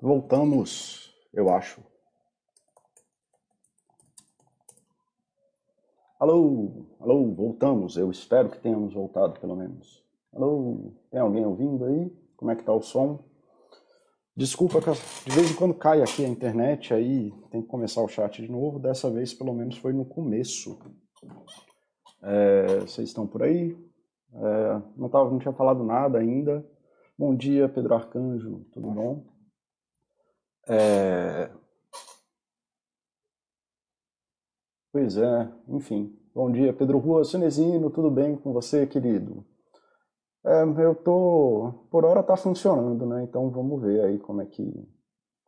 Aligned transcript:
voltamos, 0.00 1.14
eu 1.32 1.50
acho. 1.50 1.80
Alô, 6.18 6.86
alô, 6.98 7.32
voltamos. 7.32 7.96
Eu 7.96 8.10
espero 8.10 8.50
que 8.50 8.60
tenhamos 8.60 8.94
voltado, 8.94 9.38
pelo 9.40 9.54
menos. 9.54 10.04
Alô, 10.32 10.92
tem 11.10 11.20
alguém 11.20 11.44
ouvindo 11.44 11.84
aí? 11.84 12.12
Como 12.36 12.50
é 12.50 12.56
que 12.56 12.64
tá 12.64 12.72
o 12.72 12.82
som? 12.82 13.20
Desculpa, 14.36 14.80
de 14.80 15.32
vez 15.32 15.50
em 15.50 15.54
quando 15.54 15.74
cai 15.74 16.00
aqui 16.00 16.24
a 16.24 16.28
internet, 16.28 16.94
aí 16.94 17.32
tem 17.50 17.60
que 17.60 17.66
começar 17.66 18.02
o 18.02 18.08
chat 18.08 18.40
de 18.40 18.50
novo. 18.50 18.78
Dessa 18.78 19.10
vez, 19.10 19.34
pelo 19.34 19.52
menos, 19.52 19.76
foi 19.78 19.92
no 19.92 20.04
começo. 20.04 20.78
É, 22.22 22.80
vocês 22.80 23.08
estão 23.08 23.26
por 23.26 23.42
aí? 23.42 23.76
É, 24.32 24.82
não, 24.96 25.08
tava, 25.08 25.30
não 25.30 25.38
tinha 25.38 25.52
falado 25.52 25.82
nada 25.82 26.18
ainda. 26.18 26.64
Bom 27.18 27.34
dia, 27.34 27.68
Pedro 27.68 27.94
Arcanjo, 27.94 28.64
tudo 28.72 28.90
bom? 28.90 29.37
É... 30.68 31.50
Pois 34.92 35.16
é, 35.16 35.52
enfim. 35.68 36.14
Bom 36.34 36.52
dia, 36.52 36.72
Pedro 36.72 36.98
Rua 36.98 37.24
Cinesino, 37.24 37.90
tudo 37.90 38.10
bem 38.10 38.36
com 38.36 38.52
você, 38.52 38.86
querido? 38.86 39.44
É, 40.44 40.62
eu 40.62 40.94
tô. 40.94 41.72
Por 41.90 42.04
hora 42.04 42.22
tá 42.22 42.36
funcionando, 42.36 43.06
né? 43.06 43.22
Então 43.22 43.50
vamos 43.50 43.80
ver 43.82 44.04
aí 44.04 44.18
como 44.18 44.42
é 44.42 44.46
que, 44.46 44.64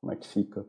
como 0.00 0.12
é 0.12 0.16
que 0.16 0.26
fica. 0.26 0.66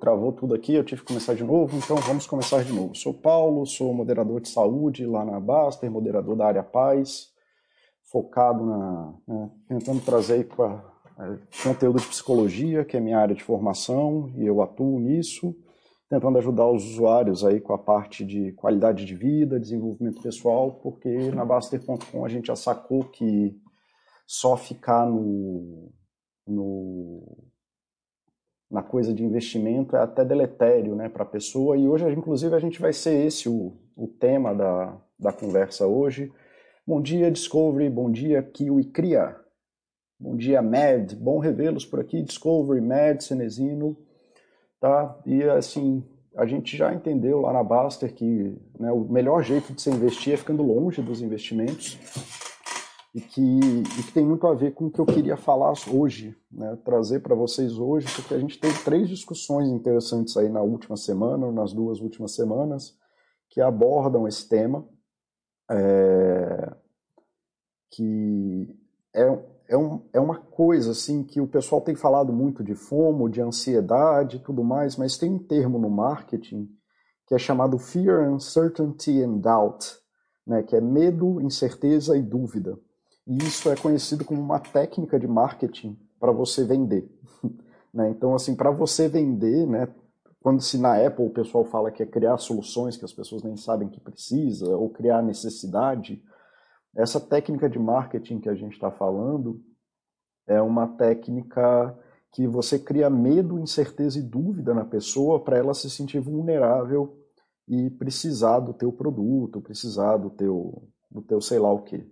Travou 0.00 0.32
tudo 0.32 0.54
aqui, 0.54 0.74
eu 0.74 0.84
tive 0.84 1.02
que 1.02 1.08
começar 1.08 1.34
de 1.34 1.44
novo, 1.44 1.76
então 1.76 1.96
vamos 1.98 2.26
começar 2.26 2.64
de 2.64 2.72
novo. 2.72 2.94
Sou 2.94 3.14
Paulo, 3.14 3.64
sou 3.66 3.94
moderador 3.94 4.40
de 4.40 4.48
saúde 4.48 5.06
lá 5.06 5.24
na 5.24 5.38
Baster, 5.38 5.90
moderador 5.90 6.34
da 6.34 6.46
área 6.46 6.62
Paz, 6.62 7.28
focado 8.10 8.64
na. 8.64 9.14
Né, 9.28 9.50
tentando 9.68 10.04
trazer 10.04 10.48
para 10.48 10.89
conteúdo 11.62 12.00
de 12.00 12.06
psicologia, 12.06 12.84
que 12.84 12.96
é 12.96 13.00
minha 13.00 13.18
área 13.18 13.34
de 13.34 13.42
formação, 13.42 14.32
e 14.36 14.46
eu 14.46 14.62
atuo 14.62 14.98
nisso, 14.98 15.54
tentando 16.08 16.38
ajudar 16.38 16.66
os 16.68 16.84
usuários 16.84 17.44
aí 17.44 17.60
com 17.60 17.72
a 17.72 17.78
parte 17.78 18.24
de 18.24 18.52
qualidade 18.52 19.04
de 19.04 19.14
vida, 19.14 19.60
desenvolvimento 19.60 20.20
pessoal, 20.20 20.72
porque 20.82 21.30
na 21.30 21.44
Baster.com 21.44 22.24
a 22.24 22.28
gente 22.28 22.46
já 22.46 22.56
sacou 22.56 23.04
que 23.04 23.56
só 24.26 24.56
ficar 24.56 25.06
no, 25.06 25.92
no 26.46 27.50
na 28.70 28.82
coisa 28.82 29.12
de 29.12 29.24
investimento 29.24 29.96
é 29.96 30.00
até 30.00 30.24
deletério 30.24 30.94
né, 30.94 31.08
para 31.08 31.24
a 31.24 31.26
pessoa. 31.26 31.76
E 31.76 31.88
hoje, 31.88 32.08
inclusive, 32.12 32.54
a 32.54 32.60
gente 32.60 32.80
vai 32.80 32.92
ser 32.92 33.26
esse 33.26 33.48
o, 33.48 33.76
o 33.96 34.06
tema 34.06 34.54
da, 34.54 34.96
da 35.18 35.32
conversa 35.32 35.86
hoje. 35.86 36.32
Bom 36.86 37.00
dia, 37.00 37.30
Discovery. 37.30 37.90
Bom 37.90 38.10
dia, 38.10 38.42
Kiwi 38.42 38.84
Cria. 38.84 39.36
Bom 40.22 40.36
dia, 40.36 40.60
Mad. 40.60 41.14
Bom 41.14 41.38
revê-los 41.38 41.86
por 41.86 41.98
aqui. 41.98 42.22
Discovery, 42.22 42.82
Mad, 42.82 43.22
Cenezino. 43.22 43.96
Tá? 44.78 45.18
E 45.24 45.42
assim, 45.44 46.04
a 46.36 46.44
gente 46.44 46.76
já 46.76 46.92
entendeu 46.92 47.40
lá 47.40 47.54
na 47.54 47.64
Baster 47.64 48.12
que 48.12 48.54
né, 48.78 48.92
o 48.92 49.00
melhor 49.00 49.42
jeito 49.42 49.72
de 49.72 49.80
se 49.80 49.88
investir 49.88 50.34
é 50.34 50.36
ficando 50.36 50.62
longe 50.62 51.00
dos 51.00 51.22
investimentos 51.22 51.98
e 53.14 53.20
que, 53.22 53.40
e 53.40 54.02
que 54.02 54.12
tem 54.12 54.22
muito 54.22 54.46
a 54.46 54.52
ver 54.52 54.74
com 54.74 54.86
o 54.86 54.90
que 54.90 54.98
eu 54.98 55.06
queria 55.06 55.38
falar 55.38 55.72
hoje, 55.90 56.36
né, 56.52 56.76
trazer 56.84 57.20
para 57.20 57.34
vocês 57.34 57.78
hoje, 57.78 58.06
porque 58.14 58.34
a 58.34 58.38
gente 58.38 58.60
teve 58.60 58.78
três 58.84 59.08
discussões 59.08 59.70
interessantes 59.70 60.36
aí 60.36 60.50
na 60.50 60.60
última 60.60 60.98
semana, 60.98 61.50
nas 61.50 61.72
duas 61.72 61.98
últimas 61.98 62.32
semanas, 62.32 62.94
que 63.48 63.58
abordam 63.58 64.28
esse 64.28 64.46
tema, 64.46 64.86
é, 65.70 66.74
que 67.90 68.68
é, 69.14 69.38
é, 69.70 69.76
um, 69.76 70.02
é 70.12 70.18
uma 70.18 70.36
coisa 70.36 70.90
assim 70.90 71.22
que 71.22 71.40
o 71.40 71.46
pessoal 71.46 71.80
tem 71.80 71.94
falado 71.94 72.32
muito 72.32 72.64
de 72.64 72.74
fomo, 72.74 73.30
de 73.30 73.40
ansiedade 73.40 74.36
e 74.36 74.40
tudo 74.40 74.64
mais, 74.64 74.96
mas 74.96 75.16
tem 75.16 75.30
um 75.32 75.38
termo 75.38 75.78
no 75.78 75.88
marketing 75.88 76.68
que 77.24 77.34
é 77.36 77.38
chamado 77.38 77.78
Fear, 77.78 78.28
Uncertainty 78.32 79.22
and 79.22 79.38
Doubt, 79.38 79.96
né, 80.44 80.64
que 80.64 80.74
é 80.74 80.80
medo, 80.80 81.40
incerteza 81.40 82.16
e 82.16 82.22
dúvida. 82.22 82.76
E 83.24 83.38
isso 83.38 83.70
é 83.70 83.76
conhecido 83.76 84.24
como 84.24 84.40
uma 84.40 84.58
técnica 84.58 85.20
de 85.20 85.28
marketing 85.28 85.96
para 86.18 86.32
você 86.32 86.64
vender. 86.64 87.08
né? 87.94 88.10
Então, 88.10 88.34
assim, 88.34 88.56
para 88.56 88.72
você 88.72 89.06
vender, 89.06 89.68
né, 89.68 89.86
quando 90.40 90.60
se 90.60 90.76
na 90.76 90.96
Apple 91.06 91.26
o 91.26 91.30
pessoal 91.30 91.64
fala 91.64 91.92
que 91.92 92.02
é 92.02 92.06
criar 92.06 92.36
soluções 92.38 92.96
que 92.96 93.04
as 93.04 93.12
pessoas 93.12 93.44
nem 93.44 93.56
sabem 93.56 93.88
que 93.88 94.00
precisa, 94.00 94.76
ou 94.76 94.90
criar 94.90 95.22
necessidade, 95.22 96.20
essa 96.96 97.20
técnica 97.20 97.68
de 97.68 97.78
marketing 97.78 98.40
que 98.40 98.48
a 98.48 98.54
gente 98.54 98.72
está 98.72 98.90
falando 98.90 99.62
é 100.46 100.60
uma 100.60 100.86
técnica 100.86 101.96
que 102.32 102.46
você 102.46 102.78
cria 102.78 103.10
medo, 103.10 103.58
incerteza 103.58 104.18
e 104.18 104.22
dúvida 104.22 104.72
na 104.72 104.84
pessoa 104.84 105.42
para 105.42 105.58
ela 105.58 105.74
se 105.74 105.90
sentir 105.90 106.20
vulnerável 106.20 107.18
e 107.68 107.90
precisar 107.90 108.60
do 108.60 108.72
teu 108.72 108.92
produto, 108.92 109.60
precisar 109.60 110.16
do 110.16 110.30
teu, 110.30 110.88
do 111.10 111.22
teu 111.22 111.40
sei 111.40 111.58
lá 111.58 111.72
o 111.72 111.82
que 111.82 112.08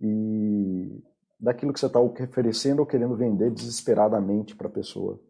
e 0.00 1.02
daquilo 1.38 1.72
que 1.72 1.80
você 1.80 1.86
está 1.86 2.00
oferecendo 2.00 2.80
ou 2.80 2.86
querendo 2.86 3.16
vender 3.16 3.50
desesperadamente 3.50 4.54
para 4.54 4.68
a 4.68 4.70
pessoa. 4.70 5.20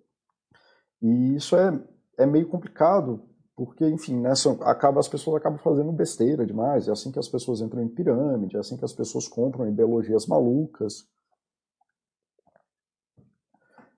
E 1.01 1.35
isso 1.35 1.57
é, 1.57 1.83
é 2.19 2.27
meio 2.27 2.49
complicado, 2.49 3.23
porque, 3.57 3.89
enfim, 3.89 4.21
nessa, 4.21 4.53
acaba, 4.63 5.01
as 5.01 5.09
pessoas 5.09 5.37
acabam 5.37 5.59
fazendo 5.59 5.91
besteira 5.91 6.47
demais. 6.47 6.87
É 6.87 6.93
assim 6.93 7.11
que 7.11 7.19
as 7.19 7.29
pessoas 7.29 7.61
entram 7.61 7.83
em 7.83 7.89
pirâmide, 7.89 8.57
é 8.57 8.61
assim 8.61 8.77
que 8.77 8.85
as 8.85 8.93
pessoas 8.93 9.27
compram 9.27 9.67
ideologias 9.67 10.27
malucas. 10.27 11.09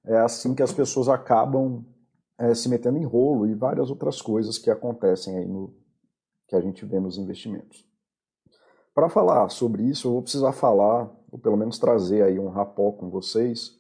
É 0.05 0.17
assim 0.19 0.55
que 0.55 0.63
as 0.63 0.73
pessoas 0.73 1.09
acabam 1.09 1.85
é, 2.39 2.55
se 2.55 2.69
metendo 2.69 2.99
em 2.99 3.05
rolo 3.05 3.47
e 3.47 3.55
várias 3.55 3.91
outras 3.91 4.21
coisas 4.21 4.59
que 4.59 4.71
acontecem 4.71 5.37
aí 5.39 5.47
no 5.47 5.75
que 6.47 6.55
a 6.55 6.61
gente 6.61 6.85
vê 6.85 7.01
nos 7.01 7.17
investimentos. 7.17 7.85
Para 8.95 9.09
falar 9.09 9.49
sobre 9.49 9.83
isso, 9.83 10.09
eu 10.09 10.13
vou 10.13 10.23
precisar 10.23 10.53
falar, 10.53 11.11
ou 11.31 11.39
pelo 11.39 11.57
menos 11.57 11.79
trazer 11.79 12.23
aí 12.23 12.39
um 12.39 12.49
rapó 12.49 12.93
com 12.93 13.11
vocês, 13.11 13.73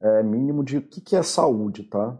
é, 0.00 0.22
mínimo 0.22 0.62
de 0.62 0.78
o 0.78 0.82
que, 0.82 1.00
que 1.00 1.16
é 1.16 1.22
saúde, 1.22 1.84
tá? 1.84 2.16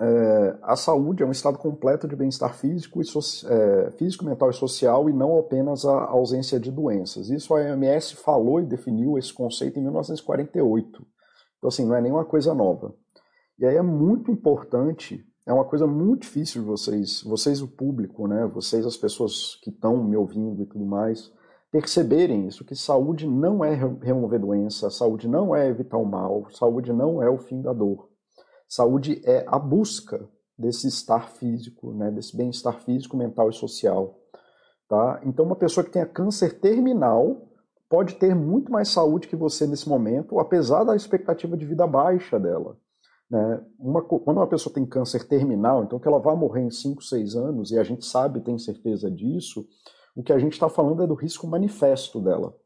É, 0.00 0.58
a 0.62 0.74
saúde 0.74 1.22
é 1.22 1.26
um 1.26 1.30
estado 1.30 1.58
completo 1.58 2.08
de 2.08 2.16
bem-estar 2.16 2.56
físico, 2.56 3.00
e 3.00 3.04
so, 3.04 3.20
é, 3.46 3.90
físico, 3.92 4.24
mental 4.24 4.50
e 4.50 4.54
social 4.54 5.08
e 5.08 5.12
não 5.12 5.38
apenas 5.38 5.84
a 5.84 6.06
ausência 6.06 6.58
de 6.58 6.72
doenças. 6.72 7.28
Isso 7.30 7.54
a 7.54 7.58
OMS 7.58 8.16
falou 8.16 8.60
e 8.60 8.66
definiu 8.66 9.16
esse 9.16 9.32
conceito 9.32 9.78
em 9.78 9.82
1948. 9.82 11.06
Então, 11.62 11.68
assim, 11.68 11.86
não 11.86 11.94
é 11.94 12.00
nenhuma 12.00 12.24
coisa 12.24 12.52
nova. 12.52 12.92
E 13.56 13.64
aí 13.64 13.76
é 13.76 13.82
muito 13.82 14.32
importante, 14.32 15.24
é 15.46 15.52
uma 15.52 15.64
coisa 15.64 15.86
muito 15.86 16.22
difícil 16.22 16.60
de 16.60 16.66
vocês, 16.66 17.22
vocês 17.22 17.62
o 17.62 17.68
público, 17.68 18.26
né, 18.26 18.50
vocês 18.52 18.84
as 18.84 18.96
pessoas 18.96 19.60
que 19.62 19.70
estão 19.70 20.02
me 20.02 20.16
ouvindo 20.16 20.60
e 20.60 20.66
tudo 20.66 20.84
mais, 20.84 21.32
perceberem 21.70 22.48
isso, 22.48 22.64
que 22.64 22.74
saúde 22.74 23.28
não 23.28 23.64
é 23.64 23.76
remover 24.02 24.40
doença, 24.40 24.90
saúde 24.90 25.28
não 25.28 25.54
é 25.54 25.68
evitar 25.68 25.98
o 25.98 26.04
mal, 26.04 26.50
saúde 26.50 26.92
não 26.92 27.22
é 27.22 27.30
o 27.30 27.38
fim 27.38 27.62
da 27.62 27.72
dor. 27.72 28.08
Saúde 28.68 29.22
é 29.24 29.44
a 29.46 29.56
busca 29.56 30.28
desse 30.58 30.88
estar 30.88 31.30
físico, 31.30 31.94
né, 31.94 32.10
desse 32.10 32.36
bem-estar 32.36 32.82
físico, 32.82 33.16
mental 33.16 33.48
e 33.48 33.52
social. 33.52 34.18
Tá? 34.88 35.20
Então, 35.24 35.44
uma 35.44 35.54
pessoa 35.54 35.84
que 35.84 35.92
tenha 35.92 36.06
câncer 36.06 36.58
terminal 36.58 37.51
pode 37.92 38.14
ter 38.14 38.34
muito 38.34 38.72
mais 38.72 38.88
saúde 38.88 39.28
que 39.28 39.36
você 39.36 39.66
nesse 39.66 39.86
momento, 39.86 40.40
apesar 40.40 40.82
da 40.82 40.96
expectativa 40.96 41.58
de 41.58 41.66
vida 41.66 41.86
baixa 41.86 42.40
dela. 42.40 42.78
Né? 43.30 43.62
Uma, 43.78 44.00
quando 44.00 44.38
uma 44.38 44.46
pessoa 44.46 44.72
tem 44.72 44.86
câncer 44.86 45.28
terminal, 45.28 45.84
então 45.84 45.98
que 45.98 46.08
ela 46.08 46.18
vai 46.18 46.34
morrer 46.34 46.62
em 46.62 46.70
5, 46.70 47.04
6 47.04 47.36
anos, 47.36 47.70
e 47.70 47.78
a 47.78 47.84
gente 47.84 48.06
sabe, 48.06 48.40
tem 48.40 48.58
certeza 48.58 49.10
disso, 49.10 49.68
o 50.16 50.22
que 50.22 50.32
a 50.32 50.38
gente 50.38 50.54
está 50.54 50.70
falando 50.70 51.02
é 51.02 51.06
do 51.06 51.12
risco 51.12 51.46
manifesto 51.46 52.18
dela. 52.18 52.56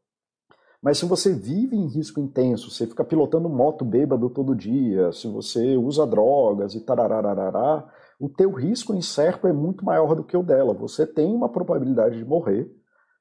Mas 0.81 0.97
se 0.97 1.05
você 1.05 1.33
vive 1.33 1.75
em 1.75 1.89
risco 1.89 2.21
intenso, 2.21 2.71
você 2.71 2.87
fica 2.87 3.03
pilotando 3.03 3.49
moto 3.49 3.83
bêbado 3.83 4.29
todo 4.29 4.55
dia, 4.55 5.11
se 5.11 5.27
você 5.27 5.75
usa 5.75 6.07
drogas 6.07 6.73
e 6.73 6.79
tararararará, 6.79 7.85
o 8.17 8.29
teu 8.29 8.53
risco 8.53 8.95
incerto 8.95 9.45
é 9.45 9.51
muito 9.51 9.83
maior 9.83 10.15
do 10.15 10.23
que 10.23 10.37
o 10.37 10.43
dela. 10.43 10.73
Você 10.73 11.05
tem 11.05 11.35
uma 11.35 11.49
probabilidade 11.49 12.17
de 12.17 12.23
morrer 12.23 12.73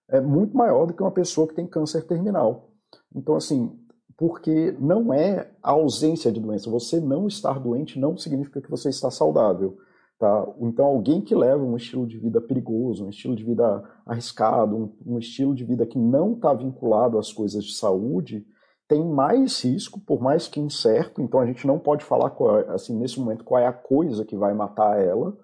é 0.08 0.20
muito 0.20 0.56
maior 0.56 0.86
do 0.86 0.94
que 0.94 1.02
uma 1.02 1.10
pessoa 1.10 1.48
que 1.48 1.54
tem 1.54 1.66
câncer 1.66 2.06
terminal. 2.06 2.70
Então, 3.14 3.36
assim, 3.36 3.78
porque 4.16 4.74
não 4.78 5.12
é 5.12 5.50
a 5.62 5.72
ausência 5.72 6.32
de 6.32 6.40
doença. 6.40 6.70
Você 6.70 7.00
não 7.00 7.26
estar 7.26 7.58
doente 7.58 7.98
não 7.98 8.16
significa 8.16 8.60
que 8.60 8.70
você 8.70 8.88
está 8.88 9.10
saudável. 9.10 9.76
Tá? 10.18 10.46
Então, 10.60 10.86
alguém 10.86 11.20
que 11.20 11.34
leva 11.34 11.62
um 11.62 11.76
estilo 11.76 12.06
de 12.06 12.18
vida 12.18 12.40
perigoso, 12.40 13.04
um 13.04 13.10
estilo 13.10 13.36
de 13.36 13.44
vida 13.44 13.84
arriscado, 14.06 14.74
um, 14.74 15.14
um 15.14 15.18
estilo 15.18 15.54
de 15.54 15.64
vida 15.64 15.86
que 15.86 15.98
não 15.98 16.32
está 16.32 16.54
vinculado 16.54 17.18
às 17.18 17.30
coisas 17.30 17.62
de 17.62 17.74
saúde, 17.76 18.46
tem 18.88 19.04
mais 19.04 19.62
risco, 19.62 20.00
por 20.00 20.22
mais 20.22 20.48
que 20.48 20.60
incerto. 20.60 21.20
Então, 21.20 21.38
a 21.40 21.46
gente 21.46 21.66
não 21.66 21.78
pode 21.78 22.02
falar, 22.02 22.30
qual, 22.30 22.56
assim, 22.70 22.96
nesse 22.96 23.20
momento, 23.20 23.44
qual 23.44 23.60
é 23.60 23.66
a 23.66 23.72
coisa 23.72 24.24
que 24.24 24.36
vai 24.36 24.54
matar 24.54 24.98
ela, 24.98 25.36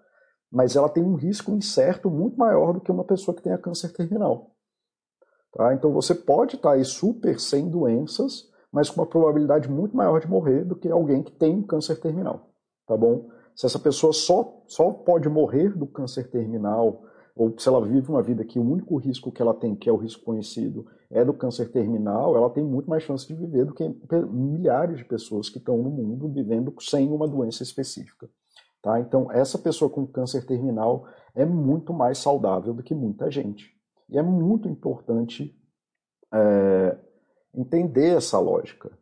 mas 0.50 0.74
ela 0.74 0.88
tem 0.88 1.02
um 1.02 1.16
risco 1.16 1.52
incerto 1.52 2.10
muito 2.10 2.38
maior 2.38 2.72
do 2.72 2.80
que 2.80 2.90
uma 2.90 3.04
pessoa 3.04 3.34
que 3.34 3.42
tenha 3.42 3.58
câncer 3.58 3.92
terminal. 3.92 4.51
Tá? 5.52 5.75
Então, 5.75 5.93
você 5.93 6.14
pode 6.14 6.56
estar 6.56 6.70
tá 6.70 6.75
aí 6.75 6.84
super 6.84 7.38
sem 7.38 7.69
doenças, 7.69 8.50
mas 8.72 8.88
com 8.88 9.00
uma 9.00 9.06
probabilidade 9.06 9.69
muito 9.70 9.96
maior 9.96 10.20
de 10.20 10.28
morrer 10.28 10.64
do 10.64 10.75
que 10.75 10.88
alguém 10.88 11.22
que 11.22 11.32
tem 11.32 11.54
um 11.54 11.62
câncer 11.62 12.00
terminal, 12.00 12.50
tá 12.87 12.96
bom? 12.96 13.28
Se 13.54 13.66
essa 13.66 13.78
pessoa 13.78 14.14
só, 14.14 14.62
só 14.66 14.90
pode 14.90 15.28
morrer 15.28 15.76
do 15.76 15.87
câncer 15.87 16.31
terminal, 16.31 17.02
ou 17.37 17.54
se 17.58 17.69
ela 17.69 17.84
vive 17.84 18.08
uma 18.10 18.22
vida 18.22 18.44
que 18.44 18.58
o 18.58 18.62
único 18.62 18.96
risco 18.96 19.31
que 19.31 19.43
ela 19.43 19.52
tem, 19.52 19.75
que 19.75 19.88
é 19.88 19.93
o 19.93 19.96
risco 19.96 20.25
conhecido, 20.25 20.87
é 21.10 21.22
do 21.22 21.34
câncer 21.34 21.70
terminal, 21.70 22.34
ela 22.34 22.48
tem 22.48 22.64
muito 22.64 22.88
mais 22.88 23.02
chance 23.02 23.26
de 23.26 23.34
viver 23.34 23.66
do 23.66 23.75
que 23.75 23.87
milhares 24.31 24.98
de 24.98 25.05
pessoas 25.05 25.50
que 25.50 25.58
estão 25.58 25.76
no 25.76 25.90
mundo 25.90 26.28
vivendo 26.28 26.75
sem 26.81 27.10
uma 27.10 27.28
doença 27.28 27.62
específica. 27.62 28.28
Tá? 28.82 28.98
Então, 29.00 29.31
essa 29.31 29.58
pessoa 29.58 29.90
com 29.90 30.06
câncer 30.06 30.46
terminal 30.46 31.06
é 31.34 31.44
muito 31.44 31.93
mais 31.93 32.19
saudável 32.19 32.72
do 32.72 32.82
que 32.82 32.94
muita 32.94 33.31
gente. 33.31 33.70
E 34.12 34.18
é 34.18 34.22
muito 34.22 34.68
importante 34.68 35.56
é, 36.32 36.98
entender 37.54 38.16
essa 38.16 38.38
lógica. 38.38 38.96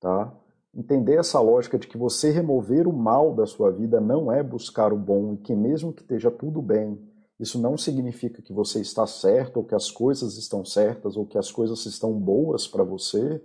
Tá? 0.00 0.34
Entender 0.74 1.18
essa 1.18 1.40
lógica 1.40 1.78
de 1.78 1.86
que 1.86 1.96
você 1.96 2.30
remover 2.30 2.86
o 2.86 2.92
mal 2.92 3.34
da 3.34 3.46
sua 3.46 3.70
vida 3.70 4.00
não 4.00 4.30
é 4.30 4.42
buscar 4.42 4.92
o 4.92 4.98
bom 4.98 5.32
e 5.34 5.38
que, 5.38 5.54
mesmo 5.54 5.92
que 5.92 6.02
esteja 6.02 6.30
tudo 6.30 6.60
bem, 6.60 7.00
isso 7.40 7.58
não 7.58 7.78
significa 7.78 8.42
que 8.42 8.52
você 8.52 8.80
está 8.80 9.06
certo 9.06 9.58
ou 9.58 9.64
que 9.64 9.74
as 9.74 9.90
coisas 9.90 10.36
estão 10.36 10.64
certas 10.64 11.16
ou 11.16 11.24
que 11.24 11.38
as 11.38 11.50
coisas 11.50 11.86
estão 11.86 12.12
boas 12.12 12.66
para 12.66 12.84
você. 12.84 13.42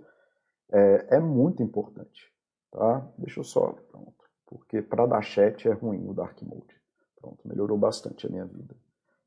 É, 0.70 1.16
é 1.16 1.20
muito 1.20 1.62
importante. 1.62 2.30
Tá? 2.70 3.08
Deixa 3.16 3.40
eu 3.40 3.44
só. 3.44 3.72
Pronto 3.90 4.24
porque 4.54 4.80
para 4.80 5.06
dar 5.06 5.22
chat 5.22 5.68
é 5.68 5.72
ruim 5.72 6.06
o 6.08 6.14
Dark 6.14 6.40
Mode. 6.42 6.80
Pronto, 7.20 7.46
melhorou 7.46 7.76
bastante 7.76 8.26
a 8.26 8.30
minha 8.30 8.44
vida. 8.44 8.76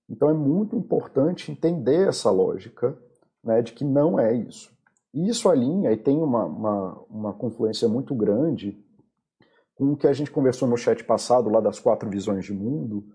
Então 0.09 0.29
é 0.29 0.33
muito 0.33 0.75
importante 0.75 1.51
entender 1.51 2.07
essa 2.07 2.31
lógica 2.31 2.97
né, 3.43 3.61
de 3.61 3.73
que 3.73 3.83
não 3.83 4.19
é 4.19 4.33
isso. 4.33 4.71
E 5.13 5.27
isso 5.27 5.49
alinha 5.49 5.91
e 5.91 5.97
tem 5.97 6.17
uma, 6.17 6.45
uma, 6.45 6.93
uma 7.09 7.33
confluência 7.33 7.87
muito 7.87 8.13
grande 8.13 8.77
com 9.75 9.91
o 9.91 9.97
que 9.97 10.07
a 10.07 10.13
gente 10.13 10.31
conversou 10.31 10.67
no 10.67 10.77
chat 10.77 11.03
passado, 11.03 11.49
lá 11.49 11.59
das 11.59 11.79
quatro 11.79 12.09
visões 12.09 12.45
de 12.45 12.53
mundo, 12.53 13.05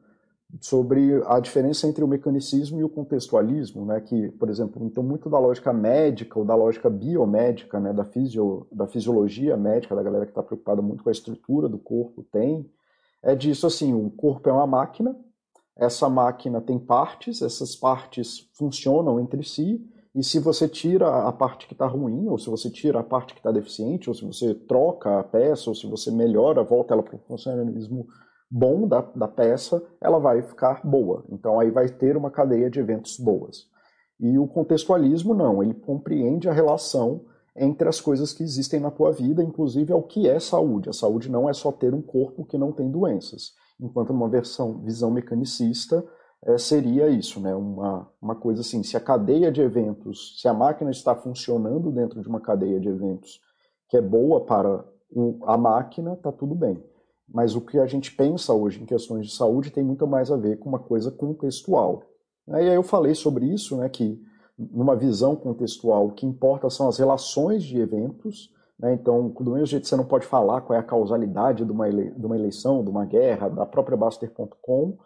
sobre 0.61 1.23
a 1.27 1.41
diferença 1.41 1.87
entre 1.89 2.05
o 2.05 2.09
mecanicismo 2.09 2.79
e 2.79 2.85
o 2.85 2.89
contextualismo, 2.89 3.87
né, 3.87 4.01
que, 4.01 4.29
por 4.33 4.51
exemplo, 4.51 4.85
então 4.85 5.03
muito 5.03 5.31
da 5.31 5.39
lógica 5.39 5.73
médica 5.73 6.39
ou 6.39 6.45
da 6.45 6.55
lógica 6.55 6.91
biomédica, 6.91 7.81
né, 7.81 7.93
da, 7.93 8.05
fisio, 8.05 8.67
da 8.71 8.87
fisiologia 8.87 9.57
médica, 9.57 9.97
da 9.97 10.03
galera 10.03 10.27
que 10.27 10.31
está 10.31 10.43
preocupada 10.43 10.83
muito 10.83 11.03
com 11.03 11.09
a 11.09 11.13
estrutura 11.13 11.69
do 11.69 11.79
corpo, 11.79 12.23
tem, 12.31 12.71
é 13.23 13.35
disso 13.35 13.67
assim, 13.67 13.95
o 13.95 14.11
corpo 14.11 14.49
é 14.49 14.53
uma 14.53 14.67
máquina, 14.67 15.17
essa 15.77 16.09
máquina 16.09 16.61
tem 16.61 16.79
partes, 16.79 17.43
essas 17.43 17.75
partes 17.75 18.49
funcionam 18.55 19.19
entre 19.19 19.43
si, 19.43 19.81
e 20.15 20.23
se 20.23 20.39
você 20.39 20.69
tira 20.69 21.27
a 21.27 21.33
parte 21.33 21.67
que 21.67 21.73
está 21.73 21.87
ruim, 21.87 22.29
ou 22.29 22.37
se 22.37 22.51
você 22.51 22.71
tira 22.71 23.01
a 23.01 23.03
parte 23.03 23.33
que 23.33 23.41
está 23.41 23.51
deficiente, 23.51 24.11
ou 24.11 24.15
se 24.15 24.25
você 24.25 24.55
troca 24.55 25.19
a 25.19 25.25
peça, 25.25 25.71
ou 25.71 25.75
se 25.75 25.87
você 25.87 26.11
melhora, 26.11 26.63
volta 26.63 26.93
ela 26.93 27.03
para 27.03 27.17
o 27.17 27.21
funcionalismo 27.21 28.07
bom 28.51 28.87
da, 28.87 29.01
da 29.01 29.27
peça, 29.27 29.83
ela 29.99 30.19
vai 30.19 30.43
ficar 30.43 30.87
boa. 30.87 31.25
Então 31.31 31.59
aí 31.59 31.71
vai 31.71 31.89
ter 31.89 32.15
uma 32.15 32.31
cadeia 32.31 32.69
de 32.69 32.79
eventos 32.79 33.17
boas. 33.17 33.67
E 34.21 34.39
o 34.39 34.47
contextualismo 34.47 35.33
não, 35.33 35.63
ele 35.63 35.73
compreende 35.73 36.47
a 36.47 36.53
relação 36.53 37.25
entre 37.57 37.89
as 37.89 37.99
coisas 37.99 38.35
que 38.35 38.43
existem 38.43 38.81
na 38.81 38.91
tua 38.91 39.11
vida, 39.11 39.43
inclusive 39.43 39.93
ao 39.93 40.03
que 40.03 40.29
é 40.29 40.39
saúde. 40.39 40.91
A 40.91 40.93
saúde 40.93 41.31
não 41.31 41.49
é 41.49 41.55
só 41.55 41.73
ter 41.73 41.95
um 41.95 42.03
corpo 42.03 42.45
que 42.45 42.59
não 42.59 42.71
tem 42.71 42.91
doenças. 42.91 43.53
Enquanto 43.83 44.11
uma 44.11 44.29
versão, 44.29 44.79
visão 44.79 45.11
mecanicista 45.11 46.05
é, 46.45 46.57
seria 46.57 47.09
isso, 47.09 47.41
né? 47.41 47.55
uma, 47.55 48.09
uma 48.21 48.35
coisa 48.35 48.63
assim, 48.63 48.83
se 48.83 48.97
a 48.97 49.01
cadeia 49.01 49.51
de 49.51 49.61
eventos, 49.61 50.41
se 50.41 50.49
a 50.49 50.55
máquina 50.55 50.91
está 50.91 51.15
funcionando 51.15 51.91
dentro 51.91 52.21
de 52.21 52.29
uma 52.29 52.41
cadeia 52.41 52.81
de 52.81 52.89
eventos 52.89 53.41
que 53.89 53.97
é 53.97 54.01
boa 54.01 54.45
para 54.45 54.85
o, 55.11 55.39
a 55.45 55.59
máquina, 55.59 56.15
está 56.15 56.33
tudo 56.33 56.55
bem. 56.55 56.83
Mas 57.29 57.55
o 57.55 57.61
que 57.61 57.79
a 57.79 57.87
gente 57.87 58.15
pensa 58.15 58.55
hoje 58.55 58.83
em 58.83 58.87
questões 58.87 59.27
de 59.27 59.35
saúde 59.35 59.71
tem 59.71 59.85
muito 59.85 60.07
mais 60.07 60.31
a 60.31 60.37
ver 60.37 60.59
com 60.59 60.69
uma 60.69 60.79
coisa 60.79 61.11
contextual. 61.11 62.03
E 62.49 62.55
aí 62.55 62.75
eu 62.75 62.83
falei 62.83 63.15
sobre 63.15 63.47
isso, 63.47 63.77
né, 63.77 63.89
que 63.89 64.19
numa 64.59 64.97
visão 64.97 65.35
contextual, 65.35 66.07
o 66.07 66.13
que 66.13 66.27
importa 66.27 66.69
são 66.71 66.89
as 66.89 66.99
relações 66.99 67.63
de 67.63 67.79
eventos. 67.79 68.51
Né, 68.83 68.95
então, 68.95 69.29
do 69.29 69.53
mesmo 69.53 69.67
jeito 69.67 69.87
você 69.87 69.95
não 69.95 70.05
pode 70.05 70.27
falar 70.27 70.61
qual 70.63 70.77
é 70.77 70.81
a 70.81 70.85
causalidade 70.85 71.65
de 71.65 71.71
uma, 71.71 71.89
de 71.89 72.27
uma 72.27 72.37
eleição, 72.37 72.83
de 72.83 72.91
uma 72.91 73.05
guerra, 73.05 73.49
da 73.49 73.65
própria 73.65 73.97
Baster.com, 73.97 74.99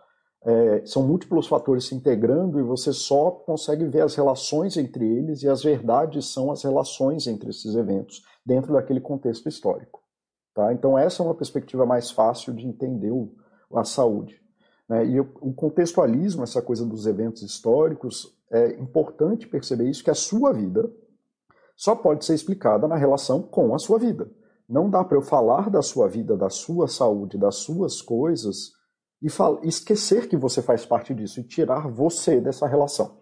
é, 0.47 0.87
são 0.87 1.07
múltiplos 1.07 1.47
fatores 1.47 1.87
se 1.87 1.95
integrando 1.95 2.59
e 2.59 2.63
você 2.63 2.93
só 2.93 3.31
consegue 3.31 3.85
ver 3.85 4.01
as 4.01 4.15
relações 4.15 4.77
entre 4.77 5.05
eles 5.05 5.43
e 5.43 5.49
as 5.49 5.63
verdades 5.63 6.33
são 6.33 6.51
as 6.51 6.63
relações 6.63 7.27
entre 7.27 7.51
esses 7.51 7.75
eventos 7.75 8.23
dentro 8.45 8.73
daquele 8.73 9.01
contexto 9.01 9.47
histórico. 9.49 10.01
Tá? 10.55 10.73
Então, 10.73 10.97
essa 10.97 11.23
é 11.23 11.27
uma 11.27 11.35
perspectiva 11.35 11.85
mais 11.85 12.11
fácil 12.11 12.55
de 12.55 12.67
entender 12.67 13.11
o, 13.11 13.35
a 13.75 13.85
saúde. 13.85 14.41
Né? 14.89 15.05
E 15.05 15.21
o, 15.21 15.29
o 15.41 15.53
contextualismo, 15.53 16.45
essa 16.45 16.63
coisa 16.63 16.87
dos 16.87 17.07
eventos 17.07 17.43
históricos, 17.43 18.35
é 18.51 18.71
importante 18.81 19.47
perceber 19.47 19.91
isso, 19.91 20.05
que 20.05 20.11
a 20.11 20.15
sua 20.15 20.53
vida 20.53 20.89
só 21.77 21.95
pode 21.95 22.25
ser 22.25 22.35
explicada 22.35 22.89
na 22.89 22.97
relação 22.97 23.43
com 23.43 23.75
a 23.75 23.79
sua 23.79 23.99
vida. 23.99 24.31
Não 24.69 24.91
dá 24.91 25.05
para 25.05 25.17
eu 25.17 25.23
falar 25.23 25.71
da 25.71 25.83
sua 25.83 26.09
vida, 26.09 26.37
da 26.37 26.51
sua 26.51 26.89
saúde, 26.89 27.39
das 27.39 27.57
suas 27.57 28.01
coisas 28.01 28.73
e 29.23 29.29
esquecer 29.63 30.29
que 30.29 30.37
você 30.37 30.61
faz 30.61 30.85
parte 30.85 31.15
disso 31.15 31.41
e 31.41 31.45
tirar 31.45 31.89
você 31.89 32.41
dessa 32.41 32.67
relação. 32.67 33.19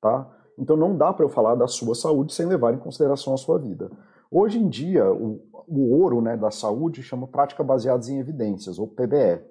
Tá? 0.00 0.30
Então 0.58 0.76
não 0.76 0.96
dá 0.96 1.12
para 1.12 1.24
eu 1.24 1.28
falar 1.28 1.54
da 1.54 1.66
sua 1.66 1.94
saúde 1.94 2.32
sem 2.32 2.46
levar 2.46 2.72
em 2.74 2.78
consideração 2.78 3.34
a 3.34 3.36
sua 3.36 3.58
vida. 3.58 3.90
Hoje 4.30 4.58
em 4.58 4.68
dia, 4.68 5.10
o, 5.12 5.40
o 5.68 5.94
ouro 5.94 6.20
né, 6.20 6.36
da 6.36 6.50
saúde 6.50 7.02
chama 7.02 7.26
prática 7.26 7.62
baseadas 7.62 8.08
em 8.08 8.18
evidências, 8.18 8.78
ou 8.78 8.88
PBE. 8.88 9.42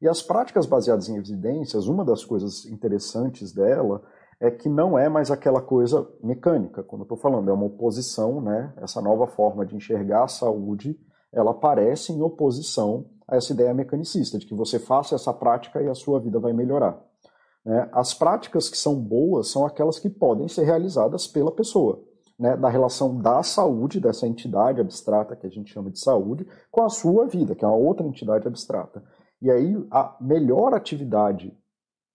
E 0.00 0.08
as 0.08 0.22
práticas 0.22 0.66
baseadas 0.66 1.08
em 1.08 1.16
evidências, 1.16 1.86
uma 1.86 2.04
das 2.04 2.24
coisas 2.24 2.64
interessantes 2.66 3.52
dela 3.52 4.02
é 4.40 4.50
que 4.50 4.68
não 4.68 4.98
é 4.98 5.08
mais 5.08 5.30
aquela 5.30 5.60
coisa 5.60 6.08
mecânica, 6.22 6.82
como 6.82 7.02
eu 7.02 7.04
estou 7.04 7.18
falando, 7.18 7.50
é 7.50 7.52
uma 7.52 7.66
oposição, 7.66 8.40
né? 8.40 8.72
Essa 8.78 9.02
nova 9.02 9.26
forma 9.26 9.66
de 9.66 9.76
enxergar 9.76 10.24
a 10.24 10.28
saúde, 10.28 10.98
ela 11.30 11.50
aparece 11.50 12.12
em 12.12 12.22
oposição 12.22 13.04
a 13.28 13.36
essa 13.36 13.52
ideia 13.52 13.74
mecanicista, 13.74 14.38
de 14.38 14.46
que 14.46 14.54
você 14.54 14.78
faça 14.78 15.14
essa 15.14 15.32
prática 15.32 15.82
e 15.82 15.88
a 15.88 15.94
sua 15.94 16.18
vida 16.18 16.40
vai 16.40 16.52
melhorar. 16.52 16.98
Né? 17.64 17.88
As 17.92 18.14
práticas 18.14 18.68
que 18.68 18.76
são 18.76 18.96
boas 18.96 19.50
são 19.50 19.66
aquelas 19.66 19.98
que 19.98 20.08
podem 20.08 20.48
ser 20.48 20.64
realizadas 20.64 21.26
pela 21.26 21.52
pessoa 21.52 22.02
né, 22.40 22.56
da 22.56 22.70
relação 22.70 23.20
da 23.20 23.42
saúde, 23.42 24.00
dessa 24.00 24.26
entidade 24.26 24.80
abstrata 24.80 25.36
que 25.36 25.46
a 25.46 25.50
gente 25.50 25.70
chama 25.70 25.90
de 25.90 26.00
saúde, 26.00 26.46
com 26.70 26.82
a 26.82 26.88
sua 26.88 27.26
vida, 27.26 27.54
que 27.54 27.62
é 27.62 27.68
uma 27.68 27.76
outra 27.76 28.06
entidade 28.06 28.48
abstrata. 28.48 29.04
E 29.42 29.50
aí 29.50 29.76
a 29.90 30.16
melhor 30.20 30.72
atividade 30.72 31.54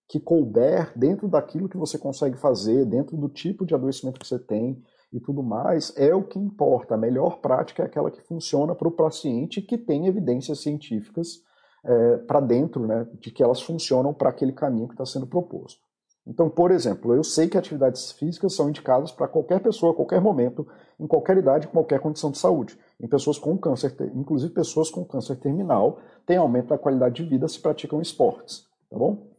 que 0.08 0.20
couber 0.20 0.92
dentro 0.96 1.28
daquilo 1.28 1.70
que 1.70 1.78
você 1.78 1.98
consegue 1.98 2.38
fazer, 2.38 2.86
dentro 2.86 3.18
do 3.18 3.28
tipo 3.28 3.66
de 3.66 3.74
adoecimento 3.74 4.20
que 4.20 4.28
você 4.28 4.40
tem 4.40 4.82
e 5.12 5.20
tudo 5.20 5.42
mais, 5.42 5.94
é 5.96 6.14
o 6.14 6.24
que 6.24 6.38
importa. 6.38 6.96
A 6.96 6.98
melhor 6.98 7.40
prática 7.40 7.84
é 7.84 7.86
aquela 7.86 8.12
que 8.12 8.22
funciona 8.22 8.76
para 8.76 8.88
o 8.88 8.92
paciente 8.92 9.62
que 9.62 9.78
tem 9.78 10.08
evidências 10.08 10.60
científicas 10.60 11.42
é, 11.84 12.18
para 12.18 12.40
dentro, 12.40 12.86
né, 12.86 13.08
de 13.20 13.32
que 13.32 13.44
elas 13.44 13.62
funcionam 13.62 14.14
para 14.14 14.30
aquele 14.30 14.52
caminho 14.52 14.88
que 14.88 14.94
está 14.94 15.06
sendo 15.06 15.28
proposto. 15.28 15.80
Então, 16.28 16.50
por 16.50 16.72
exemplo, 16.72 17.14
eu 17.14 17.24
sei 17.24 17.48
que 17.48 17.58
atividades 17.58 18.12
físicas 18.12 18.56
são 18.56 18.68
indicadas 18.68 19.12
para 19.12 19.28
qualquer 19.28 19.60
pessoa, 19.60 19.92
a 19.92 19.96
qualquer 19.96 20.20
momento, 20.20 20.68
em 21.00 21.06
qualquer 21.06 21.38
idade, 21.38 21.68
em 21.68 21.70
qualquer 21.70 22.00
condição 22.00 22.32
de 22.32 22.40
saúde. 22.40 22.78
Em 23.00 23.08
pessoas 23.08 23.38
com 23.38 23.56
câncer, 23.58 23.96
inclusive 24.16 24.52
pessoas 24.52 24.90
com 24.90 25.06
câncer 25.06 25.36
terminal, 25.36 26.00
tem 26.26 26.38
aumento 26.38 26.70
da 26.70 26.78
qualidade 26.80 27.24
de 27.24 27.30
vida 27.30 27.48
se 27.48 27.60
praticam 27.60 28.02
esportes, 28.02 28.66
tá 28.90 28.98
bom? 28.98 29.35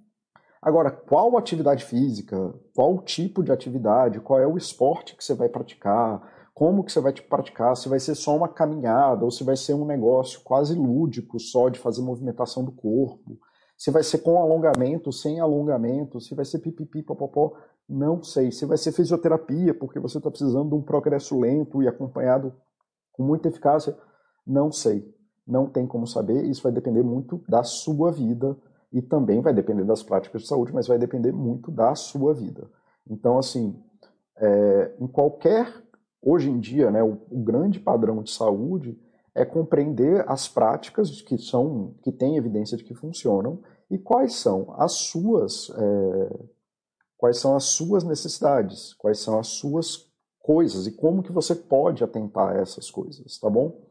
Agora, 0.66 0.90
qual 0.90 1.38
atividade 1.38 1.84
física, 1.84 2.52
qual 2.74 2.98
tipo 2.98 3.40
de 3.40 3.52
atividade, 3.52 4.18
qual 4.18 4.40
é 4.40 4.46
o 4.48 4.56
esporte 4.56 5.16
que 5.16 5.24
você 5.24 5.32
vai 5.32 5.48
praticar, 5.48 6.50
como 6.52 6.82
que 6.82 6.90
você 6.90 6.98
vai 6.98 7.12
praticar, 7.12 7.76
se 7.76 7.88
vai 7.88 8.00
ser 8.00 8.16
só 8.16 8.36
uma 8.36 8.48
caminhada 8.48 9.24
ou 9.24 9.30
se 9.30 9.44
vai 9.44 9.56
ser 9.56 9.74
um 9.74 9.84
negócio 9.84 10.40
quase 10.42 10.74
lúdico, 10.74 11.38
só 11.38 11.68
de 11.68 11.78
fazer 11.78 12.02
movimentação 12.02 12.64
do 12.64 12.72
corpo, 12.72 13.38
se 13.78 13.92
vai 13.92 14.02
ser 14.02 14.18
com 14.18 14.42
alongamento, 14.42 15.12
sem 15.12 15.38
alongamento, 15.38 16.20
se 16.20 16.34
vai 16.34 16.44
ser 16.44 16.58
pipipi, 16.58 17.00
popopó, 17.00 17.52
não 17.88 18.20
sei. 18.20 18.50
Se 18.50 18.66
vai 18.66 18.76
ser 18.76 18.90
fisioterapia, 18.90 19.72
porque 19.72 20.00
você 20.00 20.18
está 20.18 20.32
precisando 20.32 20.70
de 20.70 20.74
um 20.74 20.82
progresso 20.82 21.38
lento 21.38 21.80
e 21.80 21.86
acompanhado 21.86 22.52
com 23.12 23.22
muita 23.22 23.46
eficácia, 23.46 23.96
não 24.44 24.72
sei. 24.72 25.14
Não 25.46 25.68
tem 25.68 25.86
como 25.86 26.08
saber. 26.08 26.44
Isso 26.44 26.64
vai 26.64 26.72
depender 26.72 27.04
muito 27.04 27.40
da 27.48 27.62
sua 27.62 28.10
vida 28.10 28.56
e 28.92 29.02
também 29.02 29.40
vai 29.40 29.52
depender 29.52 29.84
das 29.84 30.02
práticas 30.02 30.42
de 30.42 30.48
saúde, 30.48 30.72
mas 30.72 30.86
vai 30.86 30.98
depender 30.98 31.32
muito 31.32 31.70
da 31.70 31.94
sua 31.94 32.32
vida. 32.32 32.68
Então, 33.08 33.38
assim, 33.38 33.80
é, 34.38 34.94
em 35.00 35.06
qualquer. 35.06 35.84
Hoje 36.22 36.50
em 36.50 36.58
dia, 36.58 36.90
né, 36.90 37.02
o, 37.02 37.18
o 37.30 37.38
grande 37.38 37.78
padrão 37.78 38.22
de 38.22 38.30
saúde 38.32 38.98
é 39.34 39.44
compreender 39.44 40.24
as 40.26 40.48
práticas 40.48 41.20
que 41.20 41.38
são 41.38 41.94
que 42.02 42.10
têm 42.10 42.36
evidência 42.36 42.76
de 42.76 42.82
que 42.82 42.94
funcionam 42.94 43.60
e 43.90 43.98
quais 43.98 44.34
são 44.34 44.74
as 44.78 44.92
suas 44.92 45.70
é, 45.70 46.40
quais 47.16 47.38
são 47.38 47.54
as 47.54 47.64
suas 47.64 48.02
necessidades, 48.02 48.94
quais 48.94 49.18
são 49.18 49.38
as 49.38 49.48
suas 49.48 50.10
coisas 50.40 50.86
e 50.86 50.92
como 50.92 51.22
que 51.22 51.32
você 51.32 51.54
pode 51.54 52.02
atentar 52.02 52.56
a 52.56 52.60
essas 52.60 52.90
coisas, 52.90 53.38
tá 53.38 53.50
bom? 53.50 53.85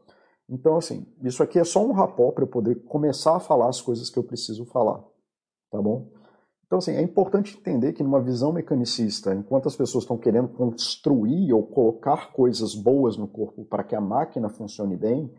Então, 0.48 0.76
assim, 0.76 1.06
isso 1.22 1.42
aqui 1.42 1.58
é 1.58 1.64
só 1.64 1.84
um 1.84 1.92
rapó 1.92 2.30
para 2.30 2.44
eu 2.44 2.48
poder 2.48 2.76
começar 2.84 3.36
a 3.36 3.40
falar 3.40 3.68
as 3.68 3.80
coisas 3.80 4.08
que 4.08 4.18
eu 4.18 4.22
preciso 4.22 4.64
falar, 4.66 5.02
tá 5.70 5.82
bom? 5.82 6.08
Então, 6.66 6.78
assim, 6.78 6.92
é 6.92 7.02
importante 7.02 7.56
entender 7.56 7.92
que 7.92 8.02
numa 8.02 8.20
visão 8.20 8.52
mecanicista, 8.52 9.34
enquanto 9.34 9.68
as 9.68 9.76
pessoas 9.76 10.04
estão 10.04 10.18
querendo 10.18 10.48
construir 10.48 11.52
ou 11.52 11.64
colocar 11.64 12.32
coisas 12.32 12.74
boas 12.74 13.16
no 13.16 13.28
corpo 13.28 13.64
para 13.64 13.84
que 13.84 13.94
a 13.94 14.00
máquina 14.00 14.48
funcione 14.48 14.96
bem, 14.96 15.32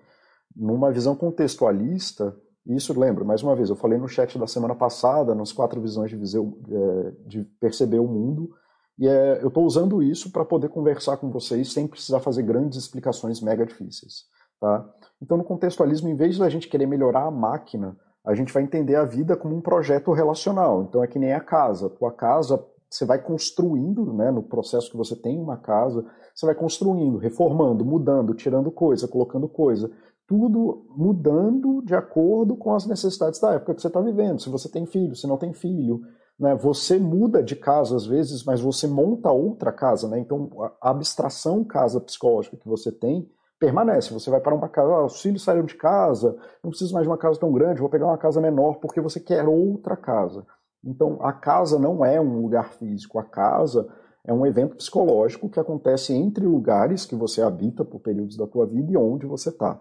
numa 0.55 0.91
visão 0.91 1.15
contextualista, 1.15 2.35
isso 2.65 2.97
lembra, 2.97 3.23
mais 3.23 3.43
uma 3.43 3.55
vez, 3.55 3.69
eu 3.69 3.75
falei 3.75 3.97
no 3.97 4.07
chat 4.07 4.37
da 4.37 4.47
semana 4.47 4.75
passada, 4.75 5.35
nas 5.35 5.51
quatro 5.53 5.81
visões 5.81 6.09
de, 6.09 6.17
viseu, 6.17 6.57
é, 6.69 7.11
de 7.27 7.43
perceber 7.59 7.99
o 7.99 8.07
mundo, 8.07 8.49
e 8.97 9.07
é, 9.07 9.41
eu 9.41 9.49
estou 9.49 9.63
usando 9.63 10.01
isso 10.01 10.31
para 10.31 10.43
poder 10.43 10.69
conversar 10.69 11.17
com 11.17 11.29
vocês 11.29 11.71
sem 11.71 11.87
precisar 11.87 12.19
fazer 12.19 12.43
grandes 12.43 12.77
explicações 12.77 13.41
mega 13.41 13.65
difíceis. 13.65 14.25
Tá? 14.59 14.85
Então, 15.21 15.37
no 15.37 15.43
contextualismo, 15.43 16.09
em 16.09 16.15
vez 16.15 16.37
da 16.37 16.49
gente 16.49 16.67
querer 16.67 16.85
melhorar 16.85 17.25
a 17.25 17.31
máquina, 17.31 17.95
a 18.25 18.33
gente 18.33 18.53
vai 18.53 18.63
entender 18.63 18.95
a 18.95 19.05
vida 19.05 19.37
como 19.37 19.55
um 19.55 19.61
projeto 19.61 20.11
relacional. 20.11 20.83
Então, 20.83 21.03
é 21.03 21.07
que 21.07 21.19
nem 21.19 21.33
a 21.33 21.39
casa. 21.39 21.89
Tua 21.89 22.11
casa, 22.11 22.63
você 22.89 23.05
vai 23.05 23.21
construindo, 23.21 24.13
né, 24.13 24.31
no 24.31 24.43
processo 24.43 24.91
que 24.91 24.97
você 24.97 25.15
tem 25.15 25.39
uma 25.39 25.57
casa, 25.57 26.05
você 26.33 26.45
vai 26.45 26.55
construindo, 26.55 27.17
reformando, 27.17 27.85
mudando, 27.85 28.33
tirando 28.33 28.71
coisa, 28.71 29.07
colocando 29.07 29.47
coisa. 29.47 29.91
Tudo 30.27 30.85
mudando 30.89 31.81
de 31.83 31.95
acordo 31.95 32.55
com 32.57 32.73
as 32.73 32.85
necessidades 32.85 33.39
da 33.39 33.53
época 33.53 33.73
que 33.73 33.81
você 33.81 33.87
está 33.87 34.01
vivendo. 34.01 34.41
Se 34.41 34.49
você 34.49 34.69
tem 34.69 34.85
filho, 34.85 35.15
se 35.15 35.25
não 35.25 35.37
tem 35.37 35.53
filho, 35.53 36.01
né? 36.39 36.55
Você 36.55 36.99
muda 36.99 37.41
de 37.41 37.55
casa 37.55 37.95
às 37.95 38.05
vezes, 38.05 38.43
mas 38.43 38.61
você 38.61 38.87
monta 38.87 39.31
outra 39.31 39.71
casa, 39.71 40.07
né? 40.07 40.19
Então 40.19 40.49
a 40.81 40.91
abstração 40.91 41.63
casa 41.63 41.99
psicológica 41.99 42.57
que 42.57 42.67
você 42.67 42.91
tem 42.91 43.27
permanece. 43.59 44.13
Você 44.13 44.29
vai 44.29 44.39
para 44.39 44.55
uma 44.55 44.69
casa, 44.69 44.91
ah, 44.91 45.05
os 45.05 45.21
filhos 45.21 45.43
saíram 45.43 45.65
de 45.65 45.75
casa, 45.75 46.37
não 46.63 46.69
preciso 46.69 46.93
mais 46.93 47.05
de 47.05 47.09
uma 47.09 47.17
casa 47.17 47.39
tão 47.39 47.51
grande, 47.51 47.81
vou 47.81 47.89
pegar 47.89 48.07
uma 48.07 48.17
casa 48.17 48.41
menor 48.41 48.75
porque 48.75 49.01
você 49.01 49.19
quer 49.19 49.47
outra 49.47 49.95
casa. 49.95 50.45
Então 50.83 51.17
a 51.21 51.33
casa 51.33 51.79
não 51.79 52.05
é 52.05 52.19
um 52.19 52.41
lugar 52.41 52.73
físico, 52.73 53.19
a 53.19 53.23
casa 53.23 53.87
é 54.25 54.33
um 54.33 54.45
evento 54.45 54.75
psicológico 54.75 55.49
que 55.49 55.59
acontece 55.59 56.13
entre 56.13 56.45
lugares 56.45 57.05
que 57.05 57.15
você 57.15 57.41
habita 57.41 57.83
por 57.85 57.99
períodos 57.99 58.35
da 58.35 58.45
tua 58.45 58.65
vida 58.65 58.91
e 58.91 58.97
onde 58.97 59.25
você 59.25 59.49
está, 59.49 59.79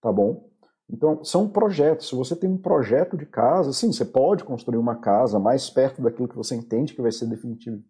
tá 0.00 0.12
bom? 0.12 0.52
Então, 0.92 1.24
são 1.24 1.48
projetos. 1.48 2.08
Se 2.08 2.14
você 2.14 2.36
tem 2.36 2.50
um 2.50 2.58
projeto 2.58 3.16
de 3.16 3.24
casa, 3.24 3.72
sim, 3.72 3.90
você 3.90 4.04
pode 4.04 4.44
construir 4.44 4.76
uma 4.76 4.96
casa 4.96 5.38
mais 5.38 5.70
perto 5.70 6.02
daquilo 6.02 6.28
que 6.28 6.36
você 6.36 6.54
entende 6.54 6.94
que 6.94 7.00
vai 7.00 7.10
ser 7.10 7.26
definitivo, 7.26 7.82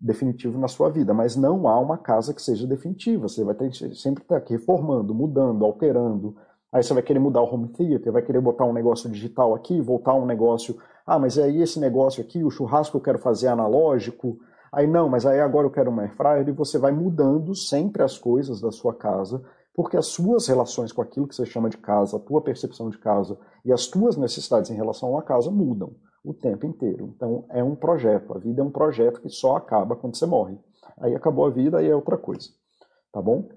definitivo 0.00 0.58
na 0.58 0.68
sua 0.68 0.88
vida, 0.88 1.12
mas 1.12 1.36
não 1.36 1.66
há 1.66 1.78
uma 1.78 1.98
casa 1.98 2.32
que 2.32 2.40
seja 2.40 2.66
definitiva. 2.66 3.28
Você 3.28 3.42
vai 3.42 3.54
ter, 3.54 3.72
sempre 3.94 4.22
estar 4.22 4.36
aqui 4.36 4.52
reformando, 4.52 5.14
mudando, 5.14 5.64
alterando. 5.64 6.36
Aí 6.72 6.82
você 6.82 6.94
vai 6.94 7.02
querer 7.02 7.18
mudar 7.18 7.42
o 7.42 7.52
home 7.52 7.68
theater, 7.68 8.12
vai 8.12 8.22
querer 8.22 8.40
botar 8.40 8.64
um 8.64 8.72
negócio 8.72 9.10
digital 9.10 9.54
aqui, 9.54 9.80
voltar 9.80 10.14
um 10.14 10.26
negócio. 10.26 10.76
Ah, 11.06 11.18
mas 11.18 11.38
aí 11.38 11.62
esse 11.62 11.80
negócio 11.80 12.22
aqui, 12.22 12.44
o 12.44 12.50
churrasco 12.50 12.96
eu 12.96 13.00
quero 13.00 13.18
fazer 13.18 13.48
analógico. 13.48 14.38
Aí 14.72 14.86
não, 14.86 15.08
mas 15.08 15.24
aí 15.24 15.40
agora 15.40 15.66
eu 15.66 15.70
quero 15.70 15.90
uma 15.90 16.02
air 16.02 16.14
fryer 16.14 16.48
e 16.48 16.52
você 16.52 16.78
vai 16.78 16.92
mudando 16.92 17.54
sempre 17.54 18.02
as 18.02 18.18
coisas 18.18 18.60
da 18.60 18.70
sua 18.70 18.94
casa 18.94 19.42
porque 19.74 19.96
as 19.96 20.06
suas 20.08 20.48
relações 20.48 20.90
com 20.90 21.00
aquilo 21.00 21.28
que 21.28 21.36
você 21.36 21.46
chama 21.46 21.70
de 21.70 21.78
casa, 21.78 22.16
a 22.16 22.18
tua 22.18 22.42
percepção 22.42 22.90
de 22.90 22.98
casa 22.98 23.38
e 23.64 23.72
as 23.72 23.86
tuas 23.86 24.16
necessidades 24.16 24.72
em 24.72 24.74
relação 24.74 25.16
à 25.16 25.22
casa 25.22 25.52
mudam 25.52 25.92
o 26.30 26.34
tempo 26.34 26.66
inteiro. 26.66 27.12
Então 27.14 27.44
é 27.48 27.62
um 27.62 27.74
projeto, 27.74 28.34
a 28.34 28.38
vida 28.38 28.60
é 28.60 28.64
um 28.64 28.70
projeto 28.70 29.20
que 29.20 29.28
só 29.28 29.56
acaba 29.56 29.96
quando 29.96 30.16
você 30.16 30.26
morre. 30.26 30.58
Aí 30.98 31.14
acabou 31.14 31.46
a 31.46 31.50
vida 31.50 31.82
e 31.82 31.88
é 31.88 31.94
outra 31.94 32.16
coisa, 32.16 32.48
tá 33.12 33.22
bom? 33.22 33.48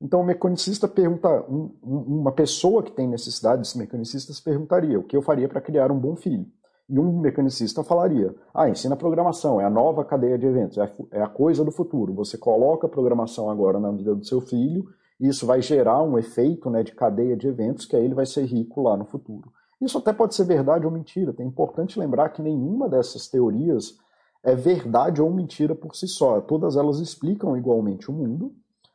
Então 0.00 0.20
o 0.20 0.24
mecanicista 0.24 0.86
pergunta, 0.86 1.44
um, 1.48 1.74
uma 1.82 2.32
pessoa 2.32 2.82
que 2.82 2.92
tem 2.92 3.08
necessidades 3.08 3.74
mecanicistas 3.74 4.40
perguntaria 4.40 4.98
o 4.98 5.02
que 5.02 5.16
eu 5.16 5.22
faria 5.22 5.48
para 5.48 5.60
criar 5.60 5.90
um 5.90 5.98
bom 5.98 6.16
filho. 6.16 6.46
E 6.88 6.98
um 6.98 7.20
mecanicista 7.20 7.84
falaria: 7.84 8.34
ah, 8.54 8.68
ensina 8.68 8.96
programação, 8.96 9.60
é 9.60 9.64
a 9.64 9.70
nova 9.70 10.04
cadeia 10.04 10.38
de 10.38 10.46
eventos, 10.46 10.78
é 10.78 10.82
a 10.82 11.24
é 11.24 11.26
coisa 11.26 11.64
do 11.64 11.70
futuro. 11.70 12.14
Você 12.14 12.38
coloca 12.38 12.86
a 12.86 12.90
programação 12.90 13.50
agora 13.50 13.78
na 13.78 13.90
vida 13.90 14.14
do 14.14 14.24
seu 14.24 14.40
filho 14.40 14.88
isso 15.20 15.44
vai 15.44 15.60
gerar 15.60 16.02
um 16.02 16.18
efeito 16.18 16.70
né, 16.70 16.82
de 16.82 16.92
cadeia 16.92 17.36
de 17.36 17.46
eventos 17.46 17.84
que 17.84 17.94
aí 17.94 18.02
ele 18.02 18.14
vai 18.14 18.24
ser 18.24 18.44
rico 18.46 18.80
lá 18.80 18.96
no 18.96 19.04
futuro. 19.04 19.52
Isso 19.80 19.98
até 19.98 20.12
pode 20.12 20.34
ser 20.34 20.44
verdade 20.44 20.84
ou 20.84 20.92
mentira. 20.92 21.34
É 21.38 21.42
importante 21.42 21.98
lembrar 21.98 22.28
que 22.30 22.42
nenhuma 22.42 22.88
dessas 22.88 23.28
teorias 23.28 23.98
é 24.42 24.54
verdade 24.54 25.22
ou 25.22 25.30
mentira 25.30 25.74
por 25.74 25.94
si 25.94 26.06
só. 26.06 26.40
Todas 26.40 26.76
elas 26.76 26.98
explicam 26.98 27.56
igualmente 27.56 28.10
o 28.10 28.14
mundo, 28.14 28.54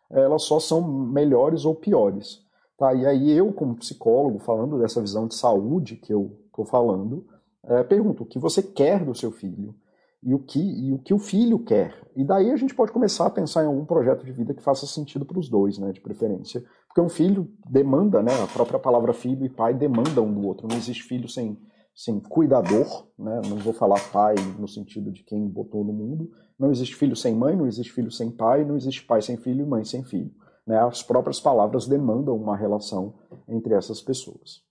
elas 0.09 0.43
só 0.43 0.59
são 0.59 0.81
melhores 0.81 1.65
ou 1.65 1.75
piores. 1.75 2.43
Tá? 2.77 2.93
E 2.93 3.05
aí 3.05 3.31
eu, 3.31 3.51
como 3.53 3.75
psicólogo, 3.75 4.39
falando 4.39 4.77
dessa 4.79 5.01
visão 5.01 5.27
de 5.27 5.35
saúde 5.35 5.95
que 5.95 6.13
eu 6.13 6.37
estou 6.47 6.65
falando, 6.65 7.25
é, 7.63 7.83
pergunto 7.83 8.23
o 8.23 8.25
que 8.25 8.37
você 8.37 8.61
quer 8.61 9.03
do 9.03 9.15
seu 9.15 9.31
filho 9.31 9.73
e 10.21 10.33
o 10.33 10.39
que 10.39 10.59
e 10.59 10.91
o 10.91 10.99
que 10.99 11.13
o 11.13 11.19
filho 11.19 11.59
quer. 11.59 11.95
E 12.15 12.23
daí 12.23 12.51
a 12.51 12.55
gente 12.57 12.75
pode 12.75 12.91
começar 12.91 13.27
a 13.27 13.29
pensar 13.29 13.63
em 13.63 13.67
algum 13.67 13.85
projeto 13.85 14.25
de 14.25 14.31
vida 14.31 14.53
que 14.53 14.61
faça 14.61 14.85
sentido 14.85 15.25
para 15.25 15.39
os 15.39 15.49
dois, 15.49 15.77
né, 15.77 15.91
de 15.91 16.01
preferência. 16.01 16.63
Porque 16.95 17.05
um 17.05 17.09
filho 17.09 17.51
demanda, 17.69 18.23
né, 18.23 18.31
a 18.41 18.47
própria 18.47 18.79
palavra 18.79 19.11
filho 19.11 19.45
e 19.45 19.49
pai 19.49 19.73
demanda 19.73 20.21
um 20.21 20.33
do 20.33 20.47
outro. 20.47 20.65
Não 20.65 20.77
existe 20.77 21.03
filho 21.03 21.27
sem 21.27 21.59
sem 21.93 22.19
cuidador, 22.21 23.07
né? 23.17 23.41
Não 23.47 23.57
vou 23.57 23.71
falar 23.71 23.99
pai 24.11 24.35
no 24.57 24.67
sentido 24.67 25.11
de 25.11 25.23
quem 25.23 25.45
botou 25.47 25.83
no 25.83 25.91
mundo. 25.93 26.29
Não 26.57 26.71
existe 26.71 26.95
filho 26.95 27.15
sem 27.15 27.33
mãe, 27.33 27.55
não 27.55 27.67
existe 27.67 27.91
filho 27.91 28.11
sem 28.11 28.31
pai, 28.31 28.65
não 28.65 28.77
existe 28.77 29.05
pai 29.05 29.21
sem 29.21 29.35
filho 29.35 29.65
e 29.65 29.67
mãe 29.67 29.83
sem 29.83 30.03
filho. 30.03 30.31
Né? 30.67 30.77
As 30.77 31.03
próprias 31.03 31.39
palavras 31.39 31.85
demandam 31.85 32.35
uma 32.35 32.55
relação 32.55 33.13
entre 33.47 33.73
essas 33.73 34.01
pessoas. 34.01 34.61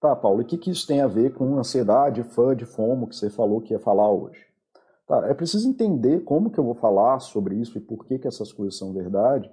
Tá, 0.00 0.14
Paulo, 0.16 0.40
e 0.40 0.44
o 0.44 0.46
que, 0.46 0.58
que 0.58 0.70
isso 0.70 0.86
tem 0.86 1.00
a 1.00 1.06
ver 1.06 1.34
com 1.34 1.58
ansiedade, 1.58 2.22
fã 2.22 2.54
de 2.54 2.64
fomo 2.64 3.06
que 3.06 3.16
você 3.16 3.28
falou 3.28 3.60
que 3.60 3.74
ia 3.74 3.80
falar 3.80 4.10
hoje? 4.10 4.40
Tá, 5.06 5.26
é 5.28 5.34
preciso 5.34 5.68
entender 5.68 6.24
como 6.24 6.50
que 6.50 6.58
eu 6.58 6.64
vou 6.64 6.74
falar 6.74 7.20
sobre 7.20 7.56
isso 7.56 7.76
e 7.76 7.80
por 7.80 8.04
que, 8.04 8.18
que 8.18 8.28
essas 8.28 8.52
coisas 8.52 8.78
são 8.78 8.92
verdade, 8.92 9.50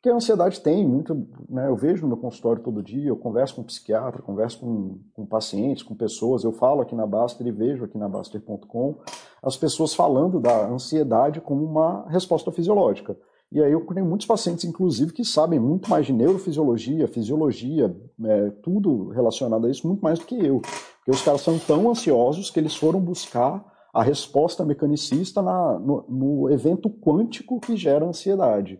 porque 0.00 0.08
a 0.08 0.14
ansiedade 0.14 0.62
tem 0.62 0.88
muito, 0.88 1.28
né, 1.46 1.68
eu 1.68 1.76
vejo 1.76 2.00
no 2.00 2.08
meu 2.08 2.16
consultório 2.16 2.62
todo 2.62 2.82
dia, 2.82 3.10
eu 3.10 3.16
converso 3.16 3.56
com 3.56 3.60
um 3.60 3.64
psiquiatra, 3.64 4.22
converso 4.22 4.58
com, 4.60 4.98
com 5.12 5.26
pacientes, 5.26 5.82
com 5.82 5.94
pessoas, 5.94 6.42
eu 6.42 6.52
falo 6.52 6.80
aqui 6.80 6.94
na 6.94 7.06
Baster 7.06 7.46
e 7.46 7.52
vejo 7.52 7.84
aqui 7.84 7.98
na 7.98 8.08
Baster.com 8.08 8.96
as 9.42 9.58
pessoas 9.58 9.92
falando 9.92 10.40
da 10.40 10.66
ansiedade 10.66 11.42
como 11.42 11.62
uma 11.62 12.08
resposta 12.08 12.50
fisiológica. 12.50 13.14
E 13.52 13.62
aí 13.62 13.72
eu 13.72 13.84
tenho 13.92 14.06
muitos 14.06 14.26
pacientes, 14.26 14.64
inclusive, 14.64 15.12
que 15.12 15.24
sabem 15.24 15.58
muito 15.58 15.90
mais 15.90 16.06
de 16.06 16.14
neurofisiologia, 16.14 17.06
fisiologia, 17.06 17.94
é, 18.24 18.50
tudo 18.62 19.08
relacionado 19.08 19.66
a 19.66 19.70
isso, 19.70 19.86
muito 19.86 20.00
mais 20.00 20.18
do 20.18 20.24
que 20.24 20.34
eu. 20.34 20.60
Porque 20.60 21.10
os 21.10 21.20
caras 21.20 21.42
são 21.42 21.58
tão 21.58 21.90
ansiosos 21.90 22.48
que 22.48 22.58
eles 22.58 22.74
foram 22.74 23.00
buscar 23.00 23.62
a 23.92 24.02
resposta 24.02 24.64
mecanicista 24.64 25.42
na, 25.42 25.78
no, 25.78 26.04
no, 26.08 26.50
evento 26.50 26.88
quântico 26.88 27.58
que 27.60 27.76
gera 27.76 28.06
ansiedade. 28.06 28.78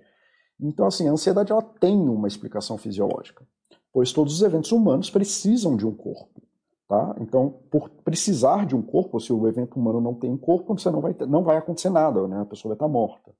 Então, 0.63 0.87
assim, 0.87 1.09
a 1.09 1.13
ansiedade 1.13 1.53
ela 1.53 1.63
tem 1.63 1.97
uma 1.97 2.29
explicação 2.29 2.77
fisiológica, 2.77 3.47
pois 3.93 4.13
todos 4.13 4.35
os 4.35 4.43
eventos 4.43 4.73
humanos 4.73 5.11
precisam 5.11 5.77
de 5.77 5.87
um 5.87 5.95
corpo. 5.95 6.43
Tá? 6.89 7.15
Então, 7.21 7.61
por 7.71 7.89
precisar 7.89 8.67
de 8.67 8.75
um 8.75 8.83
corpo, 8.83 9.21
se 9.21 9.33
o 9.33 9.47
evento 9.47 9.79
humano 9.79 10.01
não 10.01 10.13
tem 10.13 10.31
um 10.31 10.37
corpo, 10.37 10.77
você 10.77 10.91
não 10.91 11.01
vai, 11.01 11.15
ter, 11.15 11.27
não 11.27 11.45
vai 11.45 11.57
acontecer 11.57 11.89
nada, 11.89 12.27
né? 12.27 12.41
a 12.41 12.45
pessoa 12.45 12.71
vai 12.71 12.75
estar 12.75 12.89
morta. 12.89 13.33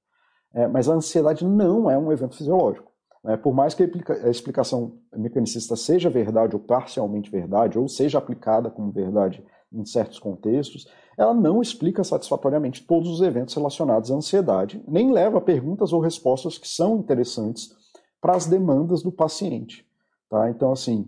É, 0.53 0.67
mas 0.67 0.87
a 0.87 0.93
ansiedade 0.93 1.45
não 1.45 1.91
é 1.91 1.97
um 1.97 2.11
evento 2.11 2.37
fisiológico. 2.37 2.91
Né? 3.23 3.37
Por 3.37 3.53
mais 3.53 3.73
que 3.73 3.83
a 4.23 4.29
explicação 4.29 4.97
mecanicista 5.13 5.75
seja 5.75 6.09
verdade 6.09 6.55
ou 6.55 6.61
parcialmente 6.61 7.29
verdade, 7.29 7.77
ou 7.77 7.87
seja 7.87 8.17
aplicada 8.17 8.69
como 8.69 8.91
verdade 8.91 9.43
em 9.71 9.85
certos 9.85 10.19
contextos, 10.19 10.87
ela 11.17 11.33
não 11.33 11.61
explica 11.61 12.03
satisfatoriamente 12.03 12.85
todos 12.85 13.09
os 13.09 13.21
eventos 13.21 13.53
relacionados 13.53 14.11
à 14.11 14.15
ansiedade, 14.15 14.83
nem 14.87 15.11
leva 15.11 15.39
perguntas 15.39 15.93
ou 15.93 15.99
respostas 15.99 16.57
que 16.57 16.67
são 16.67 16.97
interessantes 16.97 17.71
para 18.19 18.35
as 18.35 18.45
demandas 18.45 19.01
do 19.01 19.11
paciente. 19.11 19.85
Tá? 20.29 20.49
Então, 20.49 20.71
assim, 20.71 21.07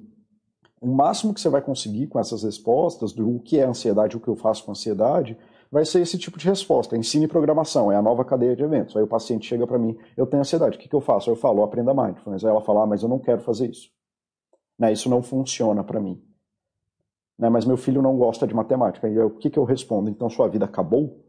o 0.82 0.88
máximo 0.88 1.34
que 1.34 1.39
você 1.39 1.50
vai 1.50 1.62
conseguir 1.62 2.08
com 2.08 2.20
essas 2.20 2.43
respostas 2.43 3.13
do 3.13 3.39
que 3.39 3.60
é 3.60 3.65
ansiedade 3.65 4.17
o 4.17 4.20
que 4.20 4.27
eu 4.27 4.36
faço 4.36 4.65
com 4.65 4.72
ansiedade 4.72 5.38
vai 5.72 5.86
ser 5.86 6.01
esse 6.01 6.17
tipo 6.17 6.38
de 6.38 6.46
resposta. 6.46 6.98
Ensine 6.98 7.27
programação, 7.27 7.91
é 7.91 7.96
a 7.96 8.01
nova 8.01 8.24
cadeia 8.24 8.55
de 8.55 8.63
eventos. 8.63 8.96
Aí 8.96 9.01
o 9.01 9.08
paciente 9.08 9.48
chega 9.48 9.65
para 9.65 9.79
mim, 9.79 9.98
eu 10.15 10.27
tenho 10.27 10.41
ansiedade, 10.41 10.77
o 10.77 10.79
que, 10.79 10.88
que 10.88 10.96
eu 10.96 11.01
faço? 11.01 11.29
Eu 11.29 11.36
falo, 11.36 11.63
aprenda 11.63 11.93
mindfulness. 11.93 12.43
Aí 12.43 12.51
ela 12.51 12.62
fala, 12.62 12.84
ah, 12.84 12.86
mas 12.86 13.01
eu 13.01 13.10
não 13.10 13.17
quero 13.17 13.41
fazer 13.41 13.70
isso. 13.70 13.89
Né, 14.77 14.91
isso 14.91 15.10
não 15.10 15.24
funciona 15.24 15.84
para 15.84 16.00
mim. 16.00 16.22
Né, 17.38 17.50
mas 17.50 17.66
meu 17.66 17.78
filho 17.78 18.02
não 18.02 18.16
gosta 18.18 18.46
de 18.48 18.54
matemática. 18.54 19.10
E 19.10 19.16
eu, 19.16 19.28
o 19.28 19.32
que, 19.32 19.50
que 19.50 19.58
eu 19.58 19.63
respondo? 19.63 20.10
Então 20.10 20.30
sua 20.30 20.48
vida 20.48 20.66
acabou? 20.66 21.24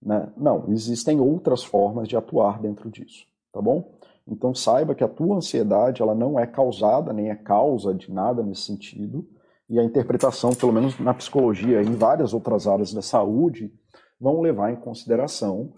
Né? 0.00 0.28
Não, 0.36 0.64
existem 0.68 1.20
outras 1.20 1.64
formas 1.64 2.08
de 2.08 2.16
atuar 2.16 2.60
dentro 2.60 2.90
disso, 2.90 3.26
tá 3.52 3.60
bom? 3.60 3.98
Então 4.26 4.54
saiba 4.54 4.94
que 4.94 5.02
a 5.02 5.08
tua 5.08 5.36
ansiedade 5.36 6.02
ela 6.02 6.14
não 6.14 6.38
é 6.38 6.46
causada, 6.46 7.12
nem 7.12 7.30
é 7.30 7.34
causa 7.34 7.94
de 7.94 8.12
nada 8.12 8.42
nesse 8.42 8.62
sentido. 8.62 9.26
E 9.68 9.78
a 9.78 9.84
interpretação, 9.84 10.54
pelo 10.54 10.72
menos 10.72 10.98
na 10.98 11.12
psicologia 11.12 11.82
e 11.82 11.86
em 11.86 11.94
várias 11.94 12.32
outras 12.32 12.66
áreas 12.66 12.92
da 12.92 13.02
saúde, 13.02 13.72
vão 14.20 14.40
levar 14.40 14.72
em 14.72 14.76
consideração 14.76 15.72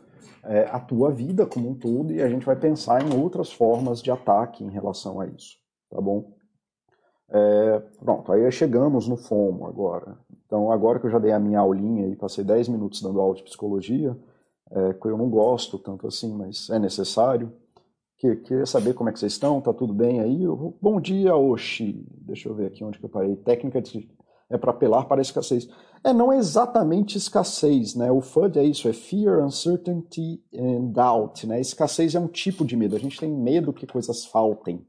é, 0.45 0.63
a 0.71 0.79
tua 0.79 1.11
vida 1.11 1.47
como 1.47 1.71
um 1.71 1.75
todo 1.75 2.13
e 2.13 2.23
a 2.23 2.29
gente 2.29 2.47
vai 2.47 2.57
pensar 2.57 3.03
em 3.03 3.19
outras 3.19 3.53
formas 3.53 4.03
de 4.03 4.11
ataque 4.11 4.65
em 4.65 4.71
relação 4.71 5.21
a 5.21 5.27
isso, 5.27 5.57
tá 5.91 6.01
bom? 6.01 6.33
É, 7.33 7.79
pronto, 8.01 8.33
aí 8.33 8.51
chegamos 8.51 9.07
no 9.07 9.17
FOMO 9.17 9.67
agora. 9.67 10.19
Então, 10.47 10.73
agora 10.73 10.99
que 10.99 11.07
eu 11.07 11.11
já 11.11 11.19
dei 11.19 11.31
a 11.31 11.39
minha 11.39 11.61
aulinha 11.61 12.09
e 12.09 12.17
passei 12.17 12.43
10 12.43 12.69
minutos 12.69 13.01
dando 13.01 13.21
aula 13.21 13.37
de 13.37 13.45
psicologia, 13.45 14.17
é, 14.71 14.93
que 14.95 15.07
eu 15.07 15.17
não 15.17 15.31
gosto 15.31 15.79
tanto 15.79 16.07
assim, 16.07 16.35
mas 16.35 16.69
é 16.71 16.79
necessário. 16.79 17.53
Que, 18.19 18.37
queria 18.37 18.67
saber 18.67 18.95
como 18.95 19.09
é 19.09 19.13
que 19.13 19.19
vocês 19.19 19.33
estão, 19.33 19.61
tá 19.61 19.73
tudo 19.73 19.95
bem 19.95 20.21
aí? 20.21 20.45
Bom 20.83 21.01
dia, 21.01 21.35
Oxi. 21.35 22.05
Deixa 22.21 22.49
eu 22.49 22.55
ver 22.55 22.67
aqui 22.67 22.85
onde 22.85 22.99
que 22.99 23.05
eu 23.05 23.09
parei. 23.09 23.37
Técnica 23.37 23.81
de, 23.81 24.11
é 24.51 24.59
para 24.59 24.73
apelar 24.73 25.05
para 25.07 25.21
a 25.21 25.23
escassez. 25.23 25.69
É, 26.03 26.13
não 26.13 26.33
é 26.33 26.37
exatamente 26.37 27.17
escassez, 27.17 27.95
né? 27.95 28.11
O 28.11 28.21
FUD 28.21 28.59
é 28.59 28.65
isso, 28.65 28.89
é 28.89 28.93
Fear, 28.93 29.45
Uncertainty 29.45 30.43
and 30.55 30.87
Doubt, 30.93 31.47
né? 31.47 31.61
Escassez 31.61 32.15
é 32.15 32.21
um 32.21 32.27
tipo 32.27 32.65
de 32.65 32.77
medo. 32.77 32.97
A 32.97 32.99
gente 32.99 33.19
tem 33.19 33.31
medo 33.31 33.73
que 33.73 33.87
coisas 33.87 34.27
faltem. 34.27 34.85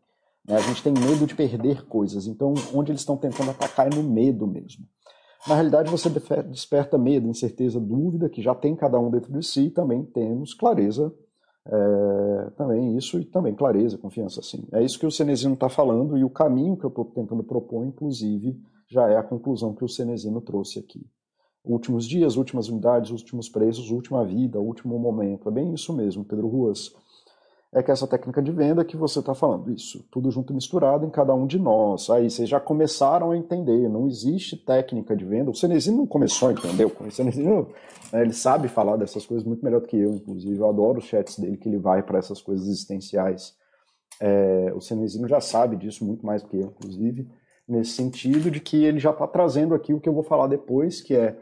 Né? 0.48 0.56
A 0.56 0.62
gente 0.62 0.84
tem 0.84 0.94
medo 0.94 1.26
de 1.26 1.36
perder 1.36 1.86
coisas. 1.86 2.28
Então, 2.28 2.54
onde 2.74 2.92
eles 2.92 3.02
estão 3.02 3.18
tentando 3.18 3.52
atacar 3.52 3.88
é 3.92 3.96
no 3.96 4.04
medo 4.04 4.48
mesmo. 4.48 4.86
Na 5.48 5.56
realidade, 5.56 5.90
você 5.90 6.08
desperta 6.10 6.98
medo, 6.98 7.28
incerteza, 7.28 7.80
dúvida, 7.80 8.30
que 8.30 8.42
já 8.42 8.54
tem 8.54 8.76
cada 8.76 9.00
um 9.00 9.10
dentro 9.10 9.34
de 9.34 9.44
si, 9.46 9.66
e 9.66 9.72
também 9.72 10.04
temos 10.06 10.54
clareza, 10.54 11.12
é, 11.66 12.50
também 12.56 12.96
isso, 12.96 13.20
e 13.20 13.26
também 13.26 13.56
clareza, 13.56 13.98
confiança, 13.98 14.40
assim. 14.40 14.68
É 14.72 14.84
isso 14.84 15.00
que 15.00 15.06
o 15.06 15.12
Cenezino 15.12 15.56
está 15.56 15.68
falando, 15.68 16.16
e 16.16 16.24
o 16.24 16.30
caminho 16.30 16.78
que 16.78 16.86
eu 16.86 16.90
estou 16.90 17.06
tentando 17.06 17.44
propor, 17.44 17.84
inclusive, 17.84 18.56
já 18.88 19.10
é 19.10 19.18
a 19.18 19.24
conclusão 19.24 19.74
que 19.74 19.84
o 19.84 19.90
Cenezino 19.90 20.42
trouxe 20.42 20.78
aqui. 20.78 21.04
Últimos 21.64 22.08
dias, 22.08 22.38
últimas 22.38 22.70
unidades, 22.70 23.10
últimos 23.10 23.50
preços, 23.50 23.90
última 23.90 24.24
vida, 24.24 24.60
último 24.60 25.00
momento. 25.00 25.50
É 25.50 25.52
bem 25.52 25.74
isso 25.74 25.92
mesmo, 25.94 26.24
Pedro 26.24 26.48
Ruas 26.48 26.92
é 27.74 27.82
que 27.82 27.90
essa 27.90 28.06
técnica 28.06 28.42
de 28.42 28.52
venda 28.52 28.84
que 28.84 28.98
você 28.98 29.20
está 29.20 29.34
falando, 29.34 29.72
isso, 29.72 30.06
tudo 30.12 30.30
junto 30.30 30.54
misturado 30.54 31.06
em 31.06 31.10
cada 31.10 31.34
um 31.34 31.48
de 31.48 31.58
nós. 31.58 32.10
Aí 32.10 32.30
vocês 32.30 32.50
já 32.50 32.60
começaram 32.60 33.32
a 33.32 33.38
entender, 33.38 33.88
não 33.88 34.08
existe 34.08 34.58
técnica 34.58 35.16
de 35.16 35.24
venda. 35.24 35.50
O 35.50 35.56
Cenezino 35.56 35.98
não 35.98 36.08
começou 36.08 36.50
a 36.50 36.52
entender, 36.52 36.86
o 36.86 37.12
Cenezino, 37.12 37.70
né, 38.12 38.22
ele 38.24 38.34
sabe 38.34 38.68
falar 38.68 38.98
dessas 38.98 39.26
coisas 39.26 39.48
muito 39.48 39.64
melhor 39.64 39.80
do 39.80 39.88
que 39.88 39.98
eu, 39.98 40.14
inclusive. 40.16 40.58
Eu 40.58 40.68
adoro 40.68 41.00
os 41.00 41.06
chats 41.06 41.40
dele, 41.40 41.56
que 41.56 41.70
ele 41.70 41.78
vai 41.78 42.04
para 42.04 42.20
essas 42.20 42.42
coisas 42.42 42.68
existenciais. 42.68 43.56
É, 44.20 44.74
o 44.76 44.82
Cenezino 44.82 45.28
já 45.28 45.40
sabe 45.40 45.78
disso 45.78 46.04
muito 46.04 46.26
mais 46.26 46.44
do 46.44 46.50
que 46.50 46.58
eu, 46.58 46.74
inclusive, 46.78 47.30
nesse 47.66 47.92
sentido 47.92 48.52
de 48.52 48.60
que 48.60 48.84
ele 48.84 49.00
já 49.00 49.12
está 49.12 49.26
trazendo 49.26 49.74
aqui 49.74 49.94
o 49.94 50.00
que 50.00 50.10
eu 50.10 50.14
vou 50.14 50.24
falar 50.24 50.48
depois, 50.48 51.00
que 51.00 51.16
é 51.16 51.38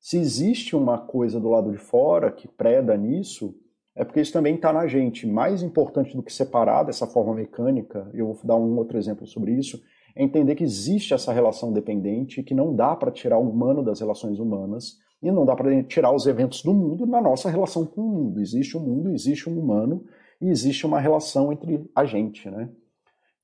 se 0.00 0.16
existe 0.18 0.74
uma 0.74 0.98
coisa 0.98 1.38
do 1.38 1.50
lado 1.50 1.70
de 1.70 1.78
fora 1.78 2.32
que 2.32 2.48
preda 2.48 2.96
nisso, 2.96 3.54
é 3.96 4.04
porque 4.04 4.20
isso 4.20 4.32
também 4.32 4.56
está 4.56 4.72
na 4.72 4.86
gente. 4.86 5.26
Mais 5.26 5.62
importante 5.62 6.16
do 6.16 6.22
que 6.22 6.32
separar 6.32 6.82
dessa 6.82 7.06
forma 7.06 7.34
mecânica, 7.34 8.10
eu 8.12 8.32
vou 8.32 8.44
dar 8.44 8.56
um 8.56 8.76
outro 8.76 8.98
exemplo 8.98 9.26
sobre 9.26 9.52
isso, 9.52 9.80
é 10.16 10.22
entender 10.22 10.54
que 10.54 10.64
existe 10.64 11.14
essa 11.14 11.32
relação 11.32 11.72
dependente, 11.72 12.42
que 12.42 12.54
não 12.54 12.74
dá 12.74 12.94
para 12.94 13.10
tirar 13.10 13.38
o 13.38 13.48
humano 13.48 13.82
das 13.82 14.00
relações 14.00 14.38
humanas, 14.38 14.98
e 15.22 15.30
não 15.30 15.46
dá 15.46 15.56
para 15.56 15.82
tirar 15.84 16.12
os 16.12 16.26
eventos 16.26 16.62
do 16.62 16.74
mundo 16.74 17.06
na 17.06 17.20
nossa 17.20 17.48
relação 17.48 17.86
com 17.86 18.00
o 18.02 18.08
mundo. 18.08 18.40
Existe 18.40 18.76
um 18.76 18.80
mundo, 18.80 19.10
existe 19.12 19.48
um 19.48 19.58
humano, 19.58 20.04
e 20.40 20.50
existe 20.50 20.84
uma 20.84 21.00
relação 21.00 21.52
entre 21.52 21.88
a 21.94 22.04
gente, 22.04 22.50
né? 22.50 22.68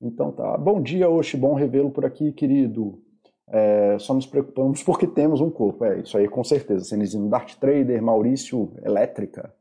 Então 0.01 0.31
tá. 0.31 0.57
Bom 0.57 0.81
dia, 0.81 1.09
Oxi, 1.09 1.37
bom 1.37 1.53
revê-lo 1.53 1.91
por 1.91 2.05
aqui, 2.05 2.31
querido. 2.31 3.01
É, 3.47 3.97
só 3.99 4.13
nos 4.13 4.25
preocupamos 4.25 4.83
porque 4.83 5.07
temos 5.07 5.41
um 5.41 5.49
corpo. 5.49 5.83
É 5.85 5.99
isso 5.99 6.17
aí, 6.17 6.27
com 6.27 6.43
certeza. 6.43 6.85
Cenizino 6.85 7.29
Dart 7.29 7.55
Trader, 7.55 8.01
Maurício 8.01 8.73
Elétrica. 8.83 9.53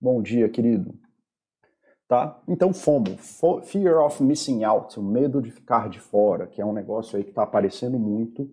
Bom 0.00 0.22
dia, 0.22 0.48
querido. 0.48 0.94
Tá? 2.06 2.40
Então, 2.46 2.72
FOMO, 2.72 3.18
Fear 3.64 4.06
of 4.06 4.22
Missing 4.22 4.62
Out, 4.62 4.98
o 4.98 5.02
medo 5.02 5.42
de 5.42 5.50
ficar 5.50 5.88
de 5.88 5.98
fora, 5.98 6.46
que 6.46 6.62
é 6.62 6.64
um 6.64 6.72
negócio 6.72 7.16
aí 7.16 7.24
que 7.24 7.30
está 7.30 7.42
aparecendo 7.42 7.98
muito 7.98 8.48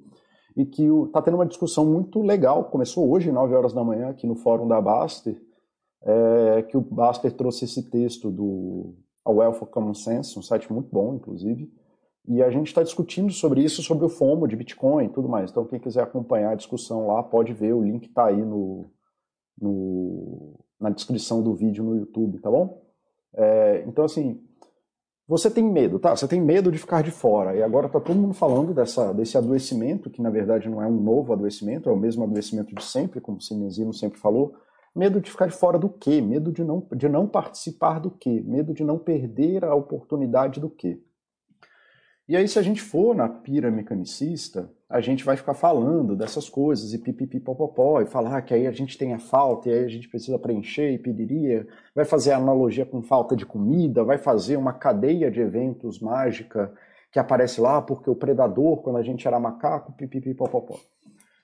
e 0.58 0.66
que 0.66 0.84
está 1.06 1.22
tendo 1.22 1.36
uma 1.36 1.46
discussão 1.46 1.86
muito 1.86 2.20
legal. 2.24 2.66
Começou 2.66 3.12
hoje, 3.12 3.31
9 3.31 3.53
horas 3.53 3.74
da 3.74 3.84
manhã, 3.84 4.10
aqui 4.10 4.25
no 4.25 4.36
fórum 4.36 4.68
da 4.68 4.81
Baster, 4.81 5.40
é, 6.01 6.64
que 6.64 6.75
o 6.75 6.81
Baster 6.81 7.31
trouxe 7.31 7.66
esse 7.66 7.92
texto 7.92 8.31
do 8.31 8.96
A 9.24 9.29
Wealth 9.29 9.62
of 9.62 9.72
Common 9.72 9.94
Sense, 9.94 10.40
um 10.40 10.42
site 10.42 10.74
muito 10.74 10.90
bom, 10.92 11.14
inclusive, 11.14 11.72
e 12.27 12.42
a 12.42 12.50
gente 12.50 12.68
está 12.68 12.81
discutindo 12.81 13.31
sobre 13.31 13.64
isso, 13.64 13.84
sobre 13.84 14.03
o 14.03 14.10
FOMO 14.10 14.48
de 14.48 14.55
Bitcoin 14.55 15.05
e 15.05 15.10
tudo 15.10 15.29
mais. 15.29 15.51
Então, 15.51 15.64
quem 15.66 15.79
quiser 15.79 16.01
acompanhar 16.01 16.53
a 16.53 16.55
discussão 16.55 17.05
lá, 17.05 17.22
pode 17.22 17.53
ver, 17.53 17.74
o 17.74 17.84
link 17.84 18.08
está 18.08 18.25
aí 18.25 18.42
no, 18.42 18.90
no, 19.62 20.65
na 20.79 20.90
descrição 20.90 21.42
do 21.42 21.53
vídeo 21.53 21.83
no 21.83 21.96
YouTube, 21.96 22.40
tá 22.40 22.50
bom? 22.50 22.81
É, 23.35 23.83
então, 23.88 24.05
assim, 24.05 24.42
você 25.27 25.50
tem 25.50 25.64
medo, 25.64 25.98
tá? 25.98 26.16
Você 26.16 26.27
tem 26.27 26.40
medo 26.40 26.72
de 26.72 26.77
ficar 26.77 27.01
de 27.01 27.09
fora. 27.09 27.55
E 27.55 27.64
agora 27.64 27.90
tá 27.90 28.00
todo 28.00 28.20
mundo 28.20 28.33
falando 28.33 28.74
dessa, 28.74 29.11
desse 29.14 29.38
adoecimento, 29.38 30.09
que 30.09 30.22
na 30.22 30.29
verdade 30.29 30.70
não 30.70 30.81
é 30.81 30.88
um 30.88 31.01
novo 31.01 31.33
adoecimento, 31.33 31.90
é 31.90 31.92
o 31.92 31.98
mesmo 31.98 32.24
adoecimento 32.24 32.75
de 32.75 32.83
sempre, 32.83 33.20
como 33.20 33.38
o 33.38 33.42
Cinezino 33.42 33.94
sempre 33.94 34.20
falou. 34.20 34.53
Medo 34.96 35.20
de 35.20 35.31
ficar 35.31 35.48
de 35.48 35.55
fora 35.55 35.79
do 35.79 35.90
quê? 35.90 36.22
Medo 36.22 36.51
de 36.51 36.64
não, 36.64 36.88
de 36.96 37.09
não 37.09 37.27
participar 37.27 38.00
do 38.00 38.11
quê? 38.11 38.44
Medo 38.46 38.74
de 38.74 38.83
não 38.83 39.00
perder 39.00 39.66
a 39.66 39.74
oportunidade 39.74 40.59
do 40.59 40.70
quê? 40.70 41.01
E 42.27 42.35
aí, 42.35 42.48
se 42.48 42.57
a 42.57 42.61
gente 42.64 42.81
for 42.81 43.16
na 43.16 43.29
pira 43.29 43.70
mecanicista, 43.70 44.72
a 44.90 45.00
gente 45.00 45.24
vai 45.24 45.38
ficar 45.38 45.53
falando 45.53 46.16
dessas 46.16 46.50
coisas 46.50 46.92
e 46.92 46.98
pipipipopopó 46.98 48.01
e 48.01 48.07
falar 48.07 48.42
que 48.42 48.51
aí 48.51 48.66
a 48.66 48.72
gente 48.72 48.98
tem 48.98 49.14
a 49.14 49.20
falta 49.20 49.70
e 49.70 49.74
aí 49.74 49.85
a 49.85 49.88
gente 49.88 50.09
precisa 50.09 50.40
preencher 50.40 50.92
e 50.92 50.98
pediria, 50.98 51.68
vai 51.94 52.03
fazer 52.03 52.31
analogia 52.31 52.83
com 52.83 53.01
falta 53.03 53.35
de 53.35 53.46
comida, 53.46 54.03
vai 54.03 54.18
fazer 54.18 54.57
uma 54.57 54.74
cadeia 54.74 55.29
de 55.29 55.40
eventos 55.40 56.00
mágica 56.00 56.74
que 57.11 57.20
aparece 57.20 57.61
lá 57.61 57.79
porque 57.79 58.09
o 58.09 58.16
predador, 58.16 58.77
quando 58.77 58.98
a 58.98 59.03
gente 59.03 59.27
era 59.27 59.40
macaco, 59.40 59.94
pipipipopopó. 59.94 60.79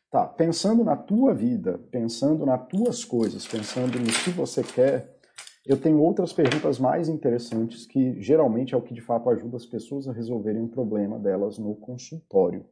Tá, 0.10 0.26
pensando 0.26 0.84
na 0.84 0.98
tua 0.98 1.34
vida, 1.34 1.80
pensando 1.92 2.46
nas 2.46 2.68
tuas 2.68 3.06
coisas, 3.06 3.48
pensando 3.48 4.00
no 4.00 4.06
que 4.06 4.32
você 4.32 4.64
quer, 4.64 5.21
eu 5.66 5.80
tenho 5.80 6.02
outras 6.02 6.34
perguntas 6.34 6.80
mais 6.80 7.08
interessantes 7.08 7.86
que 7.86 8.20
geralmente 8.22 8.74
é 8.74 8.78
o 8.78 8.82
que 8.82 8.94
de 8.94 9.02
fato 9.02 9.30
ajuda 9.30 9.58
as 9.58 9.66
pessoas 9.66 10.08
a 10.08 10.12
resolverem 10.12 10.64
o 10.64 10.68
problema 10.68 11.20
delas 11.20 11.58
no 11.58 11.76
consultório. 11.76 12.66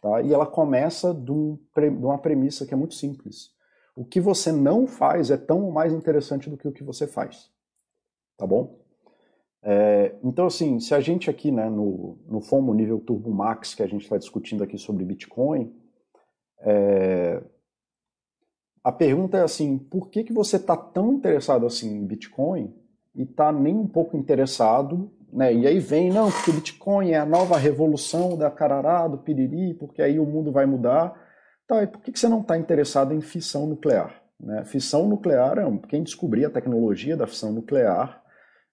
Tá? 0.00 0.22
E 0.22 0.32
ela 0.32 0.46
começa 0.46 1.12
de, 1.14 1.58
de 1.76 2.04
uma 2.04 2.18
premissa 2.18 2.66
que 2.66 2.74
é 2.74 2.76
muito 2.76 2.94
simples. 2.94 3.50
O 3.94 4.04
que 4.04 4.20
você 4.20 4.50
não 4.50 4.86
faz 4.86 5.30
é 5.30 5.36
tão 5.36 5.70
mais 5.70 5.92
interessante 5.92 6.48
do 6.48 6.56
que 6.56 6.66
o 6.66 6.72
que 6.72 6.82
você 6.82 7.06
faz. 7.06 7.50
Tá 8.38 8.46
bom? 8.46 8.80
É, 9.62 10.16
então, 10.24 10.46
assim, 10.46 10.80
se 10.80 10.94
a 10.94 11.00
gente 11.00 11.30
aqui 11.30 11.52
né, 11.52 11.68
no, 11.68 12.18
no 12.26 12.40
FOMO 12.40 12.74
nível 12.74 12.98
Turbo 12.98 13.30
Max, 13.30 13.74
que 13.74 13.82
a 13.82 13.86
gente 13.86 14.02
está 14.02 14.16
discutindo 14.16 14.64
aqui 14.64 14.76
sobre 14.76 15.04
Bitcoin, 15.04 15.72
é, 16.60 17.42
a 18.84 18.90
pergunta 18.90 19.38
é 19.38 19.42
assim, 19.42 19.78
por 19.78 20.10
que, 20.10 20.24
que 20.24 20.32
você 20.32 20.56
está 20.56 20.76
tão 20.76 21.12
interessado 21.12 21.64
assim 21.66 21.96
em 21.96 22.06
Bitcoin 22.06 22.74
e 23.14 23.22
está 23.22 23.52
nem 23.52 23.74
um 23.74 23.86
pouco 23.86 24.16
interessado, 24.16 25.10
né? 25.32 25.54
E 25.54 25.66
aí 25.66 25.78
vem, 25.78 26.10
não, 26.10 26.30
porque 26.30 26.50
o 26.50 26.54
Bitcoin 26.54 27.10
é 27.10 27.18
a 27.18 27.26
nova 27.26 27.56
revolução 27.56 28.36
da 28.36 28.50
carará, 28.50 29.06
do 29.06 29.18
piriri, 29.18 29.74
porque 29.74 30.02
aí 30.02 30.18
o 30.18 30.26
mundo 30.26 30.50
vai 30.50 30.66
mudar. 30.66 31.14
Tá, 31.66 31.82
e 31.82 31.86
por 31.86 32.02
que, 32.02 32.12
que 32.12 32.18
você 32.18 32.28
não 32.28 32.40
está 32.40 32.58
interessado 32.58 33.14
em 33.14 33.20
fissão 33.20 33.66
nuclear? 33.66 34.22
Né? 34.38 34.64
Fissão 34.64 35.08
nuclear, 35.08 35.58
é 35.58 35.64
quem 35.88 36.02
descobrir 36.02 36.44
a 36.44 36.50
tecnologia 36.50 37.16
da 37.16 37.26
fissão 37.26 37.52
nuclear 37.52 38.20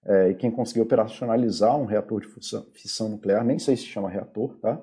é, 0.04 0.30
e 0.30 0.34
quem 0.34 0.50
conseguir 0.50 0.80
operacionalizar 0.80 1.76
um 1.76 1.84
reator 1.84 2.20
de 2.20 2.28
fissão, 2.74 3.08
nuclear, 3.08 3.44
nem 3.44 3.58
sei 3.58 3.76
se 3.76 3.84
chama 3.84 4.10
reator, 4.10 4.58
tá? 4.58 4.80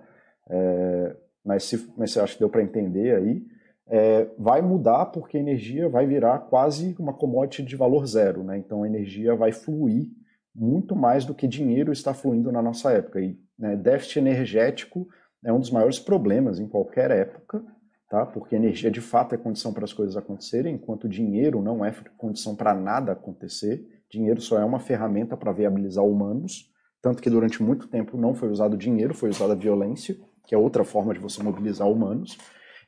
É, 0.50 1.16
mas, 1.44 1.64
se, 1.64 1.92
mas 1.98 2.14
que 2.14 2.40
deu 2.40 2.50
para 2.50 2.64
entender 2.64 3.16
aí, 3.16 3.46
é, 3.90 4.28
vai 4.38 4.62
mudar 4.62 5.08
porque 5.08 5.38
a 5.38 5.40
energia 5.40 5.88
vai 5.88 6.06
virar 6.06 6.40
quase 6.40 6.96
uma 7.00 7.14
commodity 7.14 7.64
de 7.64 7.76
valor 7.76 8.06
zero. 8.06 8.44
Né? 8.44 8.58
Então 8.58 8.84
a 8.84 8.88
energia 8.88 9.36
vai 9.36 9.52
fluir 9.52 10.10
muito 10.54 10.96
mais 10.96 11.24
do 11.24 11.34
que 11.34 11.48
dinheiro 11.48 11.92
está 11.92 12.14
fluindo 12.14 12.52
na 12.52 12.62
nossa 12.62 12.92
época. 12.92 13.22
E 13.22 13.40
né, 13.58 13.76
déficit 13.76 14.20
energético 14.20 15.08
é 15.44 15.54
um 15.54 15.60
dos 15.60 15.72
maiores 15.72 16.00
problemas 16.00 16.60
em 16.60 16.68
qualquer 16.68 17.12
época, 17.12 17.64
tá? 18.10 18.26
porque 18.26 18.56
energia 18.56 18.92
de 18.92 19.02
fato 19.02 19.36
é 19.36 19.38
condição 19.38 19.72
para 19.72 19.86
as 19.86 19.94
coisas 19.94 20.18
acontecerem, 20.18 20.76
enquanto 20.76 21.08
dinheiro 21.08 21.62
não 21.62 21.86
é 21.86 21.94
condição 22.18 22.56
para 22.56 22.74
nada 22.74 23.12
acontecer. 23.12 23.88
Dinheiro 24.10 24.42
só 24.42 24.60
é 24.60 24.66
uma 24.66 24.80
ferramenta 24.80 25.38
para 25.38 25.52
viabilizar 25.52 26.04
humanos, 26.04 26.72
tanto 27.02 27.22
que 27.22 27.30
durante 27.30 27.62
muito 27.62 27.88
tempo 27.88 28.18
não 28.18 28.34
foi 28.34 28.50
usado 28.50 28.76
dinheiro, 28.76 29.14
foi 29.14 29.30
usada 29.30 29.56
violência, 29.56 30.18
que 30.46 30.56
é 30.56 30.58
outra 30.58 30.84
forma 30.84 31.14
de 31.14 31.20
você 31.20 31.44
mobilizar 31.44 31.88
humanos. 31.88 32.38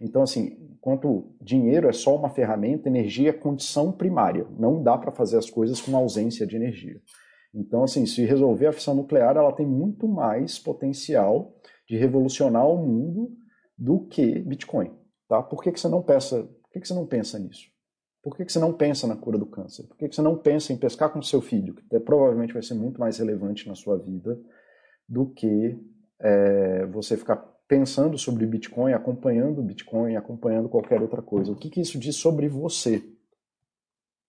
Então, 0.02 0.22
assim, 0.22 0.58
enquanto 0.76 1.36
dinheiro 1.42 1.90
é 1.90 1.92
só 1.92 2.16
uma 2.16 2.30
ferramenta, 2.30 2.88
energia 2.88 3.30
é 3.30 3.34
condição 3.34 3.92
primária. 3.92 4.48
Não 4.58 4.82
dá 4.82 4.98
para 4.98 5.12
fazer 5.12 5.38
as 5.38 5.50
coisas 5.50 5.82
com 5.82 5.96
ausência 5.96 6.48
de 6.48 6.56
energia. 6.56 7.02
Então, 7.54 7.84
assim, 7.84 8.06
se 8.06 8.24
resolver 8.24 8.68
a 8.68 8.72
fissão 8.72 8.96
nuclear, 8.96 9.36
ela 9.36 9.52
tem 9.52 9.66
muito 9.66 10.08
mais 10.08 10.58
potencial 10.58 11.54
de 11.88 11.98
revolucionar 11.98 12.68
o 12.68 12.78
mundo 12.78 13.32
do 13.78 14.08
que 14.08 14.40
Bitcoin. 14.40 14.92
Tá? 15.28 15.42
Por 15.42 15.62
que, 15.62 15.72
que 15.72 15.80
você 15.80 15.90
não 15.90 16.02
pensa? 16.02 16.44
Por 16.44 16.72
que, 16.72 16.80
que 16.80 16.88
você 16.88 16.94
não 16.94 17.06
pensa 17.06 17.40
nisso? 17.40 17.68
Por 18.22 18.36
que, 18.36 18.46
que 18.46 18.52
você 18.52 18.60
não 18.60 18.74
pensa 18.74 19.08
na 19.08 19.16
cura 19.16 19.38
do 19.38 19.46
câncer? 19.46 19.88
Por 19.88 19.98
que, 19.98 20.08
que 20.08 20.16
você 20.16 20.22
não 20.22 20.38
pensa 20.38 20.74
em 20.74 20.78
pescar 20.78 21.12
com 21.12 21.22
seu 21.22 21.42
filho, 21.42 21.74
que 21.74 22.00
provavelmente 22.02 22.54
vai 22.54 22.62
ser 22.62 22.74
muito 22.74 23.00
mais 23.00 23.18
relevante 23.18 23.68
na 23.68 23.76
sua 23.76 23.98
vida 23.98 24.40
do 25.08 25.32
que 25.32 25.80
é, 26.22 26.86
você 26.88 27.16
ficar 27.16 27.38
pensando 27.70 28.18
sobre 28.18 28.48
Bitcoin, 28.48 28.94
acompanhando 28.94 29.62
Bitcoin, 29.62 30.16
acompanhando 30.16 30.68
qualquer 30.68 31.00
outra 31.00 31.22
coisa? 31.22 31.52
O 31.52 31.56
que, 31.56 31.70
que 31.70 31.80
isso 31.80 32.00
diz 32.00 32.16
sobre 32.16 32.50
você? 32.50 33.04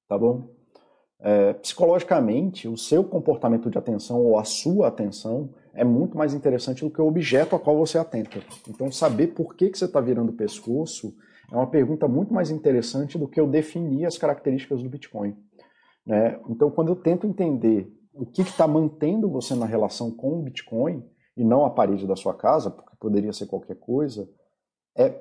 Tá 0.06 0.18
bom? 0.18 0.50
É, 1.18 1.54
psicologicamente, 1.54 2.68
o 2.68 2.76
seu 2.76 3.02
comportamento 3.02 3.70
de 3.70 3.78
atenção 3.78 4.22
ou 4.22 4.38
a 4.38 4.44
sua 4.44 4.88
atenção 4.88 5.54
é 5.72 5.82
muito 5.82 6.18
mais 6.18 6.34
interessante 6.34 6.84
do 6.84 6.90
que 6.90 7.00
o 7.00 7.06
objeto 7.06 7.56
a 7.56 7.58
qual 7.58 7.78
você 7.78 7.96
atenta. 7.96 8.40
Então, 8.68 8.92
saber 8.92 9.28
por 9.28 9.56
que, 9.56 9.70
que 9.70 9.78
você 9.78 9.86
está 9.86 10.00
virando 10.00 10.32
o 10.32 10.36
pescoço 10.36 11.14
é 11.50 11.56
uma 11.56 11.70
pergunta 11.70 12.06
muito 12.06 12.34
mais 12.34 12.50
interessante 12.50 13.18
do 13.18 13.26
que 13.26 13.40
eu 13.40 13.48
definir 13.48 14.04
as 14.04 14.18
características 14.18 14.82
do 14.82 14.88
Bitcoin. 14.88 15.34
Né? 16.06 16.38
Então, 16.48 16.70
quando 16.70 16.88
eu 16.88 16.96
tento 16.96 17.26
entender 17.26 17.90
o 18.12 18.26
que 18.26 18.42
está 18.42 18.68
mantendo 18.68 19.30
você 19.30 19.54
na 19.54 19.66
relação 19.66 20.10
com 20.10 20.38
o 20.38 20.42
Bitcoin, 20.42 21.02
e 21.36 21.44
não 21.44 21.64
a 21.64 21.70
parede 21.70 22.06
da 22.06 22.16
sua 22.16 22.34
casa, 22.34 22.74
poderia 23.00 23.32
ser 23.32 23.46
qualquer 23.46 23.76
coisa, 23.76 24.28
é 24.96 25.20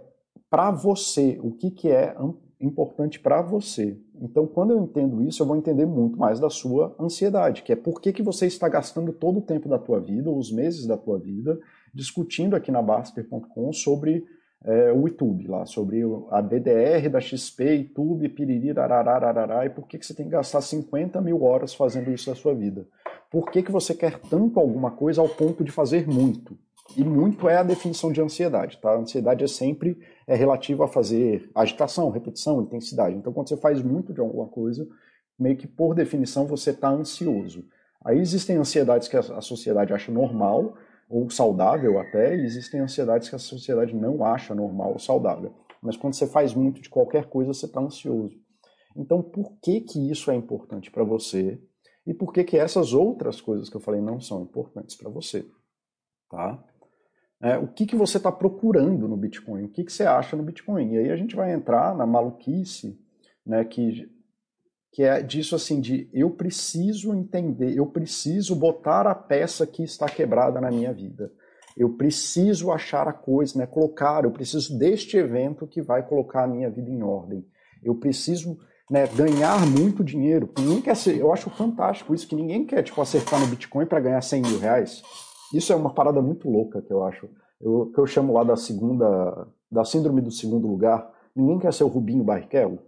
para 0.50 0.72
você, 0.72 1.40
o 1.42 1.52
que, 1.52 1.72
que 1.72 1.90
é 1.90 2.16
importante 2.60 3.20
para 3.20 3.42
você. 3.42 3.98
Então, 4.22 4.46
quando 4.46 4.72
eu 4.72 4.84
entendo 4.84 5.24
isso, 5.24 5.42
eu 5.42 5.48
vou 5.48 5.56
entender 5.56 5.86
muito 5.86 6.18
mais 6.18 6.40
da 6.40 6.50
sua 6.50 6.96
ansiedade, 7.00 7.64
que 7.64 7.72
é 7.72 7.76
por 7.76 8.02
que, 8.02 8.12
que 8.12 8.22
você 8.22 8.48
está 8.48 8.68
gastando 8.68 9.14
todo 9.14 9.40
o 9.40 9.42
tempo 9.42 9.70
da 9.70 9.80
tua 9.80 10.00
vida, 10.00 10.30
ou 10.30 10.38
os 10.38 10.52
meses 10.52 10.86
da 10.86 10.98
tua 10.98 11.18
vida, 11.18 11.58
discutindo 11.94 12.56
aqui 12.56 12.72
na 12.72 12.82
Baster.com 12.82 13.72
sobre 13.72 14.26
é, 14.66 14.92
o 14.92 15.08
YouTube, 15.08 15.48
lá, 15.48 15.66
sobre 15.66 16.02
a 16.32 16.42
BDR 16.42 17.10
da 17.10 17.22
XP, 17.22 17.64
YouTube, 17.64 18.28
piriri, 18.30 18.70
e 18.70 19.70
por 19.70 19.88
que, 19.88 19.98
que 19.98 20.06
você 20.06 20.14
tem 20.14 20.26
que 20.26 20.32
gastar 20.32 20.62
50 20.62 21.22
mil 21.22 21.44
horas 21.44 21.74
fazendo 21.74 22.12
isso 22.12 22.30
na 22.30 22.36
sua 22.36 22.54
vida. 22.54 22.86
Por 23.32 23.52
que, 23.52 23.64
que 23.64 23.72
você 23.72 23.94
quer 23.94 24.20
tanto 24.20 24.60
alguma 24.60 24.92
coisa 24.92 25.22
ao 25.22 25.30
ponto 25.30 25.64
de 25.64 25.72
fazer 25.72 26.08
muito? 26.08 26.58
E 26.98 27.04
muito 27.04 27.48
é 27.48 27.58
a 27.58 27.64
definição 27.64 28.12
de 28.12 28.22
ansiedade, 28.22 28.78
tá? 28.80 28.92
A 28.92 28.98
ansiedade 28.98 29.44
é 29.44 29.48
sempre 29.48 30.00
é 30.28 30.36
relativa 30.36 30.86
a 30.86 30.88
fazer 30.88 31.50
agitação, 31.54 32.10
repetição, 32.10 32.62
intensidade. 32.62 33.16
Então, 33.16 33.32
quando 33.32 33.50
você 33.50 33.58
faz 33.58 33.82
muito 33.82 34.14
de 34.14 34.20
alguma 34.20 34.48
coisa, 34.48 34.88
meio 35.38 35.56
que 35.56 35.68
por 35.68 35.94
definição 35.94 36.46
você 36.46 36.72
está 36.72 36.90
ansioso. 36.90 37.66
Aí 38.04 38.20
existem 38.20 38.58
ansiedades 38.58 39.08
que 39.08 39.18
a 39.18 39.42
sociedade 39.42 39.94
acha 39.94 40.12
normal 40.12 40.76
ou 41.10 41.30
saudável 41.30 42.00
até, 42.00 42.36
e 42.36 42.46
existem 42.46 42.80
ansiedades 42.80 43.30
que 43.30 43.36
a 43.36 43.40
sociedade 43.40 43.96
não 43.96 44.24
acha 44.24 44.54
normal 44.54 44.92
ou 44.94 45.00
saudável. 45.00 45.54
Mas 45.82 45.98
quando 45.98 46.14
você 46.14 46.28
faz 46.28 46.54
muito 46.54 46.82
de 46.82 46.90
qualquer 46.90 47.26
coisa, 47.26 47.54
você 47.54 47.66
está 47.66 47.80
ansioso. 47.80 48.38
Então, 48.96 49.22
por 49.22 49.54
que 49.62 49.82
que 49.82 50.12
isso 50.12 50.30
é 50.30 50.36
importante 50.36 50.92
para 50.92 51.04
você? 51.04 51.60
E 52.06 52.14
por 52.14 52.34
que 52.34 52.44
que 52.44 52.58
essas 52.58 52.94
outras 52.94 53.42
coisas 53.42 53.70
que 53.70 53.76
eu 53.76 53.82
falei 53.82 54.02
não 54.02 54.20
são 54.20 54.42
importantes 54.42 54.96
para 54.96 55.10
você? 55.10 55.46
Tá? 56.30 56.64
É, 57.42 57.58
o 57.58 57.68
que, 57.68 57.86
que 57.86 57.96
você 57.96 58.18
está 58.18 58.32
procurando 58.32 59.08
no 59.08 59.16
Bitcoin, 59.16 59.64
o 59.64 59.70
que, 59.70 59.86
que 59.86 59.94
você 59.94 60.04
acha 60.04 60.36
no 60.36 60.44
Bitcoin. 60.44 60.94
E 60.94 60.98
aí 60.98 61.10
a 61.10 61.16
gente 61.16 61.36
vai 61.36 61.54
entrar 61.54 61.96
na 61.96 62.06
maluquice, 62.06 63.00
né, 63.46 63.64
que, 63.64 64.12
que 64.92 65.04
é 65.04 65.22
disso 65.22 65.56
assim, 65.56 65.80
de 65.80 66.10
eu 66.14 66.30
preciso 66.32 67.14
entender, 67.14 67.78
eu 67.78 67.86
preciso 67.86 68.56
botar 68.56 69.08
a 69.08 69.16
peça 69.16 69.66
que 69.66 69.84
está 69.84 70.08
quebrada 70.08 70.60
na 70.60 70.70
minha 70.70 70.92
vida. 70.92 71.32
Eu 71.78 71.92
preciso 71.92 72.72
achar 72.72 73.08
a 73.08 73.14
coisa, 73.14 73.58
né, 73.58 73.66
colocar, 73.66 74.26
eu 74.26 74.32
preciso 74.32 74.78
deste 74.78 75.16
evento 75.16 75.66
que 75.66 75.82
vai 75.82 76.06
colocar 76.06 76.44
a 76.44 76.48
minha 76.48 76.70
vida 76.70 76.90
em 76.90 77.02
ordem. 77.02 77.46
Eu 77.82 77.96
preciso 77.96 78.60
né, 78.92 79.08
ganhar 79.08 79.66
muito 79.66 80.04
dinheiro. 80.04 80.52
Ninguém 80.58 80.82
quer 80.82 80.96
ser, 80.96 81.18
eu 81.18 81.32
acho 81.32 81.50
fantástico 81.50 82.14
isso, 82.14 82.28
que 82.28 82.36
ninguém 82.36 82.66
quer 82.66 82.84
tipo, 82.84 83.02
acertar 83.02 83.40
no 83.40 83.48
Bitcoin 83.48 83.86
para 83.86 84.02
ganhar 84.02 84.22
100 84.22 84.42
mil 84.42 84.60
reais. 84.60 85.02
Isso 85.54 85.74
é 85.74 85.76
uma 85.76 85.94
parada 85.94 86.22
muito 86.22 86.50
louca 86.50 86.82
que 86.82 86.92
eu 86.92 87.04
acho. 87.04 87.30
Eu, 87.60 87.92
que 87.94 88.00
eu 88.00 88.06
chamo 88.06 88.34
lá 88.34 88.44
da 88.44 88.56
segunda, 88.56 89.48
da 89.72 89.84
síndrome 89.84 90.22
do 90.22 90.32
segundo 90.32 90.68
lugar. 90.68 91.12
Ninguém 91.36 91.60
quer 91.60 91.74
ser 91.74 91.84
o 91.84 91.88
Rubinho 91.88 92.24
Barrichello. 92.24 92.80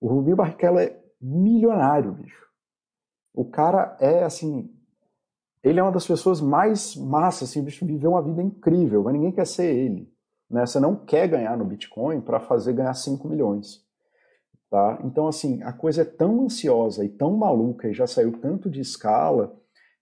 O 0.00 0.08
Rubinho 0.08 0.36
Barrichello 0.36 0.78
é 0.78 0.98
milionário, 1.20 2.12
bicho. 2.12 2.46
O 3.34 3.44
cara 3.44 3.96
é 4.00 4.24
assim, 4.24 4.68
ele 5.62 5.78
é 5.78 5.82
uma 5.82 5.92
das 5.92 6.06
pessoas 6.06 6.40
mais 6.40 6.96
massas, 6.96 7.50
assim, 7.50 7.62
bicho, 7.62 7.84
viveu 7.84 8.12
uma 8.12 8.22
vida 8.22 8.42
incrível, 8.42 9.02
mas 9.02 9.12
ninguém 9.12 9.30
quer 9.30 9.46
ser 9.46 9.74
ele. 9.74 10.12
Né? 10.50 10.64
Você 10.66 10.80
não 10.80 10.96
quer 10.96 11.28
ganhar 11.28 11.56
no 11.56 11.64
Bitcoin 11.64 12.20
para 12.20 12.40
fazer 12.40 12.72
ganhar 12.72 12.94
5 12.94 13.28
milhões. 13.28 13.84
Tá? 14.70 14.98
Então, 15.04 15.26
assim, 15.26 15.62
a 15.62 15.72
coisa 15.72 16.02
é 16.02 16.04
tão 16.04 16.44
ansiosa 16.44 17.04
e 17.04 17.08
tão 17.08 17.36
maluca 17.36 17.88
e 17.88 17.92
já 17.92 18.06
saiu 18.06 18.32
tanto 18.40 18.70
de 18.70 18.80
escala 18.80 19.54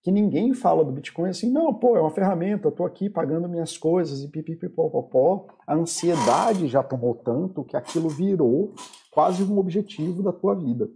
que 0.02 0.12
ninguém 0.12 0.54
fala 0.54 0.84
do 0.84 0.92
Bitcoin 0.92 1.30
assim, 1.30 1.50
não, 1.50 1.74
pô, 1.74 1.96
é 1.96 2.00
uma 2.00 2.10
ferramenta, 2.10 2.70
tô 2.70 2.84
aqui 2.84 3.10
pagando 3.10 3.48
minhas 3.48 3.76
coisas 3.76 4.22
e 4.22 4.28
pipipipopopó. 4.28 5.46
A 5.66 5.74
ansiedade 5.74 6.68
já 6.68 6.82
tomou 6.82 7.14
tanto 7.14 7.64
que 7.64 7.76
aquilo 7.76 8.08
virou 8.08 8.74
quase 9.10 9.42
um 9.42 9.58
objetivo 9.58 10.22
da 10.22 10.32
tua 10.32 10.54
vida. 10.54 10.88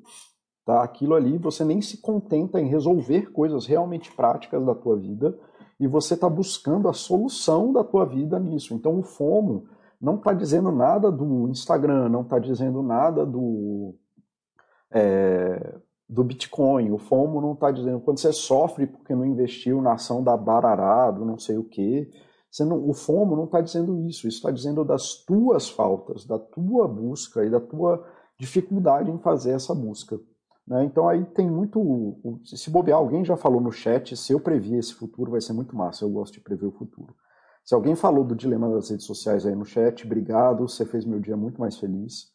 Tá? 0.64 0.82
Aquilo 0.82 1.14
ali, 1.14 1.38
você 1.38 1.64
nem 1.64 1.80
se 1.80 2.00
contenta 2.00 2.60
em 2.60 2.68
resolver 2.68 3.32
coisas 3.32 3.66
realmente 3.66 4.12
práticas 4.12 4.64
da 4.64 4.74
tua 4.74 4.96
vida 4.96 5.36
e 5.80 5.88
você 5.88 6.14
está 6.14 6.28
buscando 6.28 6.88
a 6.88 6.92
solução 6.92 7.72
da 7.72 7.82
tua 7.82 8.06
vida 8.06 8.38
nisso. 8.38 8.72
Então 8.72 9.00
o 9.00 9.02
FOMO 9.02 9.64
não 10.00 10.14
está 10.14 10.32
dizendo 10.32 10.70
nada 10.70 11.10
do 11.10 11.48
Instagram, 11.48 12.08
não 12.08 12.22
está 12.22 12.38
dizendo 12.38 12.82
nada 12.82 13.26
do... 13.26 13.94
É, 14.92 15.76
do 16.12 16.22
Bitcoin. 16.22 16.90
O 16.90 16.98
FOMO 16.98 17.40
não 17.40 17.54
está 17.54 17.70
dizendo 17.70 17.98
quando 18.00 18.18
você 18.18 18.32
sofre 18.32 18.86
porque 18.86 19.14
não 19.14 19.24
investiu 19.24 19.80
na 19.80 19.94
ação 19.94 20.22
da 20.22 20.36
Barará, 20.36 21.10
do 21.10 21.24
não 21.24 21.38
sei 21.38 21.56
o 21.56 21.64
quê. 21.64 22.10
Não, 22.60 22.86
o 22.86 22.92
FOMO 22.92 23.34
não 23.34 23.44
está 23.44 23.62
dizendo 23.62 23.98
isso. 24.06 24.28
Isso 24.28 24.36
está 24.36 24.50
dizendo 24.50 24.84
das 24.84 25.24
tuas 25.24 25.70
faltas, 25.70 26.26
da 26.26 26.38
tua 26.38 26.86
busca 26.86 27.42
e 27.46 27.50
da 27.50 27.58
tua 27.58 28.06
dificuldade 28.38 29.10
em 29.10 29.18
fazer 29.18 29.52
essa 29.52 29.74
busca. 29.74 30.20
Né? 30.68 30.84
Então 30.84 31.08
aí 31.08 31.24
tem 31.24 31.50
muito. 31.50 32.20
Se 32.44 32.68
bobear, 32.70 32.98
alguém 32.98 33.24
já 33.24 33.36
falou 33.36 33.60
no 33.60 33.72
chat, 33.72 34.14
se 34.14 34.34
eu 34.34 34.38
previ 34.38 34.76
esse 34.76 34.92
futuro, 34.92 35.30
vai 35.30 35.40
ser 35.40 35.54
muito 35.54 35.74
massa. 35.74 36.04
Eu 36.04 36.10
gosto 36.10 36.34
de 36.34 36.40
prever 36.40 36.66
o 36.66 36.72
futuro. 36.72 37.14
Se 37.64 37.74
alguém 37.74 37.96
falou 37.96 38.22
do 38.22 38.36
dilema 38.36 38.68
das 38.68 38.90
redes 38.90 39.06
sociais 39.06 39.46
aí 39.46 39.54
no 39.54 39.64
chat, 39.64 40.04
obrigado, 40.04 40.68
você 40.68 40.84
fez 40.84 41.06
meu 41.06 41.20
dia 41.20 41.38
muito 41.38 41.58
mais 41.58 41.78
feliz. 41.78 42.32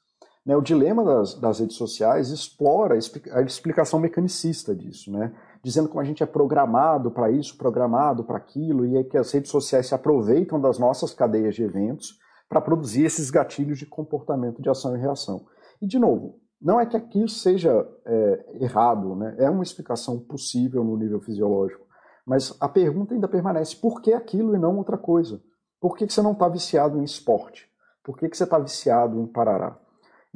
Né, 0.48 0.56
o 0.56 0.62
dilema 0.62 1.04
das, 1.04 1.34
das, 1.34 1.60
redes 1.60 1.76
sociais 1.76 2.30
explora 2.30 2.96
a 3.34 3.42
explicação 3.42 4.00
mecanicista 4.00 4.74
disso, 4.74 5.12
né? 5.12 5.36
dizendo 5.62 5.90
como 5.90 6.00
a 6.00 6.06
gente 6.06 6.24
é 6.24 6.26
programado 6.26 7.12
para 7.12 7.30
isso, 7.30 7.58
programado 7.58 8.24
para 8.24 8.38
aquilo, 8.38 8.86
e 8.86 8.96
é 8.96 9.04
que 9.04 9.18
as 9.18 9.30
redes 9.30 9.52
sociais 9.52 9.88
se 9.88 9.94
aproveitam 9.94 10.58
das 10.58 10.80
nossas 10.80 11.14
cadeias 11.14 11.54
de 11.54 11.64
eventos 11.64 12.18
para 12.48 12.62
produzir 12.62 13.04
esses 13.04 13.30
gatilhos 13.30 13.78
de 13.78 13.86
comportamento 13.86 14.62
de 14.62 14.70
ação 14.70 14.96
e 14.96 15.00
reação. 15.02 15.46
E, 15.82 15.86
de 15.86 16.00
novo, 16.00 16.40
não 16.62 16.80
é 16.80 16.86
que 16.86 16.96
aquilo 16.96 17.28
seja 17.28 17.86
é, 18.06 18.46
errado, 18.62 19.18
né? 19.18 19.36
é 19.40 19.50
uma 19.50 19.64
explicação 19.64 20.18
possível 20.18 20.82
no 20.82 20.96
nível 20.96 21.20
fisiológico, 21.20 21.86
mas 22.26 22.56
a 22.62 22.70
pergunta 22.70 23.14
ainda 23.14 23.28
permanece: 23.28 23.76
por 23.76 24.02
que 24.02 24.14
aquilo 24.14 24.56
e 24.56 24.60
não 24.60 24.78
outra 24.78 24.98
coisa? 24.98 25.42
Por 25.78 25.98
que, 25.98 26.08
que 26.08 26.14
você 26.14 26.22
não 26.22 26.32
está 26.32 26.48
viciado 26.48 26.98
em 26.98 27.04
esporte? 27.04 27.68
Por 28.02 28.18
que, 28.18 28.30
que 28.30 28.38
você 28.38 28.46
está 28.46 28.58
viciado 28.58 29.20
em 29.20 29.28
parará? 29.28 29.78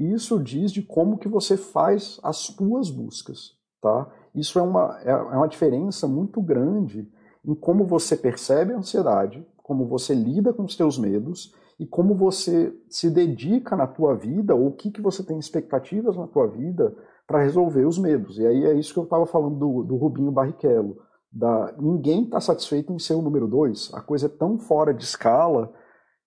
Isso 0.01 0.41
diz 0.41 0.71
de 0.71 0.81
como 0.81 1.17
que 1.17 1.27
você 1.27 1.55
faz 1.55 2.19
as 2.23 2.47
tuas 2.47 2.89
buscas, 2.89 3.51
tá? 3.79 4.09
Isso 4.33 4.57
é 4.57 4.61
uma, 4.61 4.99
é, 5.03 5.11
é 5.11 5.37
uma 5.37 5.47
diferença 5.47 6.07
muito 6.07 6.41
grande 6.41 7.07
em 7.45 7.53
como 7.53 7.85
você 7.85 8.17
percebe 8.17 8.73
a 8.73 8.77
ansiedade, 8.77 9.45
como 9.61 9.85
você 9.85 10.15
lida 10.15 10.51
com 10.53 10.63
os 10.63 10.75
teus 10.75 10.97
medos 10.97 11.53
e 11.79 11.85
como 11.85 12.15
você 12.15 12.73
se 12.89 13.11
dedica 13.11 13.75
na 13.75 13.85
tua 13.85 14.15
vida 14.15 14.55
ou 14.55 14.67
o 14.67 14.71
que, 14.71 14.89
que 14.89 15.01
você 15.01 15.23
tem 15.23 15.37
expectativas 15.37 16.17
na 16.17 16.27
tua 16.27 16.47
vida 16.47 16.95
para 17.27 17.43
resolver 17.43 17.85
os 17.85 17.99
medos. 17.99 18.39
E 18.39 18.47
aí 18.47 18.65
é 18.65 18.73
isso 18.73 18.93
que 18.93 18.99
eu 18.99 19.03
estava 19.03 19.25
falando 19.27 19.55
do, 19.55 19.83
do 19.83 19.95
Rubinho 19.97 20.31
Barrichello. 20.31 20.97
Da, 21.31 21.73
ninguém 21.79 22.23
está 22.23 22.41
satisfeito 22.41 22.91
em 22.91 22.99
ser 22.99 23.13
o 23.13 23.21
número 23.21 23.47
dois. 23.47 23.91
A 23.93 24.01
coisa 24.01 24.25
é 24.25 24.29
tão 24.29 24.57
fora 24.57 24.93
de 24.93 25.03
escala 25.03 25.71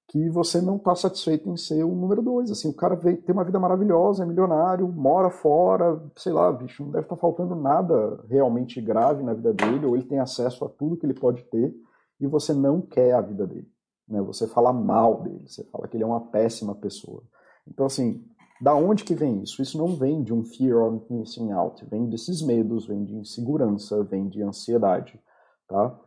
que 0.08 0.28
você 0.28 0.60
não 0.60 0.76
está 0.76 0.94
satisfeito 0.94 1.48
em 1.48 1.56
ser 1.56 1.82
o 1.82 1.94
número 1.94 2.22
dois. 2.22 2.50
Assim, 2.50 2.68
o 2.68 2.74
cara 2.74 2.94
veio, 2.94 3.20
tem 3.22 3.32
uma 3.32 3.44
vida 3.44 3.58
maravilhosa, 3.58 4.22
é 4.22 4.26
milionário, 4.26 4.86
mora 4.86 5.30
fora, 5.30 6.00
sei 6.16 6.32
lá, 6.32 6.52
bicho, 6.52 6.84
não 6.84 6.90
deve 6.90 7.04
estar 7.04 7.16
tá 7.16 7.20
faltando 7.20 7.54
nada 7.54 8.22
realmente 8.28 8.80
grave 8.80 9.22
na 9.22 9.34
vida 9.34 9.52
dele, 9.52 9.86
ou 9.86 9.96
ele 9.96 10.06
tem 10.06 10.18
acesso 10.18 10.64
a 10.64 10.68
tudo 10.68 10.96
que 10.96 11.06
ele 11.06 11.14
pode 11.14 11.42
ter, 11.44 11.74
e 12.20 12.26
você 12.26 12.52
não 12.52 12.80
quer 12.80 13.12
a 13.14 13.20
vida 13.20 13.46
dele. 13.46 13.68
Né? 14.08 14.20
Você 14.22 14.46
fala 14.46 14.72
mal 14.72 15.22
dele, 15.22 15.48
você 15.48 15.64
fala 15.64 15.88
que 15.88 15.96
ele 15.96 16.04
é 16.04 16.06
uma 16.06 16.20
péssima 16.20 16.74
pessoa. 16.74 17.22
Então, 17.66 17.86
assim, 17.86 18.24
da 18.60 18.74
onde 18.74 19.04
que 19.04 19.14
vem 19.14 19.42
isso? 19.42 19.60
Isso 19.60 19.76
não 19.76 19.96
vem 19.96 20.22
de 20.22 20.32
um 20.32 20.44
fear 20.44 20.78
of 20.82 21.12
missing 21.12 21.50
out, 21.50 21.84
vem 21.86 22.08
desses 22.08 22.40
medos, 22.42 22.86
vem 22.86 23.04
de 23.04 23.14
insegurança, 23.16 24.04
vem 24.04 24.28
de 24.28 24.42
ansiedade, 24.42 25.18
tá? 25.66 25.98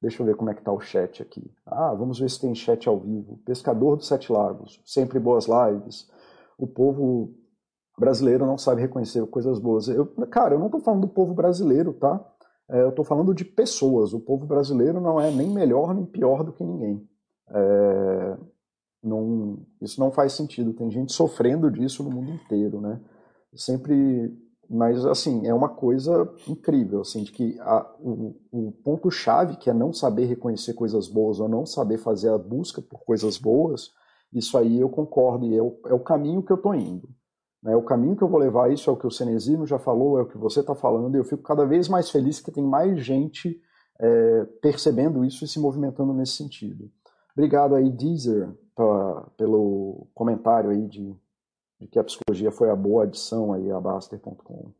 Deixa 0.00 0.22
eu 0.22 0.26
ver 0.26 0.34
como 0.34 0.50
é 0.50 0.54
que 0.54 0.62
tá 0.62 0.72
o 0.72 0.80
chat 0.80 1.22
aqui. 1.22 1.50
Ah, 1.66 1.92
vamos 1.94 2.18
ver 2.18 2.30
se 2.30 2.40
tem 2.40 2.54
chat 2.54 2.88
ao 2.88 2.98
vivo. 2.98 3.38
Pescador 3.44 3.96
dos 3.96 4.08
Sete 4.08 4.32
Lagos, 4.32 4.80
sempre 4.84 5.18
boas 5.18 5.46
lives. 5.46 6.10
O 6.56 6.66
povo 6.66 7.34
brasileiro 7.98 8.46
não 8.46 8.56
sabe 8.56 8.80
reconhecer 8.80 9.24
coisas 9.26 9.58
boas. 9.58 9.88
Eu, 9.88 10.06
cara, 10.30 10.54
eu 10.54 10.58
não 10.58 10.66
estou 10.66 10.80
falando 10.80 11.02
do 11.02 11.08
povo 11.08 11.34
brasileiro, 11.34 11.92
tá? 11.92 12.24
É, 12.68 12.82
eu 12.82 12.88
estou 12.88 13.04
falando 13.04 13.34
de 13.34 13.44
pessoas. 13.44 14.14
O 14.14 14.20
povo 14.20 14.46
brasileiro 14.46 15.00
não 15.00 15.20
é 15.20 15.30
nem 15.30 15.48
melhor 15.48 15.94
nem 15.94 16.06
pior 16.06 16.42
do 16.42 16.52
que 16.52 16.64
ninguém. 16.64 17.06
É, 17.48 18.36
não, 19.02 19.58
isso 19.82 20.00
não 20.00 20.10
faz 20.10 20.32
sentido. 20.32 20.72
Tem 20.72 20.90
gente 20.90 21.12
sofrendo 21.12 21.70
disso 21.70 22.02
no 22.02 22.10
mundo 22.10 22.30
inteiro, 22.30 22.80
né? 22.80 23.00
Sempre, 23.54 24.32
mas 24.70 25.04
assim 25.04 25.48
é 25.48 25.52
uma 25.52 25.68
coisa 25.68 26.32
incrível, 26.46 27.00
assim, 27.00 27.24
de 27.24 27.32
que 27.32 27.58
a, 27.58 27.84
o, 27.98 28.36
o 28.52 28.72
ponto 28.84 29.10
chave 29.10 29.56
que 29.56 29.68
é 29.68 29.74
não 29.74 29.92
saber 29.92 30.26
reconhecer 30.26 30.74
coisas 30.74 31.08
boas 31.08 31.40
ou 31.40 31.48
não 31.48 31.66
saber 31.66 31.98
fazer 31.98 32.28
a 32.28 32.38
busca 32.38 32.80
por 32.80 33.00
coisas 33.00 33.36
boas, 33.36 33.90
isso 34.32 34.56
aí 34.56 34.80
eu 34.80 34.88
concordo 34.88 35.44
e 35.44 35.56
é 35.56 35.62
o, 35.62 35.76
é 35.86 35.92
o 35.92 35.98
caminho 35.98 36.40
que 36.40 36.52
eu 36.52 36.56
estou 36.56 36.72
indo. 36.72 37.08
Né? 37.60 37.74
O 37.74 37.82
caminho 37.82 38.14
que 38.14 38.22
eu 38.22 38.28
vou 38.28 38.38
levar 38.38 38.72
isso 38.72 38.88
é 38.88 38.92
o 38.92 38.96
que 38.96 39.08
o 39.08 39.10
Cenezino 39.10 39.66
já 39.66 39.78
falou, 39.78 40.20
é 40.20 40.22
o 40.22 40.28
que 40.28 40.38
você 40.38 40.60
está 40.60 40.76
falando, 40.76 41.16
e 41.16 41.18
eu 41.18 41.24
fico 41.24 41.42
cada 41.42 41.66
vez 41.66 41.88
mais 41.88 42.08
feliz 42.08 42.38
que 42.38 42.52
tem 42.52 42.62
mais 42.64 43.04
gente 43.04 43.60
é, 43.98 44.44
percebendo 44.62 45.24
isso 45.24 45.44
e 45.44 45.48
se 45.48 45.58
movimentando 45.58 46.14
nesse 46.14 46.34
sentido. 46.34 46.88
Obrigado 47.32 47.74
aí, 47.74 47.90
Deezer, 47.90 48.48
pra, 48.76 49.26
pelo 49.36 50.06
comentário 50.14 50.70
aí 50.70 50.86
de, 50.86 51.12
de, 51.80 51.86
que 51.86 51.98
a 51.98 52.04
psicologia 52.04 52.50
foi 52.50 52.70
a 52.70 52.76
boa 52.76 53.04
adição 53.04 53.52
aí 53.52 53.70
a 53.70 53.80
Baster.com. 53.80 54.70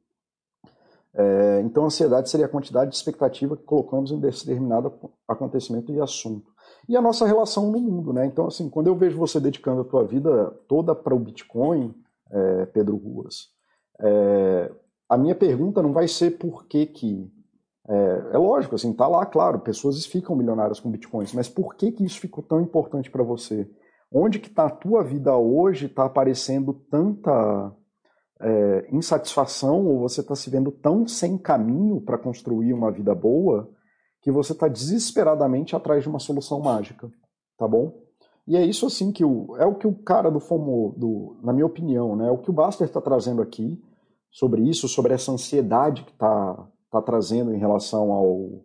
É, 1.13 1.61
então, 1.65 1.85
ansiedade 1.87 2.31
seria 2.31 2.47
a 2.47 2.49
quantidade 2.49 2.91
de 2.91 2.97
expectativa 2.97 3.57
que 3.57 3.65
colocamos 3.65 4.13
em 4.13 4.21
determinado 4.21 4.93
acontecimento 5.27 5.93
e 5.93 6.01
assunto. 6.01 6.53
E 6.89 6.97
a 6.97 7.03
nossa 7.03 7.27
relação 7.27 7.71
no 7.71 7.81
mundo, 7.81 8.13
né? 8.13 8.27
Então, 8.27 8.47
assim, 8.47 8.69
quando 8.69 8.87
eu 8.87 8.95
vejo 8.95 9.19
você 9.19 9.41
dedicando 9.41 9.81
a 9.81 9.85
tua 9.85 10.05
vida 10.05 10.55
toda 10.69 10.95
para 10.95 11.15
o 11.15 11.19
Bitcoin, 11.19 11.95
é, 12.31 12.67
Pedro 12.67 12.97
Ruas, 12.97 13.49
é, 14.01 14.71
a 15.09 15.19
minha 15.19 15.35
pergunta 15.35 15.83
não 15.83 15.93
vai 15.93 16.07
ser 16.07 16.39
por 16.39 16.67
que 16.67 16.87
que 16.87 17.31
é, 17.89 18.35
é, 18.35 18.39
lógico, 18.39 18.77
assim, 18.77 18.93
tá 18.93 19.09
lá, 19.09 19.27
claro, 19.27 19.59
pessoas 19.59 20.07
ficam 20.07 20.37
milionárias 20.37 20.79
com 20.79 20.91
bitcoins, 20.91 21.33
mas 21.33 21.49
por 21.49 21.75
que 21.75 21.91
que 21.91 22.05
isso 22.05 22.21
ficou 22.21 22.43
tão 22.45 22.61
importante 22.61 23.11
para 23.11 23.25
você? 23.25 23.69
Onde 24.12 24.38
que 24.38 24.51
tá 24.51 24.66
a 24.66 24.70
tua 24.70 25.05
vida 25.05 25.37
hoje 25.37 25.87
está 25.87 26.05
aparecendo 26.05 26.73
tanta 26.90 27.73
é, 28.40 28.88
insatisfação 28.92 29.87
ou 29.87 30.01
você 30.01 30.20
está 30.20 30.35
se 30.35 30.51
vendo 30.51 30.73
tão 30.73 31.07
sem 31.07 31.38
caminho 31.38 32.01
para 32.01 32.18
construir 32.18 32.73
uma 32.73 32.90
vida 32.90 33.14
boa 33.14 33.70
que 34.23 34.31
você 34.31 34.53
está 34.53 34.68
desesperadamente 34.68 35.75
atrás 35.75 36.03
de 36.03 36.09
uma 36.09 36.18
solução 36.18 36.61
mágica, 36.61 37.11
tá 37.57 37.66
bom? 37.66 38.03
E 38.46 38.57
é 38.57 38.64
isso 38.64 38.87
assim 38.87 39.12
que 39.12 39.25
o, 39.25 39.57
é 39.57 39.64
o 39.64 39.77
que 39.77 39.87
o 39.87 39.94
cara 39.94 40.31
do 40.31 40.40
FOMO, 40.40 40.94
do, 40.96 41.38
na 41.42 41.53
minha 41.53 41.64
opinião, 41.64 42.16
né, 42.16 42.29
é 42.29 42.31
o 42.31 42.38
que 42.38 42.51
o 42.51 42.53
Baster 42.53 42.87
está 42.87 43.01
trazendo 43.01 43.40
aqui 43.40 43.81
sobre 44.31 44.62
isso, 44.62 44.88
sobre 44.88 45.14
essa 45.14 45.33
ansiedade 45.33 46.03
que 46.03 46.12
está 46.12 46.68
está 46.90 47.01
trazendo 47.01 47.55
em 47.55 47.59
relação 47.59 48.12
ao, 48.12 48.64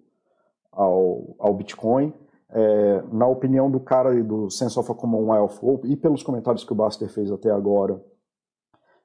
ao, 0.71 1.35
ao 1.37 1.53
Bitcoin. 1.53 2.11
É, 2.49 3.03
na 3.11 3.27
opinião 3.27 3.69
do 3.69 3.79
cara 3.79 4.23
do 4.23 4.49
Sense 4.49 4.77
of 4.79 4.91
a 4.91 4.95
Commonwealth, 4.95 5.59
e 5.83 5.95
pelos 5.95 6.23
comentários 6.23 6.63
que 6.63 6.71
o 6.71 6.75
Buster 6.75 7.09
fez 7.09 7.31
até 7.31 7.49
agora, 7.49 8.01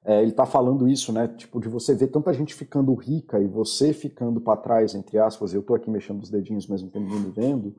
é, 0.05 0.23
ele 0.23 0.31
está 0.31 0.47
falando 0.47 0.89
isso, 0.89 1.13
né? 1.13 1.29
Tipo, 1.29 1.61
de 1.61 1.69
você 1.69 1.95
ver 1.95 2.09
tanta 2.09 2.33
gente 2.33 2.55
ficando 2.55 2.95
rica 2.95 3.39
e 3.39 3.47
você 3.47 3.93
ficando 3.93 4.41
para 4.41 4.61
trás, 4.61 4.95
entre 4.95 5.19
aspas, 5.19 5.53
eu 5.53 5.61
estou 5.61 5.77
aqui 5.77 5.91
mexendo 5.91 6.23
os 6.23 6.31
dedinhos 6.31 6.67
mesmo 6.67 6.91
que 6.91 6.99
ninguém 6.99 7.21
me 7.21 7.31
vendo. 7.31 7.75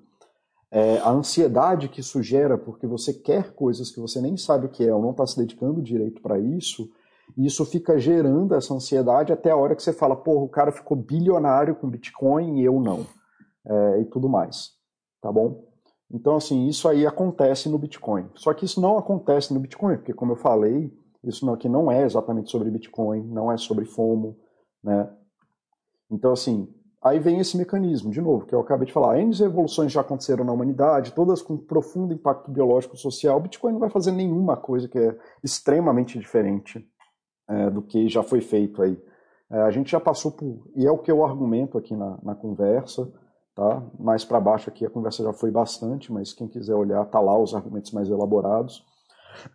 É, 0.69 1.00
a 1.00 1.10
ansiedade 1.10 1.89
que 1.89 2.00
isso 2.00 2.21
gera 2.21 2.58
porque 2.58 2.88
você 2.88 3.13
quer 3.13 3.54
coisas 3.54 3.91
que 3.91 4.00
você 4.00 4.21
nem 4.21 4.38
sabe 4.38 4.67
o 4.67 4.69
que 4.69 4.88
é 4.88 4.93
ou 4.93 5.02
não 5.02 5.12
está 5.12 5.26
se 5.28 5.38
dedicando 5.38 5.82
direito 5.82 6.21
para 6.21 6.39
isso, 6.39 6.89
e 7.38 7.45
isso 7.45 7.65
fica 7.65 7.97
gerando 7.97 8.56
essa 8.56 8.74
ansiedade 8.74 9.34
até 9.34 9.52
a 9.52 9.56
hora 9.56 9.76
que 9.76 9.84
você 9.84 9.91
fala, 9.91 10.15
porra, 10.15 10.43
o 10.43 10.50
cara 10.50 10.71
ficou 10.71 10.95
bilionário 10.95 11.76
com 11.76 11.89
Bitcoin 11.89 12.60
e 12.60 12.63
eu 12.63 12.80
não. 12.80 13.06
É, 13.65 14.02
e 14.02 14.06
tudo 14.06 14.30
mais. 14.30 14.71
Tá 15.22 15.32
bom? 15.32 15.64
Então, 16.14 16.36
assim, 16.36 16.68
isso 16.68 16.90
aí 16.90 17.06
acontece 17.06 17.70
no 17.70 17.78
Bitcoin. 17.78 18.30
Só 18.36 18.54
que 18.54 18.66
isso 18.66 18.82
não 18.82 18.98
acontece 18.98 19.54
no 19.54 19.60
Bitcoin, 19.60 19.98
porque, 19.98 20.14
como 20.14 20.34
eu 20.34 20.36
falei, 20.36 20.92
isso 21.24 21.50
aqui 21.52 21.70
não 21.70 21.90
é 21.92 22.04
exatamente 22.04 22.52
sobre 22.52 22.70
Bitcoin, 22.70 23.24
não 23.28 23.52
é 23.52 23.58
sobre 23.58 23.86
FOMO, 23.86 24.36
né? 24.84 25.10
Então, 26.10 26.34
assim, 26.34 26.68
aí 27.02 27.20
vem 27.20 27.40
esse 27.40 27.56
mecanismo, 27.56 28.12
de 28.12 28.20
novo, 28.20 28.46
que 28.46 28.54
eu 28.54 28.60
acabei 28.60 28.86
de 28.86 28.92
falar. 28.92 29.20
N 29.20 29.32
evoluções 29.42 29.92
já 29.92 30.02
aconteceram 30.02 30.44
na 30.44 30.52
humanidade, 30.52 31.14
todas 31.14 31.42
com 31.42 31.56
profundo 31.56 32.14
impacto 32.14 32.52
biológico 32.52 32.96
e 32.96 33.00
social. 33.00 33.38
O 33.38 33.42
Bitcoin 33.42 33.74
não 33.74 33.80
vai 33.80 33.90
fazer 33.90 34.12
nenhuma 34.12 34.58
coisa 34.58 34.90
que 34.90 34.98
é 34.98 35.18
extremamente 35.42 36.20
diferente 36.20 36.86
é, 37.48 37.70
do 37.70 37.82
que 37.82 38.10
já 38.10 38.22
foi 38.22 38.42
feito 38.42 38.82
aí. 38.82 39.02
É, 39.50 39.62
a 39.62 39.72
gente 39.72 39.92
já 39.92 40.00
passou 40.00 40.32
por, 40.32 40.68
e 40.76 40.86
é 40.86 40.92
o 40.92 40.98
que 40.98 41.12
eu 41.12 41.24
argumento 41.24 41.78
aqui 41.78 41.96
na, 41.96 42.18
na 42.24 42.36
conversa, 42.36 43.10
tá? 43.56 43.84
Mais 44.00 44.24
para 44.24 44.40
baixo 44.40 44.70
aqui 44.70 44.86
a 44.86 44.90
conversa 44.90 45.24
já 45.24 45.34
foi 45.34 45.52
bastante, 45.52 46.12
mas 46.12 46.34
quem 46.34 46.48
quiser 46.48 46.76
olhar, 46.76 47.06
tá 47.06 47.20
lá 47.20 47.38
os 47.38 47.54
argumentos 47.54 47.92
mais 47.92 48.10
elaborados. 48.10 48.86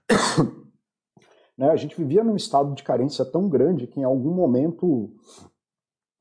né, 1.57 1.71
a 1.71 1.77
gente 1.77 1.97
vivia 1.97 2.25
num 2.25 2.37
estado 2.37 2.75
de 2.75 2.83
carência 2.83 3.25
tão 3.25 3.49
grande 3.49 3.87
que 3.87 4.01
em 4.01 4.05
algum 4.05 4.35
momento 4.35 5.13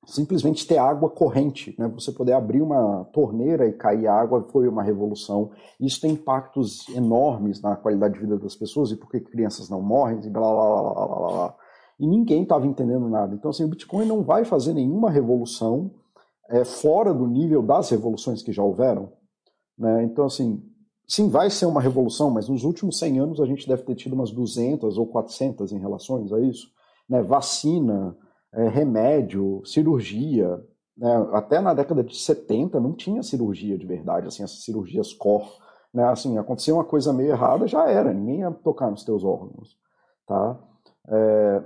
simplesmente 0.05 0.67
ter 0.67 0.77
água 0.77 1.09
corrente, 1.09 1.75
né? 1.79 1.87
Você 1.95 2.11
poder 2.11 2.33
abrir 2.33 2.61
uma 2.61 3.05
torneira 3.05 3.67
e 3.67 3.73
cair 3.73 4.07
água 4.07 4.47
foi 4.51 4.67
uma 4.67 4.83
revolução. 4.83 5.51
Isso 5.79 5.99
tem 5.99 6.11
impactos 6.11 6.87
enormes 6.89 7.61
na 7.61 7.75
qualidade 7.75 8.13
de 8.13 8.19
vida 8.19 8.37
das 8.37 8.55
pessoas 8.55 8.91
e 8.91 8.97
por 8.97 9.09
que 9.09 9.19
crianças 9.19 9.67
não 9.69 9.81
morrem 9.81 10.19
e 10.23 10.29
blá 10.29 10.41
blá 10.41 10.81
blá 10.81 10.93
blá 10.93 11.07
blá. 11.07 11.17
blá. 11.17 11.55
E 11.99 12.05
ninguém 12.05 12.43
estava 12.43 12.67
entendendo 12.67 13.09
nada. 13.09 13.33
Então, 13.33 13.49
assim, 13.49 13.63
o 13.63 13.67
Bitcoin 13.67 14.05
não 14.05 14.21
vai 14.21 14.43
fazer 14.45 14.73
nenhuma 14.73 15.09
revolução 15.09 15.91
é, 16.49 16.63
fora 16.63 17.13
do 17.13 17.27
nível 17.27 17.61
das 17.61 17.89
revoluções 17.89 18.41
que 18.41 18.51
já 18.51 18.63
houveram. 18.63 19.11
Né? 19.77 20.03
Então, 20.03 20.25
assim, 20.25 20.63
sim, 21.07 21.29
vai 21.29 21.49
ser 21.49 21.65
uma 21.65 21.81
revolução, 21.81 22.29
mas 22.29 22.47
nos 22.47 22.63
últimos 22.63 22.97
100 22.99 23.19
anos 23.19 23.41
a 23.41 23.45
gente 23.45 23.67
deve 23.67 23.83
ter 23.83 23.95
tido 23.95 24.13
umas 24.13 24.31
200 24.31 24.97
ou 24.97 25.07
400 25.07 25.71
em 25.71 25.79
relações 25.79 26.31
a 26.31 26.39
isso. 26.39 26.67
Né? 27.09 27.21
Vacina, 27.21 28.15
é, 28.53 28.67
remédio, 28.67 29.61
cirurgia. 29.65 30.63
Né? 30.97 31.13
Até 31.33 31.59
na 31.59 31.73
década 31.73 32.03
de 32.03 32.17
70 32.17 32.79
não 32.79 32.93
tinha 32.93 33.23
cirurgia 33.23 33.77
de 33.77 33.85
verdade, 33.85 34.27
assim, 34.27 34.43
essas 34.43 34.63
cirurgias 34.63 35.13
core. 35.13 35.49
Né? 35.93 36.03
Assim, 36.05 36.37
acontecia 36.37 36.73
uma 36.73 36.85
coisa 36.85 37.11
meio 37.11 37.31
errada, 37.31 37.67
já 37.67 37.89
era, 37.89 38.13
ninguém 38.13 38.41
ia 38.41 38.51
tocar 38.51 38.89
nos 38.91 39.03
teus 39.03 39.23
órgãos. 39.23 39.77
Tá? 40.27 40.59
É, 41.07 41.63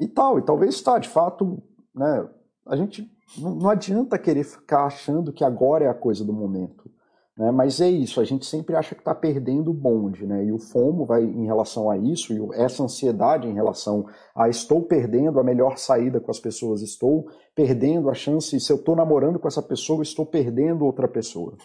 e 0.00 0.08
tal, 0.08 0.38
e 0.38 0.42
talvez 0.42 0.74
está, 0.74 0.98
de 0.98 1.08
fato, 1.08 1.62
né, 1.94 2.28
a 2.66 2.76
gente 2.76 3.10
não 3.38 3.68
adianta 3.68 4.18
querer 4.18 4.44
ficar 4.44 4.86
achando 4.86 5.32
que 5.32 5.44
agora 5.44 5.84
é 5.84 5.88
a 5.88 5.94
coisa 5.94 6.24
do 6.24 6.32
momento. 6.32 6.90
Né? 7.36 7.50
Mas 7.50 7.80
é 7.80 7.90
isso, 7.90 8.20
a 8.20 8.24
gente 8.24 8.46
sempre 8.46 8.74
acha 8.74 8.94
que 8.94 9.02
está 9.02 9.14
perdendo 9.14 9.70
o 9.70 9.74
bonde, 9.74 10.26
né? 10.26 10.44
E 10.44 10.52
o 10.52 10.58
FOMO 10.58 11.04
vai 11.04 11.22
em 11.22 11.44
relação 11.44 11.90
a 11.90 11.98
isso, 11.98 12.32
e 12.32 12.54
essa 12.54 12.82
ansiedade 12.82 13.46
em 13.46 13.52
relação 13.52 14.06
a 14.34 14.48
estou 14.48 14.82
perdendo 14.82 15.38
a 15.38 15.44
melhor 15.44 15.76
saída 15.76 16.18
com 16.18 16.30
as 16.30 16.40
pessoas, 16.40 16.80
estou 16.80 17.26
perdendo 17.54 18.08
a 18.08 18.14
chance, 18.14 18.58
se 18.58 18.72
eu 18.72 18.76
estou 18.76 18.96
namorando 18.96 19.38
com 19.38 19.46
essa 19.46 19.62
pessoa, 19.62 20.02
estou 20.02 20.24
perdendo 20.24 20.86
outra 20.86 21.06
pessoa. 21.06 21.56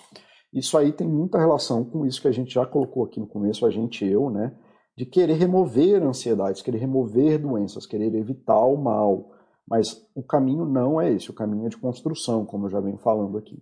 Isso 0.54 0.78
aí 0.78 0.92
tem 0.92 1.08
muita 1.08 1.40
relação 1.40 1.86
com 1.86 2.06
isso 2.06 2.22
que 2.22 2.28
a 2.28 2.34
gente 2.34 2.54
já 2.54 2.66
colocou 2.66 3.06
aqui 3.06 3.22
no 3.22 3.28
começo, 3.28 3.66
a 3.66 3.70
gente 3.70 4.06
eu, 4.06 4.30
né? 4.30 4.54
De 4.98 5.06
querer 5.06 5.36
remover 5.36 6.04
ansiedades, 6.04 6.62
querer 6.62 6.80
remover 6.80 7.40
doenças, 7.40 7.86
querer 7.86 8.14
evitar 8.14 8.66
o 8.66 8.76
mal. 8.76 9.32
Mas 9.72 10.06
o 10.14 10.22
caminho 10.22 10.66
não 10.66 11.00
é 11.00 11.14
esse, 11.14 11.32
o 11.32 11.34
caminho 11.34 11.66
é 11.66 11.70
de 11.70 11.78
construção, 11.78 12.46
como 12.46 12.66
eu 12.66 12.70
já 12.70 12.82
venho 12.82 12.98
falando 12.98 13.38
aqui. 13.38 13.58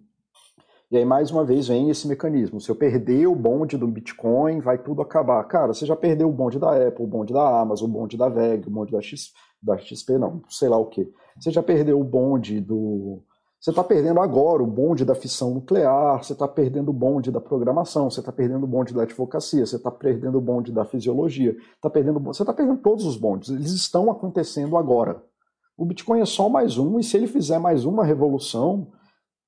E 0.89 0.97
aí, 0.97 1.05
mais 1.05 1.29
uma 1.29 1.45
vez, 1.45 1.67
vem 1.67 1.91
esse 1.91 2.07
mecanismo. 2.07 2.59
Se 2.59 2.67
eu 2.67 2.75
perder 2.75 3.27
o 3.27 3.35
bonde 3.35 3.77
do 3.77 3.87
Bitcoin, 3.87 4.59
vai 4.59 4.79
tudo 4.79 5.03
acabar. 5.03 5.43
Cara, 5.43 5.71
você 5.71 5.85
já 5.85 5.95
perdeu 5.95 6.27
o 6.27 6.31
bonde 6.31 6.57
da 6.57 6.71
Apple, 6.87 7.05
o 7.05 7.07
bonde 7.07 7.31
da 7.31 7.61
Amazon, 7.61 7.87
o 7.87 7.93
bonde 7.93 8.17
da 8.17 8.27
VEG, 8.27 8.67
o 8.67 8.71
bonde 8.71 8.91
da, 8.91 8.99
X, 8.99 9.31
da 9.61 9.77
XP, 9.77 10.17
não, 10.17 10.41
sei 10.49 10.67
lá 10.67 10.79
o 10.79 10.87
que. 10.87 11.07
Você 11.39 11.51
já 11.51 11.61
perdeu 11.61 12.01
o 12.01 12.03
bonde 12.03 12.59
do. 12.59 13.21
Você 13.61 13.69
está 13.69 13.83
perdendo 13.83 14.19
agora 14.19 14.63
o 14.63 14.67
bonde 14.67 15.05
da 15.05 15.13
fissão 15.13 15.53
nuclear, 15.53 16.23
você 16.23 16.33
está 16.33 16.47
perdendo 16.47 16.89
o 16.89 16.93
bonde 16.93 17.29
da 17.29 17.39
programação, 17.39 18.09
você 18.09 18.19
está 18.19 18.31
perdendo 18.31 18.63
o 18.63 18.67
bonde 18.67 18.95
da 18.95 19.03
advocacia, 19.03 19.63
você 19.63 19.75
está 19.75 19.91
perdendo 19.91 20.39
o 20.39 20.41
bonde 20.41 20.71
da 20.71 20.85
fisiologia, 20.85 21.55
tá 21.79 21.87
perdendo, 21.87 22.19
você 22.19 22.41
está 22.41 22.53
perdendo 22.53 22.81
todos 22.81 23.05
os 23.05 23.15
bondes. 23.15 23.49
Eles 23.49 23.73
estão 23.73 24.09
acontecendo 24.09 24.75
agora. 24.75 25.28
O 25.79 25.85
Bitcoin 25.85 26.19
é 26.19 26.25
só 26.25 26.49
mais 26.49 26.77
um, 26.77 26.99
e 26.99 27.03
se 27.05 27.15
ele 27.15 27.25
fizer 27.25 27.57
mais 27.57 27.85
uma 27.85 28.03
revolução, 28.03 28.91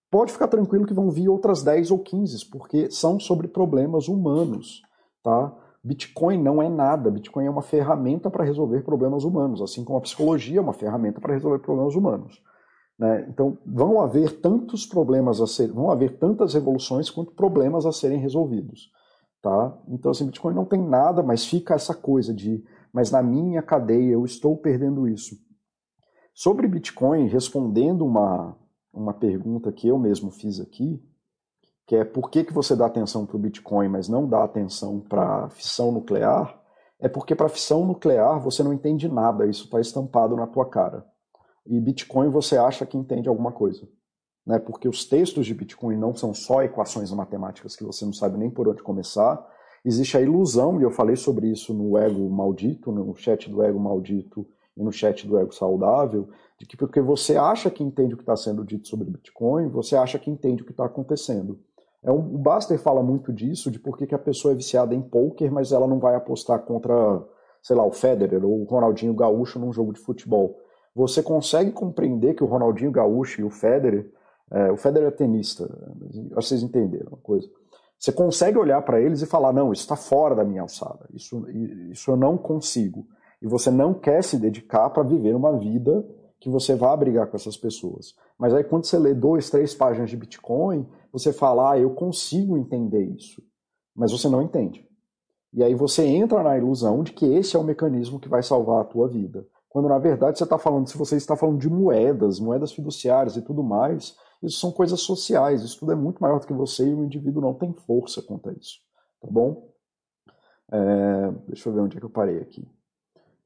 pode 0.09 0.31
ficar 0.31 0.47
tranquilo 0.47 0.85
que 0.85 0.93
vão 0.93 1.11
vir 1.11 1.27
outras 1.27 1.61
10 1.61 1.91
ou 1.91 1.99
15, 1.99 2.49
porque 2.49 2.89
são 2.89 3.19
sobre 3.19 3.49
problemas 3.49 4.07
humanos, 4.07 4.81
tá? 5.21 5.53
Bitcoin 5.83 6.41
não 6.41 6.63
é 6.63 6.69
nada, 6.69 7.11
Bitcoin 7.11 7.47
é 7.47 7.49
uma 7.49 7.61
ferramenta 7.61 8.29
para 8.29 8.45
resolver 8.45 8.81
problemas 8.81 9.25
humanos, 9.25 9.61
assim 9.61 9.83
como 9.83 9.97
a 9.97 10.01
psicologia 10.01 10.59
é 10.59 10.61
uma 10.61 10.71
ferramenta 10.71 11.19
para 11.19 11.33
resolver 11.33 11.59
problemas 11.59 11.95
humanos. 11.95 12.41
Né? 12.97 13.27
Então, 13.27 13.57
vão 13.65 13.99
haver 13.99 14.39
tantos 14.39 14.85
problemas 14.85 15.41
a 15.41 15.47
ser, 15.47 15.69
vão 15.69 15.91
haver 15.91 16.17
tantas 16.17 16.53
revoluções 16.53 17.09
quanto 17.09 17.33
problemas 17.33 17.85
a 17.85 17.91
serem 17.91 18.19
resolvidos. 18.19 18.89
tá? 19.41 19.77
Então, 19.89 20.11
assim, 20.11 20.27
Bitcoin 20.27 20.53
não 20.53 20.63
tem 20.63 20.81
nada, 20.81 21.21
mas 21.21 21.45
fica 21.45 21.73
essa 21.73 21.93
coisa 21.93 22.33
de, 22.33 22.63
mas 22.93 23.11
na 23.11 23.21
minha 23.21 23.61
cadeia 23.61 24.13
eu 24.13 24.23
estou 24.23 24.55
perdendo 24.55 25.09
isso. 25.09 25.35
Sobre 26.41 26.67
Bitcoin, 26.67 27.27
respondendo 27.27 28.03
uma, 28.03 28.57
uma 28.91 29.13
pergunta 29.13 29.71
que 29.71 29.87
eu 29.87 29.99
mesmo 29.99 30.31
fiz 30.31 30.59
aqui, 30.59 30.99
que 31.85 31.95
é 31.95 32.03
por 32.03 32.31
que, 32.31 32.43
que 32.43 32.51
você 32.51 32.75
dá 32.75 32.87
atenção 32.87 33.27
para 33.27 33.35
o 33.35 33.39
Bitcoin, 33.39 33.89
mas 33.89 34.09
não 34.09 34.27
dá 34.27 34.43
atenção 34.43 34.99
para 35.01 35.45
a 35.45 35.49
fissão 35.51 35.91
nuclear, 35.91 36.59
é 36.99 37.07
porque 37.07 37.35
para 37.35 37.47
fissão 37.47 37.85
nuclear 37.85 38.39
você 38.39 38.63
não 38.63 38.73
entende 38.73 39.07
nada, 39.07 39.45
isso 39.45 39.65
está 39.65 39.79
estampado 39.79 40.35
na 40.35 40.47
tua 40.47 40.67
cara. 40.67 41.05
E 41.63 41.79
Bitcoin 41.79 42.29
você 42.29 42.57
acha 42.57 42.87
que 42.87 42.97
entende 42.97 43.29
alguma 43.29 43.51
coisa. 43.51 43.87
Né? 44.43 44.57
Porque 44.57 44.89
os 44.89 45.05
textos 45.05 45.45
de 45.45 45.53
Bitcoin 45.53 45.95
não 45.95 46.15
são 46.15 46.33
só 46.33 46.63
equações 46.63 47.11
matemáticas 47.11 47.75
que 47.75 47.83
você 47.83 48.03
não 48.03 48.13
sabe 48.13 48.39
nem 48.39 48.49
por 48.49 48.67
onde 48.67 48.81
começar. 48.81 49.47
Existe 49.85 50.17
a 50.17 50.21
ilusão, 50.21 50.81
e 50.81 50.83
eu 50.83 50.89
falei 50.89 51.15
sobre 51.15 51.51
isso 51.51 51.71
no 51.71 51.99
Ego 51.99 52.27
Maldito, 52.31 52.91
no 52.91 53.13
chat 53.13 53.47
do 53.47 53.61
Ego 53.61 53.79
Maldito 53.79 54.47
e 54.75 54.83
no 54.83 54.91
chat 54.91 55.27
do 55.27 55.37
Ego 55.37 55.53
Saudável, 55.53 56.29
de 56.57 56.65
que 56.65 56.77
porque 56.77 57.01
você 57.01 57.35
acha 57.37 57.69
que 57.69 57.83
entende 57.83 58.13
o 58.13 58.17
que 58.17 58.23
está 58.23 58.35
sendo 58.35 58.63
dito 58.63 58.87
sobre 58.87 59.09
Bitcoin, 59.09 59.67
você 59.69 59.95
acha 59.95 60.19
que 60.19 60.29
entende 60.29 60.61
o 60.61 60.65
que 60.65 60.71
está 60.71 60.85
acontecendo. 60.85 61.59
É 62.03 62.11
um, 62.11 62.35
o 62.35 62.37
Baster 62.37 62.79
fala 62.79 63.03
muito 63.03 63.31
disso, 63.31 63.69
de 63.69 63.79
por 63.79 63.97
que 63.97 64.13
a 64.13 64.19
pessoa 64.19 64.53
é 64.53 64.55
viciada 64.55 64.95
em 64.95 65.01
poker, 65.01 65.51
mas 65.51 65.71
ela 65.71 65.87
não 65.87 65.99
vai 65.99 66.15
apostar 66.15 66.59
contra, 66.59 66.93
sei 67.61 67.75
lá, 67.75 67.85
o 67.85 67.91
Federer 67.91 68.43
ou 68.43 68.61
o 68.61 68.63
Ronaldinho 68.63 69.13
Gaúcho 69.13 69.59
num 69.59 69.71
jogo 69.71 69.93
de 69.93 69.99
futebol. 69.99 70.59
Você 70.95 71.21
consegue 71.21 71.71
compreender 71.71 72.33
que 72.33 72.43
o 72.43 72.47
Ronaldinho 72.47 72.91
Gaúcho 72.91 73.41
e 73.41 73.43
o 73.43 73.49
Federer, 73.49 74.11
é, 74.49 74.71
o 74.71 74.77
Federer 74.77 75.09
é 75.09 75.11
tenista, 75.11 75.69
vocês 76.31 76.63
entenderam 76.63 77.13
a 77.13 77.17
coisa. 77.17 77.47
Você 77.97 78.11
consegue 78.11 78.57
olhar 78.57 78.81
para 78.81 78.99
eles 78.99 79.21
e 79.21 79.27
falar, 79.27 79.53
não, 79.53 79.71
isso 79.71 79.83
está 79.83 79.95
fora 79.95 80.33
da 80.33 80.43
minha 80.43 80.63
alçada, 80.63 81.07
isso, 81.13 81.47
isso 81.91 82.09
eu 82.09 82.17
não 82.17 82.35
consigo. 82.35 83.05
E 83.41 83.47
você 83.47 83.71
não 83.71 83.93
quer 83.93 84.23
se 84.23 84.37
dedicar 84.37 84.89
para 84.89 85.03
viver 85.03 85.35
uma 85.35 85.57
vida 85.57 86.05
que 86.39 86.49
você 86.49 86.75
vá 86.75 86.95
brigar 86.95 87.27
com 87.27 87.35
essas 87.35 87.57
pessoas. 87.57 88.15
Mas 88.37 88.53
aí 88.53 88.63
quando 88.63 88.85
você 88.85 88.97
lê 88.97 89.13
dois, 89.13 89.49
três 89.49 89.73
páginas 89.73 90.09
de 90.09 90.17
Bitcoin, 90.17 90.87
você 91.11 91.31
fala, 91.31 91.71
ah, 91.71 91.79
eu 91.79 91.91
consigo 91.91 92.57
entender 92.57 93.03
isso. 93.03 93.41
Mas 93.95 94.11
você 94.11 94.27
não 94.27 94.41
entende. 94.41 94.87
E 95.53 95.63
aí 95.63 95.75
você 95.75 96.05
entra 96.05 96.41
na 96.41 96.57
ilusão 96.57 97.03
de 97.03 97.11
que 97.11 97.25
esse 97.25 97.55
é 97.55 97.59
o 97.59 97.63
mecanismo 97.63 98.19
que 98.19 98.29
vai 98.29 98.41
salvar 98.41 98.81
a 98.81 98.85
tua 98.85 99.07
vida. 99.07 99.45
Quando 99.69 99.87
na 99.87 99.99
verdade 99.99 100.37
você 100.37 100.43
está 100.43 100.57
falando, 100.57 100.87
se 100.87 100.97
você 100.97 101.15
está 101.15 101.35
falando 101.35 101.59
de 101.59 101.69
moedas, 101.69 102.39
moedas 102.39 102.71
fiduciárias 102.71 103.35
e 103.35 103.41
tudo 103.41 103.63
mais, 103.63 104.15
isso 104.41 104.59
são 104.59 104.71
coisas 104.71 105.01
sociais, 105.01 105.61
isso 105.61 105.79
tudo 105.79 105.91
é 105.91 105.95
muito 105.95 106.21
maior 106.21 106.39
do 106.39 106.47
que 106.47 106.53
você 106.53 106.87
e 106.87 106.93
o 106.93 107.03
indivíduo 107.03 107.41
não 107.41 107.53
tem 107.53 107.73
força 107.73 108.21
contra 108.21 108.51
isso. 108.53 108.79
Tá 109.21 109.27
bom? 109.29 109.69
É, 110.71 111.31
deixa 111.47 111.69
eu 111.69 111.73
ver 111.73 111.81
onde 111.81 111.97
é 111.97 111.99
que 111.99 112.05
eu 112.05 112.09
parei 112.09 112.39
aqui. 112.39 112.67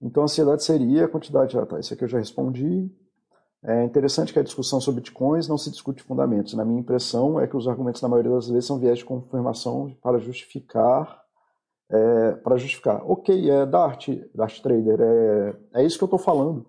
Então, 0.05 0.21
a 0.21 0.25
ansiedade 0.25 0.63
seria 0.63 1.05
a 1.05 1.07
quantidade. 1.07 1.57
Ah, 1.57 1.65
tá, 1.65 1.79
isso 1.79 1.91
aqui 1.93 2.03
eu 2.03 2.07
já 2.07 2.19
respondi. 2.19 2.91
É 3.63 3.83
interessante 3.83 4.31
que 4.31 4.37
a 4.37 4.43
discussão 4.43 4.79
sobre 4.79 5.01
bitcoins 5.01 5.47
não 5.47 5.57
se 5.57 5.71
discute 5.71 6.03
fundamentos. 6.03 6.53
Na 6.53 6.63
minha 6.63 6.79
impressão, 6.79 7.39
é 7.39 7.47
que 7.47 7.57
os 7.57 7.67
argumentos, 7.67 8.03
na 8.03 8.07
maioria 8.07 8.31
das 8.31 8.47
vezes, 8.47 8.65
são 8.65 8.77
viés 8.77 8.99
de 8.99 9.05
confirmação 9.05 9.97
para 10.03 10.19
justificar. 10.19 11.23
É, 11.89 12.31
para 12.33 12.57
justificar. 12.57 13.01
Ok, 13.09 13.49
é 13.49 13.65
Dart, 13.65 14.09
Dart 14.33 14.59
Trader, 14.61 14.99
é, 15.01 15.81
é 15.81 15.85
isso 15.85 15.97
que 15.97 16.03
eu 16.03 16.07
estou 16.07 16.19
falando. 16.19 16.65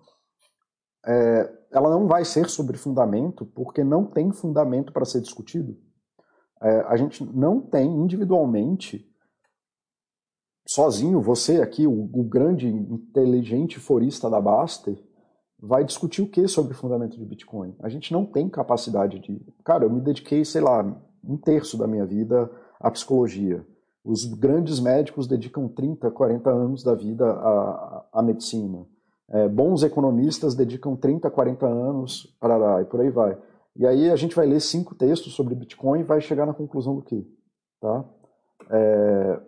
É, 1.05 1.53
ela 1.71 1.89
não 1.89 2.07
vai 2.07 2.25
ser 2.25 2.49
sobre 2.49 2.77
fundamento, 2.77 3.45
porque 3.45 3.83
não 3.83 4.05
tem 4.05 4.31
fundamento 4.31 4.91
para 4.91 5.05
ser 5.05 5.21
discutido. 5.21 5.77
É, 6.61 6.81
a 6.87 6.95
gente 6.97 7.23
não 7.23 7.61
tem 7.61 7.87
individualmente 7.87 9.06
sozinho, 10.67 11.21
você 11.21 11.61
aqui, 11.61 11.87
o, 11.87 12.09
o, 12.13 12.23
grande, 12.23 12.67
inteligente 12.67 13.79
forista 13.79 14.29
da 14.29 14.41
Baster, 14.41 14.97
vai 15.59 15.83
discutir 15.83 16.21
o 16.21 16.27
que 16.27 16.47
sobre 16.47 16.73
o 16.73 16.77
fundamento 16.77 17.17
de 17.17 17.25
Bitcoin? 17.25 17.75
A 17.81 17.89
gente 17.89 18.11
não 18.11 18.25
tem 18.25 18.49
capacidade 18.49 19.19
de. 19.19 19.41
Cara, 19.63 19.85
eu 19.85 19.89
me 19.89 20.01
dediquei, 20.01 20.43
sei 20.43 20.61
lá, 20.61 20.83
um 21.23 21.37
terço 21.37 21.77
da 21.77 21.87
minha 21.87 22.05
vida 22.05 22.51
à 22.79 22.91
psicologia. 22.91 23.65
Os 24.03 24.25
grandes 24.25 24.79
médicos 24.79 25.27
dedicam 25.27 25.67
30, 25.67 26.11
40 26.11 26.49
anos 26.49 26.83
da 26.83 26.93
vida 26.93 27.25
à, 27.25 28.05
à 28.13 28.21
medicina. 28.21 28.85
É, 29.29 29.47
bons 29.49 29.83
economistas 29.83 30.55
dedicam 30.55 30.95
30, 30.95 31.29
40 31.29 31.65
anos, 31.65 32.37
parará, 32.39 32.81
e 32.81 32.85
por 32.85 33.01
aí 33.01 33.09
vai. 33.09 33.37
E 33.75 33.85
aí 33.85 34.09
a 34.09 34.15
gente 34.15 34.35
vai 34.35 34.47
ler 34.47 34.61
cinco 34.61 34.95
textos 34.95 35.33
sobre 35.33 35.53
Bitcoin 35.55 35.99
e 35.99 36.03
vai 36.03 36.21
chegar 36.21 36.45
na 36.45 36.53
conclusão 36.53 36.95
do 36.95 37.01
quê? 37.01 37.25
Tá? 37.81 38.05
É, 38.71 39.39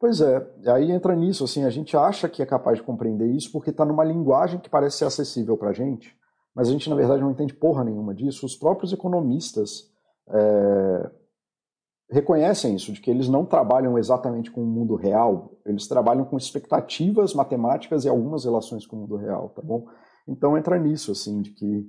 Pois 0.00 0.18
é, 0.22 0.50
aí 0.68 0.90
entra 0.90 1.14
nisso, 1.14 1.44
assim, 1.44 1.62
a 1.66 1.68
gente 1.68 1.94
acha 1.94 2.26
que 2.26 2.40
é 2.42 2.46
capaz 2.46 2.78
de 2.78 2.82
compreender 2.82 3.26
isso 3.26 3.52
porque 3.52 3.68
está 3.68 3.84
numa 3.84 4.02
linguagem 4.02 4.58
que 4.58 4.70
parece 4.70 4.96
ser 4.96 5.04
acessível 5.04 5.58
para 5.58 5.68
a 5.68 5.72
gente, 5.74 6.16
mas 6.54 6.68
a 6.68 6.72
gente 6.72 6.88
na 6.88 6.96
verdade 6.96 7.20
não 7.20 7.32
entende 7.32 7.52
porra 7.52 7.84
nenhuma 7.84 8.14
disso. 8.14 8.46
Os 8.46 8.56
próprios 8.56 8.94
economistas 8.94 9.92
é, 10.30 11.10
reconhecem 12.10 12.74
isso, 12.74 12.94
de 12.94 13.00
que 13.02 13.10
eles 13.10 13.28
não 13.28 13.44
trabalham 13.44 13.98
exatamente 13.98 14.50
com 14.50 14.62
o 14.62 14.66
mundo 14.66 14.96
real, 14.96 15.60
eles 15.66 15.86
trabalham 15.86 16.24
com 16.24 16.38
expectativas 16.38 17.34
matemáticas 17.34 18.06
e 18.06 18.08
algumas 18.08 18.46
relações 18.46 18.86
com 18.86 18.96
o 18.96 19.00
mundo 19.00 19.16
real, 19.16 19.50
tá 19.50 19.60
bom? 19.60 19.84
Então 20.26 20.56
entra 20.56 20.78
nisso, 20.78 21.12
assim, 21.12 21.42
de 21.42 21.50
que 21.50 21.86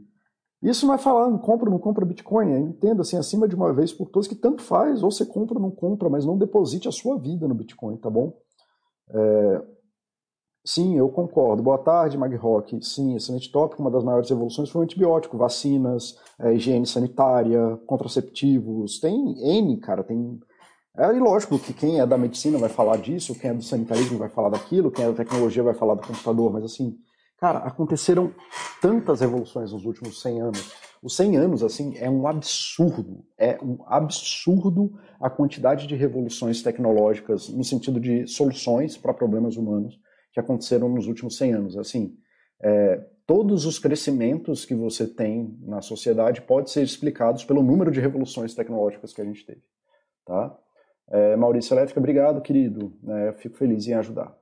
isso 0.62 0.86
não 0.86 0.94
é 0.94 0.98
falar, 0.98 1.36
compra 1.40 1.66
ou 1.66 1.72
não 1.72 1.80
compra 1.80 2.06
Bitcoin. 2.06 2.52
Eu 2.52 2.60
entendo, 2.60 3.02
assim, 3.02 3.18
acima 3.18 3.48
de 3.48 3.56
uma 3.56 3.74
vez 3.74 3.92
por 3.92 4.10
todas, 4.10 4.28
que 4.28 4.36
tanto 4.36 4.62
faz, 4.62 5.02
ou 5.02 5.12
você 5.12 5.26
compra 5.26 5.56
ou 5.56 5.62
não 5.62 5.72
compra, 5.72 6.10
mas 6.10 6.26
não 6.26 6.38
deposite 6.38 6.88
a 6.88 6.92
sua 6.92 7.18
vida 7.18 7.48
no 7.48 7.56
Bitcoin, 7.56 7.98
tá 7.98 8.10
bom? 8.10 8.38
É... 9.10 9.62
Sim, 10.64 10.96
eu 10.96 11.10
concordo. 11.10 11.64
Boa 11.64 11.80
tarde, 11.80 12.16
Mag 12.16 12.36
Rock. 12.36 12.80
Sim, 12.86 13.16
excelente 13.16 13.52
tópico. 13.52 13.82
Uma 13.82 13.90
das 13.90 14.04
maiores 14.04 14.30
evoluções 14.30 14.70
foi 14.70 14.82
o 14.82 14.84
antibiótico, 14.84 15.36
vacinas, 15.36 16.16
é, 16.40 16.54
higiene 16.54 16.86
sanitária, 16.86 17.78
contraceptivos. 17.88 19.00
Tem 19.00 19.16
N, 19.58 19.78
cara, 19.78 20.04
tem. 20.04 20.40
É 20.96 21.08
lógico 21.14 21.58
que 21.58 21.74
quem 21.74 22.00
é 22.00 22.06
da 22.06 22.18
medicina 22.18 22.60
vai 22.60 22.70
falar 22.70 22.98
disso, 22.98 23.34
quem 23.34 23.50
é 23.50 23.54
do 23.56 23.64
sanitarismo 23.64 24.20
vai 24.20 24.30
falar 24.30 24.50
daquilo, 24.50 24.92
quem 24.92 25.06
é 25.06 25.08
da 25.08 25.16
tecnologia 25.16 25.64
vai 25.64 25.74
falar 25.74 25.96
do 25.96 26.06
computador, 26.06 26.52
mas 26.54 26.64
assim, 26.66 26.96
Cara, 27.42 27.58
aconteceram 27.58 28.32
tantas 28.80 29.20
revoluções 29.22 29.72
nos 29.72 29.84
últimos 29.84 30.22
100 30.22 30.42
anos. 30.42 30.74
Os 31.02 31.16
100 31.16 31.38
anos, 31.38 31.64
assim, 31.64 31.98
é 31.98 32.08
um 32.08 32.28
absurdo. 32.28 33.26
É 33.36 33.58
um 33.64 33.80
absurdo 33.88 34.94
a 35.20 35.28
quantidade 35.28 35.88
de 35.88 35.96
revoluções 35.96 36.62
tecnológicas 36.62 37.50
no 37.50 37.64
sentido 37.64 38.00
de 38.00 38.28
soluções 38.28 38.96
para 38.96 39.12
problemas 39.12 39.58
humanos 39.58 40.00
que 40.32 40.40
aconteceram 40.40 40.88
nos 40.88 41.08
últimos 41.08 41.36
100 41.36 41.54
anos. 41.54 41.78
Assim, 41.80 42.16
é, 42.62 43.04
todos 43.26 43.66
os 43.66 43.80
crescimentos 43.80 44.64
que 44.64 44.76
você 44.76 45.08
tem 45.08 45.58
na 45.64 45.82
sociedade 45.82 46.44
podem 46.44 46.68
ser 46.68 46.84
explicados 46.84 47.44
pelo 47.44 47.64
número 47.64 47.90
de 47.90 48.00
revoluções 48.00 48.54
tecnológicas 48.54 49.14
que 49.14 49.22
a 49.22 49.26
gente 49.26 49.44
teve. 49.44 49.64
Tá? 50.28 50.56
É, 51.10 51.36
Maurício 51.36 51.74
Elétrica, 51.74 52.00
obrigado, 52.00 52.40
querido. 52.40 52.94
É, 53.08 53.34
fico 53.34 53.58
feliz 53.58 53.88
em 53.88 53.96
ajudar. 53.96 54.38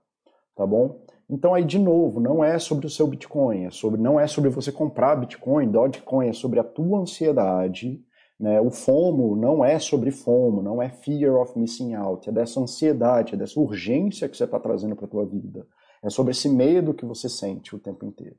Tá 0.53 0.67
bom? 0.67 1.01
Então 1.29 1.53
aí 1.53 1.63
de 1.63 1.77
novo, 1.77 2.19
não 2.19 2.43
é 2.43 2.57
sobre 2.57 2.87
o 2.87 2.89
seu 2.89 3.05
Bitcoin, 3.05 3.65
é 3.65 3.71
sobre, 3.71 4.01
não 4.01 4.19
é 4.19 4.25
sobre 4.25 4.49
você 4.49 4.71
comprar 4.71 5.15
Bitcoin, 5.15 5.69
Dogecoin, 5.69 6.29
é 6.29 6.33
sobre 6.33 6.59
a 6.59 6.63
tua 6.63 6.99
ansiedade, 6.99 8.03
né? 8.39 8.59
O 8.59 8.71
FOMO 8.71 9.35
não 9.35 9.63
é 9.63 9.77
sobre 9.77 10.09
FOMO, 10.09 10.63
não 10.63 10.81
é 10.81 10.89
fear 10.89 11.35
of 11.35 11.57
missing 11.59 11.93
out, 11.93 12.27
é 12.27 12.31
dessa 12.31 12.59
ansiedade, 12.59 13.35
é 13.35 13.37
dessa 13.37 13.59
urgência 13.59 14.27
que 14.27 14.35
você 14.35 14.45
está 14.45 14.59
trazendo 14.59 14.95
para 14.95 15.05
a 15.05 15.09
tua 15.09 15.25
vida, 15.25 15.67
é 16.01 16.09
sobre 16.09 16.31
esse 16.31 16.49
medo 16.49 16.93
que 16.93 17.05
você 17.05 17.29
sente 17.29 17.75
o 17.75 17.79
tempo 17.79 18.05
inteiro. 18.05 18.37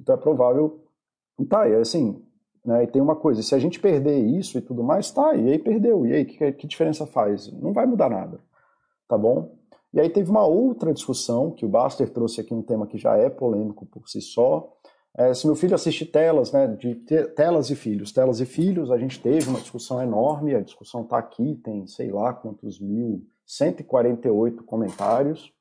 Então 0.00 0.14
é 0.14 0.18
provável, 0.18 0.82
tá, 1.50 1.68
é 1.68 1.76
assim, 1.76 2.24
né? 2.64 2.84
E 2.84 2.86
tem 2.86 3.02
uma 3.02 3.16
coisa, 3.16 3.42
se 3.42 3.54
a 3.54 3.58
gente 3.58 3.78
perder 3.78 4.18
isso 4.18 4.56
e 4.56 4.62
tudo 4.62 4.82
mais, 4.82 5.10
tá, 5.10 5.34
e 5.34 5.50
aí 5.50 5.58
perdeu, 5.58 6.06
e 6.06 6.14
aí 6.14 6.24
que, 6.24 6.52
que 6.52 6.66
diferença 6.66 7.06
faz? 7.06 7.52
Não 7.60 7.74
vai 7.74 7.84
mudar 7.84 8.08
nada, 8.08 8.40
tá 9.06 9.18
bom? 9.18 9.60
E 9.92 10.00
aí 10.00 10.08
teve 10.08 10.30
uma 10.30 10.46
outra 10.46 10.92
discussão, 10.92 11.50
que 11.50 11.66
o 11.66 11.68
Baster 11.68 12.08
trouxe 12.08 12.40
aqui 12.40 12.54
um 12.54 12.62
tema 12.62 12.86
que 12.86 12.96
já 12.96 13.16
é 13.16 13.28
polêmico 13.28 13.84
por 13.86 14.08
si 14.08 14.20
só. 14.20 14.72
É, 15.14 15.34
se 15.34 15.46
meu 15.46 15.54
filho 15.54 15.74
assiste 15.74 16.06
telas, 16.06 16.52
né, 16.52 16.66
de 16.68 16.94
te, 16.94 17.24
telas 17.28 17.68
e 17.68 17.76
filhos, 17.76 18.12
telas 18.12 18.40
e 18.40 18.46
filhos, 18.46 18.90
a 18.90 18.96
gente 18.96 19.20
teve 19.20 19.50
uma 19.50 19.60
discussão 19.60 20.02
enorme, 20.02 20.54
a 20.54 20.60
discussão 20.60 21.02
está 21.02 21.18
aqui, 21.18 21.60
tem 21.62 21.86
sei 21.86 22.10
lá 22.10 22.32
quantos 22.32 22.80
mil, 22.80 23.22
148 23.46 24.64
comentários. 24.64 25.52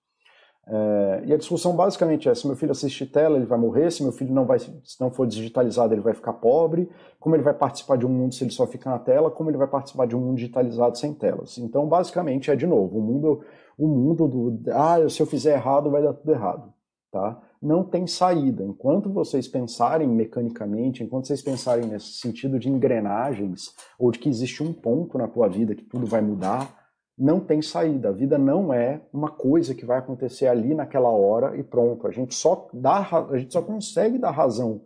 É, 0.65 1.23
e 1.25 1.33
a 1.33 1.37
discussão 1.37 1.75
basicamente 1.75 2.29
é: 2.29 2.35
se 2.35 2.47
meu 2.47 2.55
filho 2.55 2.71
assistir 2.71 3.07
tela, 3.07 3.35
ele 3.35 3.45
vai 3.45 3.59
morrer, 3.59 3.91
se 3.91 4.01
meu 4.03 4.13
filho 4.13 4.33
não, 4.33 4.45
vai, 4.45 4.59
se 4.59 5.01
não 5.01 5.11
for 5.11 5.27
digitalizado, 5.27 5.93
ele 5.93 6.01
vai 6.01 6.13
ficar 6.13 6.33
pobre, 6.33 6.89
como 7.19 7.35
ele 7.35 7.43
vai 7.43 7.53
participar 7.53 7.97
de 7.97 8.05
um 8.05 8.09
mundo 8.09 8.33
se 8.33 8.43
ele 8.45 8.51
só 8.51 8.65
ficar 8.65 8.91
na 8.91 8.99
tela, 8.99 9.29
como 9.29 9.49
ele 9.49 9.57
vai 9.57 9.67
participar 9.67 10.07
de 10.07 10.15
um 10.15 10.19
mundo 10.19 10.37
digitalizado 10.37 10.97
sem 10.97 11.13
telas. 11.13 11.57
Então, 11.57 11.85
basicamente, 11.87 12.49
é 12.49 12.55
de 12.55 12.65
novo: 12.65 12.99
o 12.99 13.01
mundo 13.01 13.43
o 13.77 13.87
mundo 13.87 14.27
do 14.27 14.71
ah, 14.71 15.07
se 15.09 15.21
eu 15.21 15.25
fizer 15.25 15.53
errado 15.53 15.89
vai 15.89 16.01
dar 16.01 16.13
tudo 16.13 16.31
errado, 16.31 16.73
tá? 17.11 17.41
Não 17.61 17.83
tem 17.83 18.07
saída. 18.07 18.63
Enquanto 18.63 19.11
vocês 19.11 19.47
pensarem 19.47 20.07
mecanicamente, 20.07 21.03
enquanto 21.03 21.27
vocês 21.27 21.41
pensarem 21.41 21.85
nesse 21.85 22.13
sentido 22.13 22.57
de 22.57 22.69
engrenagens 22.69 23.73
ou 23.99 24.11
de 24.11 24.19
que 24.19 24.29
existe 24.29 24.63
um 24.63 24.73
ponto 24.73 25.17
na 25.17 25.27
tua 25.27 25.47
vida 25.47 25.75
que 25.75 25.83
tudo 25.83 26.05
vai 26.05 26.21
mudar, 26.21 26.81
não 27.17 27.39
tem 27.39 27.61
saída. 27.61 28.09
A 28.09 28.11
vida 28.11 28.37
não 28.37 28.73
é 28.73 29.01
uma 29.13 29.29
coisa 29.29 29.75
que 29.75 29.85
vai 29.85 29.99
acontecer 29.99 30.47
ali 30.47 30.73
naquela 30.73 31.09
hora 31.09 31.55
e 31.55 31.63
pronto. 31.63 32.07
A 32.07 32.11
gente 32.11 32.33
só 32.33 32.67
dá, 32.73 33.07
a 33.29 33.37
gente 33.37 33.53
só 33.53 33.61
consegue 33.61 34.17
dar 34.17 34.31
razão 34.31 34.81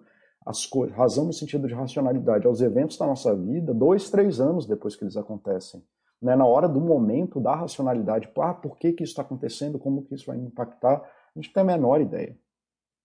às 0.46 0.66
coisas, 0.66 0.96
razão 0.96 1.26
no 1.26 1.34
sentido 1.34 1.68
de 1.68 1.74
racionalidade 1.74 2.46
aos 2.46 2.62
eventos 2.62 2.98
da 2.98 3.08
nossa 3.08 3.34
vida 3.36 3.74
dois, 3.74 4.10
três 4.10 4.40
anos 4.40 4.66
depois 4.66 4.96
que 4.96 5.04
eles 5.04 5.18
acontecem. 5.18 5.82
Né? 6.22 6.36
Na 6.36 6.46
hora 6.46 6.68
do 6.68 6.80
momento 6.80 7.40
da 7.40 7.56
racionalidade, 7.56 8.30
ah, 8.38 8.54
por 8.54 8.78
que, 8.78 8.94
que 8.94 9.04
isso 9.04 9.12
está 9.12 9.22
acontecendo, 9.22 9.80
como 9.80 10.04
que 10.04 10.16
isso 10.16 10.26
vai 10.26 10.38
impactar, 10.38 11.02
a 11.36 11.40
gente 11.40 11.54
tem 11.54 11.62
a 11.62 11.66
menor 11.66 12.02
ideia. 12.02 12.38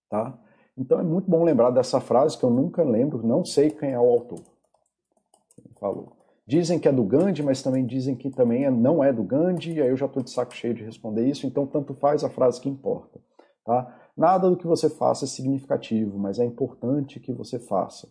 Tá? 0.08 0.38
Então 0.76 0.98
é 0.98 1.02
muito 1.02 1.30
bom 1.30 1.44
lembrar 1.44 1.70
dessa 1.70 2.00
frase 2.00 2.38
que 2.38 2.44
eu 2.44 2.50
nunca 2.50 2.82
lembro, 2.82 3.26
não 3.26 3.44
sei 3.44 3.70
quem 3.70 3.92
é 3.92 3.98
o 3.98 4.08
autor. 4.08 4.40
Falou. 5.78 6.16
Dizem 6.46 6.80
que 6.80 6.88
é 6.88 6.92
do 6.92 7.04
Gandhi, 7.04 7.42
mas 7.42 7.62
também 7.62 7.86
dizem 7.86 8.16
que 8.16 8.28
também 8.28 8.64
é, 8.64 8.70
não 8.70 9.04
é 9.04 9.12
do 9.12 9.22
Gandhi, 9.22 9.74
e 9.74 9.82
aí 9.82 9.88
eu 9.88 9.96
já 9.96 10.06
estou 10.06 10.22
de 10.22 10.30
saco 10.30 10.54
cheio 10.54 10.74
de 10.74 10.82
responder 10.82 11.24
isso, 11.24 11.46
então 11.46 11.66
tanto 11.66 11.94
faz 11.94 12.24
a 12.24 12.30
frase 12.30 12.60
que 12.60 12.68
importa. 12.68 13.20
Tá? 13.64 13.96
Nada 14.16 14.50
do 14.50 14.56
que 14.56 14.66
você 14.66 14.90
faça 14.90 15.24
é 15.24 15.28
significativo, 15.28 16.18
mas 16.18 16.40
é 16.40 16.44
importante 16.44 17.20
que 17.20 17.32
você 17.32 17.58
faça. 17.58 18.08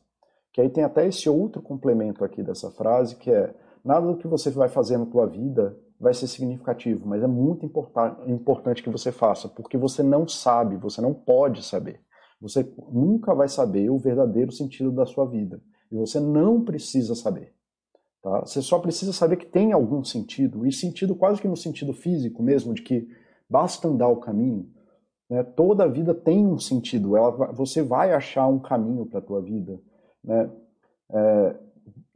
Que 0.54 0.62
aí 0.62 0.70
tem 0.70 0.84
até 0.84 1.06
esse 1.06 1.30
outro 1.30 1.62
complemento 1.62 2.24
aqui 2.24 2.42
dessa 2.42 2.72
frase, 2.72 3.16
que 3.18 3.30
é 3.30 3.54
nada 3.84 4.08
do 4.08 4.18
que 4.18 4.28
você 4.28 4.50
vai 4.50 4.70
fazer 4.70 4.98
na 4.98 5.06
tua 5.06 5.26
vida 5.26 5.78
vai 6.00 6.14
ser 6.14 6.28
significativo, 6.28 7.08
mas 7.08 7.22
é 7.22 7.28
muito 7.28 7.66
importante 8.26 8.82
que 8.82 8.90
você 8.90 9.12
faça, 9.12 9.50
porque 9.50 9.78
você 9.78 10.02
não 10.02 10.28
sabe, 10.28 10.78
você 10.78 11.02
não 11.02 11.14
pode 11.14 11.64
saber. 11.64 12.02
Você 12.42 12.72
nunca 12.92 13.36
vai 13.36 13.50
saber 13.50 13.90
o 13.90 13.98
verdadeiro 13.98 14.52
sentido 14.52 14.92
da 14.92 15.06
sua 15.06 15.26
vida. 15.26 15.62
E 15.92 15.98
você 15.98 16.20
não 16.20 16.64
precisa 16.64 17.14
saber. 17.16 17.54
Tá? 18.22 18.42
Você 18.42 18.62
só 18.62 18.80
precisa 18.80 19.12
saber 19.12 19.38
que 19.38 19.46
tem 19.46 19.74
algum 19.74 20.04
sentido, 20.04 20.66
e 20.66 20.72
sentido 20.72 21.16
quase 21.16 21.42
que 21.42 21.48
no 21.48 21.58
sentido 21.58 21.94
físico 21.94 22.42
mesmo, 22.42 22.74
de 22.74 22.82
que 22.82 23.08
basta 23.50 23.88
andar 23.88 24.08
o 24.08 24.18
caminho. 24.18 24.70
Né? 25.30 25.44
Toda 25.44 25.84
a 25.84 25.88
vida 25.88 26.14
tem 26.14 26.46
um 26.46 26.60
sentido, 26.60 27.18
ela, 27.18 27.32
você 27.52 27.82
vai 27.82 28.14
achar 28.14 28.48
um 28.48 28.60
caminho 28.60 29.06
para 29.06 29.20
a 29.20 29.24
tua 29.24 29.42
vida. 29.42 29.80
Né? 30.24 30.50
É, 31.12 31.56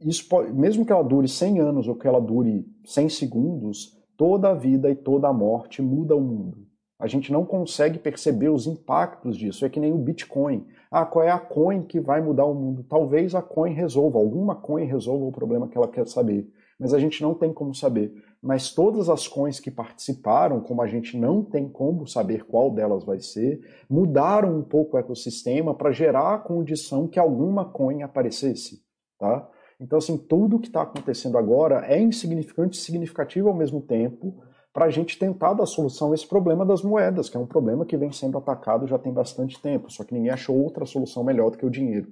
isso 0.04 0.28
pode, 0.28 0.52
mesmo 0.52 0.84
que 0.84 0.92
ela 0.92 1.02
dure 1.02 1.26
100 1.26 1.60
anos 1.60 1.88
ou 1.88 1.96
que 1.96 2.06
ela 2.06 2.20
dure 2.20 2.66
100 2.84 3.08
segundos, 3.08 3.98
toda 4.16 4.50
a 4.50 4.54
vida 4.54 4.90
e 4.90 4.94
toda 4.94 5.28
a 5.28 5.32
morte 5.32 5.80
muda 5.80 6.14
o 6.14 6.20
mundo. 6.20 6.66
A 6.98 7.06
gente 7.06 7.32
não 7.32 7.44
consegue 7.44 7.98
perceber 7.98 8.48
os 8.48 8.66
impactos 8.66 9.36
disso. 9.36 9.64
É 9.64 9.68
que 9.68 9.80
nem 9.80 9.92
o 9.92 9.98
Bitcoin. 9.98 10.66
Ah, 10.90 11.04
qual 11.04 11.24
é 11.24 11.30
a 11.30 11.38
coin 11.38 11.82
que 11.82 12.00
vai 12.00 12.20
mudar 12.20 12.44
o 12.44 12.54
mundo? 12.54 12.84
Talvez 12.84 13.34
a 13.34 13.42
coin 13.42 13.72
resolva, 13.72 14.18
alguma 14.18 14.54
coin 14.54 14.84
resolva 14.84 15.24
o 15.24 15.32
problema 15.32 15.68
que 15.68 15.76
ela 15.76 15.88
quer 15.88 16.06
saber. 16.06 16.48
Mas 16.78 16.94
a 16.94 16.98
gente 16.98 17.20
não 17.20 17.34
tem 17.34 17.52
como 17.52 17.74
saber. 17.74 18.12
Mas 18.40 18.72
todas 18.72 19.08
as 19.08 19.26
coins 19.26 19.58
que 19.58 19.70
participaram, 19.70 20.60
como 20.60 20.82
a 20.82 20.86
gente 20.86 21.16
não 21.16 21.42
tem 21.42 21.68
como 21.68 22.06
saber 22.06 22.44
qual 22.44 22.70
delas 22.70 23.04
vai 23.04 23.20
ser, 23.20 23.60
mudaram 23.88 24.56
um 24.56 24.62
pouco 24.62 24.96
o 24.96 25.00
ecossistema 25.00 25.74
para 25.74 25.92
gerar 25.92 26.34
a 26.34 26.38
condição 26.38 27.08
que 27.08 27.18
alguma 27.18 27.64
coin 27.64 28.02
aparecesse. 28.02 28.82
Tá? 29.18 29.48
Então, 29.80 29.98
assim, 29.98 30.16
tudo 30.16 30.58
que 30.58 30.68
está 30.68 30.82
acontecendo 30.82 31.36
agora 31.36 31.84
é 31.86 32.00
insignificante 32.00 32.78
e 32.78 32.80
significativo 32.80 33.48
ao 33.48 33.54
mesmo 33.54 33.80
tempo 33.80 34.42
para 34.72 34.86
a 34.86 34.90
gente 34.90 35.18
tentar 35.18 35.54
dar 35.54 35.66
solução 35.66 36.10
a 36.10 36.14
esse 36.14 36.26
problema 36.26 36.66
das 36.66 36.82
moedas, 36.82 37.28
que 37.28 37.36
é 37.36 37.40
um 37.40 37.46
problema 37.46 37.84
que 37.84 37.96
vem 37.96 38.10
sendo 38.10 38.36
atacado 38.36 38.88
já 38.88 38.98
tem 38.98 39.12
bastante 39.12 39.60
tempo, 39.62 39.90
só 39.90 40.02
que 40.02 40.12
ninguém 40.12 40.30
achou 40.30 40.56
outra 40.56 40.84
solução 40.84 41.22
melhor 41.22 41.50
do 41.50 41.58
que 41.58 41.64
o 41.64 41.70
dinheiro. 41.70 42.08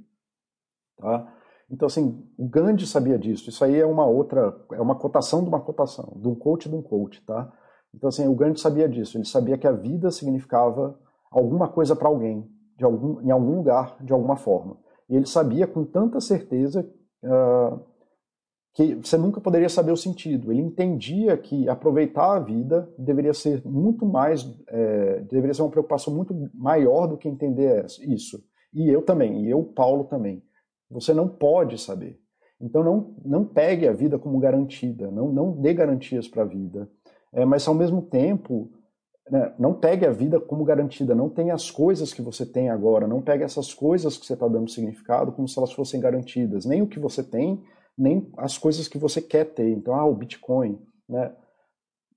Tá? 0.97 1.35
Então, 1.69 1.87
assim, 1.87 2.23
o 2.37 2.47
Gandhi 2.47 2.87
sabia 2.87 3.19
disso. 3.19 3.49
Isso 3.49 3.65
aí 3.65 3.77
é 3.77 3.87
uma 3.87 4.05
outra, 4.05 4.55
é 4.73 4.81
uma 4.81 4.95
cotação 4.95 5.43
de 5.43 5.49
uma 5.49 5.61
cotação, 5.61 6.13
de 6.17 6.29
um 6.29 6.35
coach 6.35 6.69
de 6.69 6.77
um 6.77 6.83
coach, 6.83 7.25
tá? 7.25 7.51
Então, 7.95 8.09
assim, 8.09 8.29
o 8.29 8.35
Gandhi 8.35 8.61
sabia 8.61 8.89
disso. 8.89 9.17
Ele 9.17 9.25
sabia 9.25 9.57
que 9.57 9.67
a 9.67 9.73
vida 9.73 10.11
significava 10.11 10.99
alguma 11.31 11.69
coisa 11.69 11.97
para 11.97 12.09
alguém, 12.09 12.47
de 12.77 12.85
algum, 12.85 13.21
em 13.23 13.31
algum 13.31 13.57
lugar, 13.57 13.97
de 14.03 14.13
alguma 14.13 14.37
forma. 14.37 14.77
E 15.09 15.17
ele 15.17 15.27
sabia 15.27 15.67
com 15.67 15.83
tanta 15.83 16.21
certeza 16.21 16.89
que 18.75 18.95
você 18.95 19.19
nunca 19.19 19.41
poderia 19.41 19.69
saber 19.69 19.93
o 19.93 19.97
sentido. 19.97 20.51
Ele 20.51 20.63
entendia 20.63 21.37
que 21.37 21.69
aproveitar 21.69 22.37
a 22.37 22.41
vida 22.41 22.89
deveria 22.99 23.35
ser 23.35 23.63
muito 23.67 24.07
mais, 24.07 24.49
é, 24.69 25.21
deveria 25.21 25.53
ser 25.53 25.63
uma 25.63 25.71
preocupação 25.71 26.15
muito 26.15 26.35
maior 26.55 27.07
do 27.07 27.19
que 27.19 27.29
entender 27.29 27.85
isso. 28.01 28.43
E 28.73 28.89
eu 28.89 29.03
também, 29.03 29.45
e 29.45 29.51
eu, 29.51 29.63
Paulo, 29.63 30.05
também. 30.05 30.43
Você 30.91 31.13
não 31.13 31.29
pode 31.29 31.79
saber. 31.79 32.19
Então 32.61 32.83
não, 32.83 33.15
não 33.25 33.45
pegue 33.45 33.89
a 33.89 33.93
vida 33.93 34.19
como 34.19 34.39
garantida, 34.39 35.11
não, 35.11 35.33
não 35.33 35.61
dê 35.61 35.75
garantias 35.75 36.29
para 36.29 36.43
a 36.43 36.47
vida. 36.47 36.89
É, 37.33 37.45
mas 37.45 37.67
ao 37.67 37.75
mesmo 37.75 38.03
tempo, 38.03 38.71
né, 39.31 39.55
não 39.59 39.75
pegue 39.75 40.05
a 40.05 40.11
vida 40.11 40.41
como 40.41 40.65
garantida, 40.65 41.15
não 41.15 41.29
tenha 41.29 41.55
as 41.55 41.71
coisas 41.71 42.13
que 42.13 42.23
você 42.23 42.45
tem 42.45 42.71
agora, 42.71 43.07
não 43.07 43.23
pegue 43.23 43.45
essas 43.45 43.73
coisas 43.73 44.17
que 44.17 44.27
você 44.27 44.35
está 44.35 44.49
dando 44.49 44.71
significado 44.71 45.33
como 45.33 45.49
se 45.49 45.59
elas 45.59 45.73
fossem 45.73 46.01
garantidas. 46.01 46.65
Nem 46.65 46.83
o 46.83 46.89
que 46.89 46.99
você 46.99 47.23
tem, 47.23 47.63
nem 47.97 48.31
as 48.39 48.59
coisas 48.59 48.89
que 48.89 48.99
você 48.99 49.21
quer 49.21 49.45
ter. 49.45 49.71
Então, 49.71 49.95
ah, 49.95 50.05
o 50.05 50.15
Bitcoin, 50.15 50.79
né? 51.09 51.35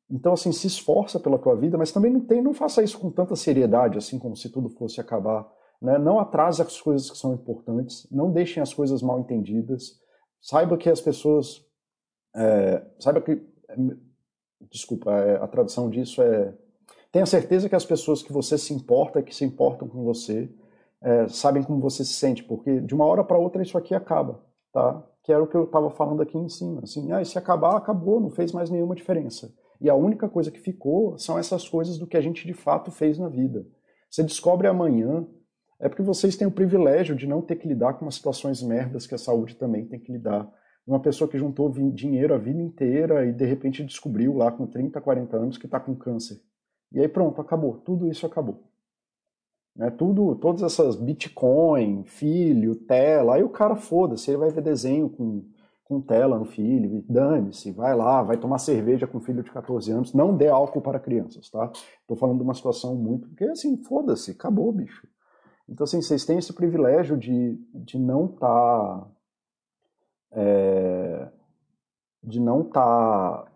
Então, 0.10 0.34
assim, 0.34 0.52
se 0.52 0.68
esforça 0.68 1.20
pela 1.20 1.40
tua 1.40 1.56
vida, 1.56 1.78
mas 1.78 1.92
também 1.92 2.12
não 2.12 2.22
tem, 2.22 2.42
não 2.42 2.54
faça 2.54 2.84
isso 2.84 3.00
com 3.00 3.10
tanta 3.10 3.36
seriedade, 3.36 3.98
assim 3.98 4.20
como 4.20 4.36
se 4.36 4.50
tudo 4.50 4.70
fosse 4.70 5.02
acabar. 5.02 5.52
Né? 5.82 5.98
Não 5.98 6.20
atrase 6.20 6.62
as 6.62 6.80
coisas 6.80 7.10
que 7.10 7.18
são 7.18 7.34
importantes, 7.34 8.08
não 8.12 8.32
deixem 8.32 8.62
as 8.62 8.74
coisas 8.74 9.02
mal 9.02 9.20
entendidas. 9.20 10.00
Saiba 10.40 10.78
que 10.78 10.90
as 10.90 11.02
pessoas, 11.02 11.66
é, 12.36 12.86
saiba 13.00 13.20
que, 13.20 13.42
desculpa, 14.70 15.12
é, 15.12 15.38
a 15.38 15.48
tradução 15.48 15.90
disso 15.90 16.22
é, 16.22 16.56
tenha 17.16 17.26
certeza 17.26 17.70
que 17.70 17.76
as 17.76 17.86
pessoas 17.86 18.22
que 18.22 18.34
você 18.34 18.58
se 18.58 18.74
importa, 18.74 19.24
que 19.24 19.34
se 19.34 19.46
importam 19.46 19.88
com 19.88 20.04
você, 20.04 20.50
é, 21.02 21.30
sabem 21.30 21.64
como 21.64 21.80
você 21.80 22.04
se 22.04 22.12
sente, 22.12 22.44
porque 22.44 22.82
de 22.82 22.94
uma 22.94 23.06
hora 23.06 23.24
para 23.24 23.38
outra 23.38 23.64
isso 23.64 23.78
aqui 23.78 23.96
acaba, 23.96 24.44
tá? 24.74 25.02
que 25.24 25.32
era 25.32 25.42
o 25.42 25.48
que 25.48 25.56
eu 25.56 25.64
estava 25.64 25.90
falando 25.90 26.22
aqui 26.22 26.38
em 26.38 26.50
cima. 26.50 26.82
Assim, 26.84 27.14
ah, 27.14 27.24
se 27.24 27.38
acabar, 27.38 27.78
acabou, 27.78 28.20
não 28.20 28.30
fez 28.30 28.52
mais 28.52 28.70
nenhuma 28.70 28.94
diferença. 28.94 29.50
E 29.80 29.90
a 29.90 29.96
única 29.96 30.28
coisa 30.28 30.52
que 30.52 30.60
ficou 30.60 31.18
são 31.18 31.40
essas 31.40 31.70
coisas 31.70 31.98
do 31.98 32.06
que 32.06 32.18
a 32.18 32.22
gente 32.22 32.46
de 32.46 32.54
fato 32.54 32.92
fez 32.92 33.18
na 33.18 33.30
vida. 33.30 33.66
Você 34.12 34.22
descobre 34.22 34.68
amanhã, 34.68 35.26
é 35.80 35.88
porque 35.88 36.04
vocês 36.04 36.36
têm 36.36 36.46
o 36.46 36.52
privilégio 36.52 37.16
de 37.16 37.26
não 37.26 37.42
ter 37.42 37.56
que 37.56 37.66
lidar 37.66 37.94
com 37.94 38.04
umas 38.04 38.16
situações 38.16 38.62
merdas 38.62 39.08
que 39.08 39.16
a 39.16 39.18
saúde 39.18 39.56
também 39.56 39.86
tem 39.86 40.02
que 40.02 40.12
lidar. 40.12 40.52
Uma 40.86 41.00
pessoa 41.00 41.30
que 41.30 41.38
juntou 41.38 41.72
dinheiro 41.94 42.34
a 42.34 42.38
vida 42.38 42.62
inteira 42.62 43.26
e 43.26 43.32
de 43.32 43.46
repente 43.46 43.86
descobriu 43.86 44.36
lá 44.36 44.52
com 44.52 44.68
30, 44.68 45.00
40 45.00 45.38
anos 45.38 45.58
que 45.58 45.66
está 45.66 45.80
com 45.80 45.96
câncer. 45.96 46.44
E 46.92 47.00
aí 47.00 47.08
pronto, 47.08 47.42
acabou. 47.42 47.78
Tudo 47.78 48.08
isso 48.08 48.26
acabou. 48.26 48.64
Né? 49.76 49.90
Tudo, 49.92 50.36
todas 50.36 50.64
essas 50.64 50.96
Bitcoin, 50.96 52.04
filho, 52.06 52.76
tela, 52.76 53.36
aí 53.36 53.44
o 53.44 53.50
cara 53.50 53.76
foda-se, 53.76 54.32
ele 54.32 54.38
vai 54.38 54.50
ver 54.50 54.62
desenho 54.62 55.10
com, 55.10 55.44
com 55.84 56.00
tela 56.00 56.40
no 56.40 56.46
filho, 56.46 57.04
dane-se, 57.10 57.72
vai 57.72 57.94
lá, 57.94 58.24
vai 58.24 58.38
tomar 58.38 58.58
cerveja 58.60 59.06
com 59.06 59.20
filho 59.20 59.44
de 59.44 59.52
14 59.52 59.92
anos, 59.92 60.14
não 60.14 60.36
dê 60.36 60.48
álcool 60.48 60.82
para 60.82 61.00
crianças, 61.00 61.50
tá? 61.50 61.70
Tô 62.08 62.16
falando 62.16 62.38
de 62.38 62.44
uma 62.44 62.54
situação 62.54 62.96
muito, 62.96 63.28
porque 63.28 63.44
assim, 63.44 63.76
foda-se, 63.84 64.32
acabou, 64.32 64.72
bicho. 64.72 65.06
Então 65.68 65.84
assim, 65.84 66.02
vocês 66.02 66.26
têm 66.26 66.38
esse 66.38 66.54
privilégio 66.54 67.18
de, 67.18 67.60
de 67.74 68.00
não. 68.00 68.28
Tá, 68.28 69.08
é, 70.32 71.28
de 72.24 72.40
não. 72.40 72.64
Tá, 72.64 73.52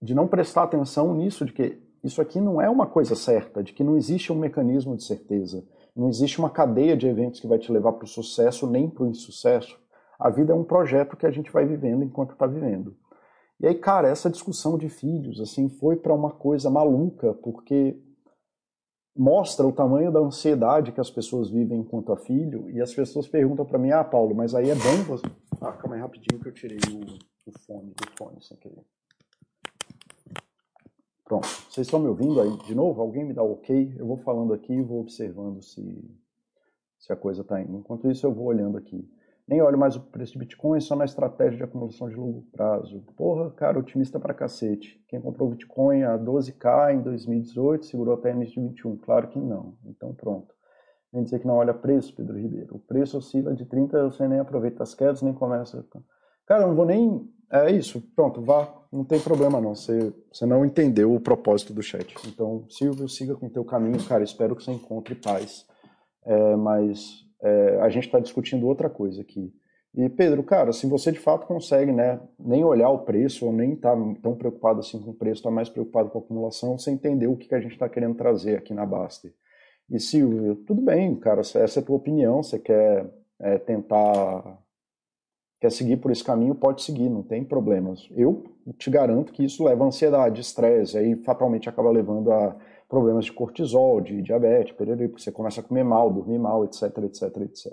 de 0.00 0.14
não 0.14 0.28
prestar 0.28 0.64
atenção 0.64 1.14
nisso, 1.14 1.44
de 1.46 1.52
que 1.52 1.85
isso 2.06 2.20
aqui 2.20 2.40
não 2.40 2.60
é 2.60 2.68
uma 2.68 2.86
coisa 2.86 3.14
certa, 3.14 3.62
de 3.62 3.72
que 3.72 3.84
não 3.84 3.96
existe 3.96 4.32
um 4.32 4.38
mecanismo 4.38 4.96
de 4.96 5.04
certeza, 5.04 5.64
não 5.94 6.08
existe 6.08 6.38
uma 6.38 6.50
cadeia 6.50 6.96
de 6.96 7.06
eventos 7.06 7.40
que 7.40 7.46
vai 7.46 7.58
te 7.58 7.72
levar 7.72 7.92
para 7.92 8.04
o 8.04 8.08
sucesso 8.08 8.66
nem 8.66 8.88
para 8.88 9.04
o 9.04 9.08
insucesso. 9.08 9.78
A 10.18 10.30
vida 10.30 10.52
é 10.52 10.56
um 10.56 10.64
projeto 10.64 11.16
que 11.16 11.26
a 11.26 11.30
gente 11.30 11.50
vai 11.50 11.66
vivendo 11.66 12.04
enquanto 12.04 12.32
está 12.32 12.46
vivendo. 12.46 12.96
E 13.58 13.66
aí, 13.66 13.74
cara, 13.74 14.08
essa 14.08 14.28
discussão 14.28 14.76
de 14.76 14.88
filhos 14.88 15.40
assim 15.40 15.68
foi 15.68 15.96
para 15.96 16.12
uma 16.12 16.30
coisa 16.30 16.68
maluca, 16.68 17.32
porque 17.34 17.98
mostra 19.16 19.66
o 19.66 19.72
tamanho 19.72 20.12
da 20.12 20.20
ansiedade 20.20 20.92
que 20.92 21.00
as 21.00 21.10
pessoas 21.10 21.48
vivem 21.48 21.80
enquanto 21.80 22.12
a 22.12 22.16
filho, 22.18 22.70
e 22.70 22.82
as 22.82 22.94
pessoas 22.94 23.26
perguntam 23.26 23.64
para 23.64 23.78
mim: 23.78 23.90
"Ah, 23.90 24.04
Paulo, 24.04 24.34
mas 24.34 24.54
aí 24.54 24.68
é 24.68 24.74
bom 24.74 25.02
você 25.06 25.26
Ah, 25.62 25.72
calma 25.72 25.96
aí 25.96 26.02
rapidinho 26.02 26.40
que 26.40 26.48
eu 26.48 26.52
tirei 26.52 26.78
o, 26.92 27.48
o 27.48 27.58
fone 27.60 27.94
do 27.94 28.10
fone 28.18 28.42
sem 28.42 28.56
querer. 28.58 28.84
Pronto. 31.26 31.48
Vocês 31.68 31.88
estão 31.88 31.98
me 31.98 32.06
ouvindo 32.06 32.40
aí 32.40 32.56
de 32.58 32.74
novo? 32.74 33.02
Alguém 33.02 33.24
me 33.24 33.34
dá 33.34 33.42
ok? 33.42 33.96
Eu 33.98 34.06
vou 34.06 34.16
falando 34.18 34.54
aqui 34.54 34.72
e 34.72 34.80
vou 34.80 35.00
observando 35.00 35.60
se, 35.60 35.82
se 37.00 37.12
a 37.12 37.16
coisa 37.16 37.42
está 37.42 37.60
indo. 37.60 37.78
Enquanto 37.78 38.08
isso, 38.08 38.24
eu 38.24 38.32
vou 38.32 38.46
olhando 38.46 38.78
aqui. 38.78 39.04
Nem 39.48 39.60
olho 39.60 39.76
mais 39.76 39.96
o 39.96 40.00
preço 40.00 40.34
de 40.34 40.38
Bitcoin, 40.38 40.80
só 40.80 40.94
na 40.94 41.04
estratégia 41.04 41.56
de 41.56 41.64
acumulação 41.64 42.08
de 42.08 42.14
longo 42.14 42.42
prazo. 42.52 43.02
Porra, 43.16 43.50
cara, 43.50 43.76
otimista 43.76 44.20
pra 44.20 44.34
cacete. 44.34 45.04
Quem 45.08 45.20
comprou 45.20 45.50
Bitcoin 45.50 46.04
a 46.04 46.16
12k 46.16 46.94
em 46.94 47.02
2018 47.02 47.86
segurou 47.86 48.14
até 48.14 48.30
início 48.30 48.62
de 48.62 48.68
21? 48.68 48.96
Claro 48.98 49.28
que 49.28 49.40
não. 49.40 49.76
Então 49.84 50.14
pronto. 50.14 50.54
Vem 51.12 51.24
dizer 51.24 51.40
que 51.40 51.46
não 51.46 51.56
olha 51.56 51.74
preço, 51.74 52.14
Pedro 52.14 52.38
Ribeiro. 52.38 52.76
O 52.76 52.78
preço 52.78 53.18
oscila 53.18 53.52
de 53.52 53.64
30, 53.66 54.10
você 54.10 54.28
nem 54.28 54.38
aproveita 54.38 54.84
as 54.84 54.94
quedas, 54.94 55.22
nem 55.22 55.34
começa. 55.34 55.84
Cara, 56.46 56.62
eu 56.62 56.68
não 56.68 56.76
vou 56.76 56.86
nem 56.86 57.28
é 57.50 57.70
isso. 57.70 58.00
Pronto, 58.14 58.42
vá. 58.42 58.72
Não 58.92 59.04
tem 59.04 59.20
problema 59.20 59.60
não. 59.60 59.74
Você, 59.74 60.12
você 60.32 60.46
não 60.46 60.64
entendeu 60.64 61.14
o 61.14 61.20
propósito 61.20 61.72
do 61.72 61.82
chat. 61.82 62.14
Então, 62.26 62.64
Silvio, 62.68 63.08
siga 63.08 63.34
com 63.34 63.46
o 63.46 63.50
teu 63.50 63.64
caminho, 63.64 64.02
cara. 64.04 64.24
Espero 64.24 64.56
que 64.56 64.62
você 64.62 64.72
encontre 64.72 65.14
paz. 65.14 65.66
É, 66.24 66.56
mas 66.56 67.24
é, 67.42 67.78
a 67.80 67.88
gente 67.88 68.06
está 68.06 68.18
discutindo 68.18 68.66
outra 68.66 68.90
coisa 68.90 69.20
aqui. 69.20 69.52
E 69.94 70.10
Pedro, 70.10 70.42
cara, 70.42 70.72
se 70.72 70.86
você 70.86 71.10
de 71.10 71.18
fato 71.18 71.46
consegue, 71.46 71.90
né, 71.90 72.20
nem 72.38 72.62
olhar 72.62 72.90
o 72.90 72.98
preço 72.98 73.46
ou 73.46 73.52
nem 73.52 73.74
tá 73.74 73.96
tão 74.20 74.34
preocupado 74.34 74.80
assim 74.80 75.00
com 75.00 75.10
o 75.10 75.14
preço, 75.14 75.40
está 75.40 75.50
mais 75.50 75.70
preocupado 75.70 76.10
com 76.10 76.18
a 76.18 76.20
acumulação, 76.20 76.78
você 76.78 76.90
entendeu 76.90 77.32
o 77.32 77.36
que, 77.36 77.48
que 77.48 77.54
a 77.54 77.60
gente 77.60 77.72
está 77.72 77.88
querendo 77.88 78.14
trazer 78.14 78.58
aqui 78.58 78.74
na 78.74 78.84
Baster. 78.84 79.32
E 79.88 79.98
Silvio, 79.98 80.56
tudo 80.66 80.82
bem, 80.82 81.14
cara, 81.16 81.40
essa 81.40 81.58
é 81.58 81.64
a 81.64 81.82
tua 81.82 81.96
opinião, 81.96 82.42
você 82.42 82.58
quer 82.58 83.10
é, 83.40 83.56
tentar 83.56 84.58
quer 85.60 85.70
seguir 85.70 85.96
por 85.96 86.10
esse 86.10 86.22
caminho, 86.22 86.54
pode 86.54 86.82
seguir, 86.82 87.08
não 87.08 87.22
tem 87.22 87.44
problemas. 87.44 88.08
Eu 88.14 88.44
te 88.78 88.90
garanto 88.90 89.32
que 89.32 89.44
isso 89.44 89.64
leva 89.64 89.84
ansiedade, 89.84 90.40
estresse, 90.40 90.98
aí 90.98 91.16
fatalmente 91.16 91.68
acaba 91.68 91.90
levando 91.90 92.30
a 92.30 92.56
problemas 92.88 93.24
de 93.24 93.32
cortisol, 93.32 94.00
de 94.00 94.22
diabetes, 94.22 94.74
porque 94.76 95.08
você 95.08 95.32
começa 95.32 95.60
a 95.60 95.64
comer 95.64 95.84
mal, 95.84 96.12
dormir 96.12 96.38
mal, 96.38 96.64
etc, 96.64 96.82
etc, 97.04 97.36
etc. 97.42 97.72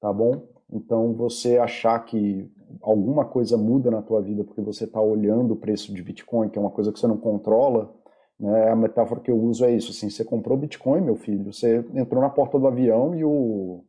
Tá 0.00 0.12
bom? 0.12 0.46
Então 0.72 1.12
você 1.14 1.58
achar 1.58 1.98
que 2.04 2.50
alguma 2.80 3.24
coisa 3.24 3.56
muda 3.56 3.90
na 3.90 4.02
tua 4.02 4.22
vida 4.22 4.44
porque 4.44 4.62
você 4.62 4.84
está 4.84 5.00
olhando 5.00 5.52
o 5.52 5.56
preço 5.56 5.92
de 5.92 6.02
Bitcoin, 6.02 6.48
que 6.48 6.58
é 6.58 6.60
uma 6.60 6.70
coisa 6.70 6.92
que 6.92 6.98
você 6.98 7.06
não 7.06 7.16
controla, 7.16 7.94
né? 8.38 8.70
A 8.70 8.76
metáfora 8.76 9.20
que 9.20 9.30
eu 9.30 9.38
uso 9.38 9.64
é 9.64 9.72
isso, 9.72 9.90
assim, 9.90 10.10
você 10.10 10.24
comprou 10.24 10.58
Bitcoin, 10.58 11.00
meu 11.02 11.16
filho, 11.16 11.52
você 11.52 11.84
entrou 11.94 12.20
na 12.20 12.30
porta 12.30 12.58
do 12.58 12.66
avião 12.66 13.14
e 13.14 13.24
o 13.24 13.84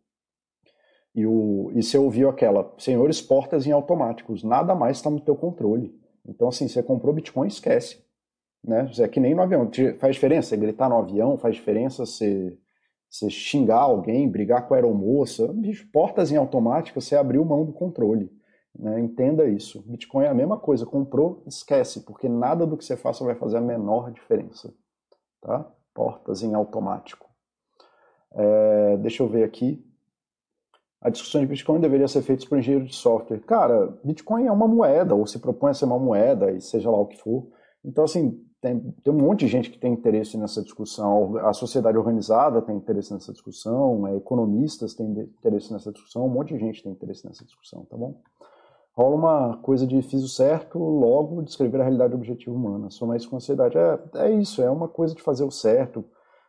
e, 1.16 1.26
o, 1.26 1.72
e 1.74 1.82
você 1.82 1.97
ouviu 1.97 2.30
aquela, 2.30 2.74
senhores, 2.78 3.22
portas 3.22 3.66
em 3.66 3.72
automáticos, 3.72 4.43
nada 4.43 4.76
mais 4.76 4.97
está 4.97 5.09
no 5.09 5.22
teu 5.22 5.36
controle. 5.36 5.97
Então, 6.28 6.49
assim, 6.49 6.68
você 6.68 6.84
comprou 6.84 7.13
Bitcoin, 7.13 7.47
esquece. 7.47 8.03
Né? 8.61 8.91
É 8.99 9.07
que 9.07 9.20
nem 9.20 9.34
no 9.34 9.41
avião. 9.41 9.70
Faz 9.97 10.16
diferença 10.16 10.49
você 10.49 10.57
gritar 10.57 10.89
no 10.89 10.97
avião, 10.97 11.38
faz 11.38 11.55
diferença 11.55 12.05
você, 12.05 12.57
você 13.09 13.30
xingar 13.30 13.80
alguém, 13.80 14.30
brigar 14.30 14.68
com 14.68 14.74
a 14.74 14.78
aeromoça. 14.78 15.47
Bicho, 15.53 15.88
portas 15.93 16.32
em 16.32 16.36
automático, 16.36 16.99
você 16.99 17.16
abriu 17.16 17.45
mão 17.45 17.63
do 17.63 17.72
controle. 17.72 18.30
Né? 18.78 18.99
Entenda 18.99 19.47
isso. 19.47 19.84
Bitcoin 19.88 20.26
é 20.26 20.30
a 20.30 20.34
mesma 20.34 20.57
coisa. 20.57 20.86
Comprou, 20.86 21.43
esquece, 21.47 22.01
porque 22.01 22.28
nada 22.28 22.68
do 22.68 22.76
que 22.76 22.84
você 22.84 22.97
faça 22.97 23.24
vai 23.24 23.36
fazer 23.36 23.57
a 23.57 23.61
menor 23.61 24.11
diferença. 24.11 24.74
Tá? 25.41 25.72
Portas 25.93 26.43
em 26.43 26.53
automático. 26.53 27.30
É, 28.34 28.97
deixa 28.97 29.24
eu 29.24 29.30
ver 29.30 29.45
aqui 29.45 29.82
a 31.02 31.10
discussão 31.10 31.41
de 31.41 31.48
Bitcoin 31.48 31.80
deveria 31.80 32.08
ser 32.08 32.22
feita 32.22 32.46
por 32.48 32.58
engenheiro 32.58 32.86
de 32.86 32.96
software. 32.96 33.39
Cara, 33.41 33.96
Bitcoin 34.04 34.46
é 34.48 34.52
uma 34.52 34.68
moeda, 34.68 35.14
ou 35.14 35.26
se 35.28 35.39
propõe 35.39 35.72
a 35.72 35.74
ser 35.74 35.86
uma 35.86 36.00
moeda, 36.00 36.52
e 36.52 36.62
seja 36.62 36.89
lá 36.89 37.00
o 37.00 37.06
que 37.06 37.18
for. 37.18 37.48
Então, 37.84 38.04
assim, 38.04 38.41
tem, 38.60 38.80
tem 39.04 39.14
um 39.14 39.18
monte 39.18 39.41
de 39.41 39.48
gente 39.48 39.70
que 39.70 39.78
tem 39.78 39.93
interesse 39.93 40.38
nessa 40.38 40.64
discussão. 40.64 41.38
A 41.38 41.54
sociedade 41.54 41.98
organizada 41.98 42.62
tem 42.62 42.76
interesse 42.76 43.14
nessa 43.14 43.32
discussão, 43.32 44.08
é, 44.08 44.16
economistas 44.16 44.96
têm 44.96 45.08
interesse 45.08 45.72
nessa 45.72 45.91
discussão, 45.91 46.26
um 46.26 46.30
monte 46.30 46.54
de 46.56 46.60
gente 46.60 46.82
tem 46.82 46.91
interesse 46.91 47.28
nessa 47.28 47.46
discussão, 47.46 47.86
tá 47.86 47.96
bom? 47.96 48.20
Rola 48.98 49.16
uma 49.16 49.58
coisa 49.58 49.86
de 49.86 50.02
fiz 50.02 50.24
o 50.24 50.30
certo, 50.30 50.80
logo 50.80 51.43
descrever 51.43 51.82
a 51.82 51.84
realidade 51.84 52.16
objetiva 52.16 52.56
humana. 52.56 52.89
Somar 52.89 53.18
isso 53.18 53.30
com 53.30 53.36
ansiedade. 53.36 53.78
É, 53.78 54.00
é 54.16 54.32
isso, 54.32 54.62
é 54.62 54.72
uma 54.72 54.88
coisa 54.88 55.14
de 55.14 55.22
fazer 55.22 55.43
o 55.43 55.52
certo 55.52 56.04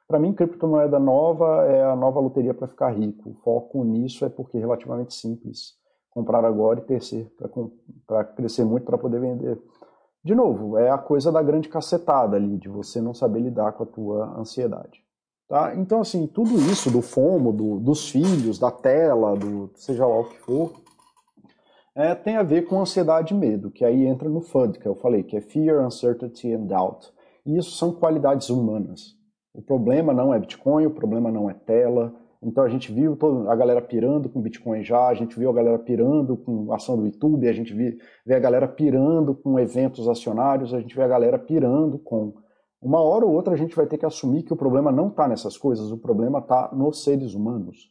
para 0.07 0.19
mim, 0.19 0.33
criptomoeda 0.33 0.99
nova 0.99 1.65
é 1.67 1.83
a 1.85 1.97
nova 1.97 2.21
loteria 2.21 2.55
para 2.55 2.69
ficar 2.69 2.91
rico. 2.91 3.31
O 3.31 3.35
foco 3.35 3.83
nisso 3.85 4.25
é 4.25 4.29
porque 4.29 4.57
é 4.57 4.61
relativamente 4.61 5.15
simples. 5.15 5.75
Comprar 6.11 6.45
agora 6.45 6.81
e 6.81 6.83
terceiro, 6.83 7.31
para 8.07 8.25
crescer 8.25 8.65
muito 8.65 8.87
para 8.87 8.97
poder 8.97 9.21
vender. 9.21 9.61
De 10.25 10.35
novo, 10.35 10.79
é 10.79 10.91
a 10.91 10.99
coisa 10.99 11.31
da 11.31 11.43
grande 11.43 11.69
cacetada 11.69 12.37
ali, 12.37 12.57
de 12.57 12.69
você 12.69 13.01
não 13.01 13.15
saber 13.15 13.41
lidar 13.41 13.73
com 13.73 13.83
a 13.83 13.87
tua 13.87 14.39
ansiedade. 14.39 15.05
Tá? 15.49 15.75
Então, 15.77 16.01
assim, 16.01 16.27
tudo 16.27 16.55
isso 16.71 16.91
do 16.91 17.01
FOMO, 17.01 17.53
do, 17.53 17.79
dos 17.79 18.11
filhos, 18.11 18.59
da 18.59 18.71
tela, 18.71 19.37
do 19.37 19.71
seja 19.75 20.07
lá 20.07 20.19
o 20.19 20.25
que 20.25 20.39
for, 20.39 20.73
é, 21.95 22.15
tem 22.15 22.37
a 22.37 22.43
ver 22.43 22.67
com 22.67 22.81
ansiedade 22.81 23.33
e 23.33 23.37
medo, 23.37 23.71
que 23.71 23.85
aí 23.85 24.05
entra 24.05 24.29
no 24.29 24.41
FUD, 24.41 24.79
que 24.79 24.87
eu 24.87 24.95
falei, 24.95 25.23
que 25.23 25.37
é 25.37 25.41
Fear, 25.41 25.87
Uncertainty 25.87 26.53
and 26.53 26.65
Doubt. 26.65 27.13
E 27.45 27.57
isso 27.57 27.71
são 27.73 27.93
qualidades 27.93 28.51
humanas. 28.51 29.17
O 29.57 29.63
problema 29.63 30.13
não 30.13 30.35
é 30.35 30.39
Bitcoin, 30.39 30.85
o 30.85 30.91
problema 30.91 31.31
não 31.33 31.49
é 31.49 31.55
tela. 31.55 32.15
Então 32.43 32.63
a 32.63 32.69
gente 32.69 32.93
viu 32.93 33.17
a 33.49 33.57
galera 33.57 33.81
pirando 33.81 34.29
com 34.29 34.43
Bitcoin 34.43 34.85
já, 34.85 35.09
a 35.09 35.15
gente 35.15 35.39
viu 35.39 35.49
a 35.49 35.53
galera 35.53 35.79
pirando 35.79 36.37
com 36.37 36.71
ação 36.73 36.97
do 36.99 37.07
YouTube, 37.07 37.49
a 37.49 37.53
gente 37.53 37.73
vê 37.73 38.35
a 38.35 38.39
galera 38.39 38.69
pirando 38.69 39.35
com 39.35 39.59
eventos 39.59 40.07
acionários, 40.09 40.75
a 40.75 40.81
gente 40.81 40.95
vê 40.95 41.03
a 41.03 41.09
galera 41.09 41.39
pirando 41.39 41.99
com. 41.99 42.35
Uma 42.83 43.01
hora 43.01 43.25
ou 43.25 43.33
outra 43.33 43.55
a 43.55 43.57
gente 43.57 43.75
vai 43.75 43.87
ter 43.87 43.97
que 43.97 44.05
assumir 44.05 44.43
que 44.43 44.53
o 44.53 44.57
problema 44.57 44.93
não 44.93 45.09
está 45.09 45.27
nessas 45.27 45.57
coisas, 45.57 45.91
o 45.91 45.97
problema 45.97 46.39
está 46.39 46.71
nos 46.73 47.03
seres 47.03 47.35
humanos. 47.35 47.91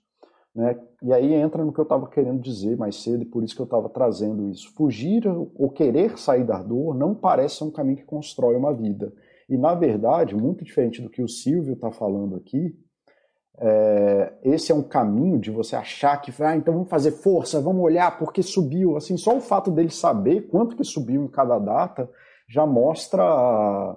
Né? 0.53 0.80
E 1.01 1.11
aí 1.11 1.34
entra 1.34 1.66
no 1.66 1.74
que 1.74 1.80
eu 1.80 1.84
estava 1.84 2.07
querendo 2.07 2.39
dizer 2.39 2.78
mais 2.78 3.01
cedo, 3.01 3.24
e 3.24 3.26
por 3.26 3.43
isso 3.43 3.55
que 3.55 3.61
eu 3.61 3.66
estava 3.66 3.89
trazendo 3.89 4.47
isso. 4.47 4.72
Fugir 4.76 5.28
ou 5.28 5.70
querer 5.72 6.18
sair 6.18 6.45
da 6.45 6.61
dor 6.61 6.95
não 6.95 7.16
parece 7.16 7.63
um 7.63 7.72
caminho 7.72 7.97
que 7.97 8.05
constrói 8.05 8.55
uma 8.55 8.72
vida. 8.72 9.11
E, 9.48 9.58
na 9.58 9.76
verdade, 9.76 10.36
muito 10.36 10.64
diferente 10.64 11.02
do 11.02 11.10
que 11.10 11.22
o 11.22 11.28
Silvio 11.28 11.74
está 11.74 11.91
falando 11.91 12.36
aqui, 12.36 12.76
é, 13.58 14.34
esse 14.43 14.72
é 14.72 14.76
um 14.76 14.84
caminho 14.84 15.39
de 15.39 15.50
você 15.50 15.76
achar 15.76 16.18
que, 16.18 16.32
ah, 16.43 16.56
então 16.56 16.74
vamos 16.74 16.89
fazer 16.89 17.12
força, 17.12 17.62
vamos 17.62 17.84
olhar 17.84 18.18
porque 18.18 18.43
subiu. 18.43 18.98
Assim, 18.98 19.16
só 19.18 19.36
o 19.36 19.41
fato 19.41 19.72
dele 19.72 19.91
saber 19.91 20.48
quanto 20.48 20.76
que 20.76 20.84
subiu 20.84 21.24
em 21.24 21.28
cada 21.28 21.58
data 21.60 22.10
já 22.50 22.66
mostra 22.66 23.24
a, 23.24 23.96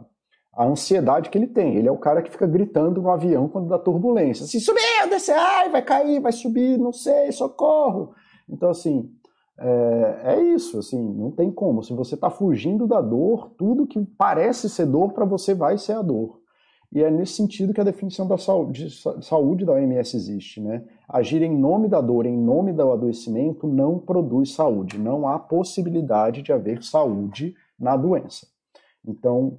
a 0.54 0.64
ansiedade 0.64 1.28
que 1.28 1.36
ele 1.36 1.48
tem. 1.48 1.76
Ele 1.76 1.88
é 1.88 1.92
o 1.92 1.98
cara 1.98 2.22
que 2.22 2.30
fica 2.30 2.46
gritando 2.46 3.02
no 3.02 3.10
avião 3.10 3.48
quando 3.48 3.68
dá 3.68 3.78
turbulência. 3.78 4.44
Assim, 4.44 4.60
subiu, 4.60 5.10
desceu, 5.10 5.36
ai, 5.36 5.70
vai 5.70 5.82
cair, 5.82 6.20
vai 6.20 6.32
subir, 6.32 6.78
não 6.78 6.92
sei, 6.92 7.32
socorro. 7.32 8.14
Então, 8.48 8.70
assim, 8.70 9.10
é, 9.60 10.20
é, 10.34 10.42
isso, 10.54 10.78
assim, 10.78 11.02
não 11.14 11.32
tem 11.32 11.50
como. 11.50 11.82
Se 11.82 11.92
você 11.92 12.14
está 12.14 12.30
fugindo 12.30 12.86
da 12.86 13.00
dor, 13.00 13.50
tudo 13.58 13.86
que 13.86 14.00
parece 14.16 14.70
ser 14.70 14.86
dor 14.86 15.12
para 15.12 15.24
você 15.24 15.52
vai 15.52 15.76
ser 15.76 15.94
a 15.94 16.02
dor. 16.02 16.40
E 16.92 17.02
é 17.02 17.10
nesse 17.10 17.34
sentido 17.34 17.74
que 17.74 17.80
a 17.80 17.84
definição 17.84 18.26
da 18.26 18.38
saúde, 18.38 18.88
saúde 19.20 19.64
da 19.64 19.72
OMS 19.72 20.16
existe, 20.16 20.60
né? 20.60 20.84
Agir 21.08 21.42
em 21.42 21.54
nome 21.54 21.86
da 21.88 22.00
dor, 22.00 22.24
em 22.24 22.36
nome 22.36 22.72
do 22.72 22.90
adoecimento, 22.90 23.66
não 23.66 23.98
produz 23.98 24.54
saúde. 24.54 24.96
Não 24.96 25.28
há 25.28 25.38
possibilidade 25.38 26.40
de 26.40 26.52
haver 26.52 26.82
saúde 26.82 27.54
na 27.78 27.94
doença. 27.94 28.46
Então, 29.04 29.58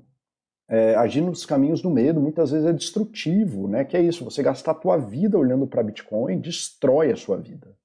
é, 0.67 0.95
agir 0.95 1.21
nos 1.21 1.45
caminhos 1.45 1.81
do 1.81 1.89
medo 1.89 2.21
muitas 2.21 2.51
vezes 2.51 2.65
é 2.65 2.73
destrutivo, 2.73 3.67
né? 3.67 3.83
Que 3.83 3.97
é 3.97 4.01
isso, 4.01 4.23
você 4.23 4.41
gastar 4.41 4.71
a 4.71 4.75
tua 4.75 4.97
vida 4.97 5.37
olhando 5.37 5.67
para 5.67 5.83
Bitcoin 5.83 6.39
destrói 6.39 7.11
a 7.11 7.15
sua 7.15 7.37
vida. 7.37 7.77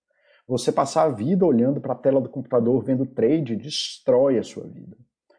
Você 0.46 0.70
passar 0.70 1.04
a 1.04 1.08
vida 1.08 1.44
olhando 1.46 1.80
para 1.80 1.94
a 1.94 1.96
tela 1.96 2.20
do 2.20 2.28
computador, 2.28 2.82
vendo 2.82 3.06
trade, 3.06 3.56
destrói 3.56 4.38
a 4.38 4.42
sua 4.42 4.64
vida. 4.64 4.96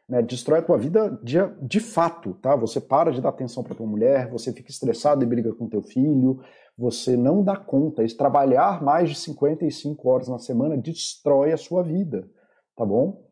Né? 0.09 0.21
Destrói 0.21 0.59
a 0.59 0.63
tua 0.63 0.77
vida 0.77 1.19
de, 1.23 1.37
de 1.61 1.79
fato, 1.79 2.33
tá? 2.35 2.55
Você 2.55 2.81
para 2.81 3.11
de 3.11 3.21
dar 3.21 3.29
atenção 3.29 3.63
para 3.63 3.75
tua 3.75 3.87
mulher, 3.87 4.29
você 4.29 4.51
fica 4.51 4.69
estressado 4.69 5.23
e 5.23 5.27
briga 5.27 5.53
com 5.53 5.67
teu 5.67 5.81
filho, 5.81 6.41
você 6.77 7.15
não 7.15 7.43
dá 7.43 7.55
conta. 7.55 8.03
E 8.03 8.15
trabalhar 8.15 8.83
mais 8.83 9.09
de 9.09 9.15
55 9.15 10.09
horas 10.09 10.27
na 10.27 10.39
semana 10.39 10.77
destrói 10.77 11.51
a 11.51 11.57
sua 11.57 11.83
vida, 11.83 12.27
tá 12.75 12.85
bom? 12.85 13.23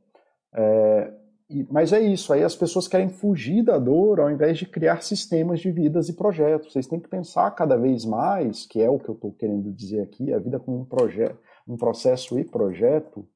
É, 0.54 1.14
mas 1.70 1.92
é 1.94 2.00
isso, 2.00 2.34
aí 2.34 2.44
as 2.44 2.56
pessoas 2.56 2.88
querem 2.88 3.10
fugir 3.10 3.64
da 3.64 3.78
dor 3.78 4.20
ao 4.20 4.32
invés 4.32 4.58
de 4.58 4.66
criar 4.66 5.04
sistemas 5.04 5.60
de 5.60 5.72
vidas 5.72 6.10
e 6.10 6.14
projetos. 6.14 6.72
Vocês 6.72 6.88
têm 6.88 7.00
que 7.00 7.10
pensar 7.10 7.52
cada 7.52 7.76
vez 7.76 8.06
mais, 8.06 8.66
que 8.66 8.82
é 8.82 8.90
o 8.90 8.98
que 8.98 9.10
eu 9.10 9.16
estou 9.16 9.32
querendo 9.32 9.72
dizer 9.72 10.02
aqui, 10.02 10.34
a 10.34 10.40
vida 10.40 10.60
como 10.60 10.80
um 10.80 10.86
projeto 10.86 11.38
um 11.68 11.78
processo 11.78 12.38
e 12.38 12.44
projeto, 12.44 13.28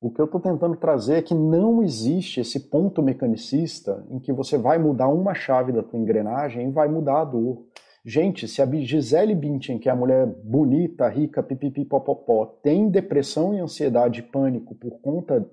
o 0.00 0.10
que 0.10 0.20
eu 0.20 0.26
estou 0.26 0.40
tentando 0.40 0.76
trazer 0.76 1.14
é 1.16 1.22
que 1.22 1.34
não 1.34 1.82
existe 1.82 2.40
esse 2.40 2.68
ponto 2.68 3.02
mecanicista 3.02 4.06
em 4.08 4.20
que 4.20 4.32
você 4.32 4.56
vai 4.56 4.78
mudar 4.78 5.08
uma 5.08 5.34
chave 5.34 5.72
da 5.72 5.82
tua 5.82 5.98
engrenagem 5.98 6.68
e 6.68 6.72
vai 6.72 6.88
mudar 6.88 7.22
a 7.22 7.24
dor. 7.24 7.66
Gente, 8.04 8.46
se 8.46 8.62
a 8.62 8.66
Gisele 8.66 9.34
Bündchen, 9.34 9.78
que 9.78 9.88
é 9.88 9.92
a 9.92 9.96
mulher 9.96 10.24
bonita, 10.26 11.08
rica, 11.08 11.42
pipipipopopó, 11.42 12.46
tem 12.62 12.88
depressão 12.88 13.52
e 13.52 13.58
ansiedade 13.58 14.20
e 14.20 14.22
pânico 14.22 14.74
por 14.76 15.00
conta 15.00 15.44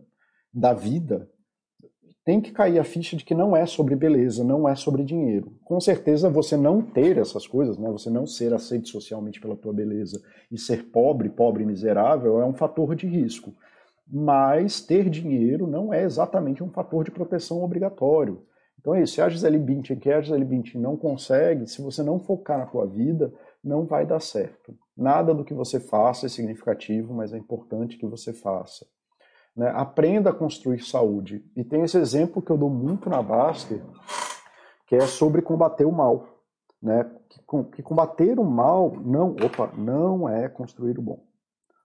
da 0.54 0.74
vida, 0.74 1.28
tem 2.26 2.42
que 2.42 2.52
cair 2.52 2.80
a 2.80 2.84
ficha 2.84 3.16
de 3.16 3.24
que 3.24 3.36
não 3.36 3.56
é 3.56 3.68
sobre 3.68 3.96
beleza, 3.96 4.44
não 4.44 4.68
é 4.68 4.76
sobre 4.76 5.04
dinheiro. 5.04 5.54
Com 5.64 5.80
certeza 5.80 6.28
você 6.28 6.58
não 6.58 6.82
ter 6.82 7.20
essas 7.20 7.46
coisas, 7.46 7.78
né, 7.78 7.88
você 7.92 8.10
não 8.10 8.26
ser 8.26 8.52
aceito 8.52 8.90
socialmente 8.90 9.40
pela 9.40 9.56
tua 9.56 9.72
beleza 9.72 10.20
e 10.52 10.58
ser 10.58 10.86
pobre, 10.86 11.30
pobre 11.30 11.62
e 11.62 11.68
miserável 11.68 12.42
é 12.42 12.46
um 12.46 12.54
fator 12.54 12.96
de 12.96 13.06
risco. 13.06 13.54
Mas 14.12 14.82
ter 14.82 15.08
dinheiro 15.08 15.68
não 15.68 15.94
é 15.94 16.04
exatamente 16.04 16.64
um 16.64 16.72
fator 16.72 17.04
de 17.04 17.12
proteção 17.12 17.64
obrigatório. 17.64 18.42
Então 18.80 18.96
é 18.96 19.04
isso, 19.04 19.14
se 19.14 19.22
a 19.22 19.30
Gisele 19.30 19.60
Bündchen 19.60 20.00
que 20.00 20.12
a 20.12 20.20
Gisele 20.20 20.46
Bündchen 20.46 20.82
não 20.82 20.98
consegue, 20.98 21.68
se 21.68 21.80
você 21.80 22.02
não 22.02 22.20
focar 22.20 22.58
na 22.58 22.66
tua 22.66 22.88
vida, 22.88 23.32
não 23.64 23.86
vai 23.86 24.04
dar 24.04 24.20
certo. 24.20 24.76
Nada 24.98 25.32
do 25.32 25.44
que 25.44 25.54
você 25.54 25.80
faça 25.80 26.26
é 26.26 26.30
significativo, 26.30 27.14
mas 27.14 27.34
é 27.34 27.38
importante 27.38 27.98
que 27.98 28.06
você 28.08 28.34
faça. 28.34 28.86
Né? 29.56 29.72
Aprenda 29.74 30.32
a 30.32 30.34
construir 30.34 30.84
saúde. 30.84 31.44
E 31.56 31.64
tem 31.64 31.84
esse 31.84 31.98
exemplo 31.98 32.42
que 32.42 32.52
eu 32.52 32.58
dou 32.58 32.70
muito 32.70 33.10
na 33.10 33.22
Baster, 33.22 33.82
que 34.88 34.96
é 34.96 35.02
sobre 35.02 35.42
combater 35.42 35.86
o 35.86 35.92
mal. 35.92 36.28
Né? 36.82 37.10
Que, 37.30 37.64
que 37.76 37.84
combater 37.84 38.40
o 38.40 38.44
mal 38.44 38.94
não, 38.98 39.32
opa, 39.32 39.72
não 39.78 40.28
é 40.28 40.50
construir 40.50 41.00
o 41.00 41.02
bom. 41.02 41.24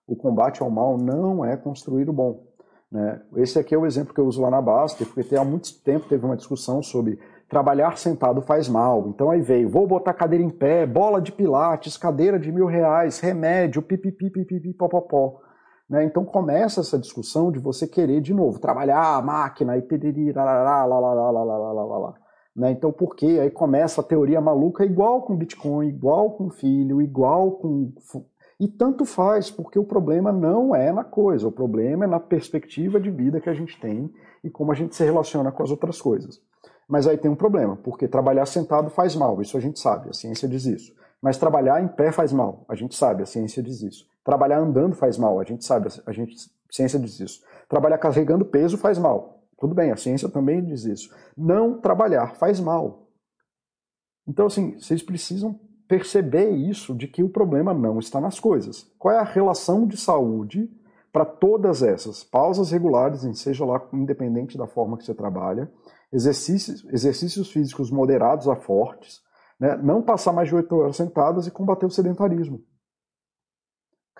O 0.07 0.17
combate 0.17 0.63
ao 0.63 0.71
mal 0.71 0.99
não 0.99 1.45
é 1.45 1.57
construir 1.57 2.09
o 2.09 2.13
bom. 2.13 2.45
Né? 2.91 3.23
Esse 3.37 3.59
aqui 3.59 3.75
é 3.75 3.79
o 3.79 3.87
exemplo 3.87 4.13
que 4.13 4.21
eu 4.21 4.27
uso 4.27 4.43
lá 4.43 4.51
na 4.51 4.61
Baster, 4.61 5.07
porque 5.07 5.37
há 5.37 5.45
muito 5.45 5.73
tempo 5.83 6.09
teve 6.09 6.27
uma 6.27 6.37
discussão 6.37 6.83
sobre 6.83 7.19
trabalhar 7.49 7.97
sentado 7.97 8.43
faz 8.43 8.69
mal. 8.69 9.09
Então 9.09 9.31
aí 9.31 9.41
veio, 9.41 9.69
vou 9.69 9.87
botar 9.87 10.13
cadeira 10.13 10.45
em 10.45 10.51
pé, 10.51 10.87
bola 10.87 11.21
de 11.21 11.31
pilates, 11.31 11.97
cadeira 11.97 12.39
de 12.39 12.51
mil 12.51 12.67
reais, 12.67 13.21
remédio, 13.21 13.83
pipipi, 13.83 14.31
pipipi, 14.31 14.73
popopó. 14.73 15.41
Né? 15.91 16.05
Então 16.05 16.25
começa 16.25 16.81
essa 16.81 16.97
discussão 16.97 17.51
de 17.51 17.59
você 17.59 17.85
querer, 17.89 18.21
de 18.21 18.33
novo, 18.33 18.61
trabalhar 18.61 19.17
a 19.17 19.21
máquina 19.21 19.77
e 19.77 19.83
piriri, 19.83 20.33
lá, 20.33 20.45
lá, 20.45 20.87
lá, 20.87 20.99
lá, 21.01 21.31
lá, 21.31 21.43
lá, 21.43 21.73
lá, 21.73 21.99
lá. 21.99 22.15
Né? 22.55 22.71
Então 22.71 22.93
por 22.93 23.17
quê? 23.17 23.41
Aí 23.43 23.51
começa 23.51 24.01
a 24.01 24.05
teoria 24.05 24.41
maluca 24.41 24.85
igual 24.85 25.23
com 25.23 25.37
Bitcoin, 25.37 25.89
igual 25.89 26.31
com 26.31 26.49
filho, 26.49 27.03
igual 27.03 27.53
com... 27.53 27.93
E 28.61 28.69
tanto 28.69 29.05
faz, 29.05 29.51
porque 29.51 29.79
o 29.79 29.85
problema 29.85 30.31
não 30.31 30.77
é 30.77 30.93
na 30.93 31.03
coisa, 31.03 31.49
o 31.49 31.53
problema 31.53 32.05
é 32.05 32.09
na 32.09 32.21
perspectiva 32.21 33.01
de 33.01 33.11
vida 33.11 33.41
que 33.41 33.49
a 33.49 33.55
gente 33.55 33.81
tem 33.81 34.13
e 34.45 34.51
como 34.51 34.71
a 34.71 34.75
gente 34.75 34.95
se 34.95 35.03
relaciona 35.03 35.51
com 35.51 35.63
as 35.63 35.71
outras 35.71 36.01
coisas. 36.01 36.41
Mas 36.87 37.07
aí 37.07 37.17
tem 37.17 37.31
um 37.31 37.37
problema, 37.37 37.77
porque 37.77 38.07
trabalhar 38.07 38.47
sentado 38.47 38.91
faz 38.91 39.17
mal, 39.17 39.41
isso 39.41 39.57
a 39.57 39.61
gente 39.61 39.81
sabe, 39.81 40.11
a 40.11 40.13
ciência 40.13 40.47
diz 40.47 40.67
isso. 40.67 40.93
Mas 41.23 41.39
trabalhar 41.39 41.83
em 41.83 41.89
pé 41.89 42.13
faz 42.13 42.33
mal, 42.33 42.65
a 42.69 42.75
gente 42.75 42.95
sabe, 42.95 43.23
a 43.23 43.27
ciência 43.27 43.63
diz 43.63 43.81
isso. 43.81 44.10
Trabalhar 44.25 44.59
andando 44.59 44.95
faz 44.95 45.17
mal, 45.17 45.41
a 45.41 45.45
gente 45.45 45.65
sabe, 45.65 45.89
a, 46.07 46.13
gente, 46.13 46.35
a 46.35 46.73
ciência 46.73 46.99
diz 46.99 47.19
isso. 47.21 47.41
Trabalhar 47.69 47.99
carregando 47.99 48.45
peso 48.45 48.77
faz 48.77 48.99
mal, 48.99 49.41
tudo 49.59 49.75
bem, 49.75 49.91
a 49.91 49.97
ciência 49.97 50.29
também 50.29 50.65
diz 50.65 50.85
isso. 50.85 51.15
Não 51.37 51.81
trabalhar 51.81 52.35
faz 52.37 52.59
mal. 52.59 53.09
Então, 54.27 54.47
assim, 54.47 54.79
vocês 54.79 55.03
precisam 55.03 55.59
perceber 55.87 56.51
isso, 56.51 56.95
de 56.95 57.09
que 57.09 57.23
o 57.23 57.29
problema 57.29 57.75
não 57.75 57.99
está 57.99 58.21
nas 58.21 58.39
coisas. 58.39 58.87
Qual 58.97 59.13
é 59.13 59.19
a 59.19 59.25
relação 59.25 59.87
de 59.87 59.97
saúde 59.97 60.71
para 61.13 61.25
todas 61.25 61.83
essas? 61.83 62.23
Pausas 62.23 62.71
regulares, 62.71 63.23
seja 63.39 63.65
lá 63.65 63.85
independente 63.93 64.57
da 64.57 64.69
forma 64.69 64.97
que 64.97 65.05
você 65.05 65.13
trabalha, 65.13 65.71
exercícios, 66.13 66.85
exercícios 66.93 67.51
físicos 67.51 67.91
moderados 67.91 68.49
a 68.49 68.55
fortes, 68.55 69.21
né? 69.59 69.77
não 69.77 70.01
passar 70.01 70.33
mais 70.33 70.49
de 70.49 70.55
8 70.55 70.73
horas 70.75 70.97
sentadas 70.97 71.47
e 71.49 71.51
combater 71.51 71.87
o 71.87 71.91
sedentarismo. 71.91 72.63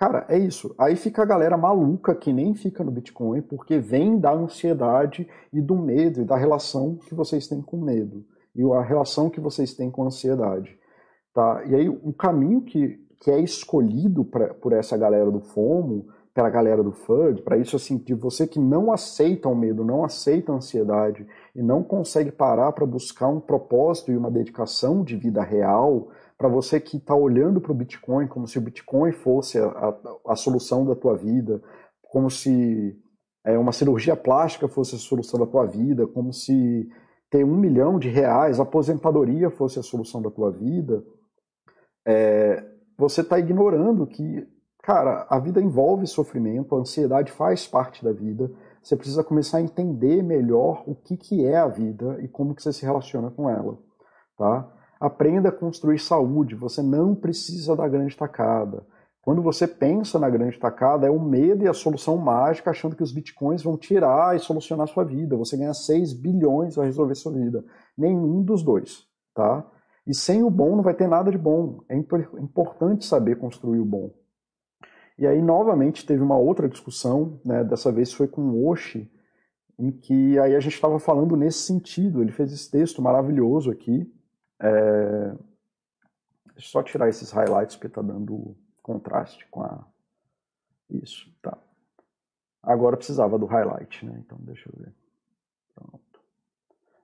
Cara, 0.01 0.25
é 0.27 0.35
isso. 0.35 0.73
Aí 0.79 0.95
fica 0.95 1.21
a 1.21 1.25
galera 1.25 1.55
maluca 1.55 2.15
que 2.15 2.33
nem 2.33 2.55
fica 2.55 2.83
no 2.83 2.89
Bitcoin 2.89 3.39
porque 3.43 3.77
vem 3.77 4.17
da 4.19 4.33
ansiedade 4.33 5.29
e 5.53 5.61
do 5.61 5.75
medo 5.75 6.21
e 6.21 6.25
da 6.25 6.35
relação 6.35 6.95
que 6.95 7.13
vocês 7.13 7.47
têm 7.47 7.61
com 7.61 7.77
medo 7.77 8.25
e 8.55 8.63
a 8.63 8.81
relação 8.81 9.29
que 9.29 9.39
vocês 9.39 9.75
têm 9.75 9.91
com 9.91 10.01
a 10.01 10.07
ansiedade. 10.07 10.75
Tá? 11.31 11.63
E 11.67 11.75
aí 11.75 11.87
o 11.87 12.11
caminho 12.13 12.63
que, 12.63 12.99
que 13.19 13.29
é 13.29 13.39
escolhido 13.41 14.25
pra, 14.25 14.55
por 14.55 14.73
essa 14.73 14.97
galera 14.97 15.29
do 15.29 15.39
FOMO 15.39 16.07
para 16.33 16.47
a 16.47 16.51
galera 16.51 16.81
do 16.81 16.93
FUD, 16.93 17.41
para 17.41 17.57
isso 17.57 17.75
assim, 17.75 17.97
de 17.97 18.13
você 18.13 18.47
que 18.47 18.59
não 18.59 18.91
aceita 18.91 19.49
o 19.49 19.55
medo, 19.55 19.83
não 19.83 20.03
aceita 20.03 20.51
a 20.51 20.55
ansiedade 20.55 21.27
e 21.53 21.61
não 21.61 21.83
consegue 21.83 22.31
parar 22.31 22.71
para 22.71 22.85
buscar 22.85 23.27
um 23.27 23.39
propósito 23.39 24.11
e 24.11 24.17
uma 24.17 24.31
dedicação 24.31 25.03
de 25.03 25.17
vida 25.17 25.43
real, 25.43 26.07
para 26.41 26.49
você 26.49 26.79
que 26.79 26.97
está 26.97 27.13
olhando 27.13 27.61
para 27.61 27.71
o 27.71 27.75
Bitcoin 27.75 28.25
como 28.25 28.47
se 28.47 28.57
o 28.57 28.61
Bitcoin 28.61 29.11
fosse 29.11 29.59
a, 29.59 29.67
a, 29.67 29.95
a, 30.29 30.35
solução 30.35 30.83
da 30.83 30.95
tua 30.95 31.15
vida, 31.15 31.61
como 32.01 32.31
se 32.31 32.99
é, 33.45 33.59
uma 33.59 33.71
cirurgia 33.71 34.15
plástica 34.15 34.67
fosse 34.67 34.95
a 34.95 34.97
solução 34.97 35.39
da 35.39 35.45
tua 35.45 35.67
vida, 35.67 36.07
como 36.07 36.33
se 36.33 36.89
ter 37.29 37.45
um 37.45 37.55
milhão 37.55 37.99
de 37.99 38.09
reais, 38.09 38.59
aposentadoria 38.59 39.51
fosse 39.51 39.77
a 39.77 39.83
solução 39.83 40.19
da 40.19 40.31
tua 40.31 40.49
vida, 40.51 41.03
é, 42.07 42.65
você 42.97 43.21
está 43.21 43.37
ignorando 43.37 44.07
que 44.07 44.47
Cara, 44.83 45.27
a 45.29 45.37
vida 45.37 45.61
envolve 45.61 46.07
sofrimento, 46.07 46.75
a 46.75 46.79
ansiedade 46.79 47.31
faz 47.31 47.67
parte 47.67 48.03
da 48.03 48.11
vida. 48.11 48.51
Você 48.81 48.95
precisa 48.95 49.23
começar 49.23 49.59
a 49.59 49.61
entender 49.61 50.23
melhor 50.23 50.83
o 50.87 50.95
que, 50.95 51.15
que 51.15 51.45
é 51.45 51.55
a 51.55 51.67
vida 51.67 52.17
e 52.19 52.27
como 52.27 52.55
que 52.55 52.63
você 52.63 52.73
se 52.73 52.83
relaciona 52.83 53.29
com 53.29 53.47
ela, 53.47 53.77
tá? 54.35 54.80
Aprenda 55.01 55.49
a 55.49 55.51
construir 55.51 55.97
saúde, 55.97 56.53
você 56.53 56.83
não 56.83 57.15
precisa 57.15 57.75
da 57.75 57.87
grande 57.87 58.15
tacada. 58.15 58.85
Quando 59.19 59.41
você 59.41 59.67
pensa 59.67 60.19
na 60.19 60.29
grande 60.29 60.59
tacada, 60.59 61.07
é 61.07 61.09
o 61.09 61.19
medo 61.19 61.63
e 61.63 61.67
a 61.67 61.73
solução 61.73 62.17
mágica, 62.17 62.69
achando 62.69 62.95
que 62.95 63.01
os 63.01 63.11
bitcoins 63.11 63.63
vão 63.63 63.75
tirar 63.75 64.35
e 64.35 64.39
solucionar 64.39 64.87
sua 64.87 65.03
vida. 65.03 65.35
Você 65.35 65.57
ganha 65.57 65.73
6 65.73 66.13
bilhões 66.13 66.75
vai 66.75 66.85
resolver 66.85 67.15
sua 67.15 67.31
vida. 67.31 67.65
Nenhum 67.97 68.43
dos 68.43 68.61
dois, 68.61 69.07
tá? 69.33 69.67
E 70.05 70.13
sem 70.13 70.43
o 70.43 70.51
bom 70.51 70.75
não 70.75 70.83
vai 70.83 70.93
ter 70.93 71.07
nada 71.07 71.31
de 71.31 71.37
bom. 71.37 71.81
É 71.89 71.95
importante 71.95 73.03
saber 73.03 73.39
construir 73.39 73.79
o 73.79 73.85
bom. 73.85 74.11
E 75.17 75.25
aí, 75.25 75.41
novamente, 75.41 76.05
teve 76.05 76.21
uma 76.21 76.37
outra 76.37 76.69
discussão, 76.69 77.39
né, 77.43 77.63
dessa 77.63 77.91
vez 77.91 78.13
foi 78.13 78.27
com 78.27 78.41
o 78.41 78.67
Oshi, 78.67 79.11
em 79.79 79.91
que 79.91 80.37
aí 80.37 80.55
a 80.55 80.59
gente 80.59 80.73
estava 80.73 80.99
falando 80.99 81.35
nesse 81.35 81.59
sentido. 81.59 82.21
Ele 82.21 82.31
fez 82.31 82.53
esse 82.53 82.69
texto 82.69 83.01
maravilhoso 83.01 83.71
aqui. 83.71 84.11
É... 84.61 85.33
Deixa 86.53 86.67
eu 86.67 86.71
só 86.71 86.83
tirar 86.83 87.09
esses 87.09 87.31
highlights, 87.31 87.75
porque 87.75 87.87
está 87.87 88.01
dando 88.01 88.55
contraste 88.81 89.47
com 89.49 89.63
a... 89.63 89.83
Isso, 90.89 91.29
tá. 91.41 91.57
Agora 92.61 92.97
precisava 92.97 93.39
do 93.39 93.45
highlight, 93.45 94.05
né? 94.05 94.21
Então, 94.23 94.37
deixa 94.41 94.69
eu 94.69 94.83
ver. 94.83 94.93
Pronto. 95.73 96.21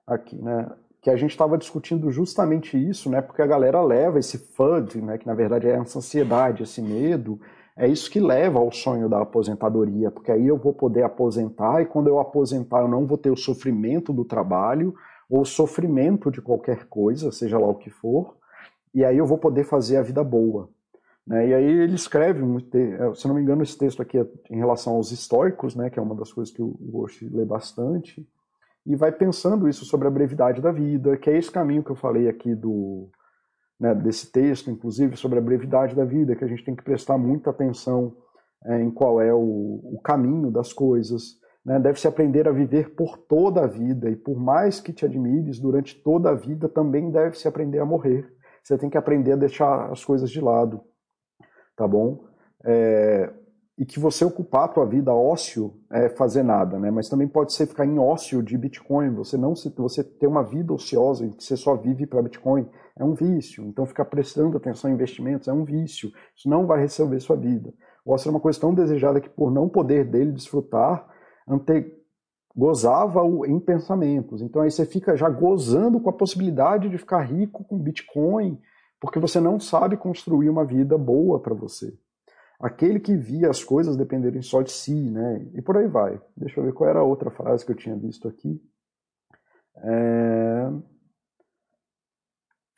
Aqui, 0.06 0.36
né? 0.36 0.70
Que 1.00 1.10
a 1.10 1.16
gente 1.16 1.30
estava 1.30 1.56
discutindo 1.56 2.10
justamente 2.10 2.76
isso, 2.76 3.10
né? 3.10 3.20
Porque 3.22 3.42
a 3.42 3.46
galera 3.46 3.82
leva 3.82 4.18
esse 4.18 4.38
FUD, 4.38 5.00
né? 5.00 5.18
Que 5.18 5.26
na 5.26 5.34
verdade 5.34 5.66
é 5.66 5.72
essa 5.72 5.98
ansiedade, 5.98 6.62
esse 6.62 6.82
medo, 6.82 7.40
é 7.78 7.86
isso 7.86 8.10
que 8.10 8.18
leva 8.18 8.58
ao 8.58 8.72
sonho 8.72 9.08
da 9.08 9.22
aposentadoria, 9.22 10.10
porque 10.10 10.32
aí 10.32 10.48
eu 10.48 10.56
vou 10.56 10.72
poder 10.74 11.04
aposentar 11.04 11.80
e 11.80 11.86
quando 11.86 12.08
eu 12.08 12.18
aposentar 12.18 12.80
eu 12.80 12.88
não 12.88 13.06
vou 13.06 13.16
ter 13.16 13.30
o 13.30 13.36
sofrimento 13.36 14.12
do 14.12 14.24
trabalho 14.24 14.92
ou 15.28 15.44
sofrimento 15.44 16.30
de 16.30 16.40
qualquer 16.40 16.86
coisa, 16.86 17.30
seja 17.30 17.58
lá 17.58 17.66
o 17.66 17.74
que 17.74 17.90
for, 17.90 18.36
e 18.94 19.04
aí 19.04 19.18
eu 19.18 19.26
vou 19.26 19.38
poder 19.38 19.64
fazer 19.64 19.96
a 19.96 20.02
vida 20.02 20.24
boa. 20.24 20.70
Né? 21.26 21.48
E 21.48 21.54
aí 21.54 21.64
ele 21.64 21.94
escreve, 21.94 22.42
é, 22.42 23.14
se 23.14 23.28
não 23.28 23.34
me 23.34 23.42
engano, 23.42 23.62
esse 23.62 23.76
texto 23.76 24.00
aqui 24.00 24.18
é 24.18 24.26
em 24.50 24.56
relação 24.56 24.94
aos 24.94 25.12
históricos, 25.12 25.74
né, 25.74 25.90
que 25.90 25.98
é 25.98 26.02
uma 26.02 26.14
das 26.14 26.32
coisas 26.32 26.52
que 26.52 26.62
o 26.62 26.76
Goshi 26.80 27.28
lê 27.28 27.44
bastante, 27.44 28.26
e 28.86 28.96
vai 28.96 29.12
pensando 29.12 29.68
isso 29.68 29.84
sobre 29.84 30.08
a 30.08 30.10
brevidade 30.10 30.62
da 30.62 30.72
vida, 30.72 31.16
que 31.18 31.28
é 31.28 31.36
esse 31.36 31.50
caminho 31.50 31.84
que 31.84 31.90
eu 31.90 31.96
falei 31.96 32.26
aqui 32.28 32.54
do, 32.54 33.10
né, 33.78 33.94
desse 33.94 34.32
texto, 34.32 34.70
inclusive, 34.70 35.16
sobre 35.16 35.38
a 35.38 35.42
brevidade 35.42 35.94
da 35.94 36.04
vida, 36.04 36.34
que 36.34 36.44
a 36.44 36.48
gente 36.48 36.64
tem 36.64 36.74
que 36.74 36.82
prestar 36.82 37.18
muita 37.18 37.50
atenção 37.50 38.16
é, 38.64 38.80
em 38.80 38.90
qual 38.90 39.20
é 39.20 39.32
o, 39.32 39.38
o, 39.38 40.00
caminho 40.02 40.50
das 40.50 40.72
coisas. 40.72 41.38
Né? 41.68 41.78
Deve-se 41.78 42.08
aprender 42.08 42.48
a 42.48 42.50
viver 42.50 42.94
por 42.94 43.18
toda 43.18 43.64
a 43.64 43.66
vida, 43.66 44.08
e 44.08 44.16
por 44.16 44.40
mais 44.40 44.80
que 44.80 44.90
te 44.90 45.04
admires 45.04 45.58
durante 45.58 45.94
toda 46.02 46.30
a 46.30 46.34
vida, 46.34 46.66
também 46.66 47.10
deve-se 47.10 47.46
aprender 47.46 47.78
a 47.78 47.84
morrer. 47.84 48.26
Você 48.62 48.78
tem 48.78 48.88
que 48.88 48.96
aprender 48.96 49.32
a 49.32 49.36
deixar 49.36 49.92
as 49.92 50.02
coisas 50.02 50.30
de 50.30 50.40
lado, 50.40 50.80
tá 51.76 51.86
bom? 51.86 52.24
É, 52.64 53.30
e 53.76 53.84
que 53.84 54.00
você 54.00 54.24
ocupar 54.24 54.64
a 54.64 54.68
tua 54.68 54.86
vida 54.86 55.12
ócio 55.12 55.74
é 55.92 56.08
fazer 56.08 56.42
nada, 56.42 56.78
né? 56.78 56.90
Mas 56.90 57.06
também 57.06 57.28
pode 57.28 57.52
ser 57.52 57.66
ficar 57.66 57.84
em 57.84 57.98
ócio 57.98 58.42
de 58.42 58.56
Bitcoin, 58.56 59.10
você 59.10 59.36
não 59.36 59.54
se, 59.54 59.68
você 59.76 60.02
ter 60.02 60.26
uma 60.26 60.42
vida 60.42 60.72
ociosa 60.72 61.26
em 61.26 61.30
que 61.32 61.44
você 61.44 61.54
só 61.54 61.76
vive 61.76 62.06
para 62.06 62.22
Bitcoin 62.22 62.66
é 62.96 63.04
um 63.04 63.12
vício. 63.12 63.62
Então 63.66 63.84
ficar 63.84 64.06
prestando 64.06 64.56
atenção 64.56 64.90
em 64.90 64.94
investimentos 64.94 65.46
é 65.48 65.52
um 65.52 65.64
vício. 65.64 66.10
Isso 66.34 66.48
não 66.48 66.66
vai 66.66 66.80
resolver 66.80 67.20
sua 67.20 67.36
vida. 67.36 67.74
O 68.06 68.12
ócio 68.12 68.28
é 68.28 68.30
uma 68.30 68.40
coisa 68.40 68.58
tão 68.58 68.72
desejada 68.72 69.20
que 69.20 69.28
por 69.28 69.52
não 69.52 69.68
poder 69.68 70.06
dele 70.06 70.32
desfrutar, 70.32 71.06
ante 71.48 71.94
gozava 72.54 73.20
em 73.46 73.60
pensamentos. 73.60 74.42
Então 74.42 74.62
aí 74.62 74.70
você 74.70 74.84
fica 74.84 75.16
já 75.16 75.28
gozando 75.28 76.00
com 76.00 76.10
a 76.10 76.12
possibilidade 76.12 76.88
de 76.88 76.98
ficar 76.98 77.20
rico 77.20 77.64
com 77.64 77.78
Bitcoin, 77.78 78.60
porque 79.00 79.18
você 79.18 79.40
não 79.40 79.60
sabe 79.60 79.96
construir 79.96 80.50
uma 80.50 80.64
vida 80.64 80.98
boa 80.98 81.38
para 81.40 81.54
você 81.54 81.96
aquele 82.58 82.98
que 82.98 83.16
via 83.16 83.48
as 83.48 83.62
coisas 83.62 83.96
dependerem 83.96 84.42
só 84.42 84.62
de 84.62 84.72
si, 84.72 85.10
né? 85.10 85.46
E 85.54 85.62
por 85.62 85.76
aí 85.76 85.86
vai. 85.86 86.20
Deixa 86.36 86.58
eu 86.58 86.64
ver 86.64 86.72
qual 86.72 86.90
era 86.90 86.98
a 86.98 87.04
outra 87.04 87.30
frase 87.30 87.64
que 87.64 87.70
eu 87.70 87.76
tinha 87.76 87.96
visto 87.96 88.26
aqui. 88.26 88.60
É... 89.76 90.70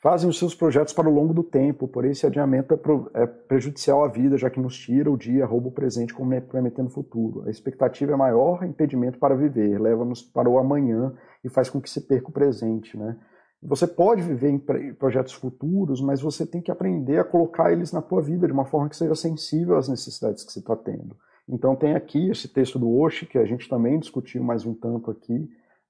Fazem 0.01 0.27
os 0.27 0.39
seus 0.39 0.55
projetos 0.55 0.93
para 0.93 1.07
o 1.07 1.13
longo 1.13 1.31
do 1.31 1.43
tempo, 1.43 1.87
porém 1.87 2.09
esse 2.09 2.25
adiamento 2.25 2.73
é, 2.73 3.21
é 3.21 3.27
prejudicial 3.27 4.03
à 4.03 4.07
vida, 4.07 4.35
já 4.35 4.49
que 4.49 4.59
nos 4.59 4.75
tira 4.75 5.11
o 5.11 5.17
dia, 5.17 5.45
rouba 5.45 5.67
o 5.67 5.71
presente, 5.71 6.11
comprometendo 6.11 6.87
o 6.87 6.91
futuro. 6.91 7.43
A 7.45 7.51
expectativa 7.51 8.11
é 8.11 8.15
maior 8.15 8.63
impedimento 8.63 9.19
para 9.19 9.35
viver, 9.35 9.79
leva-nos 9.79 10.23
para 10.23 10.49
o 10.49 10.57
amanhã 10.57 11.13
e 11.43 11.49
faz 11.49 11.69
com 11.69 11.79
que 11.79 11.87
se 11.87 12.01
perca 12.01 12.29
o 12.29 12.33
presente, 12.33 12.97
né? 12.97 13.15
Você 13.61 13.85
pode 13.85 14.23
viver 14.23 14.49
em 14.49 14.57
projetos 14.95 15.33
futuros, 15.33 16.01
mas 16.01 16.19
você 16.19 16.47
tem 16.47 16.63
que 16.63 16.71
aprender 16.71 17.19
a 17.19 17.23
colocar 17.23 17.71
eles 17.71 17.91
na 17.91 18.01
tua 18.01 18.19
vida 18.19 18.47
de 18.47 18.53
uma 18.53 18.65
forma 18.65 18.89
que 18.89 18.97
seja 18.97 19.13
sensível 19.13 19.77
às 19.77 19.87
necessidades 19.87 20.43
que 20.43 20.51
você 20.51 20.57
está 20.57 20.75
tendo. 20.75 21.15
Então 21.47 21.75
tem 21.75 21.93
aqui 21.93 22.31
esse 22.31 22.47
texto 22.47 22.79
do 22.79 22.91
Oshi, 22.91 23.27
que 23.27 23.37
a 23.37 23.45
gente 23.45 23.69
também 23.69 23.99
discutiu 23.99 24.43
mais 24.43 24.65
um 24.65 24.73
tanto 24.73 25.11
aqui, 25.11 25.47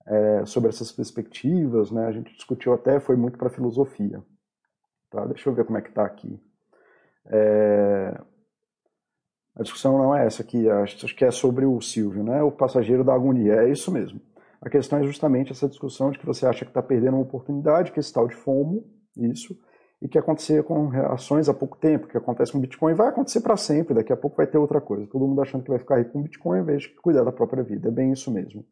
é, 0.07 0.45
sobre 0.45 0.69
essas 0.69 0.91
perspectivas, 0.91 1.91
né? 1.91 2.05
A 2.07 2.11
gente 2.11 2.33
discutiu 2.33 2.73
até, 2.73 2.99
foi 2.99 3.15
muito 3.15 3.37
para 3.37 3.49
filosofia. 3.49 4.23
Tá? 5.09 5.25
Deixa 5.25 5.49
eu 5.49 5.53
ver 5.53 5.65
como 5.65 5.77
é 5.77 5.81
que 5.81 5.89
está 5.89 6.05
aqui. 6.05 6.39
É... 7.27 8.19
A 9.55 9.63
discussão 9.63 9.97
não 9.97 10.15
é 10.15 10.25
essa 10.25 10.41
aqui, 10.41 10.69
acho 10.69 11.15
que 11.15 11.25
é 11.25 11.29
sobre 11.29 11.65
o 11.65 11.79
Silvio, 11.81 12.23
né? 12.23 12.41
O 12.41 12.51
passageiro 12.51 13.03
da 13.03 13.13
agonia. 13.13 13.55
É 13.55 13.69
isso 13.69 13.91
mesmo. 13.91 14.19
A 14.61 14.69
questão 14.69 14.99
é 14.99 15.03
justamente 15.03 15.51
essa 15.51 15.67
discussão 15.67 16.09
de 16.09 16.17
que 16.17 16.25
você 16.25 16.45
acha 16.45 16.63
que 16.63 16.71
está 16.71 16.81
perdendo 16.81 17.15
uma 17.15 17.23
oportunidade, 17.23 17.91
que 17.91 17.99
esse 17.99 18.13
tal 18.13 18.27
de 18.27 18.35
FOMO, 18.35 18.85
isso, 19.17 19.59
e 20.01 20.07
que 20.07 20.17
acontecia 20.17 20.63
com 20.63 20.89
ações 21.11 21.49
há 21.49 21.53
pouco 21.53 21.77
tempo, 21.77 22.07
que 22.07 22.17
acontece 22.17 22.51
com 22.51 22.59
Bitcoin, 22.59 22.93
vai 22.93 23.09
acontecer 23.09 23.41
para 23.41 23.57
sempre, 23.57 23.93
daqui 23.93 24.13
a 24.13 24.17
pouco 24.17 24.37
vai 24.37 24.47
ter 24.47 24.57
outra 24.57 24.79
coisa. 24.79 25.05
Todo 25.07 25.27
mundo 25.27 25.41
achando 25.41 25.63
que 25.63 25.69
vai 25.69 25.79
ficar 25.79 25.97
rico 25.97 26.11
com 26.11 26.23
Bitcoin 26.23 26.59
ao 26.59 26.63
invés 26.63 26.83
de 26.83 26.89
cuidar 26.89 27.23
da 27.23 27.31
própria 27.31 27.63
vida. 27.63 27.89
É 27.89 27.91
bem 27.91 28.11
isso 28.11 28.31
mesmo. 28.31 28.65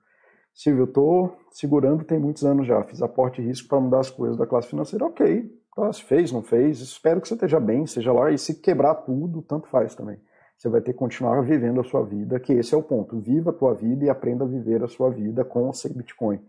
Silvio, 0.59 0.81
eu 0.81 0.85
estou 0.87 1.37
segurando 1.51 2.03
tem 2.03 2.19
muitos 2.19 2.43
anos 2.43 2.67
já, 2.67 2.83
fiz 2.83 3.01
aporte 3.01 3.41
e 3.41 3.45
risco 3.45 3.69
para 3.69 3.79
mudar 3.79 4.01
as 4.01 4.09
coisas 4.09 4.35
da 4.35 4.45
classe 4.45 4.67
financeira. 4.67 5.05
Ok, 5.05 5.57
tá, 5.73 5.93
se 5.93 6.03
fez, 6.03 6.33
não 6.33 6.41
fez, 6.41 6.81
espero 6.81 7.21
que 7.21 7.29
você 7.29 7.35
esteja 7.35 7.61
bem, 7.61 7.87
seja 7.87 8.11
lá, 8.11 8.29
e 8.29 8.37
se 8.37 8.55
quebrar 8.55 8.95
tudo, 8.95 9.41
tanto 9.41 9.69
faz 9.69 9.95
também. 9.95 10.19
Você 10.57 10.67
vai 10.67 10.81
ter 10.81 10.91
que 10.91 10.99
continuar 10.99 11.39
vivendo 11.43 11.79
a 11.79 11.83
sua 11.85 12.03
vida, 12.03 12.37
que 12.41 12.51
esse 12.51 12.75
é 12.75 12.77
o 12.77 12.83
ponto. 12.83 13.17
Viva 13.21 13.51
a 13.51 13.53
tua 13.53 13.73
vida 13.73 14.03
e 14.03 14.09
aprenda 14.09 14.43
a 14.43 14.47
viver 14.47 14.83
a 14.83 14.89
sua 14.89 15.09
vida 15.09 15.45
com 15.45 15.71
sem 15.71 15.93
Bitcoin. 15.93 16.41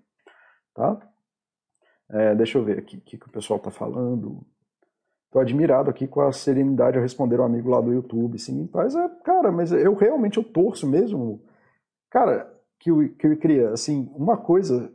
Tá? 0.75 0.99
É, 2.11 2.35
deixa 2.35 2.59
eu 2.59 2.65
ver 2.65 2.81
aqui 2.81 2.97
o 2.97 3.01
que, 3.03 3.17
que 3.17 3.29
o 3.29 3.31
pessoal 3.31 3.59
está 3.59 3.71
falando. 3.71 4.45
Estou 5.27 5.41
admirado 5.41 5.89
aqui 5.89 6.09
com 6.09 6.21
a 6.21 6.33
serenidade 6.33 6.97
ao 6.97 7.03
responder 7.05 7.39
um 7.39 7.45
amigo 7.45 7.71
lá 7.71 7.81
do 7.81 7.93
YouTube. 7.93 8.41
Sim, 8.41 8.69
mas 8.75 8.97
é, 8.97 9.09
cara, 9.23 9.53
mas 9.53 9.71
eu 9.71 9.95
realmente 9.95 10.37
eu 10.37 10.43
torço 10.43 10.85
mesmo. 10.89 11.41
Cara, 12.11 12.53
que 12.81 12.91
eu, 12.91 13.09
que 13.11 13.27
eu 13.27 13.37
queria, 13.37 13.71
assim, 13.71 14.11
uma 14.15 14.37
coisa. 14.37 14.91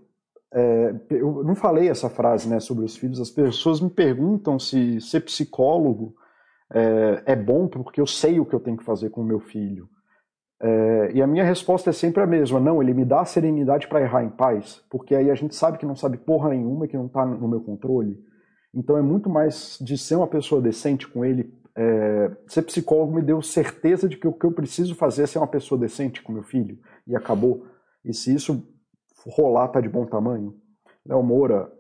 É, 0.54 0.96
eu 1.12 1.44
não 1.44 1.56
falei 1.56 1.90
essa 1.90 2.10
frase 2.10 2.50
né, 2.50 2.60
sobre 2.60 2.84
os 2.84 2.98
filhos. 2.98 3.22
As 3.22 3.30
pessoas 3.30 3.80
me 3.80 3.90
perguntam 3.90 4.58
se 4.60 5.00
ser 5.00 5.22
psicólogo 5.22 6.16
é, 6.74 7.24
é 7.26 7.36
bom 7.36 7.68
porque 7.68 8.02
eu 8.02 8.08
sei 8.08 8.40
o 8.40 8.46
que 8.46 8.56
eu 8.56 8.60
tenho 8.60 8.78
que 8.78 8.84
fazer 8.84 9.10
com 9.10 9.22
o 9.22 9.26
meu 9.26 9.40
filho. 9.40 9.88
É, 10.62 11.12
e 11.14 11.22
a 11.22 11.28
minha 11.28 11.44
resposta 11.44 11.90
é 11.90 11.94
sempre 11.94 12.24
a 12.24 12.28
mesma: 12.28 12.60
não, 12.60 12.82
ele 12.82 12.94
me 12.94 13.06
dá 13.06 13.22
a 13.22 13.26
serenidade 13.26 13.88
para 13.88 14.02
errar 14.02 14.24
em 14.24 14.30
paz, 14.30 14.82
porque 14.90 15.14
aí 15.14 15.30
a 15.30 15.36
gente 15.36 15.54
sabe 15.54 15.78
que 15.78 15.86
não 15.86 15.96
sabe 15.96 16.18
porra 16.18 16.50
nenhuma, 16.50 16.88
que 16.88 16.98
não 16.98 17.06
está 17.06 17.26
no 17.26 17.48
meu 17.48 17.62
controle. 17.62 18.18
Então 18.74 18.98
é 18.98 19.02
muito 19.02 19.30
mais 19.30 19.78
de 19.80 19.98
ser 19.98 20.16
uma 20.16 20.28
pessoa 20.28 20.62
decente 20.62 21.08
com 21.08 21.24
ele. 21.24 21.54
É, 21.78 22.32
ser 22.48 22.62
psicólogo 22.62 23.14
me 23.14 23.22
deu 23.22 23.42
certeza 23.42 24.08
de 24.08 24.16
que 24.16 24.28
o 24.28 24.34
que 24.34 24.46
eu 24.46 24.52
preciso 24.52 24.96
fazer 24.96 25.24
é 25.24 25.28
ser 25.28 25.40
uma 25.40 25.48
pessoa 25.48 25.80
decente 25.80 26.22
com 26.22 26.32
meu 26.32 26.44
filho, 26.44 26.80
e 27.06 27.16
acabou. 27.16 27.66
E 28.06 28.14
se 28.14 28.34
isso 28.34 28.64
rolar, 29.28 29.68
tá 29.70 29.82
de 29.82 29.90
bom 29.90 30.06
tamanho. 30.06 30.56
Léo 31.06 31.24
Moura, 31.24 31.72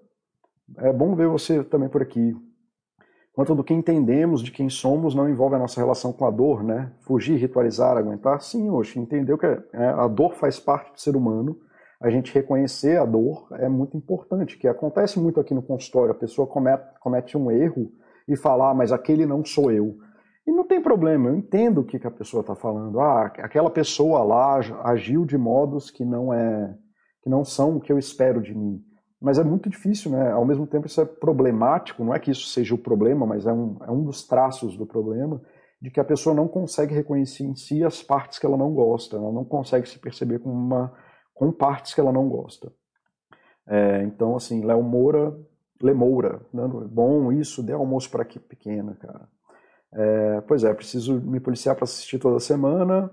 é 0.77 0.91
bom 0.91 1.15
ver 1.15 1.27
você 1.27 1.63
também 1.63 1.87
por 1.87 2.01
aqui. 2.01 2.35
Quanto 3.33 3.53
do 3.53 3.63
que 3.63 3.73
entendemos 3.73 4.41
de 4.41 4.49
quem 4.49 4.69
somos 4.69 5.13
não 5.13 5.29
envolve 5.29 5.55
a 5.55 5.59
nossa 5.59 5.79
relação 5.79 6.13
com 6.13 6.25
a 6.25 6.31
dor, 6.31 6.63
né? 6.63 6.91
Fugir, 7.01 7.37
ritualizar, 7.37 7.97
aguentar. 7.97 8.41
Sim, 8.41 8.69
hoje 8.69 8.97
entendeu 8.97 9.37
que 9.37 9.45
é, 9.45 9.61
a 9.73 10.07
dor 10.07 10.33
faz 10.35 10.59
parte 10.59 10.93
do 10.93 10.99
ser 11.01 11.15
humano. 11.15 11.59
A 12.01 12.09
gente 12.09 12.33
reconhecer 12.33 12.97
a 12.97 13.05
dor 13.05 13.47
é 13.53 13.67
muito 13.67 13.97
importante, 13.97 14.57
que 14.57 14.67
acontece 14.67 15.19
muito 15.19 15.39
aqui 15.39 15.53
no 15.53 15.61
consultório. 15.61 16.11
A 16.11 16.15
pessoa 16.15 16.47
comete, 16.47 16.83
comete 16.99 17.37
um 17.37 17.51
erro 17.51 17.91
e 18.27 18.35
fala, 18.35 18.71
ah, 18.71 18.73
mas 18.73 18.91
aquele 18.91 19.25
não 19.25 19.43
sou 19.43 19.71
eu. 19.71 19.97
E 20.47 20.51
não 20.51 20.63
tem 20.63 20.81
problema, 20.81 21.29
eu 21.29 21.35
entendo 21.35 21.81
o 21.81 21.83
que, 21.83 21.97
que 21.97 22.05
a 22.05 22.11
pessoa 22.11 22.41
está 22.41 22.55
falando. 22.55 22.99
Ah, 22.99 23.25
aquela 23.25 23.69
pessoa 23.69 24.23
lá 24.23 24.59
agiu 24.83 25.25
de 25.25 25.37
modos 25.37 25.89
que 25.89 26.05
não 26.05 26.31
é, 26.31 26.77
que 27.23 27.29
não 27.29 27.43
são 27.43 27.77
o 27.77 27.81
que 27.81 27.91
eu 27.91 27.97
espero 27.97 28.41
de 28.41 28.53
mim. 28.53 28.79
Mas 29.19 29.39
é 29.39 29.43
muito 29.43 29.69
difícil, 29.69 30.11
né? 30.11 30.31
Ao 30.31 30.45
mesmo 30.45 30.67
tempo, 30.67 30.85
isso 30.85 31.01
é 31.01 31.05
problemático. 31.05 32.03
Não 32.03 32.13
é 32.13 32.19
que 32.19 32.29
isso 32.29 32.47
seja 32.47 32.75
o 32.75 32.77
problema, 32.77 33.25
mas 33.25 33.47
é 33.47 33.51
um, 33.51 33.77
é 33.81 33.89
um 33.89 34.03
dos 34.03 34.27
traços 34.27 34.77
do 34.77 34.85
problema 34.85 35.41
de 35.81 35.89
que 35.89 35.99
a 35.99 36.05
pessoa 36.05 36.35
não 36.35 36.47
consegue 36.47 36.93
reconhecer 36.93 37.43
em 37.43 37.55
si 37.55 37.83
as 37.83 38.03
partes 38.03 38.37
que 38.37 38.45
ela 38.45 38.57
não 38.57 38.71
gosta. 38.71 39.17
Ela 39.17 39.31
não 39.31 39.43
consegue 39.43 39.89
se 39.89 39.97
perceber 39.97 40.39
com 40.39 40.51
uma 40.51 40.93
com 41.33 41.51
partes 41.51 41.93
que 41.93 41.99
ela 41.99 42.13
não 42.13 42.29
gosta. 42.29 42.71
É, 43.67 44.03
então, 44.03 44.35
assim, 44.35 44.63
Léo 44.63 44.81
Moura, 44.81 45.35
Lemoura, 45.81 46.41
dando 46.53 46.87
bom 46.87 47.31
isso, 47.31 47.61
dê 47.61 47.73
almoço 47.73 48.09
para 48.09 48.23
que 48.23 48.39
pequena, 48.39 48.95
cara. 48.95 49.27
É, 49.95 50.41
pois 50.41 50.63
é, 50.65 50.73
preciso 50.73 51.21
me 51.21 51.39
policiar 51.39 51.73
para 51.73 51.85
assistir 51.85 52.19
toda 52.19 52.39
semana. 52.39 53.09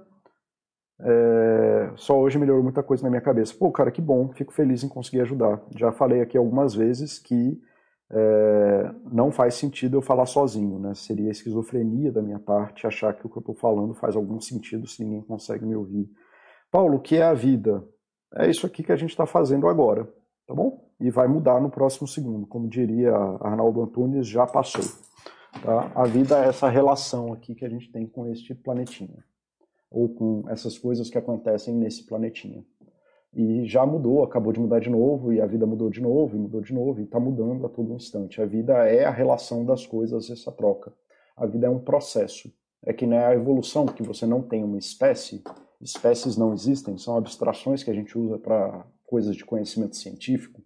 É, 1.00 1.92
só 1.96 2.18
hoje 2.18 2.38
melhorou 2.38 2.62
muita 2.62 2.82
coisa 2.82 3.04
na 3.04 3.10
minha 3.10 3.22
cabeça. 3.22 3.54
Pô, 3.56 3.70
cara, 3.70 3.90
que 3.90 4.02
bom, 4.02 4.32
fico 4.32 4.52
feliz 4.52 4.82
em 4.82 4.88
conseguir 4.88 5.20
ajudar. 5.20 5.62
Já 5.76 5.92
falei 5.92 6.20
aqui 6.20 6.36
algumas 6.36 6.74
vezes 6.74 7.18
que 7.18 7.60
é, 8.10 8.94
não 9.10 9.30
faz 9.30 9.54
sentido 9.54 9.96
eu 9.96 10.02
falar 10.02 10.26
sozinho, 10.26 10.78
né? 10.78 10.92
Seria 10.94 11.30
esquizofrenia 11.30 12.10
da 12.10 12.20
minha 12.20 12.38
parte 12.38 12.86
achar 12.86 13.14
que 13.14 13.26
o 13.26 13.30
que 13.30 13.38
eu 13.38 13.40
estou 13.40 13.54
falando 13.54 13.94
faz 13.94 14.16
algum 14.16 14.40
sentido 14.40 14.86
se 14.86 15.04
ninguém 15.04 15.22
consegue 15.22 15.64
me 15.64 15.76
ouvir. 15.76 16.10
Paulo, 16.70 16.96
o 16.96 17.00
que 17.00 17.16
é 17.16 17.22
a 17.22 17.32
vida? 17.32 17.84
É 18.34 18.50
isso 18.50 18.66
aqui 18.66 18.82
que 18.82 18.92
a 18.92 18.96
gente 18.96 19.10
está 19.10 19.26
fazendo 19.26 19.68
agora, 19.68 20.04
tá 20.46 20.54
bom? 20.54 20.90
E 21.00 21.10
vai 21.10 21.28
mudar 21.28 21.60
no 21.60 21.70
próximo 21.70 22.08
segundo. 22.08 22.46
Como 22.46 22.68
diria 22.68 23.12
Arnaldo 23.40 23.82
Antunes, 23.82 24.26
já 24.26 24.46
passou. 24.46 24.84
Tá? 25.60 25.92
A 25.94 26.04
vida 26.04 26.44
é 26.44 26.48
essa 26.48 26.68
relação 26.68 27.32
aqui 27.32 27.54
que 27.54 27.64
a 27.64 27.68
gente 27.68 27.90
tem 27.90 28.06
com 28.06 28.26
este 28.26 28.54
planetinha 28.54 29.24
ou 29.90 30.08
com 30.08 30.44
essas 30.48 30.78
coisas 30.78 31.10
que 31.10 31.18
acontecem 31.18 31.74
nesse 31.74 32.06
planetinha. 32.06 32.64
E 33.34 33.64
já 33.66 33.86
mudou, 33.86 34.22
acabou 34.22 34.52
de 34.52 34.60
mudar 34.60 34.78
de 34.78 34.90
novo, 34.90 35.32
e 35.32 35.40
a 35.40 35.46
vida 35.46 35.66
mudou 35.66 35.88
de 35.88 36.00
novo, 36.00 36.36
e 36.36 36.38
mudou 36.38 36.60
de 36.60 36.72
novo, 36.72 37.00
e 37.00 37.04
está 37.04 37.18
mudando 37.18 37.64
a 37.64 37.68
todo 37.68 37.94
instante. 37.94 38.42
A 38.42 38.46
vida 38.46 38.74
é 38.86 39.04
a 39.04 39.10
relação 39.10 39.64
das 39.64 39.86
coisas, 39.86 40.30
essa 40.30 40.52
troca. 40.52 40.92
A 41.36 41.46
vida 41.46 41.66
é 41.66 41.70
um 41.70 41.78
processo. 41.78 42.52
É 42.84 42.92
que 42.92 43.06
não 43.06 43.16
é 43.16 43.26
a 43.26 43.34
evolução, 43.34 43.86
que 43.86 44.02
você 44.02 44.26
não 44.26 44.42
tem 44.42 44.62
uma 44.64 44.76
espécie, 44.76 45.42
espécies 45.80 46.36
não 46.36 46.52
existem, 46.52 46.98
são 46.98 47.16
abstrações 47.16 47.82
que 47.82 47.90
a 47.90 47.94
gente 47.94 48.18
usa 48.18 48.38
para 48.38 48.84
coisas 49.06 49.36
de 49.36 49.44
conhecimento 49.44 49.96
científico. 49.96 50.62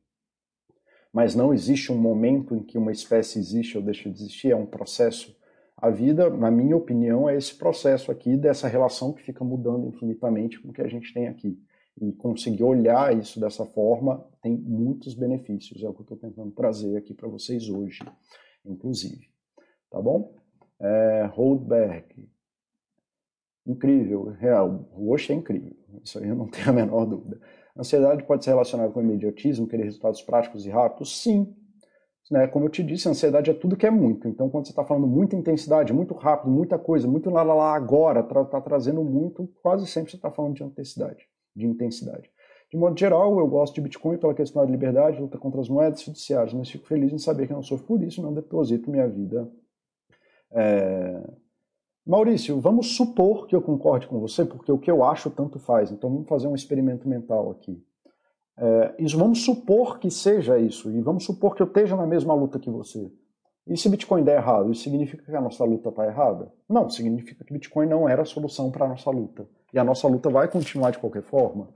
Mas 1.16 1.34
não 1.34 1.54
existe 1.54 1.90
um 1.90 1.96
momento 1.96 2.54
em 2.54 2.62
que 2.62 2.76
uma 2.76 2.92
espécie 2.92 3.38
existe 3.38 3.78
ou 3.78 3.82
deixa 3.82 4.10
de 4.10 4.20
existir, 4.20 4.50
é 4.50 4.54
um 4.54 4.66
processo 4.66 5.34
a 5.74 5.88
vida, 5.88 6.28
na 6.28 6.50
minha 6.50 6.76
opinião, 6.76 7.26
é 7.26 7.34
esse 7.34 7.54
processo 7.54 8.12
aqui 8.12 8.36
dessa 8.36 8.68
relação 8.68 9.14
que 9.14 9.22
fica 9.22 9.42
mudando 9.42 9.88
infinitamente 9.88 10.60
com 10.60 10.68
o 10.68 10.72
que 10.74 10.82
a 10.82 10.86
gente 10.86 11.14
tem 11.14 11.26
aqui. 11.26 11.58
E 11.98 12.12
conseguir 12.12 12.64
olhar 12.64 13.16
isso 13.16 13.40
dessa 13.40 13.64
forma 13.64 14.22
tem 14.42 14.54
muitos 14.58 15.14
benefícios. 15.14 15.82
É 15.82 15.88
o 15.88 15.94
que 15.94 16.00
eu 16.00 16.02
estou 16.02 16.18
tentando 16.18 16.50
trazer 16.50 16.98
aqui 16.98 17.14
para 17.14 17.28
vocês 17.28 17.66
hoje, 17.70 18.04
inclusive. 18.62 19.30
Tá 19.90 20.02
bom? 20.02 20.34
É, 20.78 21.30
Holdberg. 21.32 22.28
Incrível, 23.66 24.24
real. 24.38 24.86
O 24.92 25.12
Osh 25.12 25.30
é 25.30 25.32
incrível. 25.32 25.74
Isso 26.04 26.18
aí 26.18 26.28
eu 26.28 26.36
não 26.36 26.48
tenho 26.48 26.68
a 26.68 26.72
menor 26.74 27.06
dúvida. 27.06 27.40
Ansiedade 27.78 28.24
pode 28.24 28.44
ser 28.44 28.50
relacionada 28.50 28.90
com 28.90 29.00
imediatismo, 29.00 29.66
querer 29.66 29.84
resultados 29.84 30.22
práticos 30.22 30.64
e 30.64 30.70
rápidos? 30.70 31.20
Sim, 31.22 31.54
né? 32.30 32.46
Como 32.48 32.64
eu 32.64 32.70
te 32.70 32.82
disse, 32.82 33.06
a 33.06 33.10
ansiedade 33.10 33.50
é 33.50 33.54
tudo 33.54 33.76
que 33.76 33.86
é 33.86 33.90
muito. 33.90 34.26
Então, 34.28 34.48
quando 34.48 34.66
você 34.66 34.72
está 34.72 34.84
falando 34.84 35.06
muita 35.06 35.36
intensidade, 35.36 35.92
muito 35.92 36.14
rápido, 36.14 36.50
muita 36.50 36.78
coisa, 36.78 37.06
muito 37.06 37.30
lá, 37.30 37.42
lá, 37.42 37.54
lá 37.54 37.74
agora, 37.74 38.20
está 38.20 38.44
tra 38.44 38.60
trazendo 38.60 39.04
muito, 39.04 39.48
quase 39.62 39.86
sempre 39.86 40.10
você 40.10 40.16
está 40.16 40.30
falando 40.30 40.54
de 40.54 40.64
intensidade, 40.64 41.24
de 41.54 41.66
intensidade. 41.66 42.30
De 42.68 42.76
modo 42.76 42.98
geral, 42.98 43.38
eu 43.38 43.46
gosto 43.46 43.74
de 43.74 43.80
Bitcoin 43.80 44.18
pela 44.18 44.34
questão 44.34 44.64
da 44.64 44.70
liberdade, 44.70 45.20
luta 45.20 45.38
contra 45.38 45.60
as 45.60 45.68
moedas 45.68 46.02
fiduciárias, 46.02 46.52
mas 46.52 46.68
fico 46.68 46.86
feliz 46.86 47.12
em 47.12 47.18
saber 47.18 47.46
que 47.46 47.52
eu 47.52 47.56
não 47.56 47.62
sofro 47.62 47.86
por 47.86 48.02
isso 48.02 48.20
não 48.20 48.34
deposito 48.34 48.90
minha 48.90 49.06
vida. 49.06 49.48
É... 50.50 51.22
Maurício, 52.06 52.60
vamos 52.60 52.94
supor 52.94 53.48
que 53.48 53.56
eu 53.56 53.60
concorde 53.60 54.06
com 54.06 54.20
você, 54.20 54.44
porque 54.44 54.70
o 54.70 54.78
que 54.78 54.90
eu 54.90 55.02
acho 55.02 55.28
tanto 55.28 55.58
faz. 55.58 55.90
Então, 55.90 56.08
vamos 56.08 56.28
fazer 56.28 56.46
um 56.46 56.54
experimento 56.54 57.08
mental 57.08 57.50
aqui. 57.50 57.82
É, 58.56 58.94
isso, 58.98 59.18
vamos 59.18 59.44
supor 59.44 59.98
que 59.98 60.10
seja 60.10 60.56
isso, 60.56 60.90
e 60.90 61.00
vamos 61.00 61.24
supor 61.24 61.54
que 61.56 61.62
eu 61.62 61.66
esteja 61.66 61.96
na 61.96 62.06
mesma 62.06 62.32
luta 62.32 62.60
que 62.60 62.70
você. 62.70 63.10
E 63.66 63.76
se 63.76 63.88
Bitcoin 63.88 64.22
der 64.22 64.36
errado, 64.36 64.70
isso 64.70 64.84
significa 64.84 65.24
que 65.24 65.34
a 65.34 65.40
nossa 65.40 65.64
luta 65.64 65.88
está 65.88 66.06
errada? 66.06 66.52
Não, 66.68 66.88
significa 66.88 67.44
que 67.44 67.52
Bitcoin 67.52 67.86
não 67.86 68.08
era 68.08 68.22
a 68.22 68.24
solução 68.24 68.70
para 68.70 68.86
a 68.86 68.88
nossa 68.88 69.10
luta. 69.10 69.48
E 69.74 69.78
a 69.78 69.82
nossa 69.82 70.06
luta 70.06 70.30
vai 70.30 70.46
continuar 70.46 70.92
de 70.92 70.98
qualquer 70.98 71.24
forma. 71.24 71.68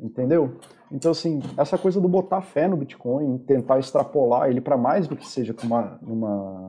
Entendeu? 0.00 0.56
Então, 0.90 1.10
assim, 1.10 1.40
essa 1.58 1.76
coisa 1.76 2.00
do 2.00 2.08
botar 2.08 2.40
fé 2.40 2.66
no 2.66 2.78
Bitcoin, 2.78 3.36
tentar 3.38 3.78
extrapolar 3.78 4.48
ele 4.48 4.62
para 4.62 4.78
mais 4.78 5.06
do 5.06 5.14
que 5.14 5.28
seja 5.28 5.54
uma, 5.62 5.98
uma, 6.02 6.68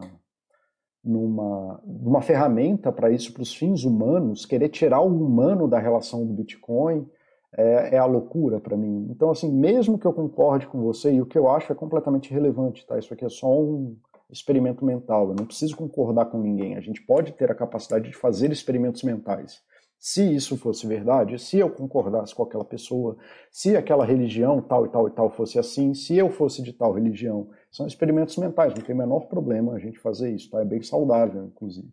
numa, 1.05 1.79
numa 1.85 2.21
ferramenta 2.21 2.91
para 2.91 3.11
isso, 3.11 3.31
para 3.31 3.43
os 3.43 3.53
fins 3.53 3.83
humanos, 3.83 4.45
querer 4.45 4.69
tirar 4.69 5.01
o 5.01 5.07
humano 5.07 5.67
da 5.67 5.77
relação 5.77 6.25
do 6.25 6.33
Bitcoin, 6.33 7.07
é, 7.55 7.95
é 7.95 7.97
a 7.97 8.05
loucura 8.05 8.59
para 8.59 8.75
mim. 8.75 9.07
Então, 9.09 9.29
assim, 9.29 9.51
mesmo 9.51 9.97
que 9.97 10.05
eu 10.05 10.13
concorde 10.13 10.67
com 10.67 10.81
você, 10.81 11.13
e 11.13 11.21
o 11.21 11.25
que 11.25 11.37
eu 11.37 11.49
acho 11.49 11.71
é 11.71 11.75
completamente 11.75 12.31
irrelevante, 12.31 12.85
tá? 12.85 12.97
Isso 12.97 13.13
aqui 13.13 13.23
é 13.23 13.29
só 13.29 13.47
um 13.47 13.95
experimento 14.29 14.83
mental, 14.83 15.29
eu 15.29 15.35
não 15.35 15.45
preciso 15.45 15.77
concordar 15.77 16.25
com 16.25 16.39
ninguém. 16.39 16.75
A 16.75 16.81
gente 16.81 17.01
pode 17.05 17.31
ter 17.33 17.51
a 17.51 17.55
capacidade 17.55 18.09
de 18.09 18.15
fazer 18.15 18.51
experimentos 18.51 19.03
mentais, 19.03 19.61
Se 19.97 20.35
isso 20.35 20.57
fosse 20.57 20.85
verdade, 20.85 21.39
se 21.39 21.57
eu 21.57 21.69
concordasse 21.69 22.35
com 22.35 22.43
aquela 22.43 22.65
pessoa, 22.65 23.15
se 23.51 23.77
aquela 23.77 24.05
religião 24.05 24.61
tal 24.61 24.85
e 24.85 24.89
tal 24.89 25.07
e 25.07 25.11
tal 25.11 25.29
fosse 25.29 25.57
assim, 25.57 25.93
se 25.93 26.17
eu 26.17 26.29
fosse 26.29 26.61
de 26.61 26.73
tal 26.73 26.91
religião, 26.91 27.47
são 27.75 27.85
experimentos 27.85 28.37
mentais, 28.37 28.73
não 28.73 28.81
tem 28.81 28.95
o 28.95 28.97
menor 28.97 29.27
problema 29.27 29.73
a 29.73 29.79
gente 29.79 29.99
fazer 29.99 30.31
isso, 30.31 30.49
tá? 30.49 30.61
É 30.61 30.65
bem 30.65 30.81
saudável, 30.81 31.45
inclusive, 31.45 31.91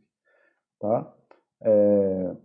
tá? 0.79 1.13
É... 1.61 2.37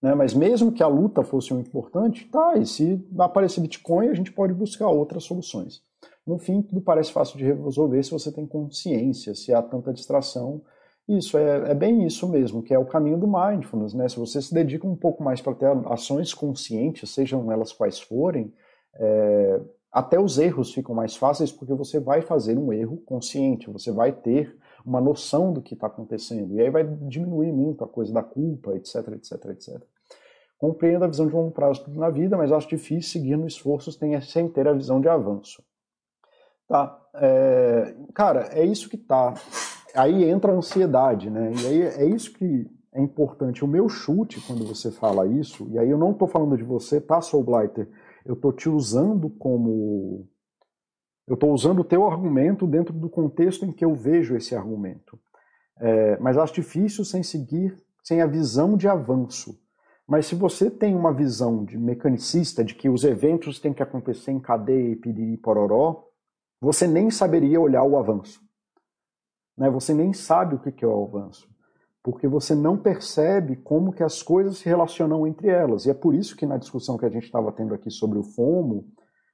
Né, 0.00 0.14
mas 0.14 0.32
mesmo 0.32 0.72
que 0.72 0.82
a 0.82 0.86
luta 0.86 1.24
fosse 1.24 1.52
um 1.52 1.58
importante, 1.58 2.24
tá, 2.26 2.56
e 2.56 2.64
se 2.64 3.04
aparecer 3.18 3.60
Bitcoin, 3.60 4.08
a 4.08 4.14
gente 4.14 4.32
pode 4.32 4.54
buscar 4.54 4.88
outras 4.88 5.24
soluções. 5.24 5.82
No 6.24 6.38
fim, 6.38 6.62
tudo 6.62 6.80
parece 6.80 7.12
fácil 7.12 7.36
de 7.36 7.44
resolver 7.52 8.02
se 8.02 8.12
você 8.12 8.30
tem 8.30 8.46
consciência, 8.46 9.34
se 9.34 9.52
há 9.52 9.60
tanta 9.60 9.92
distração 9.92 10.62
isso, 11.08 11.38
é, 11.38 11.70
é, 11.70 11.74
bem 11.74 12.06
isso 12.06 12.28
mesmo, 12.28 12.62
que 12.62 12.74
é 12.74 12.78
o 12.78 12.84
caminho 12.84 13.18
do 13.18 13.26
mindfulness, 13.26 13.94
né? 13.94 14.06
Se 14.10 14.18
você 14.18 14.42
se 14.42 14.52
dedica 14.52 14.86
um 14.86 14.94
pouco 14.94 15.22
mais 15.22 15.40
para 15.40 15.54
ter 15.54 15.66
ações 15.86 16.34
conscientes, 16.34 17.10
sejam 17.10 17.50
elas 17.50 17.72
quais 17.72 17.98
forem, 17.98 18.52
é, 18.94 19.60
até 19.92 20.20
os 20.20 20.38
erros 20.38 20.72
ficam 20.72 20.94
mais 20.94 21.16
fáceis 21.16 21.50
porque 21.50 21.74
você 21.74 21.98
vai 21.98 22.22
fazer 22.22 22.58
um 22.58 22.72
erro 22.72 22.98
consciente, 22.98 23.70
você 23.70 23.90
vai 23.90 24.12
ter 24.12 24.56
uma 24.84 25.00
noção 25.00 25.52
do 25.52 25.60
que 25.60 25.74
está 25.74 25.86
acontecendo, 25.86 26.54
e 26.54 26.60
aí 26.60 26.70
vai 26.70 26.84
diminuir 26.84 27.52
muito 27.52 27.84
a 27.84 27.88
coisa 27.88 28.12
da 28.12 28.22
culpa, 28.22 28.74
etc, 28.74 29.08
etc, 29.08 29.44
etc. 29.46 29.82
Compreendo 30.58 31.04
a 31.04 31.08
visão 31.08 31.26
de 31.26 31.34
longo 31.34 31.50
prazo 31.50 31.84
na 31.88 32.10
vida, 32.10 32.36
mas 32.36 32.52
acho 32.52 32.68
difícil 32.68 33.12
seguir 33.12 33.36
no 33.36 33.46
esforço 33.46 33.92
sem 33.92 34.48
ter 34.48 34.66
a 34.66 34.72
visão 34.72 35.00
de 35.00 35.08
avanço. 35.08 35.62
Tá, 36.66 37.00
é, 37.14 37.94
cara, 38.12 38.48
é 38.52 38.64
isso 38.64 38.88
que 38.88 38.96
tá 38.96 39.34
aí 39.94 40.24
entra 40.24 40.52
a 40.52 40.54
ansiedade, 40.54 41.30
né? 41.30 41.52
E 41.62 41.66
aí 41.66 41.82
é 41.82 42.04
isso 42.04 42.32
que 42.32 42.66
é 42.92 43.00
importante. 43.00 43.64
O 43.64 43.68
meu 43.68 43.88
chute, 43.88 44.40
quando 44.46 44.66
você 44.66 44.90
fala 44.90 45.26
isso, 45.26 45.66
e 45.70 45.78
aí 45.78 45.88
eu 45.88 45.98
não 45.98 46.12
estou 46.12 46.28
falando 46.28 46.56
de 46.56 46.64
você, 46.64 47.00
tá, 47.00 47.20
Soul 47.20 47.44
Blighter? 47.44 47.88
Eu 48.28 48.34
estou 48.34 48.52
te 48.52 48.68
usando 48.68 49.28
como. 49.28 50.28
Eu 51.26 51.34
estou 51.34 51.52
usando 51.52 51.80
o 51.80 51.84
teu 51.84 52.06
argumento 52.06 52.64
dentro 52.66 52.94
do 52.94 53.10
contexto 53.10 53.64
em 53.64 53.72
que 53.72 53.84
eu 53.84 53.94
vejo 53.94 54.36
esse 54.36 54.54
argumento. 54.54 55.18
É, 55.80 56.16
mas 56.18 56.38
acho 56.38 56.54
difícil 56.54 57.04
sem 57.04 57.22
seguir, 57.22 57.76
sem 58.04 58.22
a 58.22 58.26
visão 58.26 58.76
de 58.76 58.86
avanço. 58.86 59.58
Mas 60.06 60.26
se 60.26 60.34
você 60.34 60.70
tem 60.70 60.94
uma 60.94 61.12
visão 61.12 61.64
de 61.64 61.76
mecanicista, 61.76 62.64
de 62.64 62.74
que 62.74 62.88
os 62.88 63.02
eventos 63.02 63.58
têm 63.58 63.74
que 63.74 63.82
acontecer 63.82 64.30
em 64.30 64.40
cadeia 64.40 64.92
e 64.92 64.96
piriri 64.96 65.36
pororó, 65.38 66.04
você 66.60 66.86
nem 66.86 67.10
saberia 67.10 67.60
olhar 67.60 67.82
o 67.82 67.98
avanço 67.98 68.46
né, 69.58 69.68
você 69.68 69.92
nem 69.92 70.12
sabe 70.12 70.54
o 70.54 70.58
que 70.60 70.84
é 70.84 70.88
o 70.88 71.04
avanço, 71.04 71.48
porque 72.10 72.26
você 72.26 72.54
não 72.54 72.74
percebe 72.74 73.54
como 73.56 73.92
que 73.92 74.02
as 74.02 74.22
coisas 74.22 74.56
se 74.56 74.64
relacionam 74.66 75.26
entre 75.26 75.48
elas. 75.48 75.84
E 75.84 75.90
é 75.90 75.94
por 75.94 76.14
isso 76.14 76.34
que 76.34 76.46
na 76.46 76.56
discussão 76.56 76.96
que 76.96 77.04
a 77.04 77.10
gente 77.10 77.24
estava 77.24 77.52
tendo 77.52 77.74
aqui 77.74 77.90
sobre 77.90 78.18
o 78.18 78.22
FOMO, 78.22 78.86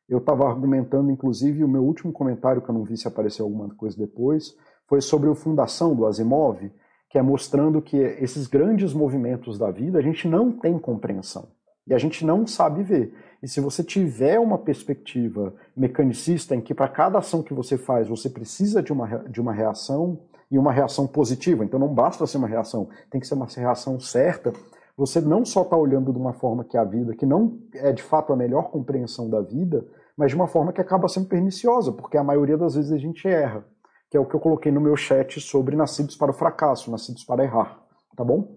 eu 0.08 0.18
estava 0.18 0.44
argumentando, 0.44 1.08
inclusive, 1.08 1.62
o 1.62 1.68
meu 1.68 1.84
último 1.84 2.12
comentário, 2.12 2.60
que 2.60 2.68
eu 2.68 2.74
não 2.74 2.82
vi 2.82 2.96
se 2.96 3.06
apareceu 3.06 3.44
alguma 3.44 3.72
coisa 3.76 3.96
depois, 3.96 4.56
foi 4.88 5.00
sobre 5.00 5.30
a 5.30 5.34
fundação 5.36 5.94
do 5.94 6.04
Asimov, 6.04 6.68
que 7.08 7.16
é 7.16 7.22
mostrando 7.22 7.80
que 7.80 7.96
esses 7.96 8.48
grandes 8.48 8.92
movimentos 8.92 9.56
da 9.56 9.70
vida 9.70 10.00
a 10.00 10.02
gente 10.02 10.26
não 10.26 10.50
tem 10.50 10.76
compreensão. 10.76 11.46
E 11.86 11.94
a 11.94 11.98
gente 11.98 12.26
não 12.26 12.44
sabe 12.44 12.82
ver. 12.82 13.14
E 13.40 13.46
se 13.46 13.60
você 13.60 13.84
tiver 13.84 14.40
uma 14.40 14.58
perspectiva 14.58 15.54
mecanicista 15.76 16.56
em 16.56 16.60
que 16.60 16.74
para 16.74 16.88
cada 16.88 17.20
ação 17.20 17.40
que 17.40 17.54
você 17.54 17.78
faz 17.78 18.08
você 18.08 18.28
precisa 18.28 18.82
de 18.82 18.92
uma, 18.92 19.18
de 19.28 19.40
uma 19.40 19.52
reação 19.52 20.18
e 20.50 20.58
uma 20.58 20.72
reação 20.72 21.06
positiva, 21.06 21.64
então 21.64 21.78
não 21.78 21.92
basta 21.92 22.26
ser 22.26 22.38
uma 22.38 22.48
reação, 22.48 22.88
tem 23.10 23.20
que 23.20 23.26
ser 23.26 23.34
uma 23.34 23.46
reação 23.46 23.98
certa, 23.98 24.52
você 24.96 25.20
não 25.20 25.44
só 25.44 25.62
está 25.62 25.76
olhando 25.76 26.12
de 26.12 26.18
uma 26.18 26.32
forma 26.32 26.64
que 26.64 26.76
é 26.76 26.80
a 26.80 26.84
vida, 26.84 27.14
que 27.16 27.26
não 27.26 27.58
é 27.74 27.92
de 27.92 28.02
fato 28.02 28.32
a 28.32 28.36
melhor 28.36 28.70
compreensão 28.70 29.28
da 29.28 29.40
vida, 29.40 29.84
mas 30.16 30.30
de 30.30 30.36
uma 30.36 30.46
forma 30.46 30.72
que 30.72 30.80
acaba 30.80 31.08
sendo 31.08 31.28
perniciosa, 31.28 31.92
porque 31.92 32.16
a 32.16 32.22
maioria 32.22 32.56
das 32.56 32.76
vezes 32.76 32.92
a 32.92 32.98
gente 32.98 33.26
erra, 33.26 33.64
que 34.08 34.16
é 34.16 34.20
o 34.20 34.26
que 34.26 34.34
eu 34.34 34.40
coloquei 34.40 34.70
no 34.70 34.80
meu 34.80 34.96
chat 34.96 35.40
sobre 35.40 35.74
nascidos 35.74 36.16
para 36.16 36.30
o 36.30 36.34
fracasso, 36.34 36.90
nascidos 36.90 37.24
para 37.24 37.42
errar, 37.42 37.82
tá 38.16 38.22
bom? 38.22 38.56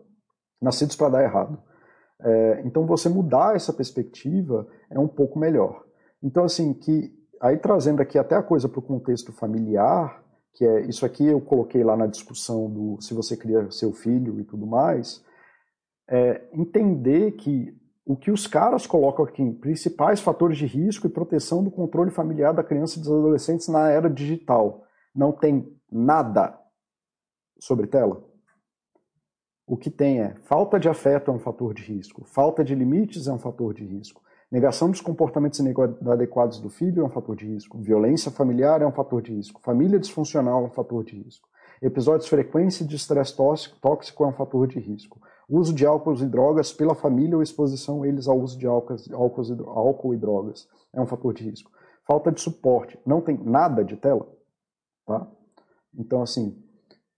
Nascidos 0.61 0.95
para 0.95 1.09
dar 1.09 1.23
errado. 1.23 1.57
É, 2.19 2.61
então 2.65 2.85
você 2.85 3.09
mudar 3.09 3.55
essa 3.55 3.73
perspectiva 3.73 4.67
é 4.89 4.99
um 4.99 5.07
pouco 5.07 5.39
melhor. 5.39 5.83
Então 6.21 6.43
assim 6.43 6.73
que 6.73 7.11
aí 7.41 7.57
trazendo 7.57 8.01
aqui 8.01 8.17
até 8.19 8.35
a 8.35 8.43
coisa 8.43 8.69
para 8.69 8.79
o 8.79 8.83
contexto 8.83 9.31
familiar, 9.31 10.23
que 10.53 10.65
é 10.65 10.81
isso 10.81 11.05
aqui 11.05 11.25
eu 11.25 11.39
coloquei 11.39 11.83
lá 11.83 11.95
na 11.95 12.07
discussão 12.07 12.69
do 12.69 13.01
se 13.01 13.13
você 13.13 13.37
cria 13.37 13.69
seu 13.71 13.93
filho 13.93 14.39
e 14.39 14.43
tudo 14.43 14.65
mais, 14.65 15.23
é, 16.07 16.47
entender 16.53 17.33
que 17.33 17.75
o 18.05 18.15
que 18.15 18.31
os 18.31 18.47
caras 18.47 18.87
colocam 18.87 19.25
aqui, 19.25 19.51
principais 19.55 20.21
fatores 20.21 20.57
de 20.57 20.65
risco 20.65 21.05
e 21.05 21.09
proteção 21.09 21.61
do 21.61 21.69
controle 21.69 22.09
familiar 22.09 22.53
da 22.53 22.63
criança 22.63 22.97
e 22.97 23.01
dos 23.01 23.11
adolescentes 23.11 23.67
na 23.67 23.89
era 23.89 24.09
digital, 24.09 24.85
não 25.13 25.33
tem 25.33 25.77
nada 25.91 26.57
sobre 27.59 27.85
tela. 27.85 28.23
O 29.65 29.75
que 29.75 29.89
tem 29.89 30.21
é 30.21 30.35
falta 30.43 30.79
de 30.79 30.87
afeto 30.87 31.29
é 31.29 31.33
um 31.33 31.39
fator 31.39 31.73
de 31.73 31.83
risco, 31.83 32.23
falta 32.23 32.63
de 32.63 32.73
limites 32.73 33.27
é 33.27 33.33
um 33.33 33.39
fator 33.39 33.73
de 33.73 33.83
risco, 33.83 34.21
negação 34.51 34.89
dos 34.89 35.01
comportamentos 35.01 35.59
inadequados 35.59 36.59
do 36.59 36.69
filho 36.69 37.01
é 37.01 37.05
um 37.05 37.09
fator 37.09 37.35
de 37.35 37.45
risco, 37.45 37.77
violência 37.77 38.31
familiar 38.31 38.81
é 38.81 38.87
um 38.87 38.91
fator 38.91 39.21
de 39.21 39.33
risco, 39.33 39.61
família 39.61 39.99
disfuncional 39.99 40.63
é 40.63 40.67
um 40.67 40.71
fator 40.71 41.03
de 41.03 41.21
risco, 41.21 41.47
episódios 41.81 42.27
frequentes 42.27 42.87
de 42.87 42.95
estresse 42.95 43.35
tóxico 43.35 44.23
é 44.23 44.27
um 44.27 44.33
fator 44.33 44.67
de 44.67 44.79
risco, 44.79 45.19
uso 45.49 45.73
de 45.73 45.85
álcool 45.85 46.15
e 46.15 46.25
drogas 46.25 46.71
pela 46.73 46.95
família 46.95 47.35
ou 47.35 47.43
exposição 47.43 48.05
eles 48.05 48.27
ao 48.27 48.39
uso 48.39 48.57
de 48.57 48.67
álcool, 48.67 50.13
e 50.13 50.17
drogas 50.17 50.67
é 50.93 51.01
um 51.01 51.07
fator 51.07 51.33
de 51.33 51.43
risco. 51.43 51.71
Falta 52.05 52.31
de 52.31 52.39
suporte, 52.39 52.97
não 53.05 53.21
tem 53.21 53.37
nada 53.37 53.83
de 53.83 53.97
tela, 53.97 54.27
tá? 55.05 55.27
Então, 55.93 56.21
assim, 56.21 56.57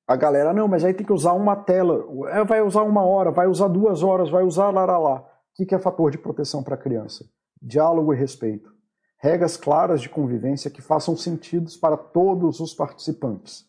a 0.08 0.16
galera, 0.16 0.52
não, 0.54 0.68
mas 0.68 0.84
aí 0.84 0.94
tem 0.94 1.06
que 1.06 1.14
usar 1.14 1.34
uma 1.34 1.56
tela, 1.56 2.04
vai 2.48 2.62
usar 2.64 2.82
uma 2.82 3.06
hora, 3.06 3.30
vai 3.30 3.46
usar 3.46 3.68
duas 3.68 4.02
horas, 4.02 4.32
vai 4.32 4.44
usar 4.44 4.72
lá, 4.72 4.84
lá, 4.84 4.98
lá. 4.98 5.29
O 5.58 5.66
que 5.66 5.76
é 5.76 5.80
fator 5.80 6.12
de 6.12 6.18
proteção 6.18 6.64
para 6.64 6.76
a 6.76 6.78
criança? 6.78 7.26
Diálogo 7.62 8.14
e 8.14 8.18
respeito. 8.18 8.74
Regras 9.18 9.58
claras 9.58 10.02
de 10.02 10.10
convivência 10.10 10.72
que 10.72 10.82
façam 10.82 11.16
sentido 11.16 11.70
para 11.80 11.97
todos 11.97 12.60
os 12.60 12.74
participantes. 12.74 13.66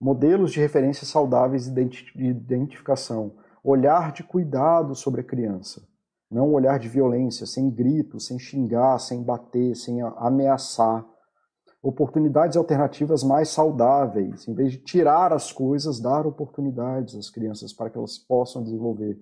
Modelos 0.00 0.52
de 0.52 0.60
referência 0.60 1.06
saudáveis 1.06 1.68
de 1.68 1.80
identificação. 2.16 3.34
Olhar 3.62 4.12
de 4.12 4.22
cuidado 4.22 4.94
sobre 4.94 5.20
a 5.20 5.24
criança. 5.24 5.82
Não 6.30 6.52
olhar 6.52 6.78
de 6.78 6.88
violência, 6.88 7.46
sem 7.46 7.70
grito, 7.70 8.18
sem 8.18 8.38
xingar, 8.38 8.98
sem 8.98 9.22
bater, 9.22 9.76
sem 9.76 10.00
ameaçar 10.00 11.04
oportunidades 11.86 12.56
alternativas 12.56 13.22
mais 13.22 13.48
saudáveis, 13.48 14.48
em 14.48 14.54
vez 14.54 14.72
de 14.72 14.78
tirar 14.78 15.32
as 15.32 15.52
coisas, 15.52 16.00
dar 16.00 16.26
oportunidades 16.26 17.14
às 17.14 17.30
crianças 17.30 17.72
para 17.72 17.88
que 17.88 17.96
elas 17.96 18.18
possam 18.18 18.62
desenvolver. 18.62 19.16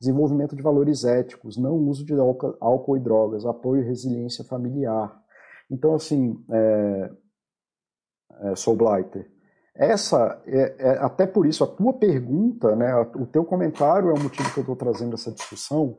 Desenvolvimento 0.00 0.56
de 0.56 0.62
valores 0.62 1.04
éticos, 1.04 1.56
não 1.56 1.76
uso 1.76 2.04
de 2.04 2.14
álcool 2.60 2.96
e 2.96 3.00
drogas, 3.00 3.44
apoio 3.44 3.82
e 3.82 3.86
resiliência 3.86 4.42
familiar. 4.44 5.14
Então, 5.70 5.94
assim, 5.94 6.42
é, 6.50 7.10
é, 8.40 8.74
Blighter, 8.74 9.30
essa, 9.74 10.42
é, 10.46 10.76
é, 10.78 10.90
até 10.98 11.26
por 11.26 11.46
isso, 11.46 11.62
a 11.62 11.66
tua 11.66 11.92
pergunta, 11.92 12.74
né, 12.74 12.94
o 13.14 13.26
teu 13.26 13.44
comentário 13.44 14.10
é 14.10 14.12
o 14.12 14.22
motivo 14.22 14.52
que 14.52 14.58
eu 14.58 14.62
estou 14.62 14.76
trazendo 14.76 15.14
essa 15.14 15.30
discussão, 15.30 15.96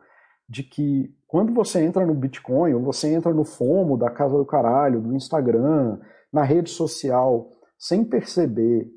de 0.48 0.64
que 0.64 1.16
quando 1.28 1.54
você 1.54 1.82
entra 1.82 2.06
no 2.06 2.14
Bitcoin, 2.14 2.74
ou 2.74 2.82
você 2.82 3.08
entra 3.14 3.34
no 3.34 3.46
FOMO 3.46 3.98
da 3.98 4.10
casa 4.10 4.38
do 4.38 4.46
caralho, 4.46 5.00
do 5.00 5.16
Instagram, 5.16 5.98
na 6.32 6.44
rede 6.44 6.70
social, 6.70 7.50
sem 7.78 8.04
perceber 8.04 8.88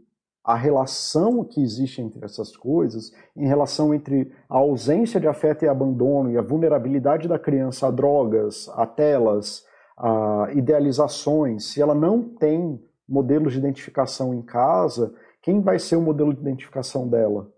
a 0.44 0.54
relação 0.54 1.42
que 1.42 1.62
existe 1.62 2.02
entre 2.02 2.22
essas 2.22 2.54
coisas, 2.54 3.12
em 3.34 3.46
relação 3.46 3.94
entre 3.94 4.30
a 4.48 4.58
ausência 4.58 5.18
de 5.18 5.26
afeto 5.26 5.64
e 5.64 5.68
abandono 5.68 6.30
e 6.30 6.36
a 6.36 6.42
vulnerabilidade 6.42 7.26
da 7.26 7.38
criança 7.38 7.86
a 7.86 7.90
drogas, 7.90 8.68
a 8.74 8.86
telas, 8.86 9.64
a 9.96 10.48
idealizações, 10.52 11.72
se 11.72 11.80
ela 11.80 11.94
não 11.94 12.22
tem 12.22 12.78
modelos 13.08 13.54
de 13.54 13.58
identificação 13.58 14.34
em 14.34 14.42
casa, 14.42 15.14
quem 15.40 15.62
vai 15.62 15.78
ser 15.78 15.96
o 15.96 16.02
modelo 16.02 16.34
de 16.34 16.40
identificação 16.40 17.08
dela? 17.08 17.50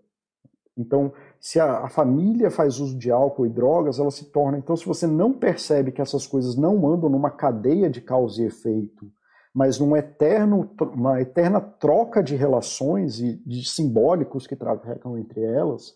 Então, 0.77 1.11
se 1.39 1.59
a, 1.59 1.79
a, 1.79 1.89
família 1.89 2.51
faz 2.51 2.79
uso 2.79 2.97
de 2.97 3.09
álcool 3.11 3.47
e 3.47 3.49
drogas, 3.49 3.99
ela 3.99 4.11
se 4.11 4.25
torna. 4.25 4.59
Então, 4.59 4.75
se 4.75 4.85
você 4.85 5.07
não 5.07 5.33
percebe 5.33 5.91
que 5.91 6.01
essas 6.01 6.27
coisas 6.27 6.55
não 6.55 6.87
andam 6.87 7.09
numa 7.09 7.31
cadeia 7.31 7.89
de 7.89 7.99
causa 7.99 8.41
e 8.41 8.45
efeito, 8.45 9.11
mas 9.57 9.79
num 9.79 9.97
eterno, 9.97 10.69
uma 10.93 11.19
eterna 11.19 11.59
troca 11.59 12.21
de 12.21 12.35
relações 12.35 13.19
e 13.19 13.41
de 13.43 13.67
simbólicos 13.67 14.45
que 14.45 14.55
trafegam 14.55 15.17
entre 15.17 15.41
elas, 15.41 15.95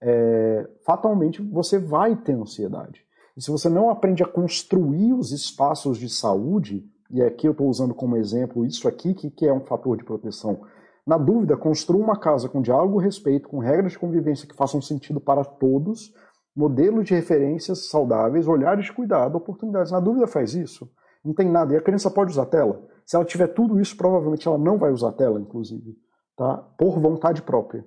é, 0.00 0.70
fatalmente 0.86 1.42
você 1.42 1.80
vai 1.80 2.14
ter 2.14 2.34
ansiedade. 2.34 3.04
E 3.36 3.42
se 3.42 3.50
você 3.50 3.68
não 3.68 3.90
aprende 3.90 4.22
a 4.22 4.28
construir 4.28 5.14
os 5.14 5.32
espaços 5.32 5.98
de 5.98 6.08
saúde, 6.08 6.88
e 7.10 7.20
aqui 7.20 7.48
eu 7.48 7.50
estou 7.50 7.68
usando 7.68 7.92
como 7.92 8.16
exemplo 8.16 8.64
isso 8.64 8.86
aqui, 8.86 9.14
que, 9.14 9.30
que 9.30 9.48
é 9.48 9.52
um 9.52 9.64
fator 9.64 9.96
de 9.96 10.04
proteção 10.04 10.60
na 11.04 11.18
dúvida, 11.18 11.56
construa 11.56 12.04
uma 12.04 12.16
casa 12.16 12.48
com 12.48 12.62
diálogo 12.62 13.00
e 13.00 13.04
respeito, 13.04 13.48
com 13.48 13.58
regras 13.58 13.90
de 13.90 13.98
convivência 13.98 14.46
que 14.46 14.54
façam 14.54 14.80
sentido 14.80 15.20
para 15.20 15.44
todos, 15.44 16.14
Modelo 16.54 17.02
de 17.02 17.14
referências 17.14 17.88
saudáveis, 17.88 18.46
olhares 18.46 18.84
de 18.84 18.92
cuidado, 18.92 19.36
oportunidades. 19.36 19.90
Na 19.90 19.98
dúvida, 19.98 20.26
faz 20.26 20.54
isso. 20.54 20.86
Não 21.24 21.32
tem 21.32 21.48
nada. 21.48 21.72
E 21.72 21.76
a 21.78 21.80
criança 21.80 22.10
pode 22.10 22.30
usar 22.30 22.44
tela? 22.44 22.82
Se 23.06 23.16
ela 23.16 23.24
tiver 23.24 23.48
tudo 23.48 23.80
isso, 23.80 23.96
provavelmente 23.96 24.46
ela 24.46 24.58
não 24.58 24.78
vai 24.78 24.90
usar 24.90 25.12
tela, 25.12 25.40
inclusive. 25.40 25.96
Tá? 26.36 26.56
Por 26.78 26.98
vontade 26.98 27.42
própria. 27.42 27.84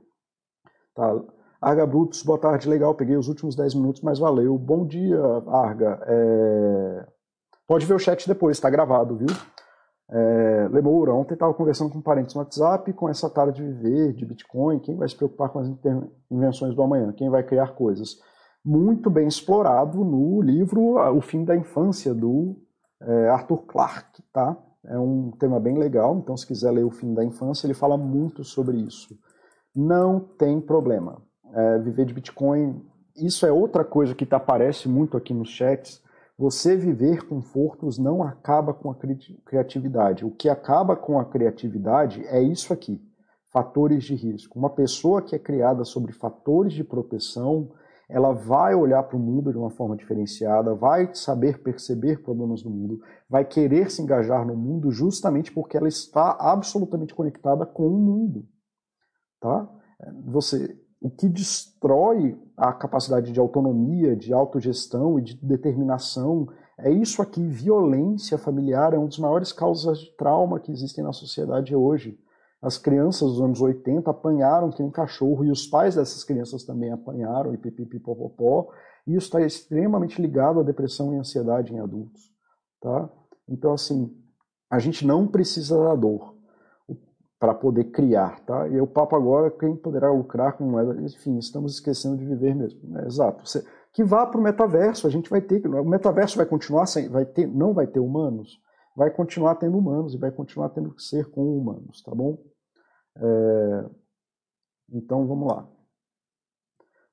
Tá? 0.93 1.21
Arga 1.61 1.85
Brutus, 1.85 2.21
boa 2.23 2.37
tarde, 2.37 2.69
legal, 2.69 2.93
peguei 2.93 3.17
os 3.17 3.27
últimos 3.27 3.55
10 3.55 3.75
minutos, 3.75 4.01
mas 4.01 4.19
valeu. 4.19 4.57
Bom 4.57 4.85
dia, 4.85 5.19
Arga. 5.47 5.99
É... 6.05 7.07
Pode 7.67 7.85
ver 7.85 7.95
o 7.95 7.99
chat 7.99 8.27
depois, 8.27 8.57
está 8.57 8.69
gravado, 8.69 9.17
viu? 9.17 9.27
É, 10.07 10.67
Lemoura, 10.71 11.11
ontem 11.13 11.33
estava 11.33 11.53
conversando 11.53 11.91
com 11.91 11.99
parentes 11.99 12.35
no 12.35 12.41
WhatsApp 12.41 12.93
com 12.93 13.09
essa 13.09 13.27
tara 13.27 13.51
de 13.51 13.63
viver, 13.63 14.13
de 14.13 14.23
Bitcoin, 14.23 14.79
quem 14.79 14.95
vai 14.95 15.09
se 15.09 15.15
preocupar 15.15 15.49
com 15.49 15.59
as 15.59 15.67
invenções 16.29 16.75
do 16.75 16.83
amanhã, 16.83 17.11
quem 17.11 17.29
vai 17.29 17.41
criar 17.41 17.73
coisas. 17.73 18.19
Muito 18.63 19.09
bem 19.09 19.27
explorado 19.27 20.03
no 20.03 20.41
livro 20.41 20.97
O 21.15 21.21
Fim 21.21 21.43
da 21.43 21.55
Infância, 21.55 22.13
do 22.13 22.55
é, 23.01 23.29
Arthur 23.29 23.63
Clarke, 23.65 24.21
tá? 24.31 24.55
É 24.87 24.99
um 24.99 25.31
tema 25.31 25.59
bem 25.59 25.77
legal, 25.77 26.17
então 26.17 26.35
se 26.37 26.45
quiser 26.45 26.71
ler 26.71 26.83
O 26.83 26.91
Fim 26.91 27.13
da 27.13 27.23
Infância, 27.23 27.65
ele 27.65 27.73
fala 27.73 27.97
muito 27.97 28.43
sobre 28.43 28.77
isso. 28.77 29.17
Não 29.75 30.19
tem 30.19 30.61
problema. 30.61 31.21
É, 31.53 31.79
viver 31.79 32.05
de 32.05 32.13
Bitcoin, 32.13 32.81
isso 33.15 33.45
é 33.45 33.51
outra 33.51 33.83
coisa 33.83 34.13
que 34.13 34.27
aparece 34.33 34.89
muito 34.89 35.15
aqui 35.15 35.33
nos 35.33 35.49
chats, 35.49 36.03
você 36.37 36.75
viver 36.75 37.25
confortos 37.27 37.97
não 37.97 38.21
acaba 38.21 38.73
com 38.73 38.91
a 38.91 38.95
criatividade. 39.45 40.25
O 40.25 40.31
que 40.31 40.49
acaba 40.49 40.95
com 40.95 41.17
a 41.17 41.23
criatividade 41.23 42.25
é 42.27 42.41
isso 42.41 42.73
aqui: 42.73 43.01
fatores 43.53 44.03
de 44.03 44.15
risco. 44.15 44.59
Uma 44.59 44.69
pessoa 44.69 45.21
que 45.21 45.33
é 45.33 45.39
criada 45.39 45.85
sobre 45.85 46.11
fatores 46.11 46.73
de 46.73 46.83
proteção, 46.83 47.71
ela 48.09 48.33
vai 48.33 48.75
olhar 48.75 49.03
para 49.03 49.17
o 49.17 49.19
mundo 49.19 49.51
de 49.51 49.57
uma 49.57 49.69
forma 49.69 49.95
diferenciada, 49.95 50.75
vai 50.75 51.13
saber 51.13 51.61
perceber 51.61 52.21
problemas 52.21 52.61
do 52.61 52.69
mundo, 52.69 52.99
vai 53.29 53.43
querer 53.43 53.89
se 53.89 54.01
engajar 54.01 54.45
no 54.45 54.55
mundo 54.55 54.91
justamente 54.91 55.51
porque 55.51 55.77
ela 55.77 55.87
está 55.87 56.37
absolutamente 56.39 57.13
conectada 57.15 57.65
com 57.65 57.87
o 57.87 57.99
mundo. 57.99 58.45
Tá? 59.39 59.69
Você 60.25 60.77
o 61.05 61.09
que 61.11 61.29
destrói 61.29 62.35
a 62.57 62.73
capacidade 62.73 63.31
de 63.31 63.39
autonomia, 63.39 64.15
de 64.15 64.33
autogestão 64.33 65.19
e 65.19 65.21
de 65.21 65.35
determinação 65.35 66.47
é 66.79 66.89
isso 66.89 67.21
aqui. 67.21 67.45
Violência 67.45 68.39
familiar 68.39 68.91
é 68.91 68.97
uma 68.97 69.05
das 69.05 69.19
maiores 69.19 69.51
causas 69.51 69.99
de 69.99 70.15
trauma 70.17 70.59
que 70.59 70.71
existem 70.71 71.03
na 71.03 71.13
sociedade 71.13 71.75
hoje. 71.75 72.17
As 72.61 72.77
crianças 72.77 73.33
dos 73.33 73.41
anos 73.41 73.61
80 73.61 74.09
apanharam 74.09 74.71
que 74.71 74.81
um 74.81 74.89
cachorro 74.89 75.45
e 75.45 75.51
os 75.51 75.67
pais 75.67 75.95
dessas 75.95 76.23
crianças 76.23 76.63
também 76.63 76.91
apanharam 76.91 77.53
e 77.53 77.57
pipipipopopó. 77.57 78.69
E 79.05 79.15
isso 79.15 79.27
está 79.27 79.41
extremamente 79.41 80.21
ligado 80.21 80.59
à 80.59 80.63
depressão 80.63 81.13
e 81.13 81.17
ansiedade 81.17 81.73
em 81.73 81.79
adultos. 81.79 82.31
Tá? 82.81 83.09
Então, 83.47 83.73
assim, 83.73 84.15
a 84.69 84.79
gente 84.79 85.05
não 85.05 85.27
precisa 85.27 85.77
da 85.77 85.95
dor 85.95 86.35
para 87.39 87.53
poder 87.53 87.85
criar, 87.85 88.39
tá? 88.45 88.67
E 88.67 88.79
o 88.79 88.87
papo 88.87 89.15
agora, 89.15 89.51
quem 89.51 89.75
poderá 89.75 90.11
lucrar 90.11 90.53
com 90.53 90.63
moeda, 90.63 90.99
enfim, 91.01 91.37
estamos 91.37 91.73
esquecendo 91.73 92.17
de 92.17 92.25
viver 92.25 92.55
mesmo, 92.55 92.79
né? 92.89 93.05
Exato. 93.05 93.47
Você, 93.47 93.63
que 93.91 94.03
vá 94.03 94.25
para 94.25 94.39
o 94.39 94.43
metaverso, 94.43 95.05
a 95.05 95.09
gente 95.09 95.29
vai 95.29 95.41
ter, 95.41 95.65
o 95.67 95.85
metaverso 95.85 96.37
vai 96.37 96.45
continuar 96.45 96.85
sem, 96.85 97.07
vai 97.09 97.25
ter, 97.25 97.45
não 97.47 97.73
vai 97.73 97.87
ter 97.87 97.99
humanos, 97.99 98.59
vai 98.95 99.11
continuar 99.11 99.55
tendo 99.55 99.77
humanos 99.77 100.13
e 100.13 100.17
vai 100.17 100.31
continuar 100.31 100.69
tendo 100.69 100.93
que 100.93 101.03
ser 101.03 101.29
com 101.29 101.57
humanos, 101.57 102.01
tá 102.01 102.13
bom? 102.13 102.41
É, 103.17 103.89
então 104.91 105.27
vamos 105.27 105.47
lá. 105.47 105.67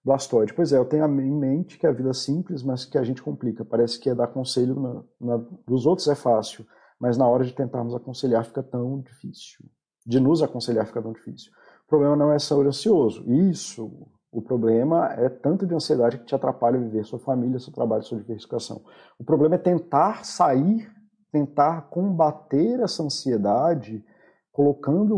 Blastoide, 0.05 0.53
pois 0.53 0.73
é, 0.73 0.79
eu 0.79 0.85
tenho 0.85 1.05
em 1.05 1.31
mente 1.31 1.79
que 1.79 1.87
a 1.87 1.93
vida 1.93 2.11
é 2.11 2.15
simples, 2.15 2.63
mas 2.63 2.85
que 2.85 2.99
a 2.99 3.05
gente 3.05 3.23
complica. 3.23 3.65
Parece 3.65 4.01
que 4.01 4.11
é 4.11 4.15
dar 4.15 4.27
conselho 4.27 4.75
na, 4.81 5.05
na, 5.21 5.45
dos 5.67 5.87
outros 5.87 6.09
é 6.09 6.15
fácil, 6.15 6.67
mas 6.99 7.17
na 7.17 7.29
hora 7.29 7.45
de 7.45 7.53
tentarmos 7.53 7.95
aconselhar 7.95 8.45
fica 8.45 8.63
tão 8.63 9.01
difícil 9.01 9.65
de 10.05 10.21
nos 10.21 10.43
aconselhar 10.43 10.87
fica 10.87 11.01
tão 11.01 11.13
difícil. 11.13 11.53
O 11.87 11.89
problema 11.89 12.17
não 12.17 12.33
é 12.33 12.39
ser 12.39 12.55
ansioso. 12.67 13.25
Isso, 13.31 14.09
o 14.31 14.43
problema 14.43 15.13
é 15.13 15.29
tanto 15.29 15.67
de 15.67 15.75
ansiedade 15.75 16.19
que 16.19 16.25
te 16.25 16.35
atrapalha 16.35 16.79
viver 16.79 17.05
sua 17.05 17.19
família, 17.19 17.59
seu 17.59 17.73
trabalho, 17.73 18.03
sua 18.03 18.19
diversificação. 18.19 18.83
O 19.19 19.25
problema 19.25 19.57
é 19.57 19.59
tentar 19.59 20.25
sair, 20.25 20.91
tentar 21.33 21.89
combater 21.89 22.79
essa 22.81 23.03
ansiedade, 23.03 24.05
colocando 24.53 25.17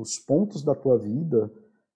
os 0.00 0.18
pontos 0.18 0.64
da 0.64 0.74
tua 0.74 0.98
vida 0.98 1.50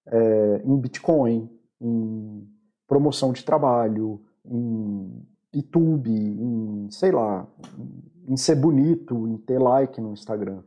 é, 0.06 0.62
em 0.64 0.78
Bitcoin, 0.78 1.50
em 1.80 2.48
promoção 2.86 3.32
de 3.32 3.44
trabalho, 3.44 4.22
em 4.44 5.26
YouTube, 5.52 6.10
em, 6.10 6.88
sei 6.90 7.10
lá, 7.10 7.46
em 8.28 8.36
ser 8.36 8.54
bonito, 8.54 9.26
em 9.26 9.36
ter 9.38 9.58
like 9.58 10.00
no 10.00 10.12
Instagram. 10.12 10.62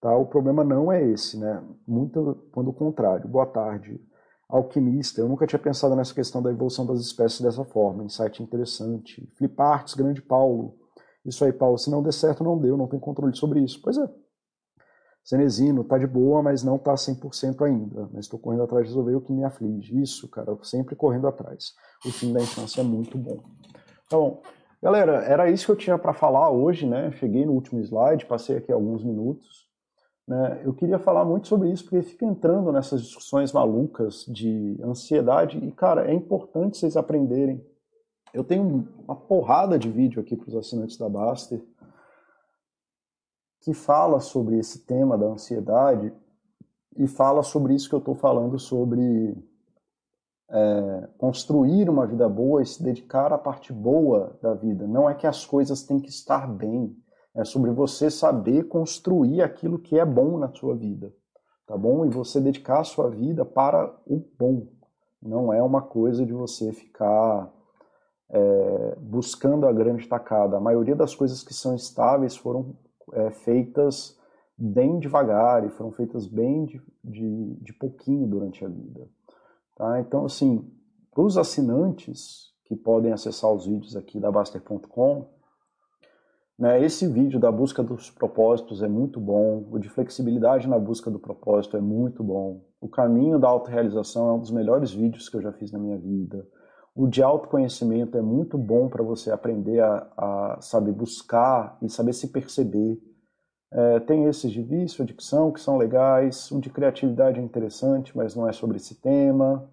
Tá? 0.00 0.16
O 0.16 0.26
problema 0.26 0.64
não 0.64 0.90
é 0.90 1.04
esse, 1.04 1.38
né? 1.38 1.62
Muito 1.86 2.48
quando 2.50 2.68
o 2.68 2.72
contrário. 2.72 3.28
Boa 3.28 3.46
tarde, 3.46 4.00
alquimista. 4.48 5.20
Eu 5.20 5.28
nunca 5.28 5.46
tinha 5.46 5.58
pensado 5.58 5.94
nessa 5.94 6.14
questão 6.14 6.42
da 6.42 6.50
evolução 6.50 6.86
das 6.86 7.00
espécies 7.00 7.40
dessa 7.40 7.64
forma. 7.64 8.02
Insight 8.02 8.42
interessante. 8.42 9.28
Fliparts, 9.36 9.94
grande 9.94 10.22
Paulo. 10.22 10.79
Isso 11.30 11.44
aí, 11.44 11.52
Paulo. 11.52 11.78
Se 11.78 11.88
não 11.90 12.02
der 12.02 12.12
certo, 12.12 12.42
não 12.42 12.58
deu. 12.58 12.76
Não 12.76 12.88
tem 12.88 12.98
controle 12.98 13.34
sobre 13.36 13.60
isso. 13.60 13.80
Pois 13.80 13.96
é. 13.96 14.08
Cenezino, 15.22 15.84
tá 15.84 15.96
de 15.96 16.06
boa, 16.06 16.42
mas 16.42 16.64
não 16.64 16.76
tá 16.76 16.94
100% 16.94 17.64
ainda. 17.64 18.08
Mas 18.12 18.24
estou 18.24 18.38
correndo 18.38 18.64
atrás 18.64 18.84
de 18.84 18.90
resolver 18.90 19.14
o 19.14 19.20
que 19.20 19.32
me 19.32 19.44
aflige. 19.44 20.00
Isso, 20.00 20.28
cara, 20.28 20.58
sempre 20.62 20.96
correndo 20.96 21.28
atrás. 21.28 21.72
O 22.04 22.10
fim 22.10 22.32
da 22.32 22.40
infância 22.40 22.80
é 22.80 22.84
muito 22.84 23.16
bom. 23.16 23.38
Bom. 24.10 24.42
Galera, 24.82 25.22
era 25.24 25.50
isso 25.50 25.66
que 25.66 25.72
eu 25.72 25.76
tinha 25.76 25.98
para 25.98 26.14
falar 26.14 26.50
hoje, 26.50 26.86
né? 26.86 27.12
Cheguei 27.12 27.44
no 27.44 27.52
último 27.52 27.80
slide, 27.80 28.26
passei 28.26 28.56
aqui 28.56 28.72
alguns 28.72 29.04
minutos. 29.04 29.68
Né? 30.26 30.62
Eu 30.64 30.72
queria 30.72 30.98
falar 30.98 31.24
muito 31.24 31.46
sobre 31.46 31.70
isso, 31.70 31.84
porque 31.84 32.02
fica 32.02 32.24
entrando 32.24 32.72
nessas 32.72 33.02
discussões 33.02 33.52
malucas 33.52 34.24
de 34.26 34.80
ansiedade, 34.82 35.58
e, 35.58 35.70
cara, 35.70 36.10
é 36.10 36.14
importante 36.14 36.78
vocês 36.78 36.96
aprenderem. 36.96 37.64
Eu 38.32 38.44
tenho 38.44 38.88
uma 39.06 39.16
porrada 39.16 39.78
de 39.78 39.90
vídeo 39.90 40.20
aqui 40.20 40.36
para 40.36 40.48
os 40.48 40.54
assinantes 40.54 40.96
da 40.96 41.08
Baster 41.08 41.62
que 43.60 43.74
fala 43.74 44.20
sobre 44.20 44.58
esse 44.58 44.86
tema 44.86 45.18
da 45.18 45.26
ansiedade 45.26 46.12
e 46.96 47.06
fala 47.06 47.42
sobre 47.42 47.74
isso 47.74 47.88
que 47.88 47.94
eu 47.94 47.98
estou 47.98 48.14
falando 48.14 48.58
sobre 48.58 49.36
é, 50.48 51.08
construir 51.18 51.88
uma 51.88 52.06
vida 52.06 52.28
boa 52.28 52.62
e 52.62 52.66
se 52.66 52.82
dedicar 52.82 53.32
à 53.32 53.38
parte 53.38 53.72
boa 53.72 54.38
da 54.40 54.54
vida. 54.54 54.86
Não 54.86 55.08
é 55.08 55.14
que 55.14 55.26
as 55.26 55.44
coisas 55.44 55.82
têm 55.82 56.00
que 56.00 56.08
estar 56.08 56.48
bem, 56.48 56.96
é 57.34 57.44
sobre 57.44 57.70
você 57.70 58.10
saber 58.10 58.64
construir 58.64 59.42
aquilo 59.42 59.78
que 59.78 59.98
é 59.98 60.04
bom 60.04 60.38
na 60.38 60.48
sua 60.48 60.74
vida, 60.74 61.12
tá 61.66 61.76
bom? 61.76 62.04
E 62.04 62.08
você 62.08 62.40
dedicar 62.40 62.80
a 62.80 62.84
sua 62.84 63.08
vida 63.10 63.44
para 63.44 63.94
o 64.06 64.24
bom. 64.38 64.66
Não 65.22 65.52
é 65.52 65.62
uma 65.62 65.82
coisa 65.82 66.24
de 66.24 66.32
você 66.32 66.72
ficar 66.72 67.52
é, 68.30 68.96
buscando 68.98 69.66
a 69.66 69.72
grande 69.72 70.08
tacada. 70.08 70.56
A 70.56 70.60
maioria 70.60 70.94
das 70.94 71.14
coisas 71.14 71.42
que 71.42 71.52
são 71.52 71.74
estáveis 71.74 72.36
foram 72.36 72.76
é, 73.12 73.30
feitas 73.30 74.18
bem 74.56 74.98
devagar 74.98 75.64
e 75.64 75.70
foram 75.70 75.90
feitas 75.90 76.26
bem 76.26 76.64
de, 76.66 76.82
de, 77.02 77.54
de 77.56 77.72
pouquinho 77.72 78.26
durante 78.26 78.64
a 78.64 78.68
vida. 78.68 79.08
Tá? 79.76 80.00
Então, 80.00 80.24
assim, 80.24 80.70
para 81.12 81.24
os 81.24 81.36
assinantes 81.36 82.50
que 82.64 82.76
podem 82.76 83.12
acessar 83.12 83.52
os 83.52 83.66
vídeos 83.66 83.96
aqui 83.96 84.20
da 84.20 84.30
Baster.com, 84.30 85.26
né? 86.60 86.84
Esse 86.84 87.06
vídeo 87.06 87.40
da 87.40 87.50
busca 87.50 87.82
dos 87.82 88.10
propósitos 88.10 88.82
é 88.82 88.86
muito 88.86 89.18
bom, 89.18 89.66
o 89.70 89.78
de 89.78 89.88
flexibilidade 89.88 90.68
na 90.68 90.78
busca 90.78 91.10
do 91.10 91.18
propósito 91.18 91.74
é 91.74 91.80
muito 91.80 92.22
bom, 92.22 92.60
o 92.78 92.86
caminho 92.86 93.38
da 93.38 93.48
autorrealização 93.48 94.28
é 94.28 94.32
um 94.34 94.38
dos 94.38 94.50
melhores 94.50 94.92
vídeos 94.92 95.26
que 95.26 95.38
eu 95.38 95.40
já 95.40 95.52
fiz 95.52 95.72
na 95.72 95.78
minha 95.78 95.96
vida. 95.96 96.46
O 96.94 97.06
de 97.06 97.22
autoconhecimento 97.22 98.18
é 98.18 98.22
muito 98.22 98.58
bom 98.58 98.88
para 98.88 99.02
você 99.02 99.30
aprender 99.30 99.80
a, 99.80 100.12
a, 100.16 100.58
saber 100.60 100.92
buscar 100.92 101.78
e 101.80 101.88
saber 101.88 102.12
se 102.12 102.28
perceber. 102.28 103.00
É, 103.72 104.00
tem 104.00 104.24
esses 104.24 104.50
de 104.50 104.62
vício, 104.62 105.02
adicção, 105.02 105.52
que 105.52 105.60
são 105.60 105.76
legais. 105.76 106.50
O 106.50 106.60
de 106.60 106.68
criatividade 106.68 107.38
é 107.38 107.42
interessante, 107.42 108.16
mas 108.16 108.34
não 108.34 108.48
é 108.48 108.52
sobre 108.52 108.76
esse 108.76 109.00
tema. 109.00 109.70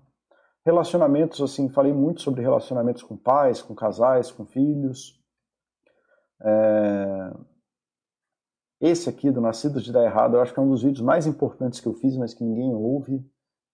Relacionamentos, 0.63 1.41
assim, 1.41 1.69
falei 1.69 1.93
muito 1.93 2.21
sobre 2.21 2.41
relacionamentos 2.41 3.01
com 3.01 3.17
pais, 3.17 3.61
com 3.61 3.73
casais, 3.73 4.31
com 4.31 4.45
filhos. 4.45 5.17
É... 6.43 7.33
Esse 8.79 9.09
aqui, 9.09 9.31
do 9.31 9.41
Nascidos 9.41 9.83
de 9.83 9.91
Dar 9.91 10.03
Errado, 10.03 10.35
eu 10.35 10.41
acho 10.41 10.53
que 10.53 10.59
é 10.59 10.61
um 10.61 10.69
dos 10.69 10.83
vídeos 10.83 11.01
mais 11.01 11.25
importantes 11.25 11.79
que 11.79 11.87
eu 11.87 11.93
fiz, 11.95 12.15
mas 12.15 12.33
que 12.35 12.43
ninguém 12.43 12.75
ouve. 12.75 13.25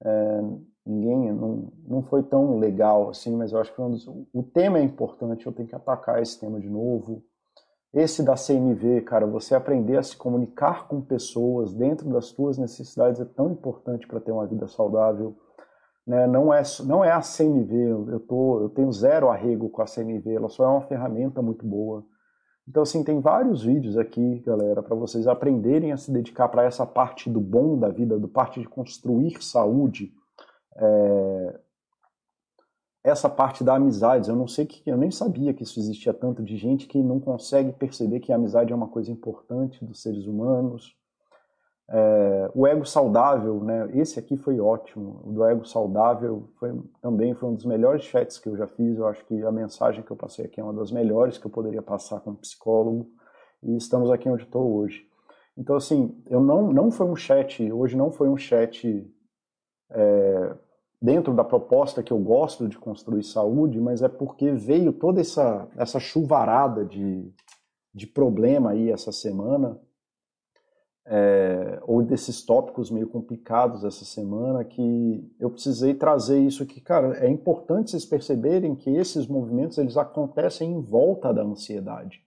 É... 0.02 0.42
Ninguém, 0.86 1.32
não, 1.32 1.72
não 1.88 2.02
foi 2.02 2.24
tão 2.24 2.58
legal 2.60 3.10
assim, 3.10 3.36
mas 3.36 3.54
eu 3.54 3.60
acho 3.60 3.74
que 3.74 3.82
um 3.82 3.92
dos... 3.92 4.06
o 4.08 4.44
tema 4.44 4.80
é 4.80 4.84
importante, 4.84 5.46
eu 5.46 5.54
tenho 5.54 5.68
que 5.68 5.76
atacar 5.76 6.22
esse 6.22 6.40
tema 6.40 6.60
de 6.60 6.70
novo. 6.70 7.24
Esse 7.94 8.24
da 8.24 8.36
CNV, 8.36 9.02
cara, 9.02 9.26
você 9.26 9.54
aprender 9.54 9.98
a 9.98 10.04
se 10.04 10.18
comunicar 10.18 10.88
com 10.88 11.00
pessoas 11.00 11.74
dentro 11.74 12.10
das 12.10 12.26
suas 12.26 12.58
necessidades 12.58 13.22
é 13.22 13.26
tão 13.26 13.52
importante 13.52 14.08
para 14.08 14.20
ter 14.20 14.32
uma 14.32 14.48
vida 14.48 14.68
saudável. 14.68 15.38
Né? 16.06 16.28
Não, 16.28 16.54
é, 16.54 16.64
não 16.86 17.06
é 17.06 17.12
a 17.12 17.22
CNV, 17.22 17.76
eu, 18.12 18.20
tô, 18.20 18.62
eu 18.62 18.70
tenho 18.70 18.92
zero 18.92 19.30
arrego 19.30 19.70
com 19.70 19.82
a 19.82 19.88
CNV, 19.88 20.34
ela 20.34 20.50
só 20.50 20.66
é 20.66 20.68
uma 20.68 20.82
ferramenta 20.82 21.42
muito 21.42 21.66
boa. 21.66 22.04
Então, 22.68 22.84
assim, 22.84 23.04
tem 23.04 23.20
vários 23.20 23.64
vídeos 23.64 23.98
aqui, 23.98 24.40
galera, 24.40 24.82
para 24.82 24.96
vocês 24.96 25.28
aprenderem 25.28 25.92
a 25.92 25.98
se 25.98 26.12
dedicar 26.12 26.48
para 26.48 26.64
essa 26.64 26.86
parte 26.86 27.30
do 27.30 27.40
bom 27.40 27.78
da 27.78 27.90
vida, 27.90 28.18
do 28.18 28.28
parte 28.28 28.60
de 28.60 28.68
construir 28.68 29.44
saúde, 29.44 30.14
é, 30.76 31.60
essa 33.04 33.30
parte 33.30 33.64
da 33.64 33.76
amizade. 33.76 34.30
Eu 34.30 34.36
não 34.36 34.48
sei 34.48 34.66
que, 34.66 34.90
eu 34.90 34.98
nem 34.98 35.12
sabia 35.12 35.54
que 35.54 35.64
isso 35.64 35.80
existia 35.80 36.14
tanto 36.14 36.42
de 36.42 36.56
gente 36.56 36.88
que 36.88 37.02
não 37.02 37.20
consegue 37.20 37.74
perceber 37.74 38.20
que 38.20 38.32
a 38.32 38.36
amizade 38.36 38.72
é 38.72 38.76
uma 38.76 38.88
coisa 38.88 39.12
importante 39.12 39.84
dos 39.84 40.02
seres 40.02 40.26
humanos. 40.26 40.96
É, 41.90 42.52
o 42.56 42.66
ego 42.66 42.86
saudável, 42.86 43.62
né? 43.62 43.90
Esse 43.94 44.18
aqui 44.18 44.38
foi 44.38 44.60
ótimo. 44.60 45.22
O 45.26 45.34
do 45.34 45.44
ego 45.44 45.66
saudável 45.66 46.50
foi, 46.56 46.82
também 47.02 47.34
foi 47.34 47.50
um 47.50 47.56
dos 47.56 47.66
melhores 47.66 48.04
chats 48.04 48.40
que 48.40 48.48
eu 48.48 48.56
já 48.56 48.68
fiz. 48.68 48.98
Eu 48.98 49.08
acho 49.08 49.26
que 49.26 49.44
a 49.44 49.52
mensagem 49.52 50.02
que 50.02 50.12
eu 50.12 50.16
passei 50.16 50.46
aqui 50.46 50.62
é 50.62 50.64
uma 50.64 50.74
das 50.74 50.92
melhores 50.92 51.38
que 51.38 51.46
eu 51.46 51.52
poderia 51.52 51.82
passar 51.82 52.22
como 52.22 52.38
psicólogo. 52.38 53.10
E 53.62 53.76
estamos 53.76 54.10
aqui 54.12 54.30
onde 54.30 54.44
estou 54.44 54.76
hoje. 54.78 55.06
Então, 55.58 55.76
assim, 55.76 56.18
eu 56.30 56.42
não, 56.42 56.72
não 56.72 56.90
foi 56.90 57.06
um 57.06 57.16
chat, 57.16 57.72
hoje 57.72 57.96
não 57.96 58.12
foi 58.12 58.28
um 58.28 58.38
chat 58.38 59.08
é, 59.92 60.56
dentro 61.04 61.34
da 61.34 61.44
proposta 61.44 62.02
que 62.02 62.14
eu 62.14 62.18
gosto 62.18 62.66
de 62.66 62.78
construir 62.78 63.24
saúde, 63.24 63.78
mas 63.78 64.02
é 64.02 64.08
porque 64.08 64.52
veio 64.52 64.94
toda 64.94 65.20
essa, 65.20 65.68
essa 65.76 66.00
chuvarada 66.00 66.86
de, 66.86 67.30
de 67.94 68.08
problema 68.08 68.72
aí 68.72 68.90
essa 68.90 69.12
semana 69.12 69.78
é, 71.06 71.82
ou 71.86 72.02
desses 72.02 72.46
tópicos 72.46 72.90
meio 72.90 73.10
complicados 73.10 73.84
essa 73.84 74.06
semana 74.06 74.64
que 74.64 75.30
eu 75.38 75.50
precisei 75.50 75.94
trazer 75.94 76.40
isso 76.40 76.64
aqui. 76.64 76.80
Cara, 76.80 77.18
é 77.18 77.30
importante 77.30 77.92
vocês 77.92 78.06
perceberem 78.06 78.74
que 78.74 78.90
esses 78.90 79.28
movimentos 79.28 79.78
eles 79.78 79.98
acontecem 79.98 80.72
em 80.72 80.80
volta 80.80 81.34
da 81.34 81.44
ansiedade, 81.44 82.22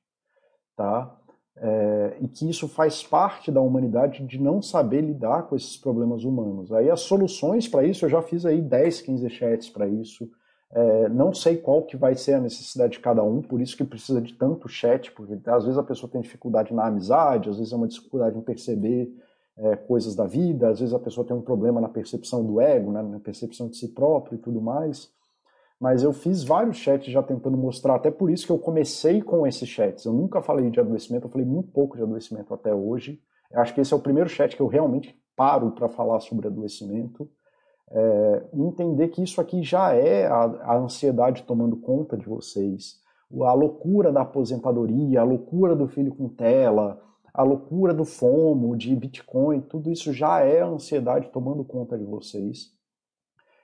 tá? 0.77 1.19
É, 1.59 2.17
e 2.21 2.29
que 2.29 2.49
isso 2.49 2.69
faz 2.69 3.03
parte 3.03 3.51
da 3.51 3.63
humanidade 3.63 4.23
de 4.27 4.39
não 4.39 4.61
saber 4.61 5.01
lidar 5.01 5.45
com 5.45 5.57
esses 5.57 5.77
problemas 5.77 6.23
humanos. 6.23 6.71
Aí 6.71 6.91
as 6.91 7.01
soluções 7.01 7.67
para 7.67 7.83
isso, 7.83 8.05
eu 8.05 8.11
já 8.11 8.21
fiz 8.21 8.45
aí 8.45 8.61
10, 8.61 9.01
15 9.01 9.31
chats 9.31 9.71
para 9.71 9.89
isso, 9.89 10.29
é, 10.71 11.09
não 11.09 11.33
sei 11.33 11.57
qual 11.57 11.83
que 11.83 11.97
vai 11.97 12.15
ser 12.15 12.35
a 12.35 12.41
necessidade 12.41 12.95
de 12.95 13.01
cada 13.01 13.23
um, 13.23 13.41
por 13.41 13.61
isso 13.61 13.77
que 13.77 13.85
precisa 13.85 14.21
de 14.21 14.35
tanto 14.35 14.69
chat, 14.69 15.11
porque 15.13 15.39
às 15.49 15.65
vezes 15.65 15.79
a 15.79 15.83
pessoa 15.83 16.11
tem 16.11 16.21
dificuldade 16.21 16.75
na 16.75 16.87
amizade, 16.87 17.49
às 17.49 17.57
vezes 17.57 17.73
é 17.73 17.77
uma 17.77 17.89
dificuldade 17.89 18.37
em 18.37 18.43
perceber 18.43 19.11
é, 19.57 19.77
coisas 19.77 20.15
da 20.15 20.27
vida, 20.27 20.69
às 20.69 20.81
vezes 20.81 20.95
a 20.95 20.99
pessoa 20.99 21.27
tem 21.27 21.37
um 21.37 21.41
problema 21.41 21.81
na 21.81 21.89
percepção 21.89 22.45
do 22.45 22.61
ego, 22.61 22.93
né, 22.93 23.03
na 23.03 23.21
percepção 23.21 23.69
de 23.69 23.77
si 23.77 23.89
próprio 23.89 24.37
e 24.37 24.39
tudo 24.39 24.61
mais. 24.61 25.11
Mas 25.81 26.03
eu 26.03 26.13
fiz 26.13 26.43
vários 26.43 26.79
chats 26.79 27.13
já 27.13 27.23
tentando 27.23 27.57
mostrar, 27.57 27.97
até 27.97 28.11
por 28.11 28.31
isso 28.31 28.47
que 28.47 28.53
eu 28.53 28.59
comecei 28.59 29.21
com 29.21 29.47
esses 29.47 29.69
chats. 29.69 30.05
Eu 30.05 30.13
nunca 30.13 30.41
falei 30.41 30.71
de 30.71 30.81
adoecimento, 30.81 31.27
eu 31.27 31.31
falei 31.31 31.47
muito 31.47 31.71
pouco 31.71 31.97
de 31.97 32.03
adoecimento 32.03 32.55
até 32.55 32.75
hoje. 32.75 33.21
Eu 33.51 33.61
acho 33.61 33.75
que 33.75 33.81
esse 33.81 33.93
é 33.93 33.97
o 33.97 34.01
primeiro 34.01 34.29
chat 34.29 34.57
que 34.57 34.63
eu 34.63 34.67
realmente 34.67 35.15
paro 35.37 35.73
para 35.73 35.89
falar 35.89 36.21
sobre 36.21 36.47
adoecimento 36.47 37.29
é, 37.91 38.43
entender 38.53 39.09
que 39.09 39.23
isso 39.23 39.41
aqui 39.41 39.63
já 39.63 39.93
é 39.93 40.27
a, 40.27 40.43
a 40.43 40.77
ansiedade 40.77 41.45
tomando 41.45 41.77
conta 41.77 42.17
de 42.17 42.27
vocês, 42.27 43.01
a 43.43 43.53
loucura 43.53 44.13
da 44.13 44.23
aposentadoria, 44.23 45.21
a 45.21 45.25
loucura 45.25 45.75
do 45.75 45.87
filho 45.89 46.15
com 46.15 46.29
tela, 46.29 47.01
a 47.33 47.43
loucura 47.43 47.93
do 47.93 48.05
FOMO, 48.05 48.77
de 48.77 48.95
Bitcoin, 48.95 49.61
tudo 49.61 49.91
isso 49.91 50.13
já 50.13 50.41
é 50.41 50.61
a 50.61 50.67
ansiedade 50.67 51.29
tomando 51.31 51.65
conta 51.65 51.99
de 51.99 52.05
vocês. 52.05 52.76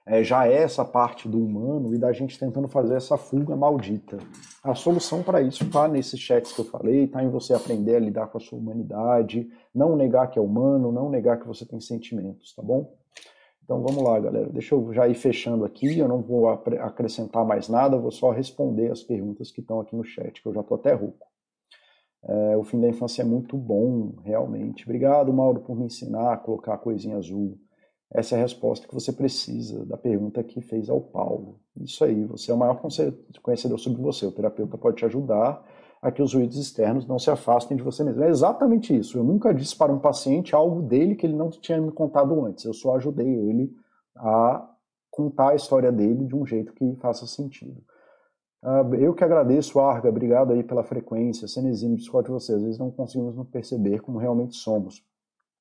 É, 0.05 0.25
já 0.25 0.49
é 0.49 0.55
essa 0.55 0.85
parte 0.85 1.29
do 1.29 1.39
humano 1.39 1.95
e 1.95 1.99
da 1.99 2.13
gente 2.13 2.39
tentando 2.39 2.67
fazer 2.67 2.95
essa 2.95 3.17
fuga 3.17 3.55
maldita. 3.55 4.19
A 4.63 4.75
solução 4.75 5.23
para 5.23 5.41
isso 5.41 5.65
está 5.65 5.87
nesses 5.87 6.19
chats 6.19 6.53
que 6.53 6.61
eu 6.61 6.65
falei, 6.65 7.05
está 7.05 7.23
em 7.23 7.31
você 7.31 7.55
aprender 7.55 7.95
a 7.95 8.01
lidar 8.01 8.27
com 8.27 8.39
a 8.39 8.41
sua 8.41 8.59
humanidade, 8.59 9.49
não 9.73 9.95
negar 9.95 10.29
que 10.29 10.39
é 10.39 10.43
humano, 10.43 10.91
não 10.91 11.09
negar 11.09 11.39
que 11.39 11.47
você 11.47 11.65
tem 11.65 11.81
sentimentos, 11.81 12.53
tá 12.55 12.63
bom? 12.63 12.93
Então 13.65 13.81
vamos 13.81 14.03
lá, 14.03 14.19
galera. 14.19 14.49
Deixa 14.51 14.75
eu 14.75 14.93
já 14.93 15.09
ir 15.09 15.15
fechando 15.15 15.65
aqui. 15.65 15.99
Eu 15.99 16.09
não 16.09 16.21
vou 16.21 16.49
acrescentar 16.49 17.45
mais 17.45 17.69
nada, 17.69 17.97
vou 17.97 18.11
só 18.11 18.31
responder 18.31 18.91
as 18.91 19.03
perguntas 19.03 19.51
que 19.51 19.61
estão 19.61 19.81
aqui 19.81 19.95
no 19.95 20.05
chat, 20.05 20.43
que 20.43 20.49
eu 20.49 20.53
já 20.53 20.61
estou 20.61 20.77
até 20.77 20.93
rouco. 20.93 21.27
É, 22.25 22.57
o 22.57 22.63
fim 22.63 22.81
da 22.81 22.89
infância 22.89 23.23
é 23.23 23.25
muito 23.25 23.57
bom, 23.57 24.15
realmente. 24.25 24.85
Obrigado, 24.85 25.33
Mauro, 25.33 25.61
por 25.61 25.77
me 25.77 25.87
ensinar 25.87 26.33
a 26.33 26.37
colocar 26.37 26.75
a 26.75 26.79
coisinha 26.79 27.17
azul. 27.17 27.59
Essa 28.15 28.37
é 28.37 28.39
a 28.39 28.43
resposta 28.43 28.87
que 28.87 28.95
você 28.95 29.11
precisa 29.13 29.87
da 29.87 29.97
pergunta 29.97 30.43
que 30.45 30.61
fez 30.61 30.91
ao 30.91 31.01
Paulo. 31.01 31.59
Isso 31.81 32.05
aí, 32.05 32.25
você 32.25 32.51
é 32.51 32.55
o 32.55 32.59
maior 32.59 32.79
conhecedor 33.43 33.79
sobre 33.79 34.03
você. 34.03 34.27
O 34.27 34.33
terapeuta 34.33 34.77
pode 34.77 34.97
te 34.97 35.07
ajudar 35.07 35.65
a 36.03 36.11
que 36.11 36.21
os 36.21 36.35
ruídos 36.35 36.59
externos 36.59 37.07
não 37.07 37.19
se 37.19 37.31
afastem 37.31 37.77
de 37.77 37.83
você 37.83 38.05
mesmo. 38.05 38.23
É 38.23 38.29
exatamente 38.29 38.95
isso. 38.95 39.17
Eu 39.17 39.25
nunca 39.25 39.55
disse 39.55 39.75
para 39.75 39.93
um 39.93 39.99
paciente 39.99 40.55
algo 40.55 40.83
dele 40.83 41.15
que 41.15 41.25
ele 41.25 41.37
não 41.37 41.49
tinha 41.49 41.81
me 41.81 41.91
contado 41.91 42.45
antes. 42.45 42.65
Eu 42.65 42.75
só 42.75 42.97
ajudei 42.97 43.27
ele 43.27 43.75
a 44.17 44.69
contar 45.11 45.51
a 45.51 45.55
história 45.55 45.91
dele 45.91 46.27
de 46.27 46.35
um 46.35 46.45
jeito 46.45 46.75
que 46.75 46.97
faça 46.97 47.27
sentido. 47.27 47.83
Uh, 48.63 48.95
eu 48.95 49.15
que 49.15 49.25
agradeço, 49.25 49.81
Arga, 49.81 50.09
obrigado 50.09 50.53
aí 50.53 50.63
pela 50.63 50.85
frequência, 50.85 51.49
Cenezino, 51.49 51.97
discordo 51.97 52.29
de 52.29 52.33
você, 52.33 52.55
às 52.55 52.63
vezes 52.63 52.79
não 52.79 52.93
conseguimos 52.93 53.35
nos 53.35 53.49
perceber 53.49 54.01
como 54.01 54.19
realmente 54.19 54.55
somos. 54.55 55.05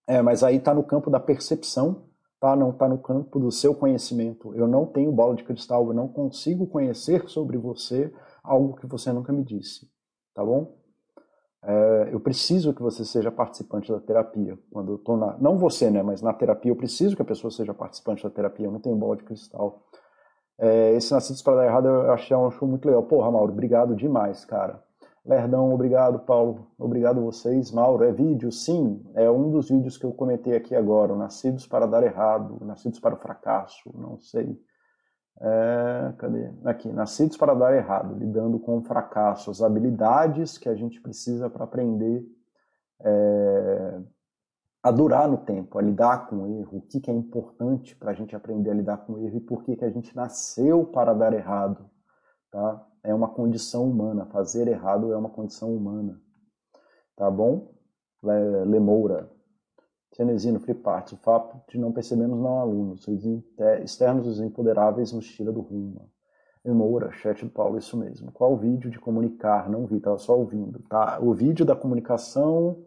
É, 0.07 0.21
mas 0.21 0.43
aí 0.43 0.57
está 0.57 0.73
no 0.73 0.83
campo 0.83 1.09
da 1.09 1.19
percepção, 1.19 2.03
tá? 2.41 2.55
não 2.57 2.71
está 2.71 2.89
no 2.89 2.97
campo 2.97 3.39
do 3.39 3.51
seu 3.51 3.73
conhecimento. 3.73 4.53
Eu 4.55 4.67
não 4.67 4.85
tenho 4.85 5.13
bola 5.13 5.35
de 5.35 5.45
cristal, 5.45 5.87
eu 5.87 5.93
não 5.93 6.09
consigo 6.09 6.67
conhecer 6.67 7.29
sobre 7.29 7.57
você 7.57 8.13
algo 8.43 8.75
que 8.75 8.85
você 8.85 9.13
nunca 9.13 9.31
me 9.31 9.45
disse 9.45 9.89
tá 10.33 10.43
bom? 10.43 10.75
É, 11.63 12.09
eu 12.11 12.19
preciso 12.19 12.73
que 12.73 12.81
você 12.81 13.05
seja 13.05 13.31
participante 13.31 13.91
da 13.91 13.99
terapia. 13.99 14.57
Quando 14.71 14.93
eu 14.93 14.97
tô 14.97 15.15
na, 15.15 15.37
não 15.37 15.57
você, 15.57 15.91
né, 15.91 16.01
mas 16.01 16.21
na 16.21 16.33
terapia 16.33 16.71
eu 16.71 16.75
preciso 16.75 17.15
que 17.15 17.21
a 17.21 17.25
pessoa 17.25 17.51
seja 17.51 17.73
participante 17.73 18.23
da 18.23 18.29
terapia. 18.29 18.65
Eu 18.65 18.71
não 18.71 18.79
tenho 18.79 18.95
bola 18.95 19.15
de 19.15 19.23
cristal. 19.23 19.83
É, 20.59 20.93
esse 20.95 21.11
Nascidos 21.11 21.41
para 21.41 21.57
dar 21.57 21.65
errado 21.65 21.87
eu 21.87 22.11
achei 22.11 22.35
um 22.35 22.49
show 22.51 22.67
muito 22.67 22.85
legal. 22.85 23.03
Porra, 23.03 23.31
Mauro, 23.31 23.51
obrigado 23.51 23.95
demais, 23.95 24.43
cara. 24.45 24.83
Lerdão, 25.23 25.71
obrigado, 25.71 26.19
Paulo. 26.19 26.71
Obrigado 26.77 27.21
vocês. 27.21 27.71
Mauro, 27.71 28.03
é 28.03 28.11
vídeo? 28.11 28.51
Sim, 28.51 29.05
é 29.13 29.29
um 29.29 29.51
dos 29.51 29.69
vídeos 29.69 29.97
que 29.97 30.05
eu 30.05 30.11
comentei 30.11 30.55
aqui 30.55 30.75
agora. 30.75 31.15
Nascidos 31.15 31.67
para 31.67 31.85
dar 31.85 32.03
errado, 32.03 32.57
Nascidos 32.65 32.99
para 32.99 33.13
o 33.13 33.17
fracasso, 33.17 33.91
não 33.95 34.17
sei. 34.19 34.59
É, 35.39 36.13
cadê? 36.17 36.51
Aqui, 36.65 36.91
nascidos 36.91 37.37
para 37.37 37.53
dar 37.53 37.75
errado, 37.75 38.15
lidando 38.15 38.59
com 38.59 38.77
o 38.77 38.83
fracasso, 38.83 39.49
as 39.49 39.61
habilidades 39.61 40.57
que 40.57 40.69
a 40.69 40.75
gente 40.75 41.01
precisa 41.01 41.49
para 41.49 41.63
aprender 41.63 42.23
é, 42.99 43.99
a 44.83 44.91
durar 44.91 45.27
no 45.27 45.37
tempo, 45.37 45.79
a 45.79 45.81
lidar 45.81 46.27
com 46.27 46.43
o 46.43 46.59
erro, 46.59 46.77
o 46.77 46.81
que, 46.81 46.99
que 46.99 47.09
é 47.09 47.13
importante 47.13 47.95
para 47.95 48.11
a 48.11 48.13
gente 48.13 48.35
aprender 48.35 48.69
a 48.71 48.73
lidar 48.75 48.97
com 48.97 49.13
o 49.13 49.19
erro 49.19 49.37
e 49.37 49.41
por 49.41 49.63
que, 49.63 49.75
que 49.75 49.85
a 49.85 49.89
gente 49.89 50.15
nasceu 50.15 50.85
para 50.85 51.13
dar 51.13 51.33
errado. 51.33 51.89
Tá? 52.51 52.85
É 53.03 53.13
uma 53.13 53.29
condição 53.29 53.89
humana, 53.89 54.25
fazer 54.27 54.67
errado 54.67 55.11
é 55.11 55.17
uma 55.17 55.29
condição 55.29 55.75
humana. 55.75 56.21
Tá 57.15 57.29
bom? 57.29 57.73
Lemoura. 58.21 59.29
Cenezino, 60.13 60.59
Free 60.59 60.75
Parts, 60.75 61.13
o 61.13 61.17
fato 61.17 61.59
de 61.69 61.79
não 61.79 61.91
percebermos 61.91 62.39
não 62.39 62.59
alunos, 62.59 63.07
os 63.07 63.23
externos 63.81 64.27
os 64.27 64.39
empoderáveis 64.39 65.13
nos 65.13 65.25
tira 65.25 65.51
do 65.51 65.61
rumo. 65.61 66.11
Emoura, 66.63 67.11
chat 67.13 67.43
do 67.43 67.49
Paulo, 67.49 67.77
isso 67.77 67.97
mesmo. 67.97 68.31
Qual 68.31 68.53
o 68.53 68.57
vídeo 68.57 68.91
de 68.91 68.99
comunicar? 68.99 69.67
Não 69.67 69.87
vi, 69.87 69.97
estava 69.97 70.17
só 70.19 70.37
ouvindo. 70.37 70.79
Tá? 70.87 71.17
O 71.19 71.33
vídeo 71.33 71.65
da 71.65 71.75
comunicação 71.75 72.85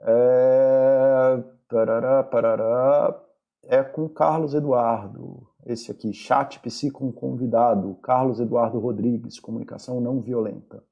é... 0.00 1.42
Parará, 1.68 2.22
parará, 2.22 3.20
é 3.64 3.82
com 3.82 4.08
Carlos 4.08 4.54
Eduardo. 4.54 5.48
Esse 5.66 5.90
aqui, 5.90 6.12
chat 6.12 6.60
psi 6.60 6.90
com 6.90 7.10
convidado, 7.10 7.94
Carlos 7.96 8.38
Eduardo 8.38 8.78
Rodrigues, 8.78 9.40
comunicação 9.40 10.00
não 10.00 10.20
violenta. 10.20 10.84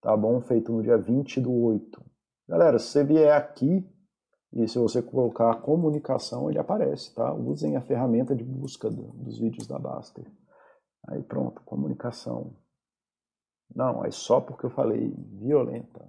Tá 0.00 0.16
bom? 0.16 0.40
Feito 0.40 0.72
no 0.72 0.82
dia 0.82 0.98
20 0.98 1.40
do 1.40 1.52
8. 1.52 2.04
Galera, 2.48 2.78
se 2.78 2.88
você 2.88 3.04
vier 3.04 3.34
aqui, 3.34 3.88
e 4.52 4.68
se 4.68 4.78
você 4.78 5.00
colocar 5.00 5.62
comunicação, 5.62 6.50
ele 6.50 6.58
aparece, 6.58 7.14
tá? 7.14 7.32
Usem 7.32 7.74
a 7.76 7.80
ferramenta 7.80 8.36
de 8.36 8.44
busca 8.44 8.90
do, 8.90 9.12
dos 9.12 9.38
vídeos 9.38 9.66
da 9.66 9.78
Baster. 9.78 10.30
Aí 11.08 11.22
pronto, 11.22 11.62
comunicação. 11.62 12.54
Não, 13.74 14.04
é 14.04 14.10
só 14.10 14.40
porque 14.40 14.66
eu 14.66 14.70
falei 14.70 15.14
violenta. 15.38 16.06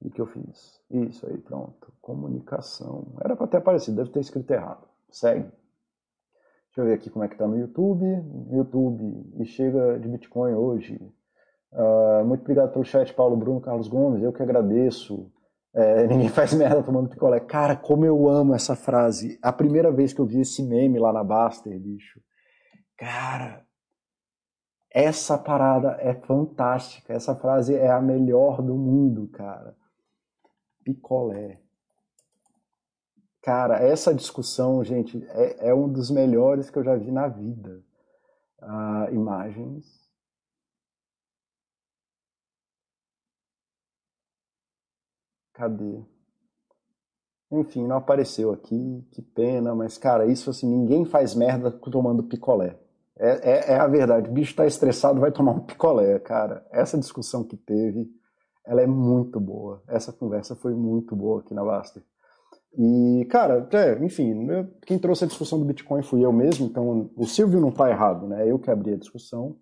O 0.00 0.10
que, 0.10 0.20
eu 0.20 0.26
fiz? 0.26 0.80
Isso 0.90 1.26
aí, 1.26 1.38
pronto. 1.38 1.92
Comunicação. 2.00 3.16
Era 3.24 3.34
para 3.34 3.48
ter 3.48 3.56
aparecido, 3.56 3.96
deve 3.96 4.10
ter 4.10 4.20
escrito 4.20 4.50
errado. 4.50 4.86
Segue. 5.10 5.50
Deixa 6.78 6.86
eu 6.86 6.94
ver 6.94 7.00
aqui 7.00 7.10
como 7.10 7.24
é 7.24 7.28
que 7.28 7.36
tá 7.36 7.44
no 7.44 7.58
YouTube. 7.58 8.04
YouTube. 8.52 9.32
E 9.40 9.44
chega 9.44 9.98
de 9.98 10.06
Bitcoin 10.06 10.54
hoje. 10.54 10.94
Uh, 11.72 12.24
muito 12.24 12.42
obrigado 12.42 12.72
pelo 12.72 12.84
chat, 12.84 13.12
Paulo 13.14 13.36
Bruno 13.36 13.60
Carlos 13.60 13.88
Gomes. 13.88 14.22
Eu 14.22 14.32
que 14.32 14.44
agradeço. 14.44 15.28
É, 15.74 16.06
ninguém 16.06 16.28
faz 16.28 16.54
merda 16.54 16.80
tomando 16.80 17.08
picolé. 17.08 17.40
Cara, 17.40 17.74
como 17.74 18.04
eu 18.04 18.28
amo 18.28 18.54
essa 18.54 18.76
frase. 18.76 19.40
A 19.42 19.52
primeira 19.52 19.90
vez 19.90 20.12
que 20.12 20.20
eu 20.20 20.24
vi 20.24 20.42
esse 20.42 20.62
meme 20.62 21.00
lá 21.00 21.12
na 21.12 21.24
Baster, 21.24 21.76
bicho. 21.80 22.20
Cara, 22.96 23.66
essa 24.88 25.36
parada 25.36 25.96
é 25.98 26.14
fantástica. 26.14 27.12
Essa 27.12 27.34
frase 27.34 27.74
é 27.74 27.90
a 27.90 28.00
melhor 28.00 28.62
do 28.62 28.76
mundo, 28.76 29.26
cara. 29.32 29.74
Picolé. 30.84 31.58
Cara, 33.48 33.78
essa 33.78 34.14
discussão, 34.14 34.84
gente, 34.84 35.26
é, 35.30 35.70
é 35.70 35.74
um 35.74 35.90
dos 35.90 36.10
melhores 36.10 36.68
que 36.68 36.78
eu 36.78 36.84
já 36.84 36.94
vi 36.96 37.10
na 37.10 37.28
vida. 37.28 37.82
Ah, 38.60 39.08
imagens. 39.10 39.86
Cadê? 45.54 46.04
Enfim, 47.50 47.86
não 47.86 47.96
apareceu 47.96 48.52
aqui, 48.52 49.02
que 49.12 49.22
pena, 49.22 49.74
mas 49.74 49.96
cara, 49.96 50.26
isso 50.26 50.50
assim, 50.50 50.68
ninguém 50.68 51.06
faz 51.06 51.34
merda 51.34 51.70
tomando 51.70 52.22
picolé. 52.24 52.78
É, 53.16 53.30
é, 53.30 53.72
é 53.72 53.76
a 53.78 53.86
verdade, 53.86 54.28
o 54.28 54.32
bicho 54.34 54.54
tá 54.54 54.66
estressado, 54.66 55.20
vai 55.20 55.32
tomar 55.32 55.52
um 55.52 55.60
picolé, 55.60 56.18
cara. 56.18 56.66
Essa 56.70 56.98
discussão 56.98 57.42
que 57.42 57.56
teve, 57.56 58.10
ela 58.66 58.82
é 58.82 58.86
muito 58.86 59.40
boa. 59.40 59.82
Essa 59.88 60.12
conversa 60.12 60.54
foi 60.54 60.74
muito 60.74 61.16
boa 61.16 61.40
aqui 61.40 61.54
na 61.54 61.64
Baster. 61.64 62.02
E, 62.76 63.26
cara, 63.30 63.68
é, 63.72 64.04
enfim, 64.04 64.46
quem 64.86 64.98
trouxe 64.98 65.24
a 65.24 65.26
discussão 65.26 65.58
do 65.58 65.64
Bitcoin 65.64 66.02
fui 66.02 66.24
eu 66.24 66.32
mesmo, 66.32 66.66
então 66.66 67.10
o 67.16 67.26
Silvio 67.26 67.60
não 67.60 67.72
tá 67.72 67.90
errado, 67.90 68.26
né? 68.26 68.48
Eu 68.48 68.58
que 68.58 68.70
abri 68.70 68.92
a 68.92 68.96
discussão. 68.96 69.56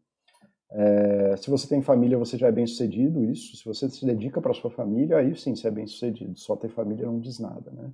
É, 0.70 1.36
se 1.36 1.48
você 1.48 1.68
tem 1.68 1.80
família, 1.80 2.18
você 2.18 2.36
já 2.36 2.48
é 2.48 2.52
bem 2.52 2.66
sucedido, 2.66 3.24
isso. 3.24 3.56
Se 3.56 3.64
você 3.64 3.88
se 3.88 4.04
dedica 4.04 4.40
para 4.40 4.52
sua 4.52 4.70
família, 4.70 5.18
aí 5.18 5.34
sim 5.36 5.54
você 5.54 5.68
é 5.68 5.70
bem 5.70 5.86
sucedido. 5.86 6.38
Só 6.38 6.56
ter 6.56 6.68
família 6.68 7.06
não 7.06 7.20
diz 7.20 7.38
nada, 7.38 7.70
né? 7.70 7.92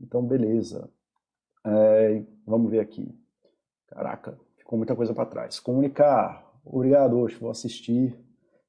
Então, 0.00 0.22
beleza. 0.24 0.88
É, 1.64 2.22
vamos 2.46 2.70
ver 2.70 2.80
aqui. 2.80 3.12
Caraca, 3.88 4.38
ficou 4.56 4.78
muita 4.78 4.94
coisa 4.94 5.12
para 5.12 5.26
trás. 5.26 5.58
Comunicar. 5.58 6.44
Obrigado, 6.64 7.18
hoje 7.18 7.36
vou 7.36 7.50
assistir. 7.50 8.18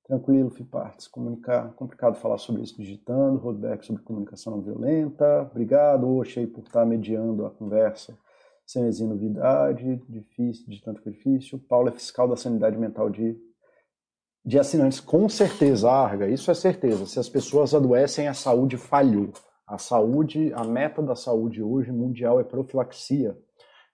Tranquilo, 0.08 0.50
Fipartes. 0.50 1.08
Comunicar. 1.08 1.74
Complicado 1.74 2.16
falar 2.16 2.38
sobre 2.38 2.64
isso 2.64 2.78
digitando. 2.78 3.38
Roadback 3.38 3.86
sobre 3.86 4.02
comunicação 4.04 4.56
não 4.56 4.62
violenta. 4.62 5.44
Obrigado, 5.52 6.08
Oxe, 6.08 6.48
por 6.48 6.64
estar 6.64 6.86
mediando 6.86 7.46
a 7.46 7.52
conversa 7.52 8.18
sem 8.68 8.84
novidade, 9.08 9.96
difícil, 10.10 10.66
de 10.68 10.82
tanto 10.82 11.02
que 11.02 11.08
é 11.08 11.12
difícil. 11.14 11.58
Paulo 11.70 11.88
é 11.88 11.92
fiscal 11.94 12.28
da 12.28 12.36
sanidade 12.36 12.78
mental 12.78 13.10
de, 13.10 13.40
de 14.46 14.60
assinantes. 14.60 15.00
Com 15.00 15.30
certeza, 15.30 15.90
Arga, 15.90 16.30
isso 16.30 16.52
é 16.52 16.54
certeza. 16.54 17.06
Se 17.06 17.18
as 17.18 17.30
pessoas 17.30 17.74
adoecem, 17.74 18.28
a 18.28 18.34
saúde 18.34 18.76
falhou. 18.76 19.32
A 19.66 19.78
saúde, 19.78 20.52
a 20.54 20.66
meta 20.66 21.02
da 21.02 21.16
saúde 21.16 21.64
hoje 21.64 21.94
mundial 21.94 22.42
é 22.42 22.44
profilaxia. 22.44 23.38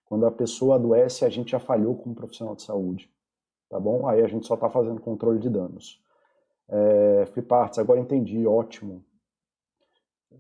Quando 0.06 0.26
a 0.26 0.32
pessoa 0.32 0.76
adoece, 0.76 1.24
a 1.24 1.30
gente 1.30 1.52
já 1.52 1.60
falhou 1.60 1.96
como 1.96 2.16
profissional 2.16 2.56
de 2.56 2.64
saúde. 2.64 3.12
Tá 3.70 3.80
bom? 3.80 4.08
Aí 4.08 4.24
a 4.24 4.28
gente 4.28 4.46
só 4.46 4.56
está 4.56 4.70
fazendo 4.70 5.02
controle 5.02 5.40
de 5.40 5.50
danos. 5.50 6.03
É, 6.74 7.28
Free 7.28 7.46
agora 7.78 8.00
entendi, 8.00 8.48
ótimo. 8.48 9.06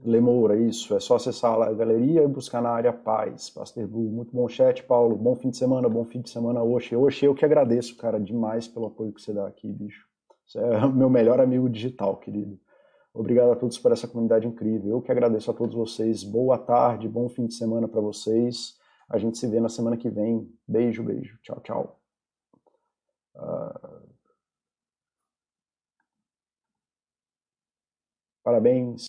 Lemoura, 0.03 0.57
isso. 0.57 0.95
É 0.95 0.99
só 0.99 1.15
acessar 1.15 1.61
a 1.61 1.71
galeria 1.71 2.23
e 2.23 2.27
buscar 2.27 2.59
na 2.59 2.71
área 2.71 2.91
Paz. 2.91 3.51
Pastor 3.51 3.87
Blue, 3.87 4.11
muito 4.11 4.35
bom 4.35 4.49
chat, 4.49 4.83
Paulo. 4.83 5.15
Bom 5.15 5.35
fim 5.35 5.51
de 5.51 5.57
semana, 5.57 5.87
bom 5.87 6.03
fim 6.05 6.21
de 6.21 6.31
semana, 6.31 6.63
Oxe. 6.63 6.95
Oxe, 6.95 7.25
eu 7.25 7.35
que 7.35 7.45
agradeço, 7.45 7.95
cara, 7.97 8.19
demais 8.19 8.67
pelo 8.67 8.87
apoio 8.87 9.13
que 9.13 9.21
você 9.21 9.31
dá 9.31 9.47
aqui, 9.47 9.71
bicho. 9.71 10.07
Você 10.47 10.57
é 10.57 10.87
meu 10.89 11.09
melhor 11.09 11.39
amigo 11.39 11.69
digital, 11.69 12.17
querido. 12.17 12.59
Obrigado 13.13 13.51
a 13.51 13.55
todos 13.55 13.77
por 13.77 13.91
essa 13.91 14.07
comunidade 14.07 14.47
incrível. 14.47 14.89
Eu 14.89 15.01
que 15.01 15.11
agradeço 15.11 15.51
a 15.51 15.53
todos 15.53 15.75
vocês. 15.75 16.23
Boa 16.23 16.57
tarde, 16.57 17.07
bom 17.07 17.29
fim 17.29 17.45
de 17.45 17.53
semana 17.53 17.87
para 17.87 18.01
vocês. 18.01 18.75
A 19.07 19.19
gente 19.19 19.37
se 19.37 19.47
vê 19.47 19.59
na 19.59 19.69
semana 19.69 19.95
que 19.95 20.09
vem. 20.09 20.51
Beijo, 20.67 21.03
beijo. 21.03 21.37
Tchau, 21.43 21.61
tchau. 21.61 21.99
Uh... 23.35 23.92
Parabéns. 28.43 29.01